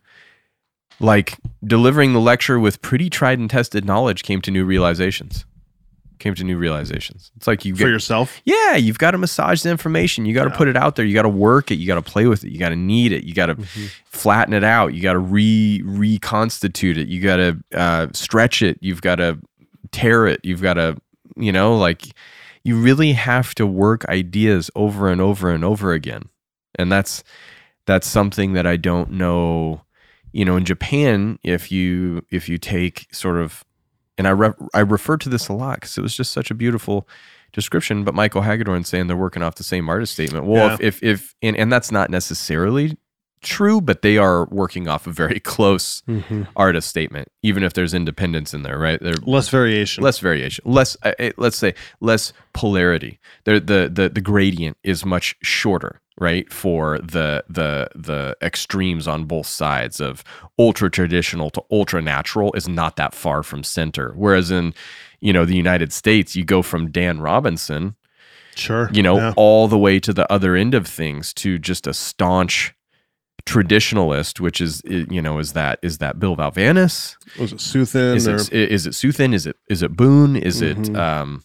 like 1.00 1.36
delivering 1.64 2.12
the 2.12 2.20
lecture 2.20 2.58
with 2.58 2.80
pretty 2.82 3.08
tried 3.10 3.38
and 3.38 3.48
tested 3.50 3.84
knowledge 3.84 4.22
came 4.22 4.40
to 4.42 4.50
new 4.50 4.64
realizations. 4.64 5.44
Came 6.18 6.34
to 6.36 6.44
new 6.44 6.56
realizations. 6.56 7.30
It's 7.36 7.46
like 7.46 7.64
you 7.64 7.76
For 7.76 7.88
yourself, 7.88 8.40
yeah, 8.44 8.74
you've 8.76 8.98
got 8.98 9.10
to 9.10 9.18
massage 9.18 9.62
the 9.62 9.70
information. 9.70 10.24
You 10.24 10.34
got 10.34 10.44
to 10.44 10.50
Yeah. 10.50 10.56
put 10.56 10.68
it 10.68 10.76
out 10.76 10.96
there. 10.96 11.04
You 11.04 11.14
got 11.14 11.22
to 11.22 11.28
work 11.28 11.70
it. 11.70 11.74
You 11.76 11.86
got 11.86 11.96
to 11.96 12.02
play 12.10 12.26
with 12.26 12.42
it. 12.44 12.50
You 12.50 12.58
got 12.58 12.70
to 12.70 12.76
knead 12.76 13.12
it. 13.12 13.24
You 13.24 13.34
got 13.34 13.46
to 13.46 13.56
flatten 14.06 14.54
it 14.54 14.64
out. 14.64 14.94
You 14.94 15.02
got 15.02 15.12
to 15.12 15.18
re 15.18 15.82
reconstitute 15.84 16.96
it. 16.98 17.08
You 17.08 17.20
got 17.20 17.36
to 17.36 17.58
uh, 17.74 18.06
stretch 18.12 18.62
it. 18.62 18.78
You've 18.80 19.02
got 19.02 19.16
to 19.16 19.38
tear 19.92 20.26
it. 20.26 20.40
You've 20.42 20.62
got 20.62 20.74
to, 20.74 20.96
you 21.36 21.52
know, 21.52 21.76
like 21.76 22.06
you 22.64 22.80
really 22.80 23.12
have 23.12 23.54
to 23.56 23.66
work 23.66 24.04
ideas 24.08 24.70
over 24.74 25.08
and 25.10 25.20
over 25.20 25.50
and 25.50 25.64
over 25.64 25.92
again. 25.92 26.22
And 26.78 26.90
that's 26.90 27.22
that's 27.86 28.06
something 28.06 28.54
that 28.54 28.66
I 28.66 28.76
don't 28.76 29.12
know, 29.12 29.82
you 30.32 30.44
know, 30.44 30.56
in 30.56 30.64
Japan 30.64 31.38
if 31.44 31.70
you 31.70 32.24
if 32.30 32.48
you 32.48 32.58
take 32.58 33.06
sort 33.14 33.36
of 33.36 33.64
and 34.18 34.26
I 34.26 34.30
re- 34.30 34.52
I 34.74 34.80
refer 34.80 35.16
to 35.18 35.28
this 35.28 35.48
a 35.48 35.52
lot 35.52 35.80
cuz 35.80 35.98
it 35.98 36.02
was 36.02 36.16
just 36.16 36.32
such 36.32 36.50
a 36.50 36.54
beautiful 36.54 37.08
description 37.52 38.04
but 38.04 38.14
Michael 38.14 38.42
Hagedorn 38.42 38.84
saying 38.84 39.06
they're 39.06 39.16
working 39.16 39.42
off 39.42 39.54
the 39.54 39.64
same 39.64 39.88
artist 39.88 40.12
statement. 40.12 40.44
Well, 40.46 40.68
Yeah. 40.68 40.74
if 40.74 40.80
if 40.80 41.02
if 41.02 41.34
and, 41.42 41.56
and 41.56 41.72
that's 41.72 41.90
not 41.92 42.10
necessarily 42.10 42.96
true, 43.42 43.80
but 43.80 44.02
they 44.02 44.16
are 44.18 44.46
working 44.46 44.88
off 44.88 45.06
a 45.06 45.12
very 45.12 45.38
close 45.54 46.02
Mhm. 46.08 46.48
artist 46.56 46.88
statement 46.88 47.28
even 47.42 47.62
if 47.62 47.72
there's 47.74 47.94
independence 47.94 48.52
in 48.54 48.62
there, 48.62 48.78
right? 48.78 48.98
They're 49.00 49.14
Less 49.24 49.48
variation. 49.50 50.02
less 50.02 50.18
variation 50.18 50.64
less 50.66 50.96
uh, 51.02 51.12
let's 51.36 51.56
say 51.58 51.74
less 52.00 52.32
polarity 52.54 53.18
there 53.44 53.60
the, 53.60 53.90
the 53.92 54.08
the 54.08 54.20
gradient 54.20 54.76
is 54.82 55.04
much 55.04 55.36
shorter 55.42 56.00
right 56.18 56.50
for 56.52 56.98
the 57.00 57.44
the 57.48 57.88
the 57.94 58.36
extremes 58.42 59.06
on 59.06 59.24
both 59.24 59.46
sides 59.46 60.00
of 60.00 60.24
ultra 60.58 60.90
traditional 60.90 61.50
to 61.50 61.62
ultra 61.70 62.00
natural 62.00 62.52
is 62.54 62.66
not 62.68 62.96
that 62.96 63.14
far 63.14 63.42
from 63.42 63.62
center 63.62 64.12
whereas 64.16 64.50
in 64.50 64.72
you 65.20 65.32
know 65.32 65.44
the 65.44 65.56
united 65.56 65.92
states 65.92 66.34
you 66.34 66.44
go 66.44 66.62
from 66.62 66.90
dan 66.90 67.20
robinson 67.20 67.94
sure. 68.54 68.88
you 68.92 69.02
know 69.02 69.16
Yeah. 69.18 69.34
all 69.36 69.68
the 69.68 69.76
way 69.78 70.00
to 70.00 70.12
the 70.14 70.30
other 70.32 70.56
end 70.56 70.74
of 70.74 70.86
things 70.86 71.34
to 71.34 71.58
just 71.58 71.86
a 71.86 71.92
staunch 71.92 72.72
traditionalist 73.44 74.40
which 74.40 74.60
is 74.60 74.82
you 74.86 75.22
know 75.22 75.38
is 75.38 75.52
that 75.52 75.78
is 75.82 75.98
that 75.98 76.18
bill 76.18 76.34
valavanis 76.36 77.16
was 77.38 77.52
it 77.52 77.58
Suthin 77.58 78.16
is 78.16 78.26
it, 78.26 78.52
is 78.52 78.86
it 78.86 78.90
Suthin? 78.92 79.32
Is 79.34 79.46
it 79.46 79.56
is 79.68 79.82
it 79.82 79.92
Boon? 79.96 80.34
Is 80.36 80.62
it 80.62 80.76
Mhm. 80.78 80.96
um, 80.96 81.44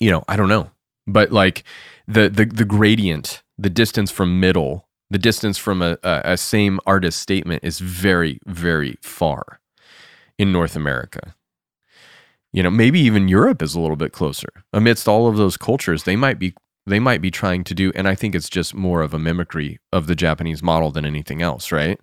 you 0.00 0.10
know, 0.10 0.22
I 0.28 0.36
don't 0.36 0.48
know. 0.48 0.70
But 1.06 1.32
like 1.32 1.64
the 2.06 2.28
the 2.28 2.44
the 2.44 2.64
gradient, 2.64 3.42
the 3.62 3.70
distance 3.70 4.10
from 4.10 4.40
middle, 4.40 4.88
the 5.08 5.18
distance 5.18 5.56
from 5.56 5.82
a, 5.82 5.96
a, 6.02 6.22
a 6.24 6.36
same 6.36 6.80
artist 6.84 7.20
statement 7.20 7.62
is 7.62 7.78
very 7.78 8.38
very 8.46 8.96
far 9.02 9.60
in 10.38 10.52
North 10.52 10.74
America. 10.74 11.34
You 12.52 12.62
know, 12.62 12.70
maybe 12.70 13.00
even 13.00 13.28
Europe 13.28 13.62
is 13.62 13.74
a 13.74 13.80
little 13.80 13.96
bit 13.96 14.12
closer. 14.12 14.48
Amidst 14.72 15.08
all 15.08 15.28
of 15.28 15.36
those 15.36 15.56
cultures, 15.56 16.02
they 16.04 16.16
might 16.16 16.38
be 16.38 16.54
they 16.86 16.98
might 16.98 17.22
be 17.22 17.30
trying 17.30 17.62
to 17.64 17.74
do, 17.74 17.92
and 17.94 18.08
I 18.08 18.16
think 18.16 18.34
it's 18.34 18.50
just 18.50 18.74
more 18.74 19.02
of 19.02 19.14
a 19.14 19.18
mimicry 19.18 19.78
of 19.92 20.08
the 20.08 20.16
Japanese 20.16 20.62
model 20.62 20.90
than 20.90 21.04
anything 21.04 21.40
else, 21.40 21.70
right? 21.70 22.00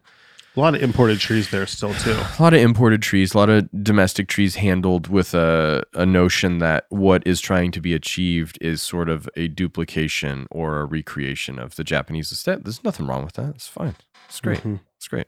A 0.60 0.62
lot 0.62 0.76
of 0.76 0.84
imported 0.84 1.20
trees 1.22 1.50
there 1.52 1.66
still 1.66 1.94
too. 1.94 2.12
a 2.12 2.42
lot 2.42 2.54
of 2.54 2.60
imported 2.60 3.02
trees, 3.02 3.34
a 3.34 3.38
lot 3.38 3.50
of 3.50 3.70
domestic 3.82 4.28
trees 4.28 4.56
handled 4.56 5.08
with 5.08 5.34
a, 5.34 5.84
a 5.94 6.06
notion 6.06 6.58
that 6.60 6.86
what 6.90 7.26
is 7.26 7.40
trying 7.40 7.72
to 7.72 7.80
be 7.80 7.94
achieved 7.94 8.58
is 8.60 8.82
sort 8.82 9.08
of 9.08 9.30
a 9.38 9.48
duplication 9.48 10.48
or 10.52 10.82
a 10.82 10.86
recreation 10.86 11.60
of 11.60 11.78
the 11.78 11.84
Japanese 11.86 12.32
estate. 12.34 12.64
There's 12.66 12.84
nothing 12.84 13.08
wrong 13.08 13.24
with 13.24 13.36
that. 13.36 13.56
It's 13.56 13.68
fine. 13.70 13.96
It's 14.28 14.42
great. 14.42 14.60
Mhm. 14.60 14.82
It's 14.98 15.08
great. 15.08 15.28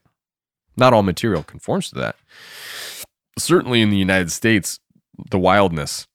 Not 0.76 0.92
all 0.94 1.02
material 1.04 1.44
conforms 1.44 1.90
to 1.92 1.96
that. 1.96 2.18
Certainly 3.40 3.82
in 3.82 3.90
the 3.90 3.98
United 3.98 4.32
States, 4.32 4.80
the 5.30 5.40
wildness, 5.40 6.08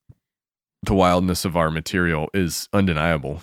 the 0.83 0.95
wildness 0.95 1.47
of 1.47 1.57
our 1.57 1.71
material 1.71 2.29
is 2.35 2.69
undeniable. 2.75 3.41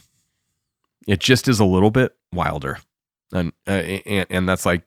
It 1.08 1.20
just 1.20 1.48
is 1.48 1.60
a 1.60 1.66
little 1.66 1.90
bit 1.92 2.16
wilder. 2.32 2.78
And, 3.34 3.54
uh, 3.68 3.72
and, 3.72 4.28
and 4.30 4.48
that's 4.50 4.66
like 4.68 4.84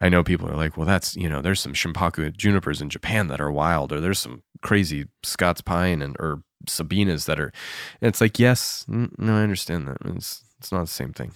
I 0.00 0.08
know 0.08 0.22
people 0.22 0.48
are 0.50 0.56
like, 0.56 0.76
well, 0.76 0.86
that's 0.86 1.16
you 1.16 1.28
know, 1.28 1.40
there's 1.40 1.60
some 1.60 1.72
shimpaku 1.72 2.36
junipers 2.36 2.82
in 2.82 2.90
Japan 2.90 3.28
that 3.28 3.40
are 3.40 3.50
wild, 3.50 3.92
or 3.92 4.00
there's 4.00 4.18
some 4.18 4.42
crazy 4.62 5.06
Scots 5.22 5.60
pine 5.60 6.02
and 6.02 6.16
or 6.18 6.42
sabinas 6.66 7.26
that 7.26 7.38
are. 7.40 7.52
And 8.00 8.08
it's 8.08 8.20
like, 8.20 8.38
yes, 8.38 8.84
n- 8.88 9.12
no, 9.18 9.36
I 9.36 9.42
understand 9.42 9.88
that. 9.88 9.96
It's 10.04 10.44
it's 10.58 10.70
not 10.72 10.82
the 10.82 10.86
same 10.90 11.12
thing. 11.12 11.32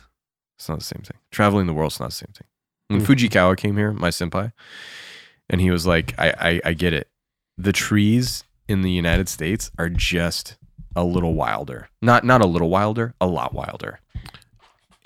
It's 0.58 0.68
not 0.68 0.78
the 0.78 0.84
same 0.84 1.02
thing. 1.02 1.16
Traveling 1.30 1.66
the 1.66 1.72
world's 1.74 2.00
not 2.00 2.10
the 2.10 2.16
same 2.16 2.32
thing. 2.36 2.46
When 2.88 3.00
Mhm. 3.00 3.06
Fujikawa 3.06 3.56
came 3.56 3.76
here, 3.76 3.92
my 3.92 4.08
senpai, 4.10 4.52
and 5.48 5.60
he 5.60 5.70
was 5.70 5.86
like, 5.86 6.14
I, 6.18 6.34
I 6.38 6.60
I 6.66 6.72
get 6.74 6.92
it. 6.92 7.08
The 7.56 7.72
trees 7.72 8.44
in 8.68 8.82
the 8.82 8.90
United 8.90 9.28
States 9.28 9.70
are 9.78 9.88
just 9.88 10.56
a 10.96 11.04
little 11.04 11.34
wilder. 11.34 11.88
Not 12.02 12.24
not 12.24 12.42
a 12.42 12.46
little 12.46 12.68
wilder, 12.68 13.14
a 13.20 13.26
lot 13.26 13.54
wilder. 13.54 14.00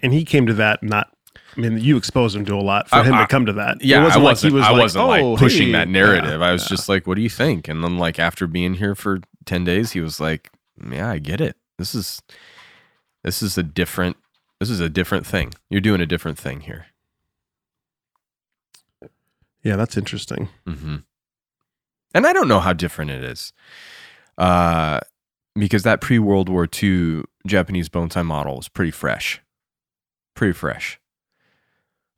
And 0.03 0.13
he 0.13 0.25
came 0.25 0.47
to 0.47 0.55
that 0.55 0.83
not. 0.83 1.14
I 1.57 1.61
mean, 1.61 1.79
you 1.79 1.97
exposed 1.97 2.35
him 2.37 2.45
to 2.47 2.55
a 2.55 2.61
lot 2.63 2.89
for 2.89 2.97
I- 2.97 3.05
him 3.05 3.15
I- 3.15 3.21
to 3.23 3.27
come 3.27 3.47
to 3.47 3.53
that. 3.55 3.83
Yeah, 3.83 4.01
it 4.01 4.05
wasn't 4.05 4.23
I 4.23 4.25
like 4.25 4.31
wasn't. 4.33 4.53
he 4.53 4.57
was 4.57 4.65
I 4.67 4.71
like, 4.71 4.81
wasn't 4.81 5.05
oh, 5.05 5.09
like 5.31 5.39
pushing 5.39 5.67
hey." 5.67 5.73
that 5.73 5.89
narrative. 5.89 6.41
Yeah, 6.41 6.47
I 6.47 6.53
was 6.53 6.63
yeah. 6.65 6.69
just 6.69 6.89
like, 6.89 7.07
"What 7.07 7.15
do 7.17 7.23
you 7.23 7.31
think?" 7.31 7.69
And 7.69 7.83
then, 7.85 7.99
like 7.99 8.19
after 8.19 8.47
being 8.47 8.75
here 8.75 8.95
for 8.95 9.21
ten 9.45 9.65
days, 9.65 9.93
he 9.93 10.01
was 10.01 10.21
like, 10.21 10.51
"Yeah, 10.91 11.11
I 11.11 11.19
get 11.19 11.41
it. 11.41 11.57
This 11.79 11.95
is 11.95 12.21
this 13.23 13.43
is 13.43 13.57
a 13.59 13.63
different 13.63 14.17
this 14.61 14.71
is 14.71 14.81
a 14.81 14.89
different 14.89 15.27
thing. 15.27 15.53
You're 15.71 15.81
doing 15.81 16.01
a 16.01 16.07
different 16.07 16.39
thing 16.39 16.61
here." 16.61 16.87
yeah, 19.63 19.77
that's 19.77 19.97
interesting. 19.97 20.49
hmm 20.67 20.97
And 22.15 22.27
I 22.27 22.33
don't 22.33 22.49
know 22.49 22.61
how 22.61 22.73
different 22.73 23.11
it 23.11 23.25
is, 23.25 23.53
uh, 24.39 25.01
because 25.55 25.83
that 25.85 26.01
pre 26.01 26.19
World 26.19 26.49
War 26.49 26.69
II 26.83 27.23
Japanese 27.47 27.89
bonsai 27.89 28.25
model 28.25 28.59
is 28.59 28.69
pretty 28.69 28.91
fresh, 28.91 29.41
pretty 30.35 30.53
fresh. 30.53 30.99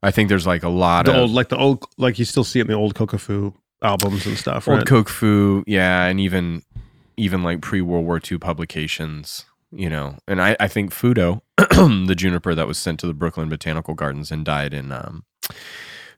I 0.03 0.11
think 0.11 0.29
there's 0.29 0.47
like 0.47 0.63
a 0.63 0.69
lot 0.69 1.05
The 1.05 1.11
of 1.13 1.17
old, 1.17 1.31
like 1.31 1.49
the 1.49 1.57
old, 1.57 1.85
like 1.97 2.19
you 2.19 2.25
still 2.25 2.43
see 2.43 2.59
it 2.59 2.63
in 2.63 2.67
the 2.67 2.73
old 2.73 2.93
Kokufu 2.95 3.53
albums 3.81 4.25
and 4.25 4.37
stuff, 4.37 4.67
old 4.67 4.79
right? 4.79 4.87
Kokufu, 4.87 5.63
yeah, 5.67 6.05
and 6.05 6.19
even 6.19 6.63
even 7.17 7.43
like 7.43 7.61
pre 7.61 7.81
World 7.81 8.05
War 8.05 8.21
II 8.31 8.37
publications, 8.37 9.45
you 9.71 9.89
know. 9.89 10.17
And 10.27 10.41
I, 10.41 10.55
I 10.59 10.67
think 10.67 10.91
Fudo, 10.93 11.41
the 11.57 12.15
juniper 12.15 12.53
that 12.53 12.67
was 12.67 12.77
sent 12.77 12.99
to 13.01 13.07
the 13.07 13.13
Brooklyn 13.13 13.49
Botanical 13.49 13.95
Gardens 13.95 14.31
and 14.31 14.45
died 14.45 14.73
in 14.73 14.91
um, 14.91 15.25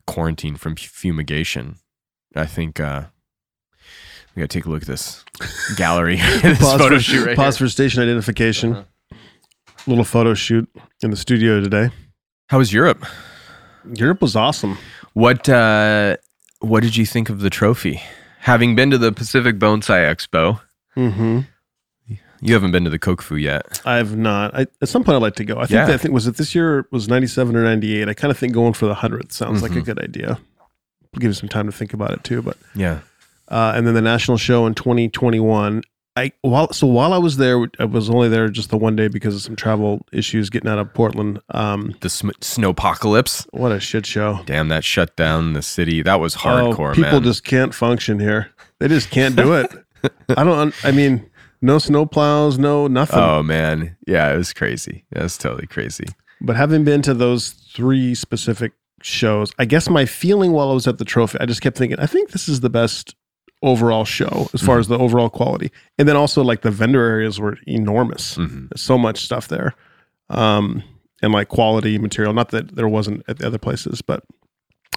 quarantine 0.06 0.56
from 0.56 0.76
fumigation. 0.76 1.78
I 2.36 2.46
think 2.46 2.80
uh, 2.80 3.06
we 4.36 4.42
gotta 4.42 4.48
take 4.48 4.66
a 4.66 4.70
look 4.70 4.82
at 4.82 4.88
this 4.88 5.24
gallery, 5.78 6.18
this 6.42 6.60
pause 6.60 6.80
photo 6.82 6.96
for, 6.98 7.02
shoot 7.02 7.26
right 7.26 7.36
pause 7.36 7.58
here. 7.58 7.68
for 7.68 7.72
station 7.72 8.04
identification. 8.04 8.74
Uh-huh. 8.74 8.84
Little 9.88 10.04
photo 10.04 10.34
shoot 10.34 10.70
in 11.02 11.10
the 11.10 11.18
studio 11.18 11.62
today. 11.62 11.90
How 12.50 12.58
was 12.58 12.74
Europe? 12.74 13.06
Europe 13.94 14.22
was 14.22 14.36
awesome. 14.36 14.78
What 15.14 15.48
uh, 15.50 16.18
what 16.60 16.82
did 16.84 16.96
you 16.98 17.06
think 17.06 17.30
of 17.30 17.40
the 17.42 17.50
trophy? 17.50 18.02
Having 18.40 18.76
been 18.76 18.92
to 18.92 18.98
the 18.98 19.12
Pacific 19.12 19.60
Bonsai 19.60 20.10
Expo, 20.14 20.60
Mm-hmm. 20.98 21.40
you 22.42 22.54
haven't 22.54 22.72
been 22.72 22.84
to 22.86 22.90
the 22.90 23.00
Kokufu 23.00 23.42
yet. 23.42 23.82
I 23.86 23.98
have 23.98 24.16
not. 24.18 24.56
I, 24.56 24.66
at 24.82 24.90
some 24.90 25.04
point, 25.04 25.16
I'd 25.18 25.22
like 25.22 25.36
to 25.36 25.46
go. 25.46 25.56
I 25.58 25.62
think. 25.62 25.72
Yeah. 25.72 25.86
that- 25.86 25.94
I 25.94 25.98
think 25.98 26.14
was 26.14 26.28
it 26.28 26.38
this 26.38 26.56
year? 26.56 26.88
Was 26.92 27.08
ninety 27.08 27.28
seven 27.28 27.56
or 27.56 27.64
ninety 27.64 28.00
eight? 28.02 28.08
I 28.10 28.14
kind 28.14 28.32
of 28.32 28.38
think 28.38 28.54
going 28.54 28.74
for 28.74 28.86
the 28.86 28.96
hundredth 28.96 29.32
sounds 29.32 29.62
like 29.62 29.72
a 29.72 29.76
Mhm. 29.82 29.86
good 29.86 30.00
idea. 30.00 30.40
We'll 31.14 31.20
give 31.22 31.30
you 31.30 31.34
some 31.34 31.50
time 31.50 31.66
to 31.66 31.72
think 31.72 31.94
about 31.94 32.12
it 32.12 32.24
too. 32.24 32.42
But 32.42 32.58
Yeah. 32.76 33.00
uh, 33.48 33.74
and 33.76 33.86
then 33.88 33.94
the 33.94 34.02
national 34.02 34.38
show 34.38 34.66
in 34.68 34.74
twenty 34.76 35.10
twenty 35.10 35.40
one. 35.40 35.84
I 36.20 36.32
while 36.42 36.72
so 36.74 36.86
while 36.88 37.14
I 37.14 37.18
was 37.18 37.38
there, 37.38 37.68
I 37.80 37.86
was 37.86 38.10
only 38.10 38.30
there 38.30 38.50
just 38.50 38.70
the 38.70 38.78
one 38.78 38.96
day 38.96 39.08
because 39.08 39.36
of 39.36 39.42
some 39.42 39.56
travel 39.56 40.06
issues 40.12 40.50
getting 40.50 40.70
out 40.70 40.78
of 40.80 40.94
Portland. 40.94 41.40
Um, 41.52 41.96
The 42.02 42.10
sm- 42.10 42.30
snowpocalypse. 42.42 43.48
what 43.52 43.72
a 43.72 43.80
shit 43.80 44.06
show! 44.06 44.40
Damn, 44.46 44.68
that 44.70 44.84
shut 44.84 45.16
down 45.16 45.54
the 45.54 45.62
city. 45.62 46.02
That 46.04 46.20
was 46.20 46.36
hardcore, 46.36 46.92
Oh, 46.92 46.96
people 46.96 47.12
man. 47.20 47.24
just 47.24 47.44
can't 47.44 47.74
function 47.74 48.20
here. 48.20 48.52
They 48.80 48.88
just 48.88 49.10
can't 49.10 49.36
do 49.36 49.54
it. 49.54 49.72
I 50.38 50.44
don't. 50.44 50.74
I 50.86 50.92
mean, 50.92 51.30
no 51.62 51.78
snow 51.80 52.06
plows, 52.06 52.58
no 52.58 52.88
nothing. 52.88 53.20
oh 53.20 53.44
man, 53.44 53.98
yeah, 54.08 54.32
it 54.34 54.38
was 54.38 54.54
crazy. 54.54 55.06
It 55.12 55.22
was 55.22 55.38
totally 55.38 55.68
crazy. 55.68 56.06
But 56.42 56.56
having 56.56 56.84
been 56.86 57.02
to 57.04 57.14
those 57.14 57.50
three 57.52 58.16
specific 58.16 58.72
shows, 59.02 59.52
I 59.60 59.66
guess 59.66 59.90
my 59.90 60.06
feeling 60.06 60.52
while 60.54 60.70
I 60.72 60.74
was 60.74 60.88
at 60.88 60.98
the 60.98 61.06
trophy, 61.06 61.38
I 61.42 61.46
just 61.46 61.62
kept 61.62 61.78
thinking, 61.78 62.00
I 62.00 62.06
think 62.06 62.32
this 62.32 62.48
is 62.48 62.62
the 62.62 62.70
best 62.70 63.16
overall 63.62 64.06
show 64.06 64.50
as 64.54 64.62
far 64.62 64.78
Mhm. 64.78 64.80
as 64.80 64.88
the 64.88 64.98
overall 64.98 65.30
quality. 65.30 65.72
And 65.98 66.08
then 66.08 66.16
also 66.16 66.42
like 66.44 66.62
the 66.62 66.72
vendor 66.72 67.04
areas 67.04 67.40
were 67.40 67.58
enormous. 67.68 68.36
hmm 68.36 68.68
There's 68.70 68.82
so 68.82 68.98
much 68.98 69.24
stuff 69.26 69.48
there. 69.50 69.74
Um, 70.30 70.84
and 71.22 71.34
like 71.34 71.50
quality 71.50 71.98
material. 71.98 72.34
Not 72.34 72.50
that 72.52 72.76
there 72.76 72.88
wasn't 72.88 73.24
at 73.28 73.40
the 73.40 73.48
other 73.48 73.58
places, 73.58 74.02
but 74.02 74.24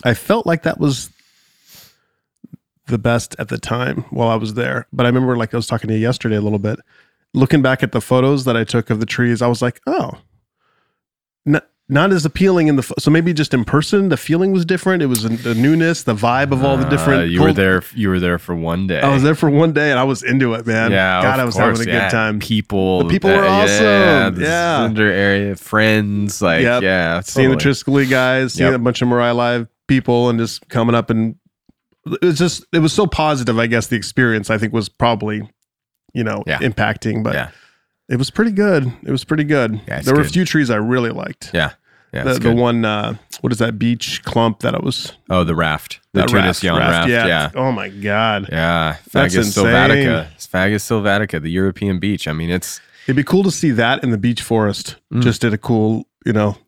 I 0.04 0.14
felt 0.14 0.46
like 0.46 0.62
that 0.62 0.78
was 0.78 1.10
the 2.86 2.98
best 2.98 3.34
at 3.38 3.48
the 3.48 3.58
time 3.58 4.04
while 4.10 4.28
I 4.28 4.34
was 4.36 4.54
there. 4.54 4.86
But 4.92 5.06
I 5.06 5.08
remember 5.08 5.36
like 5.36 5.54
I 5.54 5.56
was 5.56 5.66
talking 5.66 5.88
to 5.88 5.94
you 5.94 6.00
yesterday 6.00 6.36
a 6.36 6.40
little 6.40 6.58
bit. 6.58 6.78
Looking 7.34 7.62
back 7.62 7.82
at 7.82 7.92
the 7.92 8.00
photos 8.00 8.44
that 8.44 8.56
I 8.56 8.64
took 8.64 8.90
of 8.90 9.00
the 9.00 9.06
trees, 9.06 9.40
I 9.42 9.46
was 9.46 9.62
like, 9.62 9.80
oh, 9.86 10.12
not, 11.89 12.11
as 12.12 12.24
appealing 12.24 12.68
in 12.68 12.76
the 12.76 12.83
so 12.99 13.11
maybe 13.11 13.35
just 13.35 13.53
in 13.53 13.64
person 13.64 14.09
the 14.09 14.16
feeling 14.16 14.53
was 14.53 14.64
different. 14.64 15.03
It 15.03 15.07
was 15.07 15.24
the 15.24 15.55
newness, 15.55 16.05
the 16.05 16.14
vibe 16.14 16.53
of 16.53 16.64
all 16.64 16.76
the 16.76 16.87
Uh, 16.87 16.91
different. 16.91 17.30
you 17.30 17.43
were 17.43 17.53
there. 17.53 17.83
You 17.95 18.09
were 18.09 18.20
there 18.20 18.39
for 18.39 18.55
one 18.55 18.87
day. 18.87 19.01
I 19.01 19.12
was 19.12 19.22
there 19.22 19.35
for 19.35 19.51
one 19.51 19.72
day 19.72 19.91
and 19.91 19.99
I 19.99 20.05
was 20.05 20.22
into 20.22 20.55
it, 20.55 20.66
man. 20.66 20.91
Yeah, 20.93 21.20
God, 21.22 21.41
I 21.41 21.45
was 21.45 21.55
course, 21.55 21.78
having 21.80 21.89
a 21.89 21.93
yeah. 21.93 22.05
good 22.05 22.11
time. 22.11 22.39
People, 22.39 23.05
The 23.05 23.09
people 23.11 23.30
were 23.30 23.45
uh, 23.45 23.66
Yeah, 23.66 24.22
awesome. 24.26 24.35
the 24.37 24.43
Yeah. 24.45 24.83
vendor 24.83 25.11
area, 25.12 25.57
friends, 25.57 26.41
like 26.41 26.62
Yep. 26.62 26.83
yeah, 26.83 27.20
seeing 27.20 27.51
the 27.51 27.57
totally. 27.57 27.74
Triscali 28.07 28.11
guys, 28.11 28.55
seeing 28.55 28.70
Yep. 28.70 28.80
a 28.80 28.83
bunch 28.83 29.03
of 29.03 29.09
Mirai 29.09 29.35
Live 29.35 29.66
people, 29.89 30.30
and 30.30 30.39
just 30.39 30.66
coming 30.68 30.95
up 30.95 31.11
and 31.11 31.35
it 32.07 32.24
was 32.24 32.39
just 32.39 32.64
it 32.72 32.78
was 32.78 32.93
so 32.93 33.07
positive. 33.07 33.59
I 33.59 33.66
guess 33.66 33.89
the 33.89 33.97
experience 33.97 34.51
I 34.51 34.57
think 34.59 34.72
was 34.72 34.89
probably 34.89 35.43
you 36.14 36.24
know 36.24 36.43
Yeah. 36.47 36.59
impacting, 36.61 37.22
but 37.22 37.35
Yeah. 37.35 37.49
It 38.12 38.18
was 38.18 38.30
pretty 38.30 38.50
good. 38.50 38.92
It 39.04 39.10
was 39.10 39.24
pretty 39.24 39.44
good. 39.44 39.80
Yeah, 39.88 40.02
there 40.02 40.14
were 40.14 40.20
a 40.20 40.28
few 40.28 40.44
trees 40.44 40.68
I 40.70 40.76
really 40.76 41.10
liked. 41.10 41.50
Yeah. 41.54 41.72
Yeah. 42.12 42.24
the, 42.24 42.34
the 42.34 42.52
one, 42.54 42.84
uh, 42.84 43.14
what 43.40 43.52
is 43.54 43.58
that 43.60 43.78
beech 43.78 44.22
clump 44.22 44.60
that 44.60 44.74
it 44.74 44.82
was? 44.82 45.12
oh, 45.30 45.44
the 45.44 45.54
raft. 45.54 46.00
The 46.12 46.26
Tunis 46.26 46.44
raft, 46.44 46.62
Yawn 46.62 46.78
raft. 46.78 47.08
Yeah. 47.08 47.26
Yeah. 47.26 47.50
Oh 47.54 47.72
my 47.72 47.88
god. 47.88 48.50
Yeah, 48.52 48.96
Fagus 49.08 49.32
That's 49.34 49.56
Sylvatica. 49.56 50.26
Fagus 50.36 50.82
Sylvatica, 50.82 51.40
the 51.40 51.50
European 51.50 51.98
beech. 51.98 52.28
I 52.28 52.34
mean, 52.34 52.50
it's 52.50 52.82
It'd 53.06 53.16
be 53.16 53.24
cool 53.24 53.42
to 53.44 53.50
see 53.50 53.70
that 53.70 54.04
in 54.04 54.10
the 54.10 54.18
beech 54.18 54.42
forest. 54.42 54.96
Mm. 55.10 55.22
Just 55.22 55.40
did 55.40 55.54
a 55.54 55.58
cool, 55.58 56.06
you 56.26 56.34
know, 56.34 56.58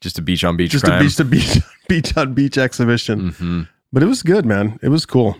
just 0.00 0.18
a 0.20 0.22
beech 0.22 0.44
on 0.44 0.56
beech 0.56 0.70
just 0.70 0.84
crime. 0.84 1.00
a 1.00 1.04
beech 1.04 1.16
to 1.16 1.24
beech, 1.24 1.58
beech 1.88 2.16
on 2.16 2.32
beech 2.32 2.56
exhibition. 2.56 3.30
hmm 3.30 3.62
But 3.92 4.04
it 4.04 4.06
was 4.06 4.22
good, 4.22 4.46
man. 4.46 4.78
It 4.82 4.90
was 4.90 5.04
cool. 5.04 5.36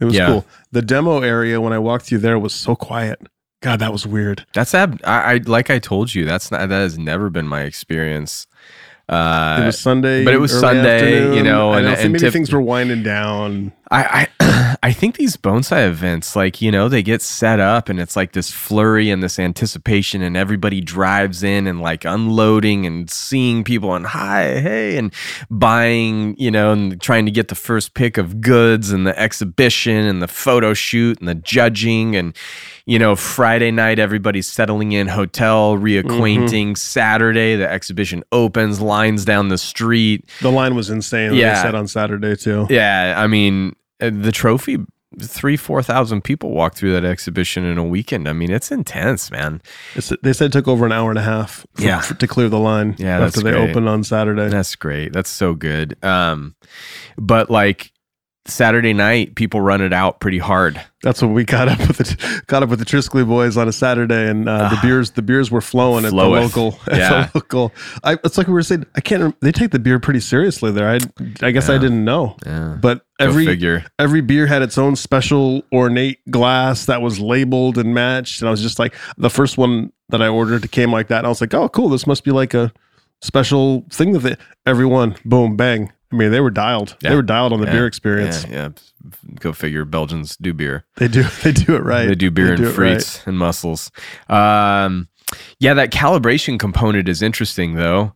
It 0.00 0.06
was 0.06 0.14
Yeah. 0.14 0.26
cool. 0.26 0.46
The 0.72 0.80
demo 0.82 1.20
area 1.20 1.60
when 1.60 1.74
I 1.74 1.78
walked 1.78 2.06
through 2.06 2.18
there 2.18 2.38
was 2.38 2.54
so 2.54 2.74
quiet. 2.74 3.20
God, 3.66 3.80
that 3.80 3.90
was 3.90 4.06
weird. 4.06 4.46
That's 4.54 4.74
ab- 4.76 5.00
I, 5.02 5.34
I 5.34 5.40
like 5.44 5.70
I 5.70 5.80
told 5.80 6.14
you. 6.14 6.24
That's 6.24 6.52
not 6.52 6.68
that 6.68 6.70
has 6.70 6.96
never 6.96 7.30
been 7.30 7.48
my 7.48 7.62
experience. 7.62 8.46
Uh, 9.08 9.58
it 9.62 9.66
was 9.66 9.78
Sunday, 9.80 10.24
but 10.24 10.34
it 10.34 10.38
was 10.38 10.52
early 10.52 10.60
Sunday, 10.60 11.34
you 11.36 11.42
know, 11.42 11.72
I 11.72 11.78
and- 11.80 11.88
and 11.88 12.12
maybe 12.12 12.20
tip- 12.20 12.32
things 12.32 12.52
were 12.52 12.60
winding 12.60 13.02
down. 13.02 13.72
I, 13.90 14.28
I 14.40 14.76
I 14.82 14.92
think 14.92 15.16
these 15.16 15.36
bonsai 15.36 15.88
events, 15.88 16.36
like 16.36 16.60
you 16.60 16.70
know, 16.70 16.88
they 16.88 17.02
get 17.02 17.22
set 17.22 17.60
up 17.60 17.88
and 17.88 18.00
it's 18.00 18.16
like 18.16 18.32
this 18.32 18.50
flurry 18.50 19.10
and 19.10 19.22
this 19.22 19.38
anticipation, 19.38 20.22
and 20.22 20.36
everybody 20.36 20.80
drives 20.80 21.42
in 21.42 21.66
and 21.66 21.80
like 21.80 22.04
unloading 22.04 22.86
and 22.86 23.10
seeing 23.10 23.64
people 23.64 23.94
and 23.94 24.06
hi, 24.06 24.60
hey, 24.60 24.96
and 24.96 25.12
buying, 25.50 26.36
you 26.38 26.50
know, 26.50 26.72
and 26.72 27.00
trying 27.00 27.26
to 27.26 27.32
get 27.32 27.48
the 27.48 27.54
first 27.54 27.94
pick 27.94 28.18
of 28.18 28.40
goods 28.40 28.90
and 28.90 29.06
the 29.06 29.18
exhibition 29.18 30.06
and 30.06 30.22
the 30.22 30.28
photo 30.28 30.74
shoot 30.74 31.18
and 31.18 31.28
the 31.28 31.34
judging 31.34 32.16
and 32.16 32.36
you 32.86 33.00
know, 33.00 33.16
Friday 33.16 33.72
night 33.72 33.98
everybody's 33.98 34.46
settling 34.46 34.92
in, 34.92 35.08
hotel 35.08 35.74
mm-hmm. 35.74 35.84
reacquainting. 35.84 36.78
Saturday 36.78 37.56
the 37.56 37.68
exhibition 37.68 38.22
opens, 38.30 38.80
lines 38.80 39.24
down 39.24 39.48
the 39.48 39.58
street. 39.58 40.28
The 40.40 40.52
line 40.52 40.76
was 40.76 40.88
insane. 40.88 41.34
Yeah. 41.34 41.54
They 41.54 41.62
said 41.62 41.74
on 41.74 41.88
Saturday 41.88 42.36
too. 42.36 42.66
Yeah, 42.70 43.14
I 43.16 43.26
mean, 43.26 43.74
the 43.98 44.32
trophy, 44.32 44.78
three, 45.20 45.56
4,000 45.56 46.22
people 46.22 46.50
walk 46.50 46.74
through 46.74 46.92
that 46.92 47.04
exhibition 47.04 47.64
in 47.64 47.78
a 47.78 47.84
weekend. 47.84 48.28
I 48.28 48.32
mean, 48.32 48.50
it's 48.50 48.70
intense, 48.70 49.30
man. 49.30 49.62
It's, 49.94 50.12
they 50.22 50.32
said 50.32 50.46
it 50.46 50.52
took 50.52 50.68
over 50.68 50.84
an 50.84 50.92
hour 50.92 51.10
and 51.10 51.18
a 51.18 51.22
half 51.22 51.66
for- 51.74 51.82
Yeah. 51.82 52.00
for- 52.00 52.14
to 52.14 52.26
clear 52.26 52.48
the 52.48 52.58
line 52.58 52.96
Yeah, 52.98 53.14
after 53.14 53.24
that's 53.24 53.42
they 53.42 53.50
great. 53.52 53.70
opened 53.70 53.88
on 53.88 54.04
Saturday. 54.04 54.48
That's 54.48 54.74
great. 54.76 55.12
That's 55.12 55.30
so 55.30 55.54
good. 55.54 55.96
Um, 56.04 56.54
but 57.16 57.50
like 57.50 57.92
Saturday 58.48 58.92
night, 58.92 59.34
people 59.34 59.60
run 59.60 59.80
it 59.80 59.92
out 59.92 60.20
pretty 60.20 60.38
hard. 60.38 60.80
That's 61.02 61.20
when 61.22 61.32
we 61.34 61.44
caught 61.44 61.68
up 61.68 61.78
with 61.86 61.96
the 61.98 62.42
caught 62.46 62.62
up 62.62 62.68
with 62.68 62.78
the 62.80 63.24
boys 63.24 63.56
on 63.56 63.68
a 63.68 63.72
Saturday, 63.72 64.28
and 64.28 64.48
uh, 64.48 64.68
the 64.70 64.78
beers 64.82 65.10
the 65.12 65.22
beers 65.22 65.50
were 65.50 65.60
flowing 65.60 66.04
at 66.04 66.10
the 66.10 66.16
local. 66.16 66.78
At 66.90 66.98
Yeah. 66.98 67.26
the 67.26 67.30
local. 67.38 67.72
I, 68.04 68.14
it's 68.24 68.38
like 68.38 68.46
we 68.46 68.52
were 68.52 68.62
saying. 68.62 68.86
I 68.94 69.00
can't. 69.00 69.38
They 69.40 69.52
take 69.52 69.70
the 69.70 69.78
beer 69.78 69.98
pretty 70.00 70.20
seriously 70.20 70.70
there. 70.72 70.88
I 70.88 70.98
I 71.42 71.50
guess 71.50 71.68
I 71.68 71.78
didn't 71.78 72.04
know, 72.04 72.36
Yeah. 72.46 72.78
but 72.80 73.04
every 73.20 73.46
figure. 73.46 73.84
every 73.98 74.20
beer 74.20 74.46
had 74.46 74.62
its 74.62 74.78
own 74.78 74.96
special 74.96 75.62
ornate 75.72 76.18
glass 76.30 76.86
that 76.86 77.02
was 77.02 77.18
labeled 77.20 77.78
and 77.78 77.94
matched. 77.94 78.40
And 78.42 78.48
I 78.48 78.50
was 78.50 78.62
just 78.62 78.78
like, 78.78 78.94
the 79.16 79.30
first 79.30 79.58
one 79.58 79.92
that 80.08 80.22
I 80.22 80.28
ordered 80.28 80.70
came 80.70 80.92
like 80.92 81.08
that. 81.08 81.18
And 81.18 81.26
I 81.26 81.30
was 81.30 81.40
like, 81.40 81.54
oh, 81.54 81.68
cool. 81.68 81.88
This 81.88 82.06
must 82.06 82.24
be 82.24 82.30
like 82.30 82.54
a 82.54 82.72
special 83.22 83.84
thing 83.90 84.12
that 84.12 84.18
they, 84.20 84.36
everyone, 84.66 85.16
boom, 85.24 85.56
bang. 85.56 85.92
I 86.12 86.16
mean, 86.16 86.30
they 86.30 86.40
were 86.40 86.50
dialed. 86.50 86.96
Yeah. 87.00 87.10
They 87.10 87.16
were 87.16 87.22
dialed 87.22 87.52
on 87.52 87.60
the 87.60 87.66
Yeah. 87.66 87.72
beer 87.72 87.86
experience. 87.86 88.44
Yeah, 88.48 88.52
yeah. 88.54 88.68
Go 89.40 89.52
figure. 89.52 89.84
Belgians 89.84 90.36
do 90.36 90.52
beer. 90.54 90.84
They 90.96 91.08
do. 91.08 91.24
They 91.42 91.52
do 91.52 91.74
it 91.76 91.82
right. 91.82 92.06
They 92.06 92.14
do 92.14 92.30
beer 92.30 92.48
and 92.52 92.56
do 92.58 92.64
it 92.64 92.66
right. 92.68 92.74
fruits 92.94 93.22
and 93.26 93.38
mussels. 93.38 93.90
Um, 94.28 95.08
yeah, 95.58 95.74
that 95.74 95.90
calibration 95.90 96.58
component 96.58 97.08
is 97.08 97.22
interesting 97.22 97.74
though. 97.74 98.12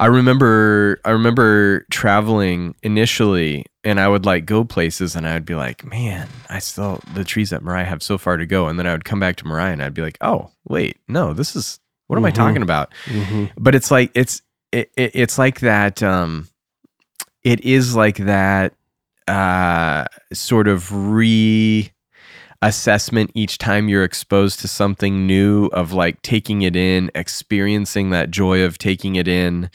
I 0.00 0.06
remember 0.06 1.00
I 1.04 1.10
remember 1.10 1.84
traveling 1.90 2.76
initially 2.84 3.66
and 3.82 3.98
I 3.98 4.06
would 4.06 4.24
like 4.26 4.46
go 4.46 4.64
places 4.64 5.16
and 5.16 5.26
I 5.26 5.34
would 5.34 5.44
be 5.44 5.56
like, 5.56 5.84
man, 5.84 6.28
I 6.48 6.60
still 6.60 7.00
the 7.14 7.24
trees 7.24 7.52
at 7.52 7.62
Mirai 7.62 7.84
have 7.84 8.02
so 8.02 8.16
far 8.16 8.36
to 8.36 8.46
go. 8.46 8.68
And 8.68 8.78
then 8.78 8.86
I 8.86 8.92
would 8.92 9.04
come 9.04 9.18
back 9.18 9.36
to 9.36 9.44
Mirai 9.44 9.72
and 9.72 9.82
I'd 9.82 9.94
be 9.94 10.02
like, 10.02 10.18
oh, 10.20 10.50
wait, 10.68 10.98
no, 11.08 11.32
this 11.32 11.56
is 11.56 11.80
what 12.06 12.16
am 12.16 12.24
I 12.24 12.30
Mhm. 12.30 12.34
talking 12.34 12.62
about? 12.62 12.92
Mhm. 13.06 13.50
but 13.58 13.74
it's 13.74 13.90
like 13.90 14.10
it's 14.14 14.40
it, 14.70 14.90
it, 14.96 15.10
it's 15.14 15.36
like 15.38 15.60
that 15.60 16.00
um 16.02 16.46
it 17.44 17.60
is 17.64 17.94
like 17.94 18.16
that 18.18 18.74
uh 19.26 20.04
sort 20.32 20.68
of 20.68 20.90
re 20.92 21.90
assessment 22.62 23.30
each 23.34 23.58
time 23.58 23.88
you're 23.88 24.04
exposed 24.04 24.58
to 24.60 24.66
something 24.66 25.26
new 25.26 25.66
of 25.66 25.92
like 25.92 26.20
taking 26.22 26.62
it 26.62 26.74
in 26.74 27.10
experiencing 27.14 28.10
that 28.10 28.30
joy 28.30 28.62
of 28.62 28.78
taking 28.78 29.14
it 29.14 29.28
in 29.28 29.70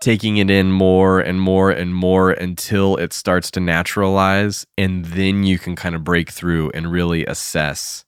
taking 0.00 0.36
it 0.36 0.50
in 0.50 0.70
more 0.72 1.20
and 1.20 1.40
more 1.40 1.70
and 1.70 1.94
more 1.94 2.30
until 2.32 2.96
it 2.96 3.12
starts 3.12 3.50
to 3.50 3.60
naturalize 3.60 4.66
and 4.78 5.04
then 5.06 5.42
you 5.44 5.58
can 5.58 5.74
kind 5.74 5.94
of 5.94 6.04
break 6.04 6.30
through 6.30 6.70
and 6.74 6.92
really 6.92 7.24
assess 7.26 8.04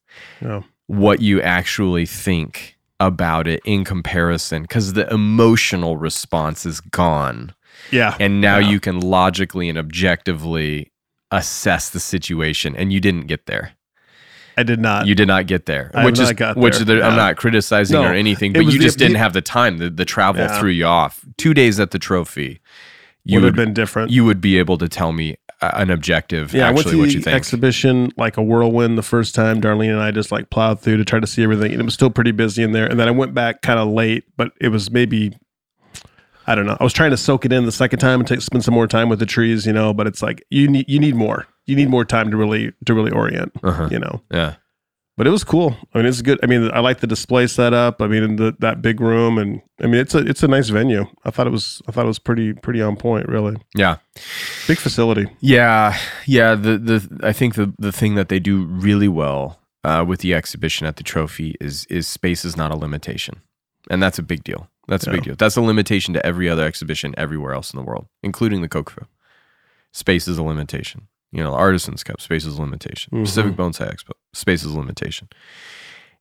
what 0.86 1.20
you 1.20 1.40
actually 1.42 2.06
think 2.06 2.76
about 3.00 3.48
it 3.48 3.60
in 3.64 3.84
comparison 3.84 4.62
because 4.62 4.92
the 4.92 5.12
emotional 5.12 5.96
response 5.96 6.64
is 6.64 6.80
gone 6.80 7.52
Yeah. 7.90 8.16
and 8.20 8.40
now 8.40 8.58
Yeah. 8.58 8.70
you 8.70 8.80
can 8.80 9.00
logically 9.00 9.68
and 9.68 9.78
objectively 9.78 10.90
assess 11.30 11.90
the 11.90 12.00
situation 12.00 12.76
and 12.76 12.92
you 12.92 13.00
didn't 13.00 13.26
get 13.26 13.46
there 13.46 13.72
I 14.56 14.62
did 14.62 14.78
not. 14.80 15.06
you 15.08 15.14
did 15.16 15.26
not 15.26 15.46
get 15.46 15.66
there 15.66 15.90
I 15.94 16.04
which 16.04 16.18
is 16.20 16.32
got 16.32 16.56
which 16.56 16.78
there. 16.78 16.98
the- 16.98 17.04
i'm 17.04 17.16
not 17.16 17.36
criticizing 17.36 18.00
No, 18.00 18.04
or 18.08 18.12
anything 18.14 18.52
but 18.52 18.64
you 18.66 18.72
the- 18.72 18.78
just 18.78 18.98
didn't 18.98 19.16
have 19.16 19.32
the 19.32 19.40
time 19.42 19.78
the, 19.78 19.90
the 19.90 20.04
travel 20.04 20.42
Yeah. 20.42 20.58
threw 20.60 20.70
you 20.70 20.86
off 20.86 21.24
two 21.38 21.54
days 21.54 21.80
at 21.80 21.90
the 21.90 21.98
trophy 21.98 22.60
you 23.24 23.38
would 23.40 23.44
would, 23.44 23.58
have 23.58 23.66
been 23.66 23.74
different. 23.74 24.10
you 24.12 24.24
would 24.24 24.40
be 24.40 24.58
able 24.58 24.78
to 24.78 24.88
tell 24.88 25.12
me 25.12 25.36
an 25.62 25.88
objective 25.90 26.52
yeah, 26.52 26.68
actually 26.68 26.96
what 26.96 27.10
you 27.12 27.20
think 27.20 27.34
exhibition 27.34 28.12
like 28.18 28.36
a 28.36 28.42
whirlwind 28.42 28.98
the 28.98 29.02
first 29.02 29.34
time. 29.34 29.62
Darlene 29.62 29.92
and 29.92 30.00
I 30.00 30.10
just 30.10 30.30
like 30.30 30.50
plowed 30.50 30.78
through 30.80 30.98
to 30.98 31.04
try 31.06 31.20
to 31.20 31.26
see 31.26 31.42
everything, 31.42 31.72
and 31.72 31.80
it 31.80 31.84
was 31.84 31.94
still 31.94 32.10
pretty 32.10 32.32
busy 32.32 32.62
in 32.62 32.72
there. 32.72 32.86
And 32.86 33.00
then 33.00 33.08
I 33.08 33.12
went 33.12 33.32
back 33.32 33.62
kind 33.62 33.78
of 33.78 33.88
late, 33.88 34.24
but 34.36 34.52
it 34.60 34.68
was 34.68 34.90
maybe 34.90 35.38
I 36.46 36.54
don't 36.54 36.66
know. 36.66 36.76
I 36.78 36.84
was 36.84 36.92
trying 36.92 37.10
to 37.10 37.16
soak 37.16 37.44
it 37.44 37.52
in 37.52 37.66
the 37.66 37.72
second 37.72 37.98
time 37.98 38.20
and 38.20 38.28
take, 38.28 38.40
spend 38.40 38.64
some 38.64 38.74
more 38.74 38.86
time 38.86 39.08
with 39.08 39.18
the 39.18 39.26
trees, 39.26 39.66
you 39.66 39.72
know. 39.72 39.94
But 39.94 40.06
it's 40.06 40.22
like 40.22 40.44
you 40.50 40.68
need 40.68 40.86
you 40.88 40.98
need 40.98 41.14
more. 41.14 41.46
You 41.66 41.76
need 41.76 41.88
more 41.88 42.04
time 42.04 42.30
to 42.30 42.36
really 42.36 42.72
to 42.84 42.94
really 42.94 43.10
orient, 43.10 43.52
uh-huh. 43.62 43.88
you 43.90 43.98
know. 43.98 44.20
yeah 44.30 44.56
But 45.16 45.26
it 45.26 45.30
was 45.30 45.44
cool. 45.44 45.76
I 45.94 45.98
mean, 45.98 46.06
it's 46.06 46.20
good. 46.20 46.38
I 46.42 46.46
mean, 46.46 46.70
I 46.72 46.80
like 46.80 47.00
the 47.00 47.06
display 47.06 47.46
setup. 47.46 48.02
I 48.02 48.06
mean, 48.06 48.22
in 48.22 48.36
the, 48.36 48.56
that 48.58 48.82
big 48.82 49.00
room, 49.00 49.38
and 49.38 49.62
I 49.80 49.86
mean, 49.86 50.00
it's 50.00 50.14
a 50.14 50.18
it's 50.18 50.42
a 50.42 50.48
nice 50.48 50.68
venue. 50.68 51.06
I 51.24 51.30
thought 51.30 51.46
it 51.46 51.50
was 51.50 51.80
I 51.88 51.92
thought 51.92 52.04
it 52.04 52.08
was 52.08 52.18
pretty 52.18 52.52
pretty 52.52 52.82
on 52.82 52.96
point. 52.96 53.28
Really, 53.28 53.56
yeah 53.74 53.96
big 54.66 54.78
facility. 54.78 55.26
Yeah, 55.40 55.98
yeah. 56.26 56.54
The 56.54 56.78
the 56.78 57.20
I 57.22 57.32
think 57.32 57.54
the 57.54 57.72
the 57.78 57.92
thing 57.92 58.14
that 58.14 58.28
they 58.28 58.38
do 58.38 58.64
really 58.64 59.08
well 59.08 59.60
uh, 59.82 60.04
with 60.06 60.20
the 60.20 60.34
exhibition 60.34 60.86
at 60.86 60.96
the 60.96 61.02
trophy 61.02 61.54
is 61.60 61.86
is 61.86 62.06
space 62.08 62.44
is 62.44 62.56
not 62.56 62.70
a 62.70 62.76
limitation, 62.76 63.40
and 63.90 64.02
that's 64.02 64.18
a 64.18 64.22
big 64.22 64.44
deal. 64.44 64.68
That's 64.88 65.06
a 65.06 65.10
big 65.10 65.22
deal. 65.24 65.34
That's 65.36 65.56
a 65.56 65.60
limitation 65.62 66.14
to 66.14 66.24
every 66.26 66.48
other 66.48 66.64
exhibition 66.64 67.14
everywhere 67.16 67.52
else 67.54 67.72
in 67.72 67.78
the 67.78 67.84
world, 67.84 68.06
including 68.22 68.60
the 68.62 68.68
Kokufu. 68.68 69.06
Space 69.92 70.26
is 70.28 70.38
a 70.38 70.42
limitation. 70.42 71.08
You 71.32 71.42
know, 71.42 71.52
Artisans 71.54 72.04
Cup 72.04 72.20
space 72.20 72.44
is 72.44 72.58
a 72.58 72.60
limitation. 72.62 73.12
Mhm. 73.12 73.24
Pacific 73.24 73.52
Bonsai 73.56 73.92
Expo 73.92 74.12
space 74.32 74.62
is 74.64 74.72
a 74.72 74.78
limitation. 74.78 75.28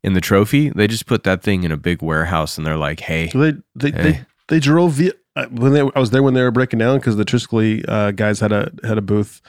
In 0.04 0.14
the 0.14 0.22
trophy, 0.22 0.70
they 0.70 0.88
just 0.88 1.06
put 1.06 1.24
that 1.24 1.42
thing 1.44 1.64
in 1.64 1.72
a 1.72 1.78
big 1.78 2.02
warehouse, 2.02 2.58
and 2.58 2.66
they're 2.68 2.78
like, 2.78 3.00
"Hey, 3.02 3.30
So 3.30 3.40
they 3.40 3.54
they 3.76 3.92
they, 3.92 4.12
Hey. 4.14 4.26
they 4.48 4.60
drove 4.60 4.94
via 4.94 5.12
uh, 5.36 5.46
when 5.52 5.74
they 5.74 5.82
I 5.82 6.00
was 6.00 6.10
there 6.12 6.24
when 6.24 6.34
they 6.34 6.42
were 6.42 6.52
breaking 6.52 6.80
down 6.80 6.98
because 6.98 7.16
the 7.16 7.26
Triskley 7.26 7.84
uh, 7.88 8.12
guys 8.12 8.40
had 8.40 8.52
a 8.52 8.72
had 8.84 8.98
a 8.98 9.02
booth, 9.02 9.42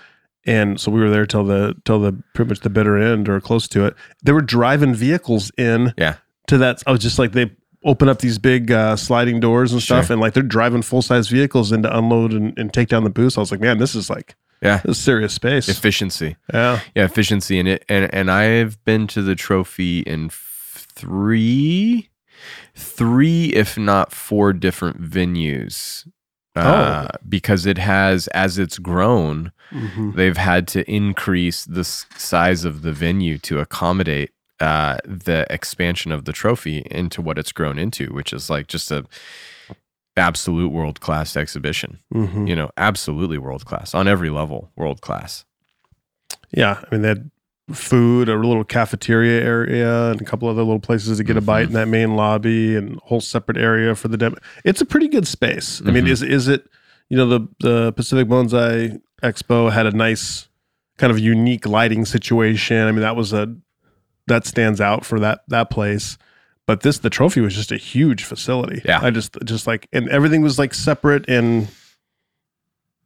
and 0.46 0.78
so 0.80 0.90
we 0.90 1.00
were 1.00 1.10
there 1.10 1.26
till 1.26 1.44
the 1.44 1.74
till 1.84 1.98
the 2.00 2.12
pretty 2.34 2.50
much 2.50 2.60
the 2.60 2.70
bitter 2.70 2.96
end 2.98 3.28
or 3.28 3.40
close 3.40 3.66
to 3.68 3.84
it. 3.86 3.94
They 4.22 4.32
were 4.32 4.42
driving 4.42 4.94
vehicles 4.94 5.50
in 5.58 5.92
Yeah. 5.98 6.16
to 6.48 6.58
that. 6.58 6.82
I 6.86 6.92
was 6.92 7.00
just 7.00 7.18
like 7.18 7.32
they 7.32 7.50
open 7.84 8.08
up 8.08 8.18
these 8.20 8.38
big 8.38 8.70
uh, 8.72 8.96
sliding 8.96 9.40
doors 9.40 9.72
and 9.72 9.82
stuff, 9.82 10.06
Sure. 10.06 10.14
and 10.14 10.20
like 10.20 10.32
they're 10.34 10.42
driving 10.42 10.82
full 10.82 11.02
size 11.02 11.28
vehicles 11.28 11.70
in 11.72 11.82
to 11.82 11.96
unload 11.98 12.32
and, 12.32 12.58
and 12.58 12.72
take 12.72 12.88
down 12.88 13.04
the 13.04 13.10
booths. 13.10 13.36
I 13.36 13.40
was 13.40 13.50
like, 13.50 13.60
man, 13.60 13.78
this 13.78 13.94
is 13.94 14.08
like 14.10 14.34
yeah, 14.62 14.78
this 14.84 14.96
is 14.98 15.04
serious 15.04 15.34
space. 15.34 15.68
efficiency." 15.68 16.36
yeah, 16.52 16.80
Yeah, 16.94 17.04
efficiency 17.04 17.58
in 17.58 17.66
it, 17.66 17.84
and 17.88 18.12
and 18.14 18.30
I've 18.30 18.82
been 18.84 19.06
to 19.08 19.22
the 19.22 19.34
trophy 19.34 20.00
in 20.00 20.30
three, 20.94 22.08
three 22.74 23.46
if 23.54 23.76
not 23.78 24.12
four 24.12 24.52
different 24.52 25.02
venues. 25.02 26.06
Uh, 26.56 27.08
because 27.28 27.66
it 27.66 27.78
has, 27.78 28.28
as 28.28 28.58
it's 28.60 28.78
grown, 28.78 29.50
Mhm. 29.72 30.14
they've 30.14 30.36
had 30.36 30.68
to 30.68 30.88
increase 30.88 31.64
the 31.64 31.82
size 31.82 32.64
of 32.64 32.82
the 32.82 32.92
venue 32.92 33.38
to 33.38 33.58
accommodate 33.58 34.30
uh, 34.64 34.96
the 35.04 35.46
expansion 35.50 36.10
of 36.12 36.24
the 36.24 36.32
trophy 36.32 36.78
into 36.90 37.20
what 37.22 37.38
it's 37.38 37.52
grown 37.52 37.78
into, 37.78 38.06
which 38.14 38.32
is 38.32 38.48
like 38.50 38.66
just 38.66 38.90
a 38.90 39.04
absolute 40.16 40.70
world 40.70 41.00
class 41.00 41.36
exhibition. 41.36 41.98
Mhm. 42.12 42.48
You 42.48 42.56
know, 42.56 42.70
absolutely 42.76 43.38
world 43.38 43.64
class 43.64 43.94
on 43.94 44.06
every 44.08 44.30
level, 44.30 44.70
world 44.76 45.00
class. 45.00 45.44
yeah. 46.52 46.78
I 46.82 46.86
mean, 46.94 47.02
they 47.02 47.08
had 47.08 47.30
food, 47.72 48.28
a 48.28 48.36
little 48.36 48.62
cafeteria 48.64 49.42
area, 49.42 50.10
and 50.12 50.20
a 50.20 50.24
couple 50.24 50.48
other 50.48 50.62
little 50.62 50.78
places 50.88 51.16
to 51.18 51.24
get 51.24 51.36
a 51.36 51.40
bite 51.40 51.66
in 51.66 51.72
that 51.72 51.88
main 51.88 52.14
lobby, 52.14 52.76
and 52.76 52.96
a 52.96 53.00
whole 53.04 53.20
separate 53.20 53.56
area 53.56 53.94
for 53.94 54.08
the 54.08 54.16
dem. 54.16 54.36
It's 54.64 54.80
a 54.80 54.84
pretty 54.86 55.08
good 55.08 55.26
space. 55.26 55.80
I 55.86 55.90
mean, 55.90 56.04
Mhm. 56.04 56.10
is 56.10 56.22
is 56.22 56.46
it? 56.48 56.66
You 57.08 57.16
know, 57.16 57.26
the 57.26 57.48
the 57.60 57.92
Pacific 57.92 58.28
Bonsai 58.28 59.00
Expo 59.22 59.72
had 59.72 59.86
a 59.86 59.90
nice 59.92 60.48
kind 60.98 61.10
of 61.10 61.18
unique 61.18 61.66
lighting 61.66 62.04
situation. 62.04 62.76
I 62.86 62.92
mean, 62.92 63.00
that 63.00 63.16
was 63.16 63.32
a 63.32 63.52
that 64.26 64.46
stands 64.46 64.80
out 64.80 65.04
for 65.04 65.20
that 65.20 65.42
that 65.48 65.70
place. 65.70 66.18
But 66.66 66.80
this 66.80 66.98
the 66.98 67.10
trophy 67.10 67.40
was 67.40 67.54
just 67.54 67.72
a 67.72 67.76
huge 67.76 68.24
facility. 68.24 68.82
Yeah. 68.84 69.00
I 69.02 69.10
just 69.10 69.36
just 69.44 69.66
like 69.66 69.88
and 69.92 70.08
everything 70.08 70.42
was 70.42 70.58
like 70.58 70.74
separate 70.74 71.28
and 71.28 71.68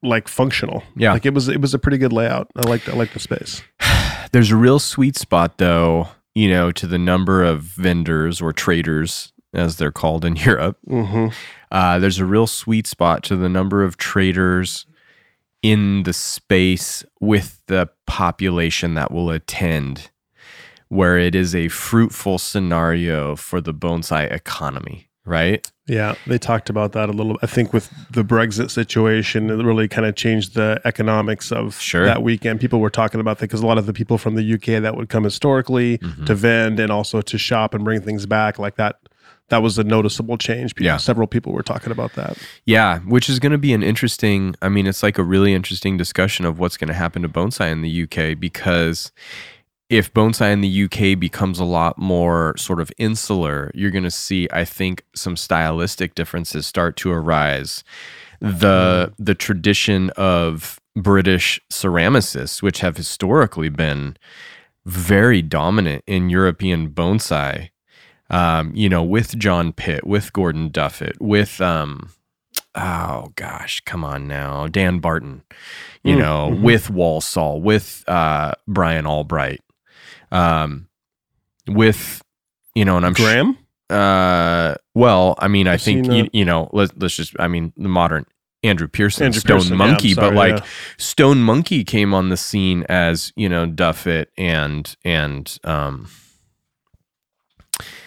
like 0.02 0.28
functional. 0.28 0.82
Yeah. 0.96 1.12
Like 1.12 1.26
it 1.26 1.34
was 1.34 1.48
it 1.48 1.60
was 1.60 1.74
a 1.74 1.78
pretty 1.78 1.98
good 1.98 2.12
layout. 2.12 2.50
I 2.56 2.62
liked 2.62 2.88
I 2.88 2.92
liked 2.92 3.14
the 3.14 3.20
space. 3.20 3.62
There's 4.32 4.50
a 4.50 4.56
real 4.56 4.78
sweet 4.78 5.16
spot, 5.16 5.58
though, 5.58 6.08
you 6.34 6.50
know, 6.50 6.70
to 6.72 6.86
the 6.86 6.98
number 6.98 7.42
of 7.42 7.62
vendors 7.62 8.40
or 8.42 8.52
traders, 8.52 9.32
as 9.54 9.76
they're 9.76 9.92
called 9.92 10.24
in 10.24 10.36
Europe. 10.36 10.78
Mm-hmm. 10.86 11.28
Uh, 11.70 11.98
there's 11.98 12.18
a 12.18 12.24
real 12.24 12.46
sweet 12.46 12.86
spot 12.86 13.22
to 13.24 13.36
the 13.36 13.48
number 13.48 13.82
of 13.82 13.96
traders 13.96 14.86
in 15.62 16.02
the 16.04 16.12
space 16.12 17.04
with 17.20 17.60
the 17.66 17.88
population 18.06 18.94
that 18.94 19.10
will 19.10 19.30
attend, 19.30 20.10
where 20.88 21.18
it 21.18 21.34
is 21.34 21.54
a 21.54 21.68
fruitful 21.68 22.38
scenario 22.38 23.36
for 23.36 23.60
the 23.60 23.74
bonsai 23.74 24.30
economy, 24.32 25.08
right? 25.24 25.70
Yeah, 25.86 26.14
they 26.26 26.38
talked 26.38 26.68
about 26.70 26.92
that 26.92 27.08
a 27.08 27.12
little. 27.12 27.38
I 27.42 27.46
think 27.46 27.72
with 27.72 27.90
the 28.10 28.22
Brexit 28.22 28.70
situation, 28.70 29.48
it 29.50 29.54
really 29.64 29.88
kind 29.88 30.06
of 30.06 30.16
changed 30.16 30.54
the 30.54 30.80
economics 30.84 31.50
of 31.50 31.80
Sure. 31.80 32.04
that 32.04 32.22
weekend. 32.22 32.60
People 32.60 32.80
were 32.80 32.90
talking 32.90 33.20
about 33.20 33.38
that 33.38 33.44
because 33.46 33.60
a 33.62 33.66
lot 33.66 33.78
of 33.78 33.86
the 33.86 33.92
people 33.94 34.18
from 34.18 34.34
the 34.34 34.42
UK 34.42 34.80
that 34.80 34.96
would 34.96 35.08
come 35.08 35.24
historically 35.24 35.98
Mhm. 35.98 36.26
to 36.26 36.34
vend 36.34 36.78
and 36.80 36.92
also 36.92 37.20
to 37.22 37.38
shop 37.38 37.72
and 37.74 37.84
bring 37.84 38.00
things 38.02 38.26
back, 38.26 38.58
like 38.58 38.76
that, 38.76 38.96
that 39.48 39.62
was 39.62 39.78
a 39.78 39.84
noticeable 39.84 40.36
change. 40.36 40.74
People, 40.74 40.84
Yeah. 40.86 40.98
several 40.98 41.26
people 41.26 41.52
were 41.54 41.62
talking 41.62 41.90
about 41.90 42.12
that. 42.16 42.36
Yeah, 42.66 42.98
which 43.00 43.30
is 43.30 43.38
going 43.38 43.52
to 43.52 43.58
be 43.58 43.72
an 43.72 43.82
interesting. 43.82 44.54
I 44.60 44.68
mean, 44.68 44.86
it's 44.86 45.02
like 45.02 45.16
a 45.16 45.22
really 45.22 45.54
interesting 45.54 45.96
discussion 45.96 46.44
of 46.44 46.58
what's 46.58 46.76
going 46.76 46.88
to 46.88 46.94
happen 46.94 47.22
to 47.22 47.30
bonsai 47.30 47.70
in 47.72 47.80
the 47.80 47.88
UK 47.88 48.34
because 48.34 49.10
if 49.90 50.12
bonsai 50.12 50.52
in 50.52 50.60
the 50.60 50.84
UK 50.84 51.18
becomes 51.18 51.58
a 51.58 51.64
lot 51.64 51.98
more 51.98 52.54
sort 52.56 52.80
of 52.80 52.92
insular, 52.98 53.70
you're 53.74 53.90
going 53.90 54.04
to 54.04 54.10
see, 54.10 54.48
I 54.52 54.64
think, 54.64 55.04
some 55.14 55.36
stylistic 55.36 56.14
differences 56.14 56.66
start 56.66 56.96
to 56.98 57.10
arise. 57.10 57.84
The 58.40 59.12
the 59.18 59.34
tradition 59.34 60.10
of 60.10 60.78
British 60.94 61.60
ceramicists, 61.72 62.62
which 62.62 62.80
have 62.80 62.96
historically 62.96 63.68
been 63.68 64.16
very 64.86 65.42
dominant 65.42 66.04
in 66.06 66.30
European 66.30 66.90
bonsai, 66.90 67.70
um, 68.30 68.72
you 68.74 68.88
know, 68.88 69.02
with 69.02 69.38
John 69.38 69.72
Pitt, 69.72 70.06
with 70.06 70.32
Gordon 70.32 70.70
Duffett, 70.70 71.20
with 71.20 71.60
um, 71.60 72.10
oh 72.74 73.32
gosh, 73.36 73.80
come 73.80 74.04
on 74.04 74.28
now, 74.28 74.66
Dan 74.68 74.98
Barton, 75.00 75.42
you 76.04 76.16
Mm, 76.16 76.18
know, 76.18 76.50
mhm. 76.52 76.62
with 76.62 76.90
Walsall, 76.90 77.60
with 77.60 78.04
uh, 78.06 78.52
Brian 78.68 79.06
Albright, 79.06 79.60
um, 80.30 80.88
with 81.66 82.22
you 82.74 82.84
know, 82.84 82.96
and 82.96 83.04
I'm 83.06 83.14
sure. 83.14 83.26
Graham, 83.26 83.58
Uh, 83.90 84.74
well, 84.94 85.34
I 85.38 85.48
mean, 85.48 85.66
I 85.66 85.74
I've 85.74 85.82
think 85.82 86.06
you, 86.06 86.28
you 86.32 86.44
know, 86.44 86.68
let's 86.72 86.92
let's 86.96 87.16
just, 87.16 87.34
I 87.38 87.48
mean, 87.48 87.72
the 87.76 87.88
modern 87.88 88.26
Andrew 88.62 88.88
Pearson, 88.88 89.26
Andrew 89.26 89.40
Stone 89.40 89.58
Pearson, 89.60 89.76
Monkey, 89.76 90.10
I'm 90.10 90.16
but 90.16 90.34
like 90.34 90.58
yeah. 90.58 90.64
Stone 90.98 91.38
Monkey 91.42 91.84
came 91.84 92.12
on 92.14 92.28
the 92.28 92.36
scene 92.36 92.84
as 92.88 93.32
you 93.36 93.48
know 93.48 93.66
Duffett 93.66 94.26
and 94.36 94.94
and 95.04 95.58
um 95.64 96.08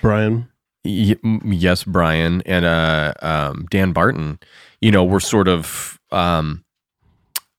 Brian. 0.02 0.50
y- 0.84 1.16
yes 1.46 1.84
Brian 1.84 2.42
and 2.46 2.66
uh 2.66 3.14
um 3.22 3.66
Dan 3.70 3.94
Barton, 3.94 4.40
you 4.82 4.92
know, 4.92 5.04
were 5.04 5.20
sort 5.20 5.48
of 5.48 6.00
um 6.12 6.64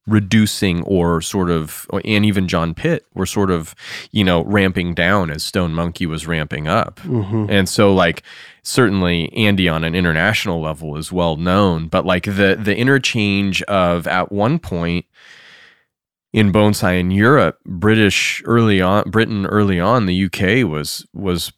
reducing 0.06 0.82
or 0.82 1.20
sort 1.20 1.50
of 1.50 1.86
and 2.04 2.24
even 2.24 2.48
John 2.48 2.74
Pitt 2.74 3.06
were 3.14 3.26
sort 3.26 3.50
of 3.50 3.74
you 4.10 4.24
know 4.24 4.44
ramping 4.44 4.94
down 4.94 5.30
as 5.30 5.44
Stone 5.44 5.74
Monkey 5.74 6.06
was 6.06 6.26
ramping 6.26 6.66
up. 6.66 6.98
hmm 7.00 7.46
And 7.48 7.68
so 7.68 7.94
like 7.94 8.22
certainly 8.62 9.32
Andy 9.32 9.68
on 9.68 9.84
an 9.84 9.94
international 9.94 10.60
level 10.60 10.96
is 10.96 11.12
well 11.12 11.36
known, 11.36 11.88
but 11.88 12.04
like 12.04 12.24
the 12.24 12.58
the 12.60 12.76
interchange 12.76 13.62
of 13.62 14.06
at 14.06 14.32
one 14.32 14.58
point 14.58 15.06
in 16.32 16.50
bonsai 16.50 16.98
in 16.98 17.10
Europe, 17.10 17.58
British 17.64 18.42
early 18.44 18.80
on 18.80 19.08
Britain 19.10 19.46
early 19.46 19.78
on, 19.78 20.06
the 20.06 20.24
UK 20.24 20.68
was 20.68 21.06
was 21.14 21.52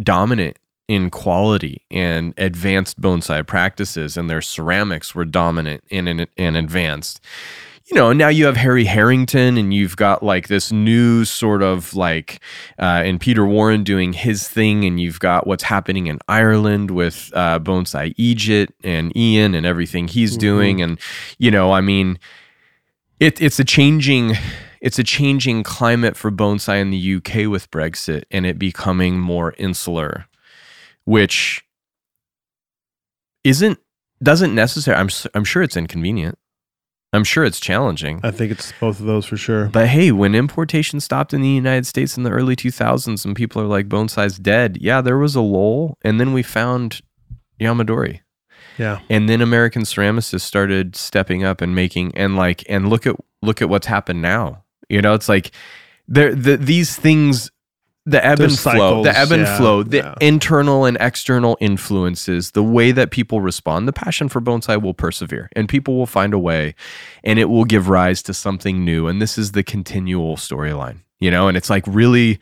dominant 0.00 0.56
in 0.88 1.10
quality 1.10 1.84
and 1.90 2.34
advanced 2.38 3.00
bonsai 3.00 3.46
practices 3.46 4.16
and 4.16 4.28
their 4.28 4.42
ceramics 4.42 5.14
were 5.14 5.24
dominant 5.24 5.82
and, 5.90 6.08
and, 6.08 6.26
and 6.36 6.56
advanced 6.56 7.20
you 7.92 7.98
know, 7.98 8.14
now 8.14 8.28
you 8.28 8.46
have 8.46 8.56
Harry 8.56 8.86
Harrington 8.86 9.58
and 9.58 9.74
you've 9.74 9.96
got 9.98 10.22
like 10.22 10.48
this 10.48 10.72
new 10.72 11.26
sort 11.26 11.62
of 11.62 11.92
like, 11.94 12.40
uh, 12.78 13.02
and 13.04 13.20
Peter 13.20 13.44
Warren 13.46 13.84
doing 13.84 14.14
his 14.14 14.48
thing, 14.48 14.86
and 14.86 14.98
you've 14.98 15.20
got 15.20 15.46
what's 15.46 15.64
happening 15.64 16.06
in 16.06 16.18
Ireland 16.26 16.90
with 16.90 17.30
uh, 17.34 17.58
Bonsai 17.58 18.14
Eejit 18.16 18.68
and 18.82 19.14
Ian 19.14 19.54
and 19.54 19.66
everything 19.66 20.08
he's 20.08 20.36
Mhm. 20.36 20.40
doing. 20.40 20.80
And, 20.80 20.98
you 21.38 21.50
know, 21.50 21.72
I 21.72 21.82
mean, 21.82 22.18
it, 23.20 23.42
it's 23.42 23.58
a 23.60 23.64
changing. 23.64 24.36
It's 24.80 24.98
a 24.98 25.04
changing 25.04 25.62
climate 25.62 26.16
for 26.16 26.30
bonsai 26.30 26.80
in 26.80 26.88
the 26.90 26.96
UK 27.16 27.46
with 27.46 27.70
Brexit 27.70 28.22
and 28.30 28.46
it 28.46 28.58
becoming 28.58 29.20
more 29.20 29.52
insular, 29.58 30.24
which 31.04 31.62
isn't 33.44 33.78
doesn't 34.22 34.54
necessarily. 34.54 35.00
I'm 35.00 35.10
I'm 35.34 35.44
sure 35.44 35.62
it's 35.62 35.76
inconvenient. 35.76 36.38
I'm 37.12 37.24
sure 37.24 37.44
it's 37.44 37.60
challenging. 37.60 38.20
I 38.22 38.30
think 38.30 38.50
it's 38.50 38.72
both 38.80 38.98
of 38.98 39.06
those 39.06 39.26
for 39.26 39.36
sure. 39.36 39.66
But 39.66 39.88
hey, 39.88 40.12
when 40.12 40.34
importation 40.34 40.98
stopped 40.98 41.34
in 41.34 41.42
the 41.42 41.48
United 41.48 41.86
States 41.86 42.16
in 42.16 42.22
the 42.22 42.30
early 42.30 42.56
2000s 42.56 43.24
and 43.24 43.36
people 43.36 43.60
are 43.60 43.66
like 43.66 43.88
bonsai's 43.88 44.38
dead, 44.38 44.78
yeah, 44.80 45.02
there 45.02 45.18
was 45.18 45.34
a 45.34 45.42
lull. 45.42 45.98
And 46.02 46.18
then 46.18 46.32
we 46.32 46.42
found 46.42 47.02
Yamadori. 47.60 48.20
Yeah. 48.78 49.00
And 49.10 49.28
then 49.28 49.42
American 49.42 49.82
ceramicists 49.82 50.40
started 50.40 50.96
stepping 50.96 51.44
up 51.44 51.60
and 51.60 51.74
making 51.74 52.16
and 52.16 52.36
like 52.36 52.64
and 52.68 52.88
look 52.88 53.06
at 53.06 53.16
look 53.42 53.60
at 53.60 53.68
what's 53.68 53.86
happened 53.86 54.22
now. 54.22 54.64
You 54.88 55.02
know, 55.02 55.12
it's 55.12 55.28
like 55.28 55.50
there 56.08 56.34
the 56.34 56.56
these 56.56 56.96
things 56.96 57.50
the 58.04 58.24
ebb 58.24 58.38
There's 58.38 58.64
and 58.66 58.76
flow, 58.76 59.02
the 59.04 59.16
ebb 59.16 59.30
and 59.30 59.42
yeah, 59.42 59.56
flow, 59.56 59.82
the 59.84 59.98
yeah. 59.98 60.14
internal 60.20 60.84
and 60.84 60.96
external 61.00 61.56
influences, 61.60 62.50
the 62.50 62.62
way 62.62 62.90
that 62.92 63.10
people 63.12 63.40
respond, 63.40 63.86
the 63.86 63.92
passion 63.92 64.28
for 64.28 64.40
bonsai 64.40 64.80
will 64.82 64.94
persevere 64.94 65.48
and 65.54 65.68
people 65.68 65.96
will 65.96 66.06
find 66.06 66.34
a 66.34 66.38
way 66.38 66.74
and 67.22 67.38
it 67.38 67.44
will 67.48 67.64
give 67.64 67.88
rise 67.88 68.22
to 68.24 68.34
something 68.34 68.84
new. 68.84 69.06
And 69.06 69.22
this 69.22 69.38
is 69.38 69.52
the 69.52 69.62
continual 69.62 70.36
storyline, 70.36 70.98
you 71.20 71.30
know, 71.30 71.46
and 71.46 71.56
it's 71.56 71.70
like 71.70 71.84
really, 71.86 72.40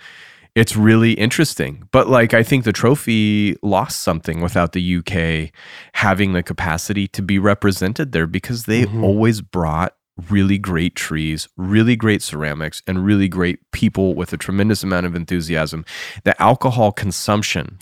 it's 0.55 0.75
really 0.77 1.13
interesting. 1.13 1.87
But 1.93 2.09
like, 2.09 2.33
I 2.33 2.43
think 2.43 2.65
the 2.65 2.73
trophy 2.73 3.57
lost 3.63 4.03
something 4.03 4.41
without 4.41 4.73
the 4.73 4.81
UK 4.97 5.53
having 5.93 6.33
the 6.33 6.43
capacity 6.43 7.07
to 7.09 7.21
be 7.23 7.39
represented 7.39 8.13
there 8.13 8.27
because 8.27 8.65
they 8.65 8.85
Mhm. 8.87 9.03
always 9.03 9.43
brought 9.43 9.95
really 10.29 10.59
great 10.59 10.95
trees, 10.97 11.49
really 11.57 11.97
great 11.97 12.23
ceramics, 12.23 12.83
and 12.87 13.05
really 13.05 13.29
great 13.29 13.59
people 13.73 14.15
with 14.15 14.33
a 14.33 14.37
tremendous 14.37 14.83
amount 14.83 15.07
of 15.07 15.15
enthusiasm. 15.15 15.85
The 16.25 16.41
alcohol 16.43 16.93
consumption 16.93 17.79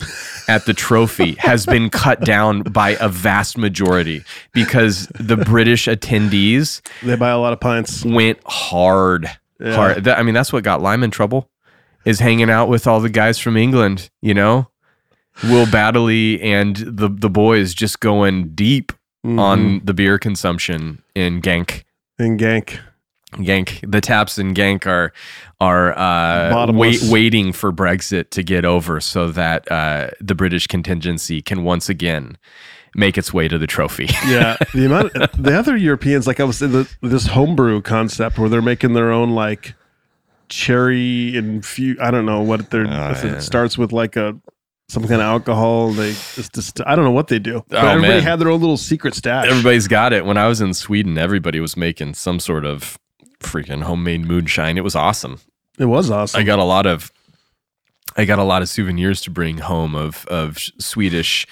at 0.47 0.65
the 0.65 0.73
trophy 0.73 1.33
has 1.39 1.65
been 1.65 1.89
cut 1.89 2.21
down 2.21 2.61
by 2.63 2.91
a 2.99 3.09
vast 3.09 3.57
majority 3.57 4.23
because 4.53 5.07
the 5.19 5.37
British 5.37 5.87
attendees 5.87 6.81
They 7.03 7.15
buy 7.15 7.29
a 7.29 7.39
lot 7.39 7.53
of 7.53 7.59
pints. 7.59 8.03
went 8.05 8.39
hard. 8.45 9.29
Yeah. 9.59 9.75
Hard. 9.75 10.07
I 10.07 10.23
mean, 10.23 10.33
that's 10.33 10.53
what 10.53 10.63
got 10.63 10.81
Lime 10.81 11.03
in 11.03 11.11
trouble. 11.11 11.49
Is 12.05 12.19
hanging 12.19 12.49
out 12.49 12.69
with 12.69 12.87
all 12.87 13.01
the 13.01 13.09
guys 13.09 13.39
from 13.39 13.57
England, 13.57 14.09
you 14.21 14.33
know, 14.33 14.69
Will 15.43 15.65
Baddeley 15.65 16.41
and 16.43 16.75
the 16.77 17.09
the 17.09 17.29
boys 17.29 17.73
just 17.73 17.99
going 17.99 18.55
deep 18.55 18.93
Mhm. 19.25 19.37
on 19.39 19.81
the 19.83 19.93
beer 19.93 20.17
consumption 20.17 21.01
in 21.13 21.41
Genk. 21.41 21.83
In 22.19 22.37
Gank. 22.37 22.79
Gank. 23.33 23.79
the 23.89 24.01
taps 24.01 24.39
in 24.39 24.53
Gank 24.55 24.87
are 24.87 25.13
are 25.61 25.97
uh, 25.97 26.71
wait, 26.71 26.99
waiting 27.03 27.53
for 27.53 27.71
Brexit 27.71 28.31
to 28.31 28.41
get 28.43 28.65
over 28.65 28.99
so 28.99 29.29
that 29.29 29.71
uh, 29.71 30.09
the 30.19 30.33
British 30.33 30.65
contingency 30.67 31.41
can 31.41 31.63
once 31.63 31.89
again 31.89 32.37
make 32.95 33.19
its 33.19 33.31
way 33.31 33.47
to 33.47 33.57
the 33.59 33.67
trophy. 33.67 34.07
Yeah, 34.27 34.57
the 34.73 34.85
amount 34.87 35.13
the 35.37 35.55
other 35.57 35.77
Europeans 35.77 36.25
like 36.25 36.39
I 36.39 36.43
was 36.43 36.61
in 36.61 36.71
the, 36.71 36.89
this 37.01 37.27
homebrew 37.27 37.81
concept 37.83 38.39
where 38.39 38.49
they're 38.49 38.61
making 38.63 38.93
their 38.93 39.11
own 39.11 39.31
like 39.31 39.75
cherry 40.47 41.33
infu 41.35 41.99
I 42.01 42.09
don't 42.09 42.25
know 42.25 42.41
what 42.41 42.71
they're 42.71 42.87
Oh, 42.87 42.89
yeah. 42.89 43.25
it 43.37 43.41
starts 43.41 43.77
with 43.77 43.91
like 43.91 44.15
a 44.15 44.35
some 44.89 45.03
kind 45.03 45.21
of 45.21 45.27
alcohol. 45.27 45.91
They 45.91 46.11
just, 46.11 46.53
just 46.53 46.81
I 46.85 46.95
don't 46.95 47.05
know 47.05 47.11
what 47.11 47.27
they 47.27 47.39
do. 47.39 47.63
But 47.69 47.83
Oh, 47.83 47.87
everybody 47.87 48.15
man. 48.15 48.23
had 48.23 48.39
their 48.39 48.49
own 48.49 48.59
little 48.59 48.77
secret 48.77 49.15
stash. 49.15 49.47
Everybody's 49.47 49.87
got 49.87 50.11
it. 50.13 50.25
When 50.25 50.37
I 50.37 50.47
was 50.47 50.59
in 50.59 50.73
Sweden, 50.73 51.17
everybody 51.17 51.59
was 51.59 51.77
making 51.77 52.15
some 52.15 52.39
sort 52.39 52.65
of 52.65 52.97
freaking 53.39 53.83
homemade 53.83 54.25
moonshine. 54.25 54.77
It 54.77 54.83
was 54.83 54.95
awesome. 54.95 55.39
It 55.77 55.85
was 55.85 56.11
awesome. 56.11 56.39
I 56.39 56.43
got 56.43 56.59
a 56.59 56.63
lot 56.63 56.85
of 56.85 57.11
I 58.17 58.25
got 58.25 58.39
a 58.39 58.43
lot 58.43 58.61
of 58.61 58.67
souvenirs 58.69 59.21
to 59.21 59.31
bring 59.31 59.59
home 59.59 59.95
of 59.95 60.25
of 60.25 60.57
Swedish 60.79 61.45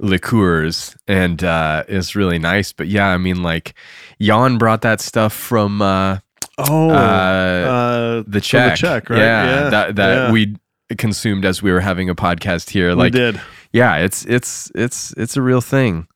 liqueurs, 0.00 0.96
and 1.06 1.42
uh, 1.42 1.84
it's 1.88 2.14
really 2.16 2.38
nice. 2.38 2.72
But 2.72 2.88
yeah, 2.88 3.06
I 3.08 3.16
mean, 3.16 3.42
like 3.42 3.74
Jan 4.20 4.58
brought 4.58 4.82
that 4.82 5.00
stuff 5.00 5.32
from 5.32 5.80
uh, 5.80 6.18
oh, 6.58 6.90
uh, 6.90 6.92
uh, 6.92 8.24
the 8.26 8.40
Czech, 8.40 8.76
Czech, 8.76 9.08
right? 9.08 9.18
Yeah, 9.18 9.70
that 9.70 9.96
that 9.96 10.14
yeah. 10.14 10.32
we 10.32 10.56
consumed 10.98 11.44
as 11.44 11.62
we 11.62 11.72
were 11.72 11.80
having 11.80 12.08
a 12.10 12.14
podcast 12.14 12.70
here. 12.70 12.88
We 12.90 12.94
Like, 12.94 13.12
did. 13.12 13.40
yeah, 13.72 13.96
it's 13.96 14.24
it's 14.26 14.70
it's 14.74 15.12
it's 15.16 15.36
a 15.36 15.42
real 15.42 15.60
thing. 15.60 16.06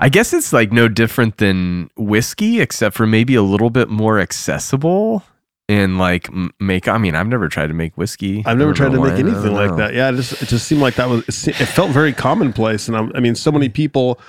I 0.00 0.08
guess 0.08 0.32
it's 0.32 0.52
like 0.52 0.72
no 0.72 0.88
different 0.88 1.36
than 1.38 1.88
whiskey, 1.96 2.60
except 2.60 2.96
for 2.96 3.06
maybe 3.06 3.34
a 3.36 3.42
little 3.42 3.70
bit 3.70 3.88
more 3.88 4.18
accessible 4.18 5.22
and 5.68 5.98
like 5.98 6.28
make. 6.60 6.88
I 6.88 6.98
mean, 6.98 7.14
I've 7.14 7.28
never 7.28 7.48
tried 7.48 7.68
to 7.68 7.74
make 7.74 7.96
whiskey. 7.96 8.42
I've 8.44 8.58
never 8.58 8.72
tried 8.74 8.92
to 8.92 9.00
make. 9.00 9.12
I 9.12 9.18
anything 9.18 9.54
like 9.54 9.70
know. 9.70 9.76
that. 9.76 9.94
Yeah, 9.94 10.10
it 10.10 10.16
just 10.16 10.42
it 10.42 10.48
just 10.48 10.66
seemed 10.66 10.80
like 10.82 10.96
that 10.96 11.08
was 11.08 11.46
it, 11.48 11.54
felt 11.54 11.90
very 11.92 12.12
commonplace, 12.12 12.88
and 12.88 12.96
I'm, 12.96 13.12
I 13.14 13.20
mean, 13.20 13.34
so 13.34 13.52
many 13.52 13.68
people 13.68 14.20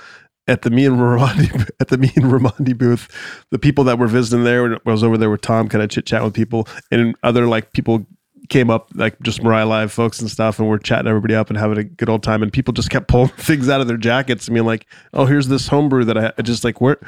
at 0.48 0.62
the 0.62 0.70
me 0.70 0.86
and 0.86 0.96
Ramandi 0.96 1.68
at 1.80 1.88
the 1.88 1.98
me 1.98 2.12
and 2.16 2.26
Ramandi 2.26 2.78
booth, 2.78 3.08
the 3.50 3.58
people 3.58 3.84
that 3.84 3.98
were 3.98 4.06
visiting 4.06 4.44
there, 4.44 4.62
when 4.62 4.74
I 4.86 4.90
was 4.90 5.02
over 5.02 5.18
there 5.18 5.30
with 5.30 5.40
Tom, 5.40 5.68
kind 5.68 5.82
of 5.82 5.90
chit 5.90 6.06
chat 6.06 6.22
with 6.22 6.32
people, 6.34 6.68
and 6.90 7.16
other 7.24 7.46
like 7.46 7.72
people 7.72 8.06
came 8.48 8.70
up 8.70 8.90
like 8.94 9.18
just 9.20 9.40
Mirai 9.40 9.66
Live 9.68 9.92
folks 9.92 10.20
and 10.20 10.30
stuff, 10.30 10.58
and 10.58 10.68
we're 10.68 10.78
chatting 10.78 11.08
everybody 11.08 11.34
up 11.34 11.48
and 11.50 11.58
having 11.58 11.78
a 11.78 11.84
good 11.84 12.08
old 12.08 12.22
time, 12.22 12.42
and 12.42 12.52
people 12.52 12.72
just 12.72 12.90
kept 12.90 13.08
pulling 13.08 13.28
things 13.38 13.68
out 13.68 13.80
of 13.80 13.88
their 13.88 13.96
jackets. 13.96 14.48
I 14.48 14.52
mean, 14.52 14.64
like, 14.64 14.86
oh, 15.14 15.26
here's 15.26 15.48
this 15.48 15.68
homebrew 15.68 16.04
that 16.04 16.16
I 16.18 16.32
I 16.38 16.42
just 16.42 16.64
like 16.64 16.80
where. 16.80 16.98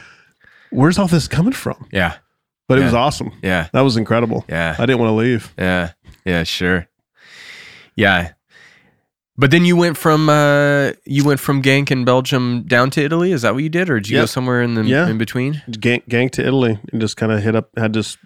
Where's 0.71 0.99
all 0.99 1.09
this 1.09 1.29
coming 1.29 1.53
from? 1.55 1.89
Yeah, 1.93 2.17
But 2.69 2.79
it 2.79 2.85
was 2.85 2.93
awesome. 2.93 3.33
yeah, 3.43 3.69
That 3.73 3.81
was 3.81 3.97
incredible. 3.97 4.45
yeah. 4.51 4.77
I 4.79 4.85
didn't 4.85 4.99
want 4.99 5.09
to 5.09 5.15
leave. 5.15 5.55
Yeah. 5.57 5.93
Yeah, 6.27 6.43
sure. 6.45 6.87
Yeah. 7.97 8.33
But 9.39 9.51
then 9.51 9.65
you 9.65 9.77
went 9.77 9.97
from 9.97 10.29
uh 10.29 10.93
you 11.07 11.25
went 11.25 11.39
from 11.41 11.63
Gank 11.63 11.91
in 11.91 12.05
Belgium 12.05 12.65
down 12.65 12.91
to 12.91 13.03
Italy. 13.03 13.33
Is 13.33 13.43
that 13.43 13.55
what 13.55 13.63
you 13.63 13.69
did, 13.69 13.89
or 13.89 14.01
did 14.01 14.11
you 14.11 14.19
go 14.19 14.27
somewhere 14.27 14.61
in 14.63 14.75
the 14.75 14.83
Yeah. 14.85 15.09
in 15.09 15.17
between? 15.17 15.63
Gank, 15.71 16.09
gang 16.09 16.29
to 16.31 16.45
Italy 16.47 16.79
and 16.93 17.01
just 17.01 17.17
kind 17.17 17.31
of 17.33 17.43
hit 17.43 17.55
up, 17.55 17.71
had 17.79 17.93
this 17.93 18.17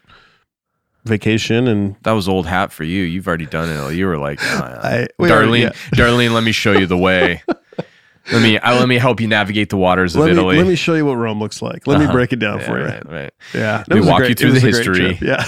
vacation 1.04 1.66
and 1.68 1.96
That 2.02 2.12
was 2.12 2.28
old 2.28 2.46
hat 2.46 2.72
for 2.72 2.84
you. 2.84 3.02
You've 3.02 3.26
already 3.26 3.46
done 3.46 3.68
it. 3.68 3.94
You 3.96 4.06
were 4.06 4.18
like, 4.18 4.38
"Oh, 4.42 4.46
I, 4.82 5.06
we 5.18 5.30
already- 5.30 5.64
Darlene, 5.64 5.72
Darlene, 5.94 6.32
let 6.32 6.44
me 6.44 6.52
show 6.52 6.72
you 6.72 6.86
the 6.86 6.96
way. 6.98 7.42
let 8.32 8.40
me 8.42 8.58
I, 8.58 8.78
let 8.78 8.88
me 8.88 8.98
help 8.98 9.20
you 9.20 9.26
navigate 9.26 9.68
the 9.70 9.76
waters 9.76 10.14
of 10.14 10.20
let 10.20 10.26
me, 10.26 10.32
Italy. 10.32 10.56
let 10.58 10.66
me 10.66 10.76
show 10.76 10.94
you 10.94 11.04
what 11.04 11.14
Rome 11.14 11.40
looks 11.40 11.60
like. 11.60 11.86
Let 11.86 11.96
Uh-huh. 11.98 12.06
me 12.06 12.12
break 12.12 12.32
it 12.32 12.36
down 12.38 12.60
yeah, 12.60 12.66
for 12.66 12.78
you. 12.78 12.84
right, 12.86 13.08
right. 13.10 13.34
Yeah. 13.52 13.78
Let 13.78 13.88
me 13.88 13.96
It 13.96 14.00
was 14.00 14.08
a 14.08 14.10
walk 14.10 14.28
you 14.28 14.34
through 14.34 14.52
the 14.52 14.60
history. 14.60 15.18
Yeah. 15.20 15.44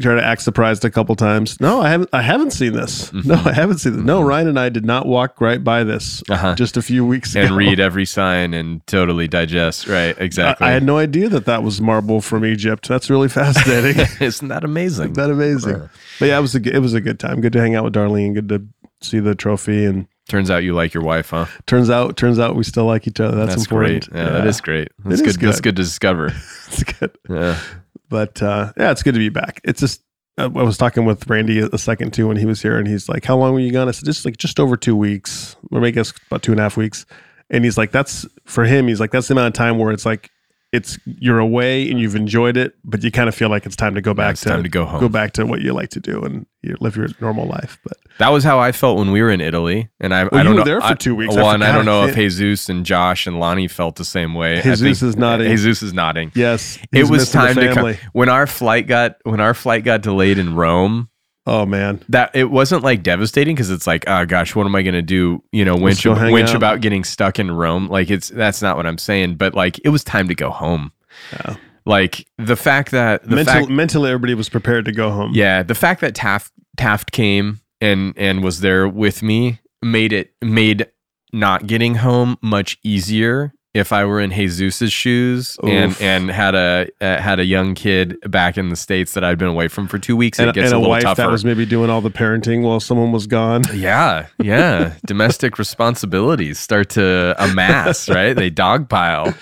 Try 0.00 0.14
to 0.14 0.24
act 0.24 0.42
surprised 0.42 0.84
a 0.84 0.90
couple 0.90 1.14
times. 1.14 1.60
No, 1.60 1.80
I 1.80 1.90
haven't. 1.90 2.10
I 2.12 2.22
haven't 2.22 2.52
seen 2.52 2.72
this. 2.72 3.12
No, 3.12 3.34
I 3.44 3.52
haven't 3.52 3.78
seen 3.78 3.92
this. 3.96 4.02
No, 4.04 4.22
Ryan 4.22 4.48
and 4.48 4.58
I 4.58 4.68
did 4.68 4.84
not 4.84 5.06
walk 5.06 5.40
right 5.40 5.62
by 5.62 5.84
this 5.84 6.22
Mm-hmm. 6.22 6.32
Uh-huh. 6.32 6.54
just 6.54 6.76
a 6.76 6.82
few 6.82 7.04
weeks 7.06 7.34
And 7.36 7.44
ago. 7.44 7.48
And 7.48 7.56
read 7.56 7.80
every 7.80 8.04
sign 8.06 8.54
and 8.54 8.84
totally 8.86 9.28
digest. 9.28 9.86
Right, 9.86 10.16
exactly. 10.18 10.66
I 10.66 10.70
had 10.70 10.82
no 10.82 10.96
idea 10.98 11.28
that 11.28 11.44
that 11.46 11.62
was 11.62 11.80
marble 11.80 12.20
from 12.20 12.44
Egypt. 12.44 12.88
That's 12.88 13.08
really 13.10 13.28
fascinating. 13.28 14.06
Isn't 14.20 14.48
that 14.48 14.64
amazing? 14.64 15.12
that 15.14 15.30
amazing. 15.30 15.76
Yeah. 15.76 15.88
But 16.18 16.26
yeah, 16.26 16.38
it 16.38 16.42
was 16.42 16.54
a 16.54 16.60
good- 16.60 16.74
it 16.74 16.80
was 16.80 16.94
a 16.94 17.00
good 17.00 17.20
time. 17.20 17.40
Good 17.40 17.52
to 17.52 17.60
hang 17.60 17.74
out 17.74 17.84
with 17.84 17.94
Darlene. 17.94 18.34
Good 18.34 18.48
to 18.48 18.66
see 19.00 19.20
the 19.20 19.34
trophy. 19.34 19.84
And 19.84 20.06
Turns 20.28 20.50
out 20.50 20.64
you 20.64 20.72
like 20.74 20.94
your 20.94 21.02
wife, 21.02 21.30
huh? 21.30 21.44
turns 21.66 21.90
out 21.90 22.16
turns 22.16 22.38
out 22.38 22.56
we 22.56 22.64
still 22.64 22.86
like 22.86 23.06
each 23.06 23.20
other. 23.20 23.36
That's, 23.44 23.56
important. 23.66 24.08
great. 24.08 24.18
Yeah, 24.18 24.30
that 24.30 24.46
is 24.46 24.60
great. 24.62 24.88
That's 25.04 25.20
is 25.20 25.36
good. 25.36 25.48
That's 25.48 25.60
good. 25.60 25.74
good 25.74 25.76
to 25.76 25.82
discover. 25.82 26.32
It's 26.68 26.82
good. 26.82 27.16
Yeah. 27.28 27.60
But 28.08 28.42
uh, 28.42 28.72
yeah, 28.76 28.90
it's 28.90 29.02
good 29.02 29.14
to 29.14 29.18
be 29.18 29.28
back. 29.28 29.60
It's 29.64 29.80
just 29.80 30.02
uh, 30.36 30.44
I 30.44 30.62
was 30.62 30.76
talking 30.76 31.04
with 31.04 31.28
Randy 31.28 31.60
a 31.60 31.78
second 31.78 32.12
too 32.12 32.28
when 32.28 32.36
he 32.36 32.46
was 32.46 32.60
here, 32.62 32.78
and 32.78 32.86
he's 32.86 33.08
like, 33.08 33.24
"How 33.24 33.36
long 33.36 33.52
were 33.54 33.60
you 33.60 33.72
gone?" 33.72 33.88
I 33.88 33.92
said, 33.92 34.04
"Just 34.06 34.24
like 34.24 34.36
just 34.36 34.58
over 34.60 34.76
two 34.76 34.96
weeks, 34.96 35.56
or 35.70 35.80
maybe 35.80 35.92
guess 35.92 36.12
about 36.26 36.42
two 36.42 36.52
and 36.52 36.60
a 36.60 36.62
half 36.64 36.76
weeks." 36.76 37.06
And 37.50 37.64
he's 37.64 37.78
like, 37.78 37.92
"That's 37.92 38.26
for 38.44 38.64
him." 38.64 38.88
He's 38.88 39.00
like, 39.00 39.10
"That's 39.10 39.28
the 39.28 39.34
amount 39.34 39.48
of 39.48 39.54
time 39.54 39.78
where 39.78 39.92
it's 39.92 40.06
like." 40.06 40.30
It's 40.74 40.98
you're 41.06 41.38
away 41.38 41.88
and 41.90 42.00
you've 42.00 42.16
enjoyed 42.16 42.56
it, 42.56 42.74
but 42.84 43.02
you 43.04 43.10
kind 43.12 43.28
of 43.28 43.34
feel 43.34 43.48
like 43.48 43.64
it's 43.64 43.76
time 43.76 43.94
to 43.94 44.00
go 44.00 44.12
back 44.12 44.34
to, 44.36 44.44
time 44.48 44.62
to 44.64 44.68
go 44.68 44.84
home. 44.84 45.00
go 45.00 45.08
back 45.08 45.32
to 45.34 45.46
what 45.46 45.60
you 45.60 45.72
like 45.72 45.90
to 45.90 46.00
do 46.00 46.20
and 46.22 46.46
you 46.62 46.76
live 46.80 46.96
your 46.96 47.08
normal 47.20 47.46
life. 47.46 47.78
But 47.84 47.96
That 48.18 48.30
was 48.30 48.42
how 48.42 48.58
I 48.58 48.72
felt 48.72 48.98
when 48.98 49.12
we 49.12 49.22
were 49.22 49.30
in 49.30 49.40
Italy, 49.40 49.88
and 50.00 50.12
I, 50.12 50.24
Well, 50.24 50.30
I 50.32 50.42
don't 50.42 50.44
you 50.44 50.50
were 50.50 50.58
know. 50.60 50.64
there 50.64 50.80
for 50.80 50.86
I- 50.88 50.94
two 50.94 51.14
weeks. 51.14 51.36
I 51.36 51.42
Well, 51.42 51.50
and 51.52 51.62
I 51.62 51.70
don't 51.72 51.84
know 51.84 52.06
if 52.06 52.14
Jesus 52.16 52.68
and 52.68 52.84
Josh 52.84 53.26
and 53.26 53.38
Lonnie 53.38 53.68
felt 53.68 53.96
the 53.96 54.04
same 54.04 54.34
way. 54.34 54.60
Jesus 54.62 55.02
is 55.02 55.16
nodding. 55.16 55.48
Jesus 55.48 55.82
is 55.82 55.92
nodding. 55.94 56.32
yes, 56.34 56.78
It 56.92 57.08
was 57.08 57.30
time 57.30 57.54
to 57.54 57.72
come 57.72 57.94
when 58.12 58.28
our 58.28 58.46
flight 58.46 58.86
got 58.88 59.16
when 59.24 59.40
our 59.40 59.54
flight 59.54 59.84
got 59.84 60.02
delayed 60.02 60.38
in 60.38 60.54
Rome. 60.56 61.08
Oh 61.46 61.66
man, 61.66 62.02
That 62.08 62.30
it 62.34 62.50
wasn't 62.50 62.82
like 62.82 63.02
devastating 63.02 63.54
because 63.54 63.70
it's 63.70 63.86
like, 63.86 64.04
oh 64.06 64.24
gosh, 64.24 64.54
what 64.54 64.66
am 64.66 64.74
I 64.74 64.82
gonna 64.82 65.02
do? 65.02 65.42
You 65.52 65.64
know, 65.64 65.76
winch, 65.76 66.06
ab- 66.06 66.32
winch 66.32 66.50
out. 66.50 66.56
about 66.56 66.80
getting 66.80 67.04
stuck 67.04 67.38
in 67.38 67.50
Rome. 67.50 67.88
Like 67.88 68.10
it's 68.10 68.28
that's 68.28 68.62
not 68.62 68.76
what 68.76 68.86
I'm 68.86 68.96
saying, 68.98 69.36
but 69.36 69.54
like 69.54 69.78
it 69.84 69.90
was 69.90 70.02
time 70.02 70.28
to 70.28 70.34
go 70.34 70.50
home. 70.50 70.92
Yeah. 71.32 71.56
Like 71.84 72.26
the 72.38 72.56
fact 72.56 72.92
that 72.92 73.24
the 73.24 73.36
Mental, 73.36 73.54
fact 73.54 73.68
mentally 73.68 74.08
everybody 74.10 74.34
was 74.34 74.48
prepared 74.48 74.86
to 74.86 74.92
go 74.92 75.10
home. 75.10 75.32
Yeah, 75.34 75.62
the 75.62 75.74
fact 75.74 76.00
that 76.00 76.14
Taft 76.14 76.50
Taft 76.78 77.12
came 77.12 77.60
and 77.80 78.14
and 78.16 78.42
was 78.42 78.60
there 78.60 78.88
with 78.88 79.22
me 79.22 79.60
made 79.82 80.14
it 80.14 80.32
made 80.40 80.86
not 81.32 81.66
getting 81.66 81.96
home 81.96 82.38
much 82.40 82.78
easier 82.82 83.52
if 83.74 83.92
I 83.92 84.04
were 84.04 84.20
in 84.20 84.30
Jesus's 84.30 84.92
shoes 84.92 85.58
and 85.62 85.90
Oof. 85.90 86.00
and 86.00 86.30
had 86.30 86.54
a 86.54 86.88
uh, 87.00 87.20
had 87.20 87.40
a 87.40 87.44
young 87.44 87.74
kid 87.74 88.16
back 88.30 88.56
in 88.56 88.68
the 88.68 88.76
states 88.76 89.14
that 89.14 89.24
I'd 89.24 89.36
been 89.36 89.48
away 89.48 89.66
from 89.66 89.88
for 89.88 89.98
two 89.98 90.16
weeks. 90.16 90.38
and, 90.38 90.48
it 90.48 90.54
gets 90.54 90.66
and 90.66 90.74
a 90.74 90.76
a 90.76 90.78
little 90.78 90.90
wife 90.90 91.02
tougher. 91.02 91.22
that 91.22 91.30
was 91.30 91.44
maybe 91.44 91.66
doing 91.66 91.90
all 91.90 92.00
the 92.00 92.10
parenting 92.10 92.62
while 92.62 92.78
someone 92.78 93.10
was 93.10 93.26
gone. 93.26 93.62
yeah, 93.74 94.28
yeah. 94.38 94.94
Domestic 95.06 95.58
responsibilities 95.58 96.58
start 96.60 96.90
to 96.90 97.34
amass, 97.38 98.08
right? 98.08 98.34
They 98.34 98.50
dogpile. 98.50 99.36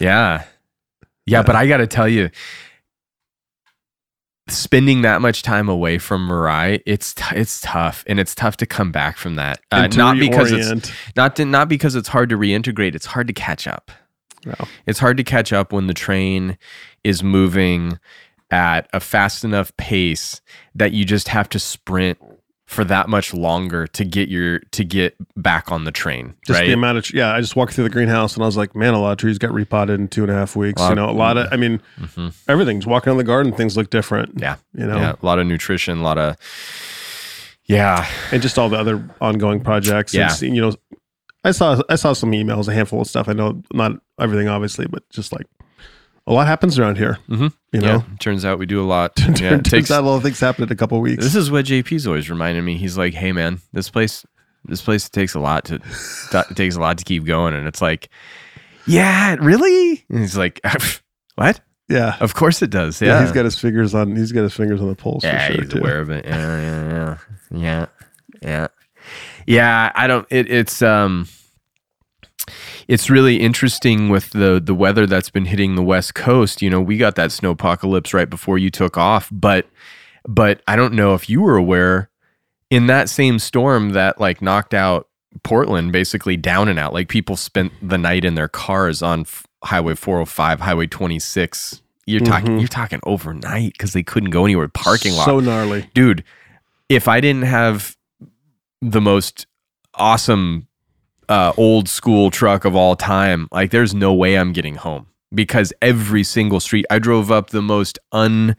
Yeah. 0.00 0.44
Yeah, 1.26 1.42
but 1.42 1.54
I 1.56 1.66
got 1.66 1.78
to 1.78 1.86
tell 1.86 2.08
you, 2.08 2.30
spending 4.48 5.02
that 5.02 5.20
much 5.20 5.42
time 5.42 5.68
away 5.68 5.98
from 5.98 6.28
Mirai, 6.28 6.82
it's 6.86 7.14
t- 7.14 7.36
it's 7.36 7.60
tough, 7.60 8.04
and 8.06 8.18
it's 8.18 8.34
tough 8.34 8.56
to 8.58 8.66
come 8.66 8.92
back 8.92 9.16
from 9.16 9.36
that. 9.36 9.60
Uh, 9.70 9.88
not 9.88 10.18
because 10.18 10.52
it's 10.52 10.92
not 11.16 11.36
to, 11.36 11.44
not 11.44 11.68
because 11.68 11.94
it's 11.94 12.08
hard 12.08 12.28
to 12.30 12.36
reintegrate. 12.36 12.94
It's 12.94 13.06
hard 13.06 13.26
to 13.28 13.32
catch 13.32 13.66
up. 13.66 13.90
No. 14.44 14.54
It's 14.86 14.98
hard 14.98 15.16
to 15.18 15.24
catch 15.24 15.52
up 15.52 15.72
when 15.72 15.86
the 15.86 15.94
train 15.94 16.58
is 17.04 17.22
moving 17.22 17.98
at 18.50 18.88
a 18.92 19.00
fast 19.00 19.44
enough 19.44 19.74
pace 19.76 20.40
that 20.74 20.92
you 20.92 21.04
just 21.04 21.28
have 21.28 21.48
to 21.50 21.58
sprint 21.58 22.18
for 22.72 22.84
that 22.84 23.08
much 23.08 23.34
longer 23.34 23.86
to 23.86 24.04
get 24.04 24.28
your 24.28 24.58
to 24.70 24.82
get 24.84 25.14
back 25.36 25.70
on 25.70 25.84
the 25.84 25.92
train. 25.92 26.34
Just 26.46 26.58
right? 26.60 26.66
the 26.66 26.72
amount 26.72 26.98
of 26.98 27.12
yeah, 27.12 27.32
I 27.34 27.40
just 27.40 27.54
walked 27.54 27.74
through 27.74 27.84
the 27.84 27.90
greenhouse 27.90 28.34
and 28.34 28.42
I 28.42 28.46
was 28.46 28.56
like, 28.56 28.74
man, 28.74 28.94
a 28.94 29.00
lot 29.00 29.12
of 29.12 29.18
trees 29.18 29.38
got 29.38 29.52
repotted 29.52 30.00
in 30.00 30.08
two 30.08 30.22
and 30.22 30.30
a 30.30 30.34
half 30.34 30.56
weeks. 30.56 30.80
Lot 30.80 30.86
you 30.86 30.92
of- 30.92 30.96
know, 30.96 31.10
a 31.10 31.12
lot 31.16 31.36
of 31.36 31.48
I 31.52 31.56
mean, 31.56 31.80
Mhm. 32.00 32.32
everything's 32.48 32.86
walking 32.86 33.10
on 33.10 33.16
the 33.18 33.24
garden, 33.24 33.52
things 33.52 33.76
look 33.76 33.90
different. 33.90 34.40
Yeah. 34.40 34.56
You 34.74 34.86
know, 34.86 34.96
Yeah, 34.96 35.14
a 35.22 35.26
lot 35.26 35.38
of 35.38 35.46
nutrition, 35.46 35.98
a 35.98 36.02
lot 36.02 36.18
of 36.18 36.36
yeah, 37.66 38.06
and 38.32 38.42
just 38.42 38.58
all 38.58 38.68
the 38.68 38.78
other 38.78 39.08
ongoing 39.20 39.60
projects. 39.60 40.12
Yeah. 40.14 40.34
And 40.42 40.54
you 40.56 40.62
know, 40.62 40.72
I 41.44 41.50
saw 41.52 41.80
I 41.88 41.96
saw 41.96 42.12
some 42.12 42.32
emails, 42.32 42.68
a 42.68 42.72
handful 42.74 43.00
of 43.00 43.06
stuff. 43.06 43.28
I 43.28 43.32
know 43.32 43.62
not 43.72 43.92
everything, 44.20 44.48
obviously, 44.48 44.86
but 44.86 45.08
just 45.10 45.32
like 45.32 45.46
a 46.26 46.32
lot 46.32 46.46
happens 46.46 46.78
around 46.78 46.98
here. 46.98 47.18
Mhm. 47.28 47.52
You 47.72 47.80
yeah. 47.80 47.80
know, 47.80 48.04
Turns 48.20 48.44
out 48.44 48.58
we 48.58 48.66
do 48.66 48.82
a 48.82 48.86
lot. 48.86 49.16
turns 49.16 49.40
yeah, 49.42 49.54
it 49.54 49.64
takes, 49.64 49.90
out 49.90 50.04
a 50.04 50.06
lot 50.06 50.16
of 50.16 50.22
things 50.22 50.38
happen 50.40 50.62
in 50.64 50.70
a 50.72 50.76
couple 50.76 50.98
of 50.98 51.02
weeks. 51.02 51.22
this 51.24 51.34
is 51.34 51.50
what 51.50 51.64
JP's 51.64 52.06
always 52.06 52.28
reminding 52.30 52.64
me. 52.64 52.76
He's 52.76 52.96
like, 52.98 53.14
"Hey, 53.14 53.32
man, 53.32 53.60
this 53.72 53.88
place, 53.90 54.24
this 54.64 54.80
place 54.82 55.08
takes 55.08 55.34
a 55.34 55.40
lot 55.40 55.64
to, 55.66 55.78
takes 56.54 56.76
a 56.76 56.80
lot 56.80 56.98
to 56.98 57.04
keep 57.04 57.24
going." 57.24 57.54
And 57.54 57.66
it's 57.66 57.82
like, 57.82 58.08
"Yeah, 58.86 59.36
really?" 59.40 60.04
And 60.08 60.20
he's 60.20 60.36
like, 60.36 60.60
"What? 61.34 61.60
yeah. 61.88 62.16
Of 62.20 62.34
course 62.34 62.62
it 62.62 62.70
does. 62.70 63.00
yeah, 63.02 63.08
Yeah, 63.18 63.22
He's 63.22 63.32
got 63.32 63.44
his 63.44 63.58
fingers 63.58 63.94
on. 63.94 64.14
He's 64.16 64.32
got 64.32 64.42
his 64.42 64.54
fingers 64.54 64.80
on 64.80 64.88
the 64.88 64.94
pulse. 64.94 65.24
yeah, 65.24 65.46
for 65.48 65.52
sure, 65.54 65.62
he's 65.64 65.72
too. 65.72 65.78
aware 65.78 66.00
of 66.00 66.10
it. 66.10 66.24
Yeah, 66.24 66.60
yeah, 66.60 67.18
yeah, 67.50 67.58
yeah, 67.58 67.86
yeah, 68.42 68.66
yeah. 69.46 69.92
I 69.94 70.06
don't. 70.06 70.26
It, 70.30 70.50
it's 70.50 70.80
um, 70.82 71.26
it's 72.88 73.08
really 73.10 73.36
interesting 73.40 74.08
with 74.08 74.30
the 74.30 74.60
the 74.62 74.74
weather 74.74 75.06
that's 75.06 75.30
been 75.30 75.44
hitting 75.46 75.74
the 75.74 75.82
west 75.82 76.14
coast. 76.14 76.62
You 76.62 76.70
know, 76.70 76.80
we 76.80 76.96
got 76.96 77.14
that 77.16 77.32
snow 77.32 77.50
apocalypse 77.52 78.12
right 78.14 78.28
before 78.28 78.58
you 78.58 78.70
took 78.70 78.96
off, 78.98 79.28
but 79.32 79.66
but 80.28 80.62
I 80.66 80.76
don't 80.76 80.94
know 80.94 81.14
if 81.14 81.28
you 81.28 81.40
were 81.40 81.56
aware 81.56 82.10
in 82.70 82.86
that 82.86 83.08
same 83.08 83.38
storm 83.38 83.90
that 83.90 84.20
like 84.20 84.40
knocked 84.42 84.74
out 84.74 85.08
Portland 85.42 85.92
basically 85.92 86.36
down 86.36 86.68
and 86.68 86.78
out. 86.78 86.92
Like 86.92 87.08
people 87.08 87.36
spent 87.36 87.72
the 87.82 87.98
night 87.98 88.24
in 88.24 88.34
their 88.34 88.48
cars 88.48 89.02
on 89.02 89.20
f- 89.20 89.46
Highway 89.64 89.94
405, 89.94 90.60
Highway 90.60 90.86
26. 90.86 91.80
You're 92.06 92.20
talking 92.20 92.50
Mhm. 92.56 92.58
you're 92.60 92.68
talking 92.68 93.00
overnight 93.04 93.72
because 93.72 93.92
they 93.92 94.02
couldn't 94.02 94.30
go 94.30 94.44
anywhere. 94.44 94.68
Parking 94.68 95.14
lot 95.14 95.24
So 95.24 95.38
gnarly. 95.40 95.88
dude, 95.94 96.24
if 96.88 97.06
I 97.08 97.20
didn't 97.20 97.44
have 97.44 97.96
the 98.80 99.00
most 99.00 99.46
awesome 99.94 100.66
uh, 101.28 101.52
old 101.56 101.88
school 101.88 102.30
truck 102.30 102.64
of 102.64 102.74
all 102.76 102.96
time, 102.96 103.48
like 103.52 103.70
there's 103.70 103.94
no 103.94 104.12
way 104.12 104.36
I'm 104.36 104.52
getting 104.52 104.74
home 104.74 105.06
because 105.34 105.72
every 105.80 106.24
single 106.24 106.60
street 106.60 106.84
I 106.90 106.98
drove 106.98 107.30
up 107.30 107.50
the 107.50 107.62
most 107.62 107.98
un 108.12 108.56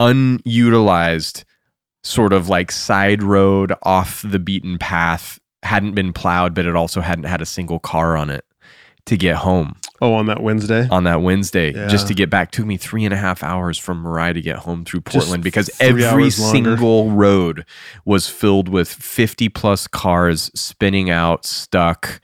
unutilized 0.00 1.44
sort 2.02 2.32
of 2.32 2.48
like 2.48 2.72
side 2.72 3.22
road 3.22 3.72
off 3.84 4.22
the 4.26 4.38
beaten 4.38 4.78
path 4.78 5.38
hadn't 5.62 5.94
been 5.94 6.12
plowed, 6.12 6.54
but 6.54 6.66
it 6.66 6.74
also 6.74 7.00
hadn't 7.00 7.24
had 7.24 7.40
a 7.40 7.46
single 7.46 7.78
car 7.78 8.16
on 8.16 8.30
it 8.30 8.44
to 9.06 9.16
get 9.16 9.36
home 9.36 9.76
Oh, 10.02 10.14
on 10.14 10.26
that 10.26 10.42
Wednesday. 10.42 10.88
on 10.90 11.04
that 11.04 11.22
Wednesday 11.22 11.72
just 11.88 12.08
to 12.08 12.14
get 12.14 12.28
back. 12.28 12.50
Took 12.50 12.66
me 12.66 12.76
three 12.76 13.04
and 13.04 13.14
a 13.14 13.16
half 13.16 13.42
hours 13.44 13.78
from 13.78 14.02
Mirai 14.04 14.34
to 14.34 14.40
get 14.42 14.56
home 14.56 14.84
through 14.84 15.02
Just 15.02 15.14
Portland 15.16 15.44
because 15.44 15.70
every 15.80 16.02
longer. 16.02 16.30
single 16.32 17.10
road 17.12 17.64
was 18.04 18.28
filled 18.28 18.68
with 18.68 18.88
50 18.92 19.48
plus 19.50 19.86
cars 19.86 20.50
spinning 20.54 21.08
out, 21.08 21.46
stuck, 21.46 22.20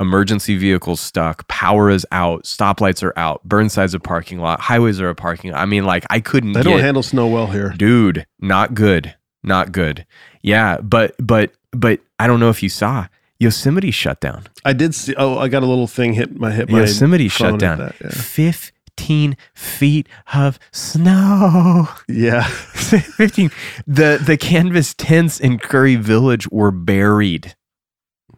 emergency 0.00 0.56
vehicles 0.56 0.98
stuck, 1.00 1.46
power 1.46 1.88
is 1.88 2.04
out, 2.10 2.42
stoplights 2.44 3.02
are 3.04 3.16
out, 3.16 3.46
Burnside's 3.46 3.94
a 3.94 4.00
parking 4.00 4.40
lot, 4.40 4.58
highways 4.60 5.00
are 5.00 5.08
a 5.10 5.14
parking 5.14 5.52
lot. 5.52 5.60
I 5.60 5.66
mean, 5.66 5.84
like 5.84 6.04
I 6.10 6.18
couldn't. 6.20 6.52
They 6.52 6.62
don't 6.62 6.80
handle 6.80 7.02
snow 7.04 7.28
well 7.28 7.46
here. 7.46 7.72
dude 7.76 8.26
not 8.40 8.74
good 8.74 9.14
not 9.44 9.70
good 9.72 10.04
yeah 10.42 10.78
but 10.82 11.14
but 11.18 11.52
but 11.70 12.00
i 12.18 12.26
don't 12.26 12.40
know 12.40 12.50
if 12.50 12.62
you 12.62 12.68
saw 12.68 13.06
yosemite 13.40 13.90
shut 13.90 14.20
down. 14.20 14.44
I 14.64 14.72
did 14.72 14.94
see. 14.94 15.14
Oh, 15.16 15.38
I 15.38 15.48
got 15.48 15.64
a 15.64 15.66
little 15.66 15.88
thing 15.88 16.12
hit 16.12 16.38
my 16.38 16.52
hit 16.52 16.70
my 16.70 16.80
yosemite 16.80 17.28
phone 17.28 17.52
shut 17.52 17.60
down. 17.60 17.78
that, 17.78 17.96
yeah. 18.00 18.10
15 18.10 19.36
feet 19.54 20.08
of 20.32 20.60
snow. 20.70 21.88
Yeah, 22.06 22.44
15 22.44 23.50
the 23.86 24.22
the 24.24 24.36
canvas 24.36 24.94
tents 24.94 25.40
in 25.40 25.58
curry 25.58 25.96
village 25.96 26.48
were 26.50 26.70
buried. 26.70 27.56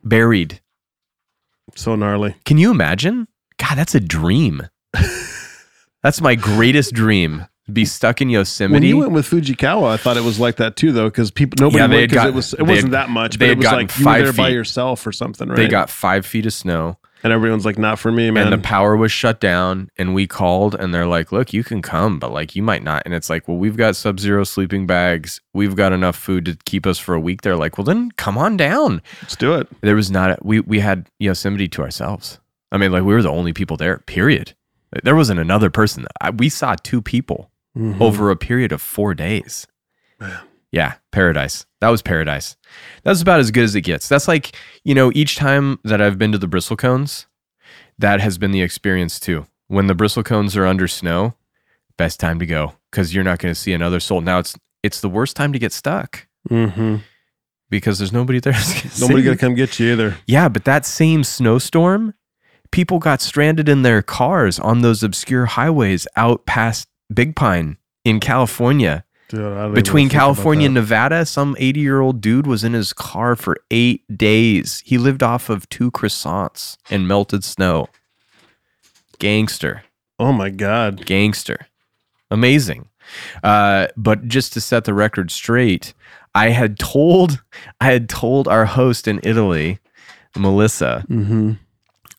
Buried. 0.03 0.61
So 1.75 1.95
gnarly. 1.95 2.35
can 2.45 2.59
you 2.59 2.71
imagine? 2.71 3.29
God 3.59 3.77
that's 3.77 3.95
a 3.95 4.01
dream. 4.01 4.69
That's 6.03 6.21
my 6.21 6.35
greatest 6.35 6.95
dream 6.95 7.47
be 7.73 7.85
stuck 7.85 8.21
in 8.21 8.29
Yosemite. 8.31 8.73
When 8.75 8.83
you 8.83 8.99
went 8.99 9.13
with 9.13 9.27
Fujikawa, 9.29 9.89
I 9.91 9.97
thought 9.97 10.17
it 10.17 10.25
was 10.25 10.39
like 10.41 10.57
that 10.57 10.77
too, 10.77 10.93
though, 10.93 11.09
because 11.09 11.31
people 11.31 11.57
nobody 11.61 11.79
Yeah, 11.83 11.89
went 11.89 12.11
because 12.11 12.27
it 12.27 12.35
was 12.35 12.55
it 12.55 12.63
wasn't 12.63 12.93
had- 12.93 12.93
that 12.93 13.11
much, 13.11 13.39
they 13.39 13.47
but 13.49 13.53
it 13.53 13.59
was 13.59 13.67
like 13.73 13.99
you 13.99 14.07
were 14.07 14.23
there 14.23 14.33
by 14.33 14.49
yourself 14.49 15.07
or 15.07 15.13
something, 15.13 15.49
right? 15.49 15.57
they 15.57 15.69
got 15.69 15.91
five 15.91 16.27
feet 16.27 16.47
of 16.47 16.53
snow. 16.53 16.99
And 17.25 17.33
everyone's 17.33 17.65
like, 17.65 17.79
not 17.79 18.01
for 18.01 18.11
me, 18.11 18.33
man. 18.33 18.49
and 18.49 18.53
the 18.53 18.59
power 18.59 18.97
was 18.97 19.13
shut 19.13 19.39
down 19.41 19.89
and 19.97 20.13
we 20.13 20.27
called 20.27 20.75
and 20.75 20.93
they're 20.93 21.07
like 21.07 21.31
look 21.31 21.53
you 21.53 21.63
can 21.63 21.81
come 21.81 22.19
but 22.19 22.33
like 22.33 22.57
you 22.57 22.65
might 22.65 22.83
not. 22.83 23.03
And 23.05 23.15
it's 23.15 23.31
like 23.31 23.47
well 23.47 23.57
we've 23.59 23.77
got 23.77 23.95
sub-zero 23.95 24.43
sleeping 24.43 24.89
bags. 24.89 25.41
We've 25.55 25.77
got 25.77 25.93
enough 25.93 26.17
food 26.17 26.47
to 26.47 26.59
keep 26.65 26.85
us 26.85 26.99
for 26.99 27.15
a 27.15 27.21
week. 27.21 27.43
They're 27.43 27.55
like 27.55 27.79
well 27.79 27.85
then 27.85 28.11
come 28.17 28.37
on 28.37 28.57
down. 28.57 29.03
Let's 29.23 29.37
do 29.37 29.55
it. 29.55 29.69
there 29.83 29.95
was 29.95 30.11
not 30.11 30.31
a, 30.31 30.39
we 30.43 30.59
we 30.61 30.81
had 30.81 31.09
yosemite 31.21 31.69
to 31.69 31.83
ourselves. 31.83 32.41
I 32.73 32.77
mean 32.79 32.91
like 32.91 33.05
we 33.05 33.15
were 33.15 33.23
the 33.23 33.31
only 33.31 33.53
people 33.53 33.77
there 33.77 33.99
period. 33.99 34.55
There 35.05 35.15
wasn't 35.15 35.39
another 35.39 35.71
person. 35.71 36.07
I, 36.21 36.31
we 36.31 36.49
saw 36.49 36.75
two 36.75 37.01
people 37.01 37.52
Mhm. 37.77 38.01
over 38.01 38.31
a 38.31 38.37
period 38.37 38.71
of 38.73 38.83
four 38.83 39.15
days 39.15 39.67
Man. 40.21 40.37
yeah 40.71 40.95
paradise 41.11 41.65
that 41.81 41.89
was 41.89 42.03
paradise 42.03 42.57
that's 43.03 43.23
about 43.23 43.41
as 43.41 43.51
good 43.51 43.65
as 43.65 43.75
it 43.75 43.81
gets 43.81 44.09
that's 44.09 44.29
like 44.29 44.55
you 44.85 44.95
know 44.95 45.11
each 45.15 45.37
time 45.37 45.79
that 45.85 46.01
i've 46.03 46.19
been 46.19 46.33
to 46.33 46.39
the 46.39 46.47
bristle 46.47 46.77
cones 46.77 47.27
that 47.99 48.21
has 48.21 48.37
been 48.37 48.51
the 48.53 48.61
experience 48.63 49.19
too 49.19 49.47
when 49.69 49.87
the 49.87 49.95
bristle 49.95 50.23
cones 50.23 50.55
are 50.57 50.67
under 50.67 50.87
snow 50.87 51.35
best 51.97 52.21
time 52.21 52.39
to 52.39 52.47
go 52.47 52.75
because 52.91 53.15
you're 53.15 53.25
not 53.25 53.39
going 53.39 53.55
to 53.55 53.59
see 53.61 53.73
another 53.73 54.01
soul 54.01 54.21
now 54.21 54.39
it's 54.39 54.55
it's 54.83 55.01
the 55.01 55.09
worst 55.09 55.35
time 55.37 55.53
to 55.53 55.59
get 55.59 55.73
stuck 55.73 56.27
Mhm. 56.51 57.01
because 57.71 57.99
there's 57.99 58.13
nobody 58.13 58.39
there 58.41 58.55
Nobody 59.01 59.23
gonna 59.23 59.37
come 59.39 59.55
get 59.55 59.79
you 59.81 59.93
either. 59.93 60.17
yeah 60.27 60.49
but 60.49 60.65
that 60.65 60.85
same 60.85 61.25
snowstorm 61.25 62.13
people 62.71 62.99
got 62.99 63.21
stranded 63.23 63.69
in 63.69 63.81
their 63.83 64.03
cars 64.03 64.59
on 64.59 64.81
those 64.83 65.03
obscure 65.03 65.47
highways 65.47 66.07
out 66.17 66.45
past 66.47 66.89
big 67.15 67.37
pine 67.37 67.77
in 68.05 68.21
california 68.21 69.05
Dude, 69.29 69.41
I 69.41 69.45
don't 69.45 69.59
even 69.63 69.75
between 69.75 70.09
California 70.11 70.67
and. 70.67 70.75
Nevada, 70.75 71.25
some 71.25 71.57
80 71.59 71.81
year 71.81 72.01
old 72.01 72.21
dude 72.21 72.47
was 72.47 72.65
in 72.65 72.75
his 72.75 72.93
car 72.93 73.35
for 73.35 73.57
eight 73.71 74.03
days. 74.15 74.83
He 74.85 74.99
lived 74.99 75.23
off 75.23 75.49
of 75.49 75.67
two 75.71 75.91
croissants 75.91 76.77
and 76.91 77.09
melted 77.09 77.43
snow. 77.43 77.89
Gangster, 79.19 79.85
Oh 80.19 80.33
my 80.35 80.51
god. 80.51 81.07
gangster. 81.07 81.67
Amazing. 82.31 82.91
Uh, 83.43 83.87
but 83.97 84.29
just 84.29 84.53
to 84.53 84.61
set 84.61 84.85
the 84.85 84.93
record 84.93 85.31
straight, 85.31 85.95
I 86.35 86.51
had 86.51 86.79
told 86.79 87.43
I 87.81 87.87
had 87.87 88.11
told 88.11 88.49
our 88.49 88.67
host 88.67 89.09
in 89.09 89.19
Italy, 89.23 89.79
Melissa, 90.37 91.05
Mm-hmm. 91.09 91.53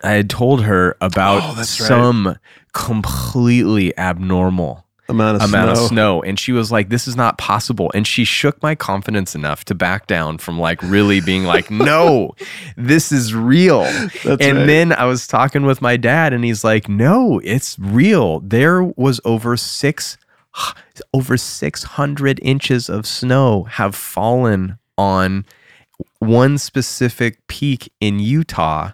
I 0.03 0.11
had 0.13 0.29
told 0.31 0.63
her 0.63 0.97
about 0.99 1.43
Oh, 1.43 1.53
that's 1.55 1.79
right. 1.79 1.87
some 1.87 2.37
completely 2.73 3.97
abnormal 3.99 4.82
Amount 5.14 5.44
of 5.44 5.49
amount 5.49 5.77
snow. 5.77 5.84
of 5.84 5.90
snow 5.90 6.23
and 6.23 6.40
she 6.40 6.52
was 6.52 6.72
like 6.72 6.90
this 6.90 7.07
is 7.07 7.15
not 7.15 7.38
possible 7.38 7.91
and 7.94 8.07
she 8.07 8.26
shook 8.26 8.61
my 8.64 8.73
confidence 8.73 9.35
enough 9.35 9.64
to 9.65 9.76
back 9.76 10.07
down 10.07 10.40
from 10.40 10.57
like 10.60 10.81
really 10.81 11.22
being 11.22 11.44
like 11.44 11.69
no 11.91 12.34
this 12.77 13.11
is 13.11 13.34
real 13.34 13.84
That's 13.84 14.41
and 14.41 14.57
right. 14.57 14.65
then 14.65 14.91
i 14.91 15.06
was 15.06 15.27
talking 15.27 15.64
with 15.65 15.81
my 15.81 15.98
dad 15.98 16.34
and 16.34 16.44
he's 16.44 16.64
like 16.64 16.90
no 16.90 17.40
it's 17.44 17.77
real 17.77 18.40
there 18.40 18.84
was 18.84 19.22
over 19.23 19.56
6 19.56 20.18
over 21.14 21.38
600 21.38 22.40
inches 22.41 22.90
of 22.90 23.06
snow 23.06 23.64
have 23.64 23.94
fallen 23.95 24.80
on 24.98 25.45
one 26.18 26.57
specific 26.57 27.45
peak 27.48 27.91
in 28.02 28.18
utah 28.19 28.91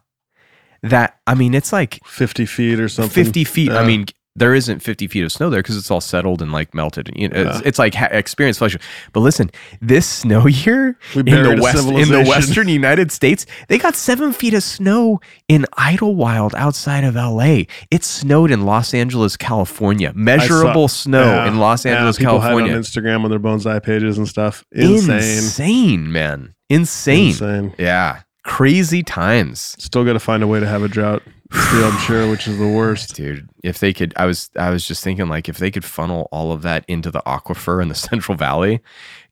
that 0.84 1.20
i 1.28 1.34
mean 1.34 1.54
it's 1.54 1.72
like 1.74 2.00
fifty 2.06 2.46
feet 2.46 2.80
or 2.80 2.90
something. 2.90 3.24
50 3.24 3.44
feet. 3.44 3.72
I 3.72 3.86
mean, 3.86 4.06
there 4.36 4.54
isn't 4.56 4.80
50 4.80 5.08
feet 5.08 5.24
of 5.24 5.32
snow 5.32 5.50
there 5.50 5.60
because 5.62 5.76
it's 5.76 5.92
all 5.92 6.00
settled 6.00 6.42
and 6.42 6.52
like 6.52 6.74
melted. 6.74 7.10
You 7.16 7.28
know, 7.30 7.42
it's, 7.42 7.56
Yeah. 7.60 7.62
it's 7.66 7.80
like 7.80 7.94
ha- 7.96 8.08
experience 8.12 8.58
flexion. 8.60 8.80
But 9.12 9.20
listen, 9.22 9.50
this 9.82 10.08
snow 10.08 10.48
year 10.48 10.98
in 11.16 11.26
the 11.26 11.60
west 11.62 11.88
in 11.88 12.10
the 12.10 12.24
western 12.28 12.68
United 12.82 13.12
States, 13.12 13.46
they 13.68 13.78
got 13.78 13.96
seven 13.96 14.32
feet 14.32 14.54
of 14.54 14.64
snow 14.64 15.20
in 15.48 15.66
Idyllwild 15.78 16.54
outside 16.56 17.04
of 17.04 17.16
LA. 17.16 17.64
It 17.92 18.04
snowed 18.04 18.52
in 18.52 18.66
Los 18.66 18.94
Angeles, 18.94 19.36
California. 19.36 20.14
Measurable 20.16 20.88
snow 20.88 21.26
Yeah. 21.26 21.48
in 21.48 21.58
Los 21.58 21.84
Yeah, 21.84 21.96
Angeles, 21.96 22.18
people 22.18 22.40
hide 22.40 22.50
California. 22.50 22.76
on 22.76 22.82
Instagram 22.82 23.24
on 23.24 23.30
their 23.30 23.40
bones, 23.40 23.66
bonsai 23.66 23.84
pages 23.84 24.18
and 24.18 24.28
stuff. 24.28 24.64
Insane. 24.72 25.18
Insane, 25.18 26.12
man. 26.12 26.54
Insane. 26.70 27.30
Insane. 27.30 27.74
Yeah. 27.78 28.22
Crazy 28.44 29.04
times. 29.04 29.76
Still 29.80 30.06
got 30.06 30.14
to 30.14 30.20
find 30.20 30.42
a 30.44 30.48
way 30.48 30.60
to 30.60 30.68
have 30.68 30.82
a 30.84 30.88
drought. 30.88 31.22
Still, 31.52 31.86
I'm 31.86 31.98
sure, 32.06 32.30
which 32.30 32.48
is 32.48 32.58
the 32.58 32.68
worst. 32.68 33.16
dude 33.16 33.50
if 33.64 33.80
they 33.80 33.92
could 33.92 34.14
i 34.16 34.26
was 34.26 34.50
i 34.58 34.70
was 34.70 34.88
just 34.88 35.04
thinking 35.04 35.28
like 35.28 35.50
if 35.50 35.58
they 35.58 35.70
could 35.72 35.84
funnel 35.84 36.30
all 36.32 36.52
of 36.54 36.62
that 36.62 36.86
into 36.88 37.12
the 37.12 37.22
aquifer 37.26 37.82
in 37.82 37.90
the 37.90 37.96
central 38.10 38.38
valley 38.38 38.80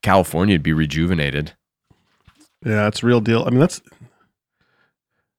california 0.02 0.56
would 0.56 0.64
be 0.64 0.74
rejuvenated 0.74 1.54
Yeah, 2.66 2.88
it's 2.88 3.04
a 3.04 3.06
real 3.06 3.22
deal. 3.22 3.44
I 3.46 3.52
mean, 3.52 3.60
that's. 3.60 3.82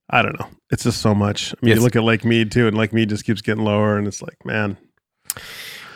I 0.08 0.22
don't 0.22 0.38
know. 0.40 0.48
It's 0.70 0.84
just 0.84 1.02
so 1.02 1.14
much. 1.14 1.52
I 1.52 1.56
mean, 1.60 1.72
It's- 1.72 1.78
you 1.80 1.84
look 1.84 1.96
at 1.96 2.04
Lake 2.04 2.24
Mead 2.24 2.50
too, 2.52 2.66
and 2.68 2.76
Lake 2.78 2.92
Mead 2.94 3.08
just 3.10 3.24
keeps 3.24 3.42
getting 3.42 3.64
lower, 3.64 3.98
and 3.98 4.06
it's 4.06 4.22
like, 4.22 4.36
man, 4.46 4.78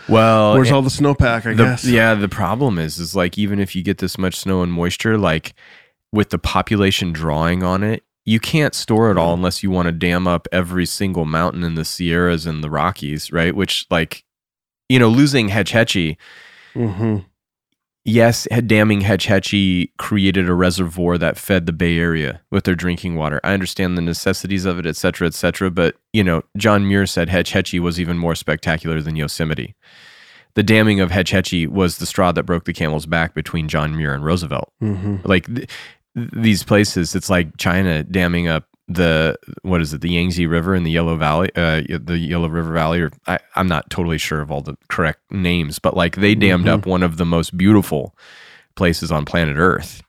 well 0.09 0.55
where's 0.55 0.69
it- 0.69 0.75
all 0.75 0.83
the 0.83 0.91
snowpack? 0.91 1.47
I 1.47 1.55
the, 1.55 1.65
guess. 1.65 1.85
yeah 1.85 2.15
the 2.15 2.29
problem 2.29 2.79
is 2.79 2.99
is 2.99 3.15
like 3.15 3.39
even 3.39 3.59
if 3.61 3.75
you 3.77 3.83
get 3.83 3.99
this 3.99 4.19
much 4.19 4.35
snow 4.37 4.63
and 4.63 4.73
moisture 4.73 5.17
like 5.17 5.55
with 6.13 6.31
the 6.31 6.39
population 6.39 7.13
drawing 7.13 7.63
on 7.63 7.83
it 7.83 8.05
you 8.25 8.39
can't 8.39 8.75
store 8.75 9.11
it 9.11 9.19
all 9.19 9.35
unless 9.35 9.63
you 9.63 9.71
want 9.71 9.87
to 9.87 9.93
dam 9.93 10.29
up 10.29 10.47
every 10.53 10.87
single 10.87 11.25
mountain 11.25 11.65
in 11.65 11.75
the 11.75 11.85
sierras 11.85 12.47
and 12.47 12.63
the 12.63 12.71
rockies 12.71 13.33
right 13.33 13.57
which 13.57 13.87
like 13.91 14.25
you 14.89 14.99
know 14.99 15.09
losing 15.09 15.49
hetch 15.49 15.73
hetchy 15.73 16.17
hmm 16.75 17.19
yes, 18.05 18.47
damming 18.67 19.03
Hetch 19.03 19.27
Hetchy 19.27 19.93
created 19.99 20.49
a 20.49 20.55
reservoir 20.55 21.19
that 21.19 21.37
fed 21.37 21.67
the 21.67 21.73
Bay 21.73 21.99
Area 21.99 22.41
with 22.51 22.65
their 22.65 22.75
drinking 22.75 23.17
water. 23.17 23.41
I 23.45 23.53
understand 23.55 23.97
the 23.97 24.03
necessities 24.03 24.65
of 24.65 24.79
it, 24.79 24.87
et 24.87 24.97
cetera, 24.97 25.27
et 25.27 25.35
cetera. 25.35 25.71
But, 25.71 25.97
you 26.13 26.25
know, 26.25 26.43
John 26.57 26.87
Muir 26.87 27.07
said 27.07 27.29
Hetch 27.29 27.53
Hetchy 27.53 27.79
was 27.81 28.01
even 28.01 28.19
more 28.19 28.35
spectacular 28.35 29.01
than 29.01 29.17
Yosemite. 29.17 29.75
The 30.55 30.63
damming 30.63 31.01
of 31.01 31.11
Hetch 31.11 31.31
Hetchy 31.31 31.67
was 31.67 31.99
the 31.99 32.07
straw 32.07 32.33
that 32.33 32.43
broke 32.43 32.65
the 32.65 32.75
camel's 32.75 33.07
back 33.07 33.35
between 33.35 33.69
John 33.69 33.97
Muir 33.97 34.15
and 34.15 34.25
Roosevelt. 34.25 34.73
hmm 34.81 35.17
Like 35.25 35.47
th- 35.47 35.69
these 36.15 36.63
places, 36.63 37.15
it's 37.15 37.31
like 37.31 37.57
China 37.57 38.03
damming 38.03 38.49
up 38.49 38.65
the 38.89 39.37
what 39.63 39.81
is 39.81 39.95
it 39.95 40.01
the 40.03 40.11
Yangtze 40.11 40.45
River 40.47 40.75
and 40.75 40.85
the 40.85 40.91
Yellow 40.91 41.17
Valley, 41.17 41.51
uh, 41.57 41.83
the 41.89 42.19
Yellow 42.19 42.49
River 42.49 42.73
Valley, 42.73 43.01
or 43.01 43.11
I, 43.27 43.39
I'm 43.57 43.69
not 43.69 43.89
totally 43.91 44.19
sure 44.19 44.41
of 44.41 44.51
all 44.51 44.61
the 44.61 44.77
correct 44.89 45.21
names, 45.31 45.79
but 45.79 45.97
like 45.97 46.17
they 46.17 46.35
dammed 46.35 46.67
Mhm. 46.67 46.71
up 46.81 46.87
one 46.87 47.03
of 47.03 47.17
the 47.17 47.25
most 47.25 47.57
beautiful 47.57 48.15
places 48.75 49.11
on 49.13 49.25
planet 49.25 49.57
Earth 49.57 50.03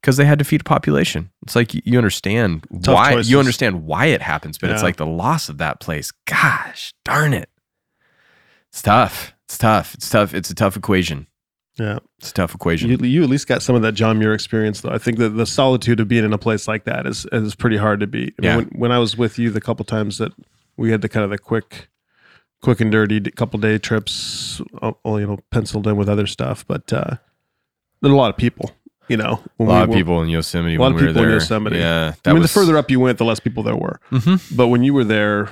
because 0.00 0.16
they 0.16 0.24
had 0.26 0.38
to 0.38 0.44
feed 0.44 0.60
a 0.60 0.64
population. 0.64 1.30
It's 1.42 1.56
like 1.56 1.74
you- 1.84 1.98
understand 1.98 2.66
Tough 2.82 2.94
why 2.94 3.12
choices. 3.14 3.30
you 3.30 3.38
understand 3.38 3.84
why 3.84 4.06
it 4.06 4.22
happens, 4.22 4.58
but 4.58 4.70
it's 4.70 4.82
like 4.82 4.96
the 4.96 5.06
loss 5.06 5.48
of 5.48 5.58
that 5.58 5.80
place. 5.80 6.12
Gosh 6.26 6.92
darn 7.04 7.32
it, 7.32 7.48
it's 8.70 8.82
tough. 8.82 9.32
It's 9.46 9.58
tough. 9.58 9.94
It's 9.94 10.08
tough. 10.08 10.32
It's 10.34 10.50
a 10.50 10.54
tough 10.54 10.76
equation. 10.76 11.26
Yeah. 11.76 11.98
It's 12.20 12.30
a 12.30 12.34
tough 12.34 12.54
equation. 12.54 12.90
You, 12.90 12.98
you 12.98 13.22
at 13.22 13.30
least 13.30 13.48
got 13.48 13.62
some 13.62 13.74
of 13.74 13.80
that 13.82 13.92
John 13.92 14.18
Muir 14.18 14.34
experience, 14.34 14.82
though. 14.82 14.90
I 14.90 14.98
think 14.98 15.16
that 15.18 15.30
the 15.30 15.46
solitude 15.46 16.00
of 16.00 16.06
being 16.08 16.22
in 16.24 16.34
a 16.34 16.38
place 16.38 16.68
like 16.68 16.84
that 16.84 17.06
is 17.06 17.26
is 17.32 17.54
pretty 17.54 17.78
hard 17.78 18.00
to 18.00 18.06
beat. 18.06 18.34
I 18.38 18.42
mean, 18.42 18.50
Yeah. 18.50 18.56
when, 18.56 18.66
when 18.68 18.92
I 18.92 18.98
was 18.98 19.16
with 19.16 19.38
you 19.38 19.48
the 19.50 19.60
couple 19.60 19.84
times 19.86 20.18
that 20.18 20.32
we 20.76 20.90
had 20.90 21.00
the 21.00 21.08
kind 21.08 21.24
of 21.24 21.30
the 21.30 21.38
quick 21.38 21.88
quick 22.60 22.78
and 22.80 22.92
dirty, 22.92 23.20
couple 23.30 23.58
day 23.58 23.78
trips, 23.78 24.60
uh, 24.82 24.92
all, 25.02 25.18
you 25.18 25.26
know, 25.26 25.38
penciled 25.50 25.86
in 25.86 25.96
with 25.96 26.10
other 26.10 26.26
stuff. 26.26 26.66
But 26.66 26.92
uh, 26.92 27.16
there 28.02 28.10
are 28.10 28.14
a 28.14 28.18
lot 28.18 28.28
of 28.30 28.36
people. 28.36 28.70
You 29.08 29.16
know, 29.16 29.42
A 29.58 29.62
lot 29.64 29.76
we 29.78 29.82
of 29.82 29.88
were- 29.88 29.94
people 29.96 30.22
in 30.22 30.28
Yosemite. 30.28 30.76
A 30.76 30.78
lot 30.80 30.92
of 30.92 31.00
we 31.00 31.06
people 31.08 31.24
in. 31.24 31.30
Yosemite. 31.30 31.78
Yeah, 31.78 32.12
I 32.26 32.32
mean, 32.34 32.42
the 32.42 32.48
further 32.48 32.76
up 32.76 32.90
you 32.90 33.00
went, 33.00 33.16
the 33.18 33.24
less 33.24 33.40
people 33.40 33.62
there 33.64 33.74
were. 33.76 33.98
hmm 34.10 34.36
But 34.54 34.68
when 34.68 34.84
you 34.84 34.92
were 34.94 35.04
there, 35.04 35.48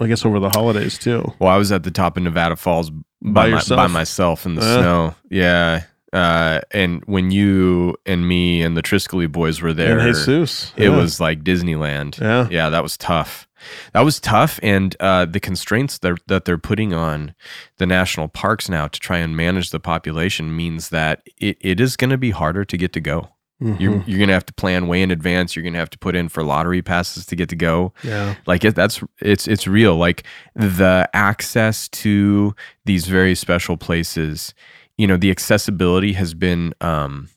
I 0.00 0.06
guess 0.08 0.24
over 0.24 0.40
the 0.40 0.48
holidays 0.50 0.98
too. 0.98 1.32
Well, 1.38 1.50
I 1.50 1.56
was 1.58 1.70
at 1.70 1.82
the 1.84 1.90
top 1.92 2.16
of 2.16 2.22
Nevada 2.24 2.56
Falls 2.56 2.90
By 2.90 3.02
by, 3.22 3.50
my- 3.50 3.62
by 3.68 3.86
myself 3.86 4.44
in 4.46 4.54
the 4.56 4.62
Uh. 4.62 4.80
snow. 4.80 5.14
Yeah. 5.30 5.82
Uh, 6.16 6.60
and 6.70 7.02
when 7.06 7.30
you 7.30 7.94
and 8.06 8.26
me 8.26 8.62
and 8.62 8.76
the 8.76 8.82
Triskelly 8.82 9.30
boys 9.30 9.60
were 9.60 9.74
there, 9.74 9.98
and 9.98 10.14
Jesus, 10.14 10.72
it 10.76 10.84
Yeah. 10.90 10.96
was 10.96 11.20
like 11.20 11.44
Disneyland. 11.44 12.18
yeah. 12.20 12.48
Yeah, 12.50 12.70
that 12.70 12.82
was 12.82 12.96
tough. 12.96 13.46
That 13.92 14.02
was 14.04 14.20
tough, 14.20 14.58
and 14.62 14.94
uh, 15.00 15.24
the 15.26 15.40
constraints 15.40 15.98
that 15.98 16.18
that 16.28 16.44
they're 16.44 16.58
putting 16.70 16.92
on 16.94 17.34
the 17.78 17.86
national 17.86 18.28
parks 18.28 18.68
now 18.68 18.86
to 18.88 18.98
try 19.00 19.18
and 19.18 19.36
manage 19.36 19.70
the 19.70 19.80
population 19.80 20.54
means 20.56 20.88
that 20.90 21.22
it, 21.38 21.56
it 21.60 21.80
is 21.80 21.96
going 21.96 22.10
to 22.10 22.18
be 22.18 22.30
harder 22.30 22.64
to 22.64 22.76
get 22.76 22.92
to 22.94 23.00
go. 23.00 23.28
Mhm. 23.62 23.80
You're 23.80 24.04
you're 24.06 24.18
going 24.18 24.28
to 24.28 24.34
have 24.34 24.46
to 24.46 24.52
plan 24.54 24.86
way 24.86 25.00
in 25.02 25.10
advance. 25.10 25.56
You're 25.56 25.62
going 25.64 25.72
to 25.72 25.78
have 25.78 25.90
to 25.90 25.98
put 25.98 26.14
in 26.14 26.28
for 26.28 26.42
lottery 26.44 26.82
passes 26.82 27.24
to 27.26 27.34
get 27.36 27.48
to 27.48 27.56
go. 27.56 27.92
yeah. 28.02 28.34
Like 28.46 28.64
it, 28.64 28.74
that's 28.74 29.02
it's 29.20 29.48
it's 29.48 29.66
real. 29.66 29.96
Like 29.96 30.24
the 30.54 31.08
access 31.14 31.88
to 32.04 32.54
these 32.84 33.06
very 33.08 33.34
special 33.34 33.76
places, 33.78 34.52
you 34.98 35.06
know, 35.06 35.16
the 35.16 35.30
accessibility 35.30 36.12
has 36.14 36.34
been 36.34 36.74
um, 36.80 37.28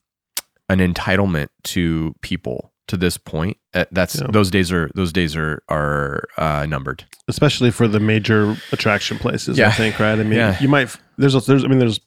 an 0.70 0.80
entitlement 0.80 1.48
to 1.64 2.16
people 2.22 2.72
to 2.88 2.98
this 2.98 3.18
point. 3.18 3.58
Uh, 3.74 3.86
That's 3.92 4.16
Yeah. 4.20 4.28
those 4.32 4.50
days 4.50 4.72
are 4.72 4.90
those 4.96 5.12
days 5.14 5.36
are 5.36 5.62
are 5.70 6.24
uh, 6.38 6.66
numbered. 6.68 7.06
especially 7.28 7.70
for 7.72 7.88
the 7.88 8.00
major 8.00 8.58
attraction 8.72 9.18
places. 9.20 9.60
I 9.60 9.70
think, 9.72 10.00
right? 10.00 10.18
I 10.20 10.24
mean, 10.24 10.34
Yeah. 10.40 10.58
you 10.60 10.68
might 10.68 10.96
there's 11.18 11.36
a, 11.36 11.40
there's 11.42 11.64
I 11.64 11.68
mean 11.68 11.80
there's 11.80 12.00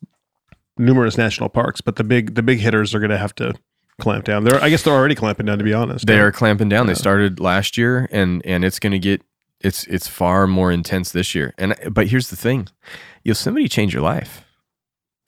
numerous 0.78 1.16
national 1.18 1.48
parks, 1.48 1.80
but 1.80 1.96
the 1.96 2.04
big 2.04 2.34
the 2.34 2.42
big 2.42 2.58
hitters 2.58 2.94
are 2.94 2.98
going 2.98 3.10
to 3.10 3.18
have 3.18 3.34
to 3.36 3.54
clamp 4.00 4.24
down. 4.24 4.42
They're 4.44 4.60
I 4.62 4.70
guess 4.70 4.82
they're 4.82 4.94
already 4.94 5.14
clamping 5.14 5.46
down. 5.46 5.58
To 5.58 5.64
be 5.64 5.74
honest, 5.74 6.06
They 6.06 6.18
are 6.18 6.32
clamping 6.32 6.68
down. 6.68 6.86
Yeah. 6.86 6.94
They 6.94 6.98
started 6.98 7.38
last 7.40 7.76
year, 7.78 8.08
and 8.10 8.44
and 8.44 8.64
it's 8.64 8.78
going 8.80 8.92
to 8.92 8.98
get 8.98 9.22
it's 9.60 9.86
it's 9.86 10.08
far 10.08 10.46
more 10.48 10.72
intense 10.72 11.12
this 11.12 11.34
year. 11.34 11.54
And 11.58 11.74
but 11.90 12.08
here's 12.08 12.30
the 12.30 12.36
thing, 12.36 12.68
Yosemite 13.22 13.68
changed 13.68 13.94
your 13.94 14.02
life. 14.02 14.42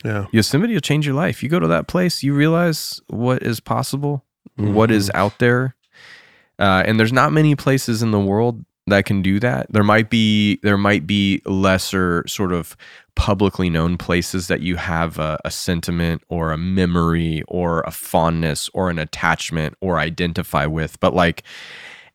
Yeah, 0.05 0.27
Yosemite 0.33 0.75
will 0.75 0.81
change 0.81 1.07
your 1.07 1.15
life. 1.15 1.43
You 1.43 1.49
go 1.49 1.59
to 1.61 1.69
that 1.69 1.87
place, 1.89 2.23
you 2.23 2.35
realize 2.35 3.01
what 3.09 3.43
is 3.43 3.59
possible, 3.61 4.25
what 4.57 4.91
is 4.91 5.09
Mm-hmm. 5.09 5.17
out 5.17 5.39
there, 5.39 5.75
uh, 6.59 6.83
and 6.87 7.01
there's 7.01 7.13
not 7.13 7.33
many 7.33 7.57
places 7.57 8.03
in 8.03 8.11
the 8.11 8.21
world 8.21 8.65
that 8.87 9.07
can 9.07 9.23
do 9.23 9.41
that. 9.41 9.67
There 9.73 9.83
might 9.83 10.11
be 10.11 10.59
there 10.63 10.77
might 10.77 11.07
be 11.07 11.41
lesser 11.47 12.23
sort 12.27 12.53
of 12.53 12.77
publicly 13.17 13.71
known 13.71 13.97
places 13.97 14.49
that 14.49 14.61
you 14.61 14.77
have 14.77 15.19
a, 15.19 15.39
a 15.45 15.51
sentiment 15.51 16.23
or 16.29 16.53
a 16.53 16.59
memory 16.59 17.43
or 17.49 17.81
a 17.83 17.91
fondness 17.91 18.69
or 18.75 18.91
an 18.91 18.99
attachment 18.99 19.75
or 19.81 19.99
identify 19.99 20.67
with, 20.67 21.01
but 21.01 21.15
like 21.15 21.45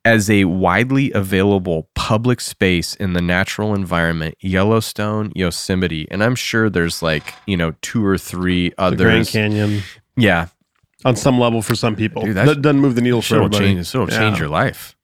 as 0.10 0.30
a 0.30 0.46
widely 0.46 1.12
available 1.12 1.90
public 1.94 2.42
space 2.42 2.96
in 2.96 3.14
the 3.14 3.22
natural 3.22 3.76
environment, 3.76 4.36
Yellowstone, 4.40 5.32
Yosemite, 5.36 6.08
and 6.10 6.24
I'm 6.24 6.36
sure 6.36 6.70
there's 6.70 7.02
like, 7.02 7.34
you 7.46 7.56
know, 7.56 7.74
two 7.82 8.06
or 8.06 8.18
three 8.18 8.70
the 8.78 8.96
Grand. 8.96 9.28
Canyon 9.28 9.82
Yeah. 10.18 10.48
on 11.06 11.16
some 11.16 11.40
level 11.40 11.62
for 11.62 11.76
some 11.76 11.96
people. 11.96 12.24
Dude, 12.24 12.36
that 12.36 12.62
doesn't 12.62 12.80
move 12.82 12.96
the 12.96 13.02
needle 13.02 13.22
for 13.22 13.36
everybody. 13.36 13.66
change, 13.76 13.86
so 13.86 14.04
it'll 14.04 14.14
Yeah. 14.14 14.20
change 14.20 14.40
your 14.40 14.50
life. 14.50 14.96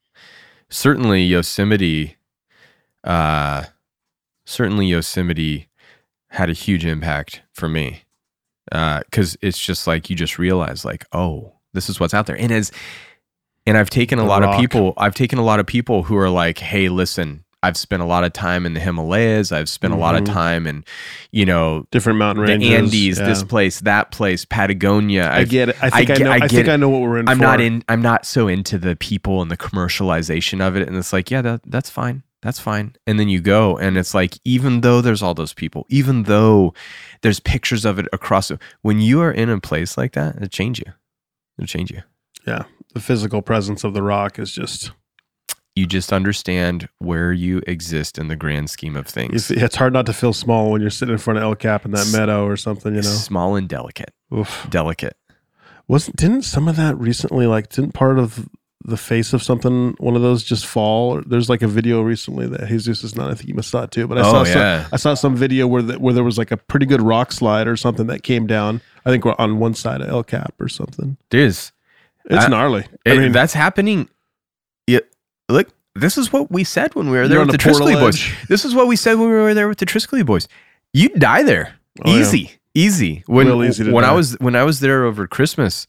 Certainly 0.69 1.23
Yosemite, 1.23 2.15
uh, 3.03 3.65
certainly 4.45 4.87
Yosemite 4.87 5.69
had 6.29 6.49
a 6.49 6.53
huge 6.53 6.85
impact 6.85 7.43
for 7.53 7.69
me. 7.69 8.01
Uh, 8.71 9.01
cause 9.11 9.37
it's 9.41 9.59
just 9.59 9.85
like, 9.85 10.09
you 10.09 10.15
just 10.15 10.39
realize 10.39 10.83
like, 10.83 11.05
oh, 11.11 11.53
this 11.73 11.87
is 11.89 11.99
what's 11.99 12.13
out 12.15 12.25
there. 12.25 12.35
And 12.39 12.51
as, 12.51 12.71
and 13.65 13.77
I've 13.77 13.89
taken 13.89 14.19
a 14.19 14.23
The 14.23 14.27
lot 14.27 14.41
Rock. 14.41 14.55
of 14.55 14.59
people, 14.61 14.93
I've 14.97 15.15
taken 15.15 15.39
a 15.39 15.43
lot 15.43 15.59
of 15.59 15.65
people 15.65 16.03
who 16.03 16.15
are 16.17 16.29
like, 16.29 16.59
Hey, 16.59 16.89
listen, 16.89 17.43
I've 17.63 17.77
spent 17.77 18.03
a 18.03 18.05
lot 18.05 18.23
of 18.23 18.31
time 18.31 18.65
in 18.67 18.75
the 18.75 18.79
Himalayas. 18.79 19.51
I've 19.51 19.69
spent 19.69 19.91
a 19.91 19.97
lot 19.97 20.13
of 20.13 20.21
Mhm. 20.21 20.33
time 20.33 20.67
in, 20.67 20.83
you 21.31 21.45
know, 21.47 21.87
Different 21.89 22.19
mountain 22.19 22.43
ranges, 22.45 22.69
the. 22.69 22.75
Andes, 22.75 23.19
yeah. 23.19 23.25
this 23.25 23.43
place, 23.43 23.79
that 23.79 24.11
place, 24.11 24.45
Patagonia. 24.45 25.23
I 25.27 25.39
I've- 25.39 25.49
get 25.49 25.69
it. 25.69 25.75
I 25.81 25.89
think 25.89 26.09
I, 26.11 26.13
get- 26.15 26.23
know. 26.25 26.31
I 26.31 26.35
I, 26.35 26.47
think 26.47 26.67
it. 26.67 26.69
I 26.69 26.75
know 26.75 26.89
what 26.89 27.01
we're 27.01 27.17
in. 27.17 27.27
I'm 27.27 27.37
for. 27.37 27.43
not 27.43 27.59
in. 27.61 27.83
I'm 27.89 28.03
not 28.03 28.25
so 28.27 28.47
into 28.47 28.77
the 28.77 28.95
people 28.95 29.41
and 29.41 29.49
the 29.49 29.57
commercialization 29.57 30.61
of 30.61 30.75
it. 30.75 30.87
And 30.87 30.95
it's 30.95 31.11
like, 31.11 31.31
yeah, 31.31 31.41
that 31.41 31.61
that's 31.65 31.89
fine. 31.89 32.21
That's 32.43 32.59
fine. 32.59 32.95
And 33.07 33.19
then 33.19 33.29
you 33.29 33.41
go, 33.41 33.75
and 33.79 33.97
it's 33.97 34.13
like, 34.13 34.37
even 34.45 34.81
though 34.81 35.01
there's 35.01 35.23
all 35.23 35.33
those 35.33 35.53
people, 35.53 35.87
even 35.89 36.23
though 36.23 36.75
there's 37.23 37.39
pictures 37.39 37.83
of 37.85 37.97
it 37.97 38.05
across, 38.13 38.51
when 38.83 38.99
you 38.99 39.21
are 39.21 39.31
in 39.31 39.49
a 39.49 39.59
place 39.59 39.97
like 39.97 40.11
that, 40.13 40.35
it 40.35 40.51
change 40.51 40.77
you. 40.77 40.93
It'll 41.57 41.65
change 41.65 41.89
you. 41.89 42.03
The 42.95 43.01
physical 43.01 43.41
presence 43.41 43.83
of 43.83 43.93
the 43.93 44.01
rock 44.01 44.39
is 44.39 44.51
just. 44.51 44.91
You 45.75 45.85
just 45.85 46.13
understand 46.13 46.87
where 46.99 47.33
you 47.33 47.61
exist 47.67 48.17
in 48.17 48.29
the 48.29 48.37
grand 48.37 48.69
scheme 48.69 48.95
of 48.95 49.05
things. 49.05 49.51
It's, 49.51 49.75
hard 49.75 49.91
not 49.91 50.05
to 50.05 50.13
feel 50.13 50.31
small 50.31 50.71
when 50.71 50.79
you're 50.79 50.89
sitting 50.89 51.11
in 51.11 51.19
front 51.19 51.37
of 51.37 51.43
El 51.43 51.55
Cap 51.55 51.83
in 51.83 51.91
that 51.91 52.07
S- 52.07 52.13
meadow 52.13 52.45
or 52.45 52.55
something. 52.55 52.95
You 52.95 53.01
know. 53.01 53.09
Small 53.09 53.57
and 53.57 53.67
delicate. 53.67 54.13
Oof. 54.33 54.65
Delicate. 54.69 55.17
Wasn't 55.89 56.15
didn't 56.15 56.43
some 56.43 56.69
of 56.69 56.77
that 56.77 56.97
recently 56.97 57.45
like 57.45 57.67
didn't 57.67 57.91
part 57.91 58.17
of 58.17 58.47
the 58.85 58.95
face 58.95 59.33
of 59.33 59.43
something 59.43 59.95
one 59.99 60.15
of 60.15 60.21
those 60.21 60.45
just 60.45 60.65
fall? 60.65 61.21
There's 61.25 61.49
like 61.49 61.61
a 61.61 61.67
video 61.67 62.01
recently 62.01 62.47
that 62.47 62.67
Jesus 62.69 63.03
is 63.03 63.17
not. 63.17 63.29
I 63.29 63.33
think 63.33 63.49
you 63.49 63.55
must 63.55 63.69
saw 63.69 63.83
it 63.83 63.91
too. 63.91 64.07
But 64.07 64.19
I 64.19 64.21
oh, 64.21 64.31
saw 64.31 64.39
oh 64.39 64.43
some, 64.45 64.57
yeah. 64.57 64.87
I 64.93 64.95
saw 64.95 65.13
some 65.13 65.35
video 65.35 65.67
where 65.67 65.81
the, 65.81 65.99
where 65.99 66.13
there 66.13 66.23
was 66.23 66.37
like 66.37 66.51
a 66.51 66.57
pretty 66.57 66.85
good 66.85 67.01
rock 67.01 67.33
slide 67.33 67.67
or 67.67 67.75
something 67.75 68.07
that 68.07 68.23
came 68.23 68.47
down. 68.47 68.79
I 69.05 69.09
think 69.09 69.25
we're 69.25 69.35
on 69.37 69.59
one 69.59 69.73
side 69.73 69.99
of 69.99 70.07
El 70.07 70.23
Cap 70.23 70.53
or 70.61 70.69
something. 70.69 71.17
There's 71.31 71.73
It's 72.29 72.45
I- 72.45 72.47
gnarly. 72.47 72.85
It- 73.05 73.13
I 73.13 73.17
mean, 73.17 73.31
that's 73.31 73.53
happening. 73.53 74.09
Yeah, 74.87 74.99
look, 75.49 75.69
this 75.95 76.17
is 76.17 76.31
what 76.33 76.51
we 76.51 76.63
said 76.63 76.93
when 76.95 77.09
we 77.09 77.17
were 77.17 77.27
there 77.27 77.39
with 77.39 77.51
the 77.51 77.57
Triskelly 77.57 77.93
boys. 77.99 78.23
This 78.49 78.65
is 78.65 78.73
what 78.75 78.87
we 78.87 78.95
said 78.95 79.17
when 79.17 79.29
we 79.29 79.35
were 79.35 79.53
there 79.53 79.67
with 79.67 79.77
the 79.79 79.85
Triskelly 79.85 80.25
boys. 80.25 80.47
You 80.93 81.09
die 81.09 81.43
there, 81.43 81.75
Oh, 82.03 82.11
yeah. 82.11 82.19
easy, 82.21 82.51
easy. 82.73 83.23
When 83.27 83.47
Real 83.47 83.63
easy 83.63 83.83
to 83.85 83.91
when 83.91 84.03
I 84.05 84.11
was 84.11 84.33
when 84.39 84.55
I 84.55 84.63
was 84.63 84.79
there 84.79 85.03
over 85.05 85.27
Christmas, 85.27 85.87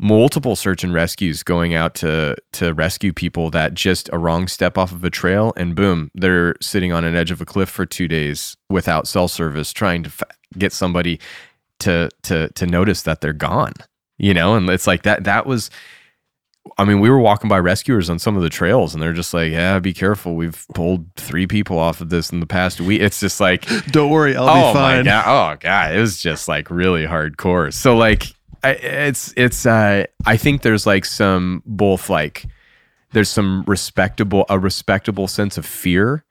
multiple 0.00 0.54
search 0.56 0.84
and 0.84 0.92
rescues 0.94 1.42
going 1.42 1.74
out 1.74 1.94
to 1.96 2.36
to 2.52 2.72
rescue 2.74 3.12
people 3.12 3.50
that 3.50 3.74
just 3.74 4.08
a 4.12 4.18
wrong 4.18 4.46
step 4.46 4.78
off 4.78 4.92
of 4.92 5.02
a 5.04 5.10
trail 5.10 5.52
and 5.56 5.74
boom, 5.74 6.10
they're 6.14 6.54
sitting 6.60 6.92
on 6.92 7.04
an 7.04 7.14
edge 7.16 7.30
of 7.30 7.40
a 7.40 7.44
cliff 7.44 7.68
for 7.68 7.84
two 7.86 8.06
days 8.08 8.56
without 8.70 9.08
cell 9.08 9.28
service, 9.28 9.72
trying 9.72 10.02
to 10.04 10.08
f- 10.08 10.22
get 10.56 10.72
somebody 10.72 11.18
to 11.80 12.08
to 12.22 12.48
to 12.50 12.66
notice 12.66 13.02
that 13.02 13.20
they're 13.20 13.32
gone. 13.32 13.72
You 14.18 14.34
know, 14.34 14.54
and 14.56 14.68
it's 14.70 14.86
like 14.86 15.02
that. 15.04 15.24
That 15.24 15.46
was. 15.46 15.70
I 16.76 16.84
mean, 16.84 17.00
we 17.00 17.08
were 17.08 17.18
walking 17.18 17.48
by 17.48 17.58
rescuers 17.60 18.10
on 18.10 18.18
some 18.18 18.36
of 18.36 18.42
the 18.42 18.50
trails, 18.50 18.92
and 18.92 19.02
they're 19.02 19.14
just 19.14 19.32
like, 19.32 19.50
"Yeah, 19.52 19.78
be 19.78 19.94
careful. 19.94 20.34
We've 20.34 20.66
pulled 20.74 21.06
three 21.16 21.46
people 21.46 21.78
off 21.78 22.00
of 22.02 22.10
this 22.10 22.30
in 22.30 22.40
the 22.40 22.46
past 22.46 22.80
week." 22.80 23.00
It's 23.00 23.20
just 23.20 23.40
like, 23.40 23.64
Don't 23.90 24.10
worry, 24.10 24.36
I'll 24.36 24.48
oh 24.48 24.72
be 24.72 24.74
fine. 24.78 24.96
my 24.98 25.02
god, 25.04 25.54
oh 25.54 25.56
god, 25.60 25.94
it 25.94 26.00
was 26.00 26.20
just 26.20 26.46
like 26.46 26.70
really 26.70 27.06
hardcore. 27.06 27.72
So 27.72 27.96
like, 27.96 28.24
I, 28.62 28.70
it's 28.72 29.32
it's. 29.36 29.64
uh 29.64 30.04
I 30.26 30.36
think 30.36 30.60
there's 30.62 30.86
like 30.86 31.04
some 31.06 31.62
both 31.64 32.10
like 32.10 32.44
there's 33.12 33.30
some 33.30 33.64
respectable 33.66 34.44
a 34.50 34.58
respectable 34.58 35.28
sense 35.28 35.56
of 35.56 35.64
fear 35.64 36.24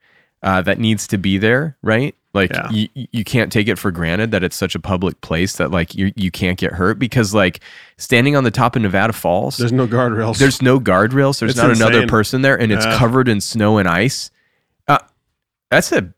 uh, 0.44 0.62
that 0.62 0.78
needs 0.80 1.08
to 1.08 1.18
be 1.18 1.38
there, 1.38 1.78
right? 1.82 2.16
Like 2.34 2.52
Yeah. 2.52 2.70
you 2.70 2.88
you 2.94 3.24
can't 3.24 3.52
take 3.52 3.68
it 3.68 3.80
for 3.80 3.90
granted 3.90 4.32
that 4.32 4.44
it's 4.44 4.56
such 4.56 4.76
a 4.76 4.80
public 4.80 5.20
place 5.22 5.56
that 5.58 5.72
like 5.72 5.96
you 5.96 6.12
you 6.16 6.30
can't 6.30 6.58
get 6.60 6.74
hurt 6.74 7.00
because 7.00 7.34
like 7.34 7.62
standing 7.98 8.36
on 8.36 8.44
the 8.44 8.52
top 8.52 8.76
of 8.76 8.82
Nevada 8.82 9.14
Falls, 9.14 9.58
There's 9.58 9.72
no 9.72 9.88
guardrails. 9.88 10.38
there's 10.38 10.62
no 10.62 10.80
guardrails. 10.80 11.40
There's 11.40 11.52
It's 11.52 11.60
not 11.60 11.72
another 11.76 12.06
person 12.06 12.42
there, 12.44 12.60
and 12.60 12.72
it's 12.72 12.86
covered 12.98 13.28
in 13.28 13.42
snow 13.42 13.78
and 13.78 13.88
ice. 13.88 14.30
Uh, 14.88 15.00
that's 15.72 15.92
a 15.92 16.14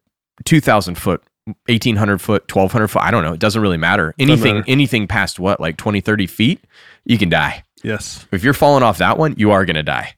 two 0.46 0.60
thousand 0.60 0.96
foot, 0.96 1.24
eighteen 1.70 1.96
hundred 1.96 2.20
foot, 2.22 2.48
twelve 2.48 2.72
hundred 2.72 2.88
foot. 2.90 3.04
I 3.04 3.12
don't 3.12 3.24
know. 3.24 3.34
It 3.34 3.40
doesn't 3.40 3.62
really 3.62 3.78
matter. 3.78 4.14
Anything 4.20 4.56
matter. 4.56 4.66
anything 4.68 5.08
past 5.08 5.40
what 5.40 5.60
like 5.62 5.78
20, 5.78 6.02
30 6.02 6.28
feet, 6.28 6.60
you 7.06 7.18
can 7.18 7.30
die. 7.30 7.64
yes. 7.84 8.26
If 8.32 8.44
you're 8.44 8.54
falling 8.54 8.84
off 8.84 8.98
that 8.98 9.18
one, 9.18 9.36
you 9.38 9.52
are 9.52 9.64
gonna 9.64 9.84
die. 9.84 10.16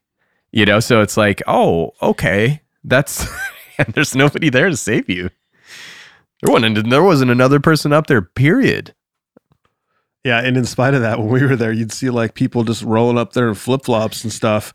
You 0.51 0.65
know. 0.65 0.79
So 0.79 1.01
it's 1.01 1.17
like, 1.17 1.41
oh, 1.47 1.91
okay, 2.01 2.61
that's 2.83 3.27
and 3.77 3.87
there's 3.93 4.15
nobody 4.15 4.49
there 4.49 4.69
to 4.69 4.77
save 4.77 5.09
you. 5.09 5.29
There 6.41 6.53
wasn't. 6.53 6.89
There 6.89 7.03
wasn't 7.03 7.31
another 7.31 7.59
person 7.59 7.93
up 7.93 8.07
there. 8.07 8.21
Period. 8.21 8.93
Yeah, 10.23 10.39
and 10.39 10.55
in 10.55 10.65
spite 10.65 10.93
of 10.93 11.01
that, 11.01 11.17
when 11.19 11.29
we 11.29 11.43
were 11.45 11.55
there, 11.55 11.71
you'd 11.71 11.91
see 11.91 12.09
like 12.09 12.35
people 12.35 12.63
just 12.63 12.83
rolling 12.83 13.17
up 13.17 13.33
there 13.33 13.47
in 13.49 13.55
flip 13.55 13.85
flops 13.85 14.23
and 14.23 14.31
stuff. 14.31 14.73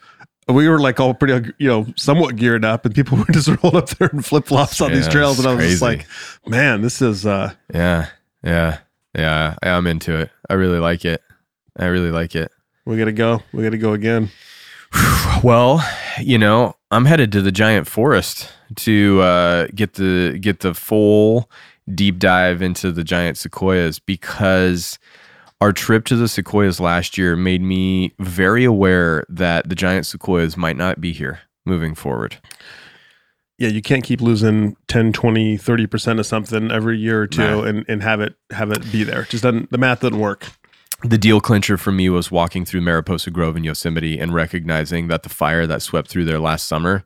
We 0.49 0.69
were 0.69 0.79
like 0.81 0.99
all 1.01 1.13
pretty, 1.15 1.53
you 1.59 1.69
know, 1.69 1.87
somewhat 1.97 2.37
geared 2.37 2.65
up, 2.65 2.85
and 2.85 2.95
people 2.95 3.19
were 3.19 3.25
just 3.33 3.49
rolling 3.63 3.79
up 3.79 3.89
there 3.91 4.09
in 4.13 4.23
flip 4.23 4.47
flops 4.47 4.81
on 4.81 4.93
these 4.93 5.09
trails, 5.09 5.39
and 5.39 5.47
I 5.49 5.55
was 5.55 5.65
just 5.69 5.83
like, 5.83 6.07
man, 6.47 6.83
this 6.83 7.01
is 7.03 7.27
uh 7.27 7.53
Yeah. 7.73 8.09
Yeah. 8.45 8.79
Yeah. 9.17 9.55
I'm 9.63 9.87
into 9.87 10.17
it. 10.17 10.31
I 10.49 10.55
really 10.55 10.79
like 10.79 11.05
it. 11.05 11.23
I 11.77 11.87
really 11.87 12.11
like 12.11 12.35
it. 12.35 12.51
we 12.85 12.97
gotta 12.97 13.13
go. 13.13 13.43
We 13.53 13.63
gotta 13.65 13.79
go 13.79 13.93
again. 13.93 14.31
Well, 15.45 15.85
you 16.21 16.39
know, 16.39 16.75
I'm 16.91 17.05
headed 17.05 17.33
to 17.33 17.43
the 17.43 17.53
giant 17.53 17.87
forest 17.87 18.51
to 18.77 19.21
uh, 19.21 19.67
get 19.75 19.95
the 19.95 20.39
get 20.41 20.61
the 20.61 20.75
full 20.75 21.51
deep 21.95 22.19
dive 22.19 22.63
into 22.63 22.91
the 22.91 23.05
giant 23.05 23.39
sequoias 23.39 23.99
because 23.99 24.99
our 25.61 25.73
trip 25.73 26.05
to 26.07 26.17
the 26.17 26.29
sequoias 26.29 26.81
last 26.81 27.17
year 27.17 27.37
made 27.37 27.63
me 27.63 28.13
very 28.19 28.65
aware 28.65 29.25
that 29.29 29.69
the 29.69 29.75
giant 29.75 30.07
sequoias 30.07 30.57
might 30.57 30.77
not 30.77 31.01
be 31.01 31.13
here 31.13 31.41
moving 31.65 31.95
forward. 31.95 32.37
Yeah, 33.59 33.69
you 33.69 33.81
can't 33.81 34.05
keep 34.05 34.21
losing 34.21 34.77
10, 34.89 35.15
20, 35.15 35.57
30% 35.57 36.19
of 36.19 36.27
something 36.27 36.71
every 36.71 36.99
year 36.99 37.23
or 37.23 37.27
two 37.27 37.41
Nah. 37.41 37.63
and, 37.63 37.85
and 37.89 38.03
have 38.03 38.21
it 38.21 38.35
have 38.51 38.71
it 38.71 38.93
be 38.93 39.03
there. 39.03 39.23
Just 39.25 39.43
doesn't 39.45 39.71
the 39.71 39.79
math 39.79 40.01
doesn't 40.01 40.19
work. 40.19 40.47
The 41.07 41.19
deal 41.19 41.41
clincher 41.41 41.77
for 41.77 41.93
me 41.93 42.09
was 42.09 42.33
walking 42.33 42.65
through 42.65 42.81
Mariposa 42.81 43.31
Grove 43.31 43.57
in 43.57 43.63
Yosemite 43.63 44.19
and 44.19 44.35
recognizing 44.35 45.07
that 45.07 45.23
the 45.23 45.29
fire 45.29 45.65
that 45.65 45.81
swept 45.81 46.09
through 46.09 46.25
there 46.25 46.41
last 46.41 46.67
summer, 46.67 47.05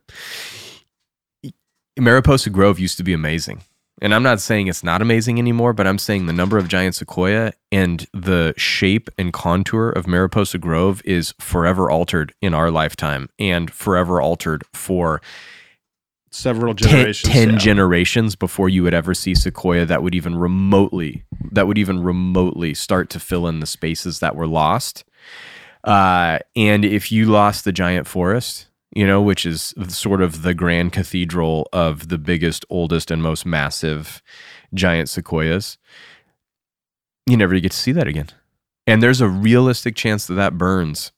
Mariposa 1.99 2.49
Grove 2.49 2.79
used 2.79 2.97
to 2.97 3.03
be 3.03 3.13
amazing. 3.13 3.61
And 4.01 4.15
I'm 4.15 4.23
not 4.23 4.41
saying 4.41 4.65
it's 4.65 4.83
not 4.83 5.03
amazing 5.03 5.37
anymore, 5.37 5.73
but 5.73 5.85
I'm 5.85 5.99
saying 5.99 6.25
the 6.25 6.33
number 6.33 6.57
of 6.57 6.67
giant 6.67 6.95
sequoia 6.95 7.53
and 7.71 8.07
the 8.11 8.55
shape 8.57 9.11
and 9.19 9.31
contour 9.31 9.89
of 9.89 10.07
Mariposa 10.07 10.57
Grove 10.57 11.03
is 11.05 11.35
forever 11.39 11.91
altered 11.91 12.33
in 12.41 12.55
our 12.55 12.71
lifetime 12.71 13.29
and 13.37 13.69
forever 13.71 14.19
altered 14.19 14.63
for 14.73 15.21
Several 16.33 16.73
10, 16.73 16.89
generations. 16.89 17.33
10 17.33 17.49
yeah. 17.49 17.57
generations 17.57 18.35
before 18.35 18.69
you 18.69 18.81
would 18.83 18.93
ever 18.93 19.13
see 19.13 19.35
sequoia 19.35 19.85
that 19.85 20.01
would 20.01 20.15
even 20.15 20.33
remotely 20.35 21.23
that 21.51 21.67
would 21.67 21.77
even 21.77 22.03
remotely 22.03 22.73
start 22.73 23.09
to 23.09 23.19
fill 23.19 23.47
in 23.47 23.59
the 23.59 23.65
spaces 23.65 24.19
that 24.19 24.35
were 24.35 24.47
lost 24.47 25.03
uh, 25.83 26.39
and 26.55 26.85
if 26.85 27.11
you 27.11 27.25
lost 27.25 27.65
the 27.65 27.71
giant 27.71 28.07
forest 28.07 28.67
you 28.93 29.05
know 29.05 29.21
which 29.21 29.45
is 29.45 29.73
sort 29.87 30.21
of 30.21 30.41
the 30.41 30.53
grand 30.53 30.91
cathedral 30.91 31.67
of 31.71 32.09
the 32.09 32.17
biggest 32.17 32.65
oldest 32.69 33.11
and 33.11 33.23
most 33.23 33.45
massive 33.45 34.21
giant 34.73 35.09
sequoias 35.09 35.77
you 37.27 37.37
never 37.37 37.59
get 37.59 37.71
to 37.71 37.77
see 37.77 37.91
that 37.91 38.07
again 38.07 38.27
and 38.87 39.01
there's 39.01 39.21
a 39.21 39.27
realistic 39.29 39.95
chance 39.95 40.25
that 40.27 40.33
that 40.35 40.57
burns 40.57 41.11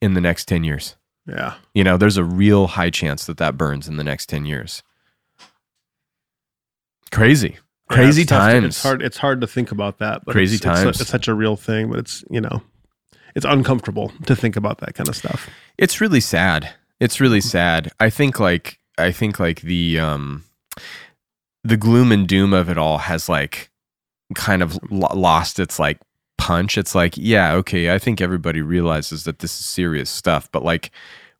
in 0.00 0.14
the 0.14 0.20
next 0.20 0.46
10 0.46 0.64
years 0.64 0.96
yeah. 1.26 1.54
you 1.74 1.84
know, 1.84 1.96
there's 1.96 2.16
a 2.16 2.24
real 2.24 2.68
high 2.68 2.90
chance 2.90 3.26
that 3.26 3.38
that 3.38 3.56
burns 3.56 3.88
in 3.88 3.96
the 3.96 4.04
next 4.04 4.26
10 4.26 4.46
years. 4.46 4.82
Crazy. 7.12 7.58
Yeah, 7.90 7.96
Crazy 7.96 8.22
it's 8.22 8.28
tough 8.30 8.46
to- 8.46 8.52
times. 8.52 8.66
it's 8.66 8.82
hard. 8.82 9.02
It's 9.02 9.16
hard 9.16 9.40
to 9.40 9.46
think 9.46 9.72
about 9.72 9.98
that. 9.98 10.24
But 10.24 10.32
Crazy 10.32 10.56
it's, 10.56 10.64
it's 10.64 10.82
times. 10.82 11.00
It's, 11.00 11.10
such 11.10 11.28
a 11.28 11.34
real 11.34 11.56
thing, 11.56 11.90
but 11.90 11.98
it's 11.98 12.24
you 12.30 12.40
know, 12.40 12.62
it's 13.34 13.46
uncomfortable 13.46 14.12
to 14.26 14.36
think 14.36 14.56
about 14.56 14.78
that 14.78 14.94
kind 14.94 15.08
of 15.08 15.16
stuff. 15.16 15.48
It's 15.78 16.00
really 16.00 16.20
sad. 16.20 16.72
It's 17.00 17.20
really 17.20 17.40
sad. 17.40 17.90
I 17.98 18.10
think 18.10 18.38
like 18.38 18.78
I 18.98 19.12
think 19.12 19.40
like 19.40 19.62
the 19.62 19.98
um 19.98 20.44
the 21.64 21.76
gloom 21.76 22.12
and 22.12 22.26
doom 22.26 22.52
of 22.52 22.70
it 22.70 22.78
all 22.78 22.98
has 22.98 23.28
like 23.28 23.70
kind 24.34 24.62
of 24.62 24.78
lost 24.90 25.58
its 25.58 25.78
like 25.78 25.98
punch. 26.38 26.78
It's 26.78 26.94
like, 26.94 27.16
yeah, 27.16 27.52
okay, 27.54 27.92
I 27.92 27.98
think 27.98 28.20
everybody 28.20 28.62
realizes 28.62 29.24
that 29.24 29.40
this 29.40 29.58
is 29.58 29.66
serious 29.66 30.08
stuff, 30.10 30.50
but 30.52 30.64
like 30.64 30.90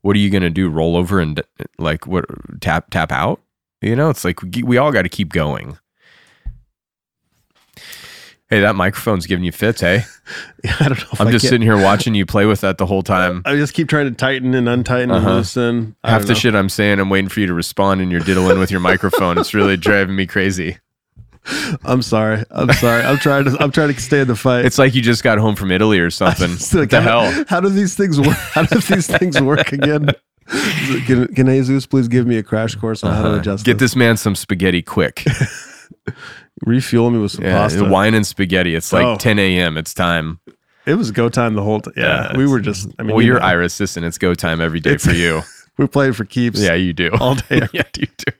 what 0.02 0.16
are 0.16 0.18
you 0.18 0.30
going 0.30 0.42
to 0.42 0.50
do? 0.50 0.68
Roll 0.70 0.96
over 0.96 1.20
and 1.20 1.42
like 1.78 2.06
what 2.06 2.24
tap 2.60 2.90
tap 2.90 3.12
out? 3.12 3.40
You 3.82 3.96
know, 3.96 4.10
it's 4.10 4.24
like 4.24 4.42
we, 4.42 4.62
we 4.62 4.78
all 4.78 4.92
got 4.92 5.02
to 5.02 5.08
keep 5.08 5.32
going. 5.32 5.78
Hey, 8.50 8.60
that 8.60 8.74
microphone's 8.74 9.26
giving 9.26 9.44
you 9.44 9.52
fits, 9.52 9.80
hey? 9.80 10.02
I 10.80 10.88
don't 10.88 10.98
know. 10.98 11.04
I'm 11.20 11.28
I 11.28 11.30
just 11.30 11.44
can- 11.44 11.50
sitting 11.50 11.62
here 11.62 11.80
watching 11.80 12.14
you 12.16 12.26
play 12.26 12.46
with 12.46 12.60
that 12.62 12.78
the 12.78 12.86
whole 12.86 13.02
time. 13.02 13.42
I 13.44 13.54
just 13.54 13.74
keep 13.74 13.88
trying 13.88 14.06
to 14.06 14.10
tighten 14.14 14.54
and 14.54 14.68
untighten 14.68 15.12
Uh-huh. 15.12 15.26
and 15.28 15.36
loosen. 15.36 15.96
I 16.02 16.10
Half 16.10 16.22
the 16.22 16.28
know. 16.28 16.34
shit 16.34 16.54
I'm 16.56 16.68
saying, 16.68 16.98
I'm 16.98 17.10
waiting 17.10 17.28
for 17.28 17.38
you 17.40 17.46
to 17.46 17.54
respond, 17.54 18.00
and 18.00 18.10
you're 18.10 18.20
diddling 18.20 18.58
with 18.58 18.70
your 18.72 18.80
microphone. 18.80 19.38
It's 19.38 19.54
really 19.54 19.76
driving 19.88 20.16
me 20.16 20.26
crazy. 20.26 20.78
I'm 21.84 22.02
sorry. 22.02 22.44
I'm 22.50 22.70
sorry. 22.74 23.02
I'm 23.02 23.16
trying 23.18 23.44
to. 23.46 23.56
I'm 23.62 23.70
trying 23.70 23.94
to 23.94 23.98
stay 24.00 24.20
in 24.20 24.28
the 24.28 24.36
fight. 24.36 24.64
It's 24.66 24.78
like 24.78 24.94
you 24.94 25.00
just 25.00 25.22
got 25.22 25.38
home 25.38 25.56
from 25.56 25.70
Italy 25.70 25.98
or 25.98 26.10
something. 26.10 26.50
Like, 26.50 26.72
what 26.74 26.90
the 26.90 27.00
how, 27.00 27.20
hell? 27.22 27.44
How 27.48 27.60
do 27.60 27.68
these 27.70 27.94
things 27.94 28.20
work? 28.20 28.36
How 28.36 28.64
do 28.64 28.78
these 28.80 29.06
things 29.06 29.40
work 29.40 29.72
again? 29.72 30.10
Can, 31.06 31.28
can 31.34 31.46
Jesus 31.46 31.86
please 31.86 32.08
give 32.08 32.26
me 32.26 32.36
a 32.36 32.42
crash 32.42 32.74
course 32.74 33.02
on 33.04 33.14
how 33.14 33.22
to 33.22 33.28
Uh-huh. 33.28 33.38
adjust? 33.38 33.64
Get 33.64 33.78
this? 33.78 33.92
this 33.92 33.96
man 33.96 34.16
some 34.18 34.34
spaghetti 34.34 34.82
quick. 34.82 35.24
Refuel 36.66 37.10
me 37.10 37.18
with 37.18 37.32
some 37.32 37.44
Yeah, 37.44 37.52
pasta. 37.58 37.84
wine 37.84 38.14
and 38.14 38.26
spaghetti. 38.26 38.74
It's 38.74 38.92
like 38.92 39.04
Oh. 39.06 39.16
10 39.16 39.38
a.m. 39.38 39.76
It's 39.78 39.94
time. 39.94 40.40
It 40.86 40.94
was 40.94 41.10
go 41.10 41.28
time 41.28 41.54
the 41.54 41.62
whole 41.62 41.80
time. 41.80 41.94
Yeah, 41.96 42.30
Yeah, 42.32 42.36
we 42.38 42.46
were 42.46 42.60
just. 42.60 42.88
I 42.98 43.02
mean, 43.02 43.14
well, 43.14 43.22
you 43.22 43.32
you're 43.32 43.40
know, 43.40 43.46
Ira 43.46 43.64
assistant. 43.66 44.06
It's 44.06 44.18
go 44.18 44.34
time 44.34 44.60
every 44.60 44.80
day 44.80 44.96
for 44.96 45.12
you. 45.12 45.42
we 45.80 45.86
played 45.86 46.14
for 46.14 46.26
keeps. 46.26 46.60
yeah, 46.60 46.74
you 46.74 46.92
do. 46.92 47.10
all 47.18 47.36
day. 47.36 47.62
yeah, 47.72 47.82
you 47.96 48.06
do. 48.18 48.32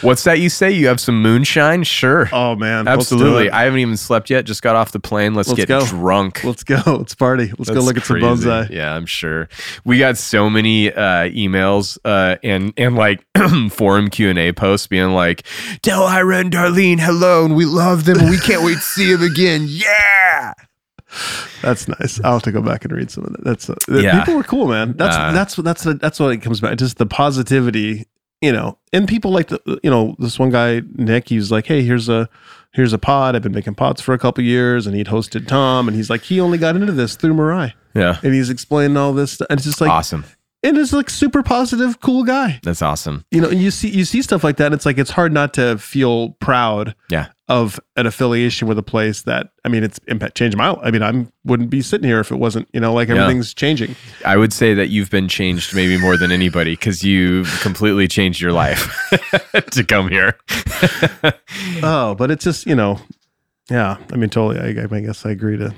What's 0.00 0.22
that 0.24 0.38
you 0.38 0.48
say? 0.48 0.70
You 0.70 0.86
have 0.86 1.00
some 1.00 1.20
moonshine? 1.20 1.82
Sure. 1.82 2.28
Oh 2.32 2.54
man, 2.54 2.86
Absolutely. 2.86 3.50
I 3.50 3.64
haven't 3.64 3.80
even 3.80 3.96
slept 3.96 4.30
yet. 4.30 4.44
Just 4.44 4.62
got 4.62 4.76
off 4.76 4.92
the 4.92 5.00
plane. 5.00 5.34
Let's, 5.34 5.48
Let's 5.48 5.58
get 5.58 5.68
go. 5.68 5.84
drunk. 5.84 6.44
Let's 6.44 6.62
go. 6.62 6.80
Let's 6.86 7.16
party. 7.16 7.52
Let's 7.58 7.68
go 7.68 7.80
look 7.80 7.96
at 7.96 8.04
crazy. 8.04 8.24
some 8.24 8.38
bonsai. 8.38 8.70
Yeah, 8.70 8.94
I'm 8.94 9.06
sure. 9.06 9.48
We 9.84 9.98
got 9.98 10.16
so 10.16 10.48
many 10.48 10.92
uh, 10.92 11.28
emails 11.30 11.98
uh, 12.04 12.36
and 12.44 12.72
and 12.76 12.94
like 12.94 13.26
forum 13.70 14.08
Q 14.08 14.30
and 14.30 14.38
A 14.38 14.52
posts 14.52 14.86
being 14.86 15.10
like, 15.10 15.44
"Tell 15.82 16.04
Ira 16.04 16.38
and 16.38 16.52
Darlene 16.52 17.00
hello, 17.00 17.44
and 17.44 17.56
we 17.56 17.64
love 17.64 18.04
them, 18.04 18.20
and 18.20 18.30
we 18.30 18.38
can't 18.38 18.62
wait 18.62 18.74
to 18.74 18.80
see 18.80 19.12
them 19.12 19.22
again." 19.28 19.66
Yeah. 19.68 20.54
That's 21.62 21.88
nice. 21.88 22.20
I'll 22.24 22.34
have 22.34 22.42
to 22.44 22.52
go 22.52 22.62
back 22.62 22.84
and 22.84 22.92
read 22.92 23.10
some 23.10 23.24
of 23.24 23.32
that. 23.32 23.44
That's 23.44 23.68
uh, 23.70 23.74
Yeah. 23.88 24.18
people 24.20 24.34
were 24.36 24.42
cool, 24.42 24.68
man. 24.68 24.94
That's 24.96 25.16
Uh, 25.16 25.32
that's 25.32 25.56
what 25.58 25.64
that's 25.64 25.84
that's 25.84 26.20
what 26.20 26.32
it 26.32 26.38
comes 26.38 26.60
back. 26.60 26.78
Just 26.78 26.98
the 26.98 27.06
positivity, 27.06 28.06
you 28.40 28.52
know. 28.52 28.78
And 28.92 29.06
people 29.08 29.30
like 29.30 29.48
the 29.48 29.60
you 29.82 29.90
know 29.90 30.14
this 30.18 30.38
one 30.38 30.50
guy 30.50 30.82
Nick. 30.94 31.28
He 31.28 31.36
was 31.36 31.50
like, 31.50 31.66
hey, 31.66 31.82
here's 31.82 32.08
a 32.08 32.28
here's 32.72 32.92
a 32.92 32.98
pod. 32.98 33.34
I've 33.36 33.42
been 33.42 33.52
making 33.52 33.74
pods 33.74 34.00
for 34.00 34.14
a 34.14 34.18
couple 34.18 34.44
years, 34.44 34.86
and 34.86 34.94
he'd 34.96 35.08
hosted 35.08 35.46
Tom, 35.48 35.88
and 35.88 35.96
he's 35.96 36.10
like, 36.10 36.22
he 36.22 36.40
only 36.40 36.58
got 36.58 36.76
into 36.76 36.92
this 36.92 37.16
through 37.16 37.34
Mirai. 37.34 37.72
Yeah. 37.94 38.18
and 38.22 38.32
he's 38.32 38.50
explaining 38.50 38.96
all 38.96 39.12
this, 39.12 39.32
stuff. 39.32 39.48
and 39.50 39.58
it's 39.58 39.66
just 39.66 39.80
like, 39.80 39.90
awesome. 39.90 40.24
and 40.62 40.78
it's 40.78 40.92
like 40.92 41.10
super 41.10 41.42
positive, 41.42 41.98
cool 42.00 42.22
guy. 42.22 42.60
That's 42.62 42.82
awesome. 42.82 43.24
You 43.32 43.40
know, 43.40 43.48
and 43.48 43.60
you 43.60 43.72
see 43.72 43.88
you 43.88 44.04
see 44.04 44.22
stuff 44.22 44.44
like 44.44 44.58
that. 44.58 44.66
And 44.66 44.74
it's 44.74 44.86
like 44.86 44.96
it's 44.98 45.10
hard 45.10 45.32
not 45.32 45.52
to 45.54 45.76
feel 45.78 46.30
proud 46.40 46.94
Yeah. 47.10 47.26
Of 47.50 47.80
an 47.96 48.06
affiliation 48.06 48.68
with 48.68 48.78
a 48.78 48.82
place 48.82 49.22
that 49.22 49.48
I 49.64 49.68
mean 49.68 49.82
it's 49.82 49.98
impact 50.06 50.36
changed 50.36 50.56
my 50.56 50.68
life 50.70 50.78
I 50.84 50.92
mean 50.92 51.02
I 51.02 51.26
wouldn't 51.44 51.68
be 51.68 51.82
sitting 51.82 52.06
here 52.06 52.20
if 52.20 52.30
it 52.30 52.36
wasn't 52.36 52.68
you 52.72 52.78
know 52.78 52.92
like 52.94 53.08
Yeah. 53.08 53.16
everything's 53.16 53.52
changing 53.52 53.96
I 54.24 54.36
would 54.36 54.52
say 54.52 54.72
that 54.74 54.88
you've 54.90 55.10
been 55.10 55.26
changed 55.26 55.74
maybe 55.74 55.98
more 55.98 56.16
than 56.16 56.30
anybody 56.30 56.72
because 56.74 57.02
you 57.02 57.44
completely 57.60 58.06
changed 58.06 58.40
your 58.40 58.52
life 58.52 58.88
to 59.72 59.82
come 59.82 60.08
here. 60.08 60.38
oh 61.82 62.14
but 62.14 62.30
it's 62.30 62.44
just 62.44 62.66
you 62.66 62.74
know 62.74 62.98
yeah 63.70 63.96
I 64.12 64.16
mean 64.16 64.30
totally 64.30 64.60
I, 64.60 64.82
I 64.84 65.00
guess 65.00 65.24
I 65.26 65.30
agree 65.30 65.56
to 65.58 65.74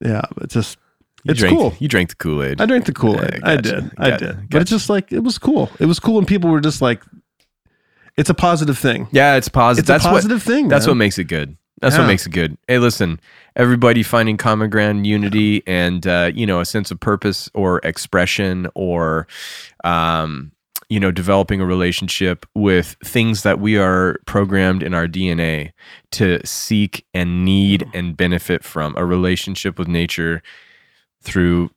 yeah 0.00 0.22
but 0.34 0.44
it's 0.44 0.54
just 0.54 0.78
You 1.24 1.30
it's 1.30 1.40
drank, 1.40 1.56
cool 1.58 1.72
You 1.78 1.88
drank 1.88 2.10
the 2.10 2.16
Kool 2.16 2.42
Aid. 2.42 2.60
I 2.60 2.66
drank 2.66 2.84
the 2.86 2.92
Kool 2.92 3.14
Aid 3.20 3.40
Yeah, 3.42 3.48
I 3.50 3.56
gotcha. 3.56 3.62
did 3.80 3.90
I 3.96 4.10
Gotcha. 4.10 4.26
did 4.34 4.50
but 4.50 4.62
it's 4.62 4.70
just 4.70 4.90
like 4.90 5.10
it 5.12 5.20
was 5.20 5.38
cool 5.38 5.70
it 5.80 5.86
was 5.86 5.98
cool 6.00 6.18
and 6.18 6.26
people 6.26 6.50
were 6.50 6.60
just 6.60 6.82
like 6.82 7.02
it's 8.16 8.30
a 8.30 8.34
positive 8.34 8.78
thing 8.78 9.08
Yeah, 9.12 9.36
it's 9.36 9.48
positive. 9.48 9.82
it's 9.82 9.88
that's 9.88 10.04
a 10.04 10.08
what 10.08 10.14
positive 10.14 10.42
thing 10.42 10.68
That's 10.68 10.86
man. 10.86 10.92
what 10.92 10.98
makes 10.98 11.18
it 11.18 11.24
good. 11.24 11.56
That's 11.80 11.96
Yeah. 11.96 12.02
what 12.02 12.06
makes 12.06 12.24
it 12.26 12.30
good. 12.30 12.56
Hey, 12.68 12.78
listen, 12.78 13.20
everybody 13.56 14.02
finding 14.02 14.36
common 14.36 14.70
ground, 14.70 15.06
unity, 15.06 15.62
and 15.66 16.06
uh, 16.06 16.30
you 16.34 16.46
know 16.46 16.60
a 16.60 16.64
sense 16.64 16.90
of 16.90 17.00
purpose 17.00 17.50
or 17.52 17.78
expression, 17.84 18.68
or 18.74 19.26
um, 19.82 20.52
you 20.88 21.00
know 21.00 21.10
developing 21.10 21.60
a 21.60 21.66
relationship 21.66 22.46
with 22.54 22.96
things 23.04 23.42
that 23.42 23.58
we 23.60 23.76
are 23.76 24.16
programmed 24.24 24.82
in 24.82 24.94
our 24.94 25.06
DNA 25.08 25.72
to 26.12 26.40
seek 26.46 27.04
and 27.12 27.44
need 27.44 27.86
and 27.92 28.16
benefit 28.16 28.64
from. 28.64 28.94
A 28.96 29.04
relationship 29.04 29.78
with 29.78 29.88
nature 29.88 30.42
through 31.22 31.70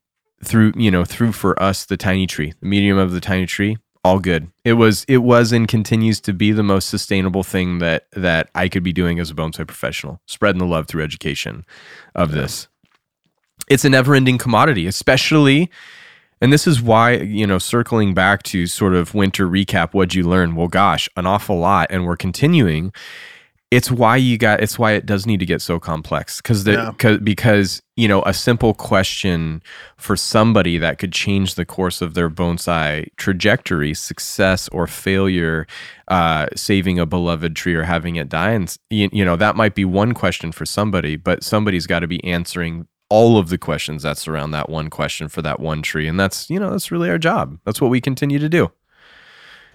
through 0.44 0.72
you 0.76 0.92
know 0.92 1.04
through 1.04 1.32
for 1.32 1.62
us 1.62 1.86
the 1.86 1.98
tiny 1.98 2.28
tree, 2.28 2.54
the 2.62 2.68
medium 2.68 2.98
of 2.98 3.12
the 3.12 3.20
tiny 3.22 3.46
tree. 3.48 3.78
All 4.04 4.20
good. 4.20 4.52
It 4.64 4.74
was 4.74 5.06
it 5.08 5.18
was 5.18 5.52
and 5.52 5.68
continues 5.68 6.22
to 6.22 6.34
be 6.34 6.52
the 6.52 6.64
most 6.64 6.88
sustainable 6.90 7.44
thing 7.44 7.80
that 7.80 8.08
that 8.14 8.50
I 8.56 8.70
could 8.70 8.84
be 8.84 8.94
doing 8.94 9.20
as 9.20 9.30
a 9.30 9.34
bonsai 9.34 9.68
professional, 9.68 10.22
spreading 10.26 10.60
the 10.60 10.66
love 10.66 10.88
through 10.88 11.04
education 11.04 11.66
of 12.16 12.32
this. 12.32 12.68
It's 13.70 13.84
a 13.84 13.90
never-ending 13.90 14.38
commodity, 14.38 14.88
especially 14.88 15.70
and 16.40 16.54
this 16.54 16.68
is 16.68 16.82
why, 16.82 17.14
you 17.14 17.48
know, 17.48 17.58
circling 17.58 18.14
back 18.14 18.44
to 18.44 18.68
sort 18.68 18.94
of 18.94 19.16
winter 19.16 19.48
recap, 19.48 19.94
what'd 19.94 20.14
you 20.14 20.24
learn? 20.24 20.56
Well, 20.56 20.68
gosh, 20.68 21.10
an 21.18 21.26
awful 21.26 21.58
lot. 21.58 21.88
And 21.90 22.06
we're 22.06 22.18
continuing. 22.18 22.94
It's 23.70 23.92
why 23.92 24.16
you 24.16 24.38
got, 24.38 24.62
it's 24.64 24.80
why 24.80 24.94
it 24.94 25.06
does 25.06 25.26
need 25.26 25.42
to 25.42 25.46
get 25.46 25.62
so 25.62 25.78
complex. 25.78 26.40
Cause 26.40 26.64
the, 26.64 26.72
Yeah. 26.72 26.92
cause, 26.98 27.18
because, 27.18 27.82
you 27.98 28.08
know, 28.08 28.22
a 28.24 28.34
simple 28.34 28.74
question 28.74 29.62
for 29.98 30.16
somebody 30.16 30.78
that 30.78 31.00
could 31.00 31.12
change 31.12 31.56
the 31.56 31.66
course 31.66 32.02
of 32.02 32.14
their 32.14 32.30
bonsai 32.30 33.08
trajectory, 33.18 33.94
success 33.94 34.70
or 34.70 34.88
failure, 34.88 35.68
uh, 36.08 36.46
saving 36.56 36.98
a 36.98 37.06
beloved 37.06 37.58
tree 37.58 37.76
or 37.76 37.84
having 37.84 38.16
it 38.16 38.30
die. 38.30 38.52
And, 38.52 38.74
you, 38.90 39.10
you 39.12 39.26
know, 39.26 39.36
that 39.36 39.58
might 39.58 39.76
be 39.76 39.84
one 39.84 40.14
question 40.14 40.54
for 40.54 40.66
somebody, 40.66 41.18
but 41.18 41.44
somebody's 41.44 41.88
got 41.88 42.00
to 42.00 42.08
be 42.08 42.24
answering 42.24 42.88
all 43.10 43.38
of 43.38 43.50
the 43.50 43.58
questions 43.58 44.04
that 44.04 44.18
surround 44.18 44.54
that 44.54 44.70
one 44.70 44.90
question 44.90 45.28
for 45.28 45.42
that 45.42 45.60
one 45.60 45.82
tree. 45.82 46.08
And 46.08 46.18
that's, 46.18 46.50
you 46.50 46.58
know, 46.60 46.72
that's 46.72 46.90
really 46.90 47.10
our 47.10 47.18
job. 47.18 47.60
That's 47.66 47.82
what 47.82 47.92
we 47.92 48.00
continue 48.00 48.40
to 48.40 48.48
do. 48.50 48.72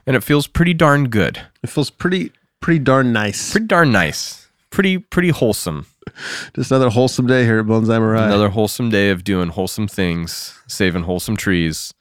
And 0.07 0.17
it 0.17 0.25
feels 0.25 0.47
pretty 0.47 0.73
darn 0.75 1.09
good. 1.11 1.43
It 1.63 1.69
feels 1.69 1.91
pretty 1.91 2.33
pretty 2.63 2.79
darn 2.79 3.13
nice. 3.13 3.53
Pretty 3.53 3.67
darn 3.67 3.93
nice. 3.93 4.49
Pretty 4.71 4.97
pretty 4.99 5.29
wholesome. 5.29 5.85
Just 6.57 6.71
another 6.71 6.89
wholesome 6.89 7.27
day 7.27 7.45
here 7.45 7.59
at 7.61 7.67
Bonsai 7.67 7.99
Mirai. 8.01 8.25
Another 8.25 8.49
wholesome 8.49 8.89
day 8.91 9.11
of 9.11 9.23
doing 9.25 9.51
wholesome 9.51 9.87
things, 9.87 10.59
saving 10.67 11.03
wholesome 11.03 11.37
trees. 11.37 11.93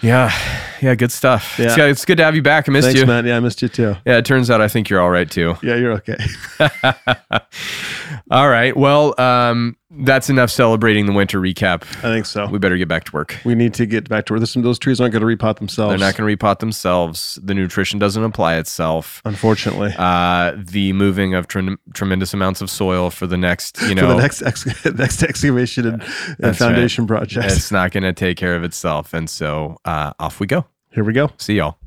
Yeah, 0.00 0.32
yeah, 0.80 0.94
good 0.94 1.10
stuff. 1.10 1.58
It's, 1.58 1.76
Yeah. 1.76 1.86
it's 1.86 2.04
good 2.04 2.18
to 2.18 2.24
have 2.24 2.36
you 2.36 2.42
back. 2.42 2.68
I 2.68 2.72
missed 2.72 2.86
Thanks, 2.86 3.00
you. 3.00 3.06
man. 3.06 3.26
Yeah, 3.26 3.36
I 3.36 3.40
missed 3.40 3.60
you 3.62 3.68
too. 3.68 3.96
Yeah, 4.06 4.18
it 4.18 4.24
turns 4.24 4.48
out 4.48 4.60
I 4.60 4.68
think 4.68 4.88
you're 4.88 5.00
all 5.00 5.10
right 5.10 5.28
too. 5.28 5.56
Yeah, 5.60 5.74
you're 5.74 5.92
okay. 5.94 6.16
all 8.30 8.48
right. 8.48 8.76
Well, 8.76 9.18
um, 9.20 9.76
that's 9.90 10.28
enough 10.28 10.50
celebrating 10.50 11.06
the 11.06 11.12
winter 11.12 11.40
recap. 11.40 11.82
I 12.04 12.12
think 12.12 12.26
so. 12.26 12.46
We 12.46 12.58
better 12.58 12.76
get 12.76 12.88
back 12.88 13.04
to 13.04 13.12
work. 13.12 13.38
We 13.44 13.54
need 13.54 13.72
to 13.74 13.86
get 13.86 14.08
back 14.08 14.26
to 14.26 14.34
where 14.34 14.40
this, 14.40 14.52
those 14.54 14.78
trees 14.78 15.00
aren't 15.00 15.12
going 15.12 15.26
to 15.26 15.44
repot 15.44 15.58
themselves. 15.58 15.90
They're 15.90 15.98
not 15.98 16.16
going 16.16 16.28
to 16.28 16.36
repot 16.36 16.58
themselves. 16.58 17.38
The 17.42 17.54
nutrition 17.54 17.98
doesn't 17.98 18.22
apply 18.22 18.56
itself. 18.56 19.22
unfortunately. 19.24 19.94
Uh, 19.96 20.52
the 20.56 20.92
moving 20.92 21.34
of 21.34 21.48
trem- 21.48 21.78
tremendous 21.94 22.34
amounts 22.34 22.60
of 22.60 22.68
soil 22.70 23.08
for 23.10 23.26
the 23.26 23.38
next, 23.38 23.80
you 23.82 23.88
For 23.88 23.94
know, 23.94 24.08
the 24.08 24.16
next 24.22 24.42
ex- 24.42 24.84
next 24.84 25.22
excavation 25.22 25.86
and, 25.86 26.02
and 26.40 26.56
foundation 26.56 27.06
project. 27.06 27.46
it's 27.50 27.72
not 27.72 27.90
going 27.92 28.04
to 28.04 28.12
take 28.12 28.36
care 28.36 28.54
of 28.56 28.64
itself. 28.64 29.14
And 29.14 29.28
so 29.30 29.78
uh, 29.86 30.12
off 30.18 30.38
we 30.38 30.46
go. 30.46 30.66
Here 30.92 31.04
we 31.04 31.12
go. 31.14 31.30
See 31.38 31.54
y'all. 31.54 31.77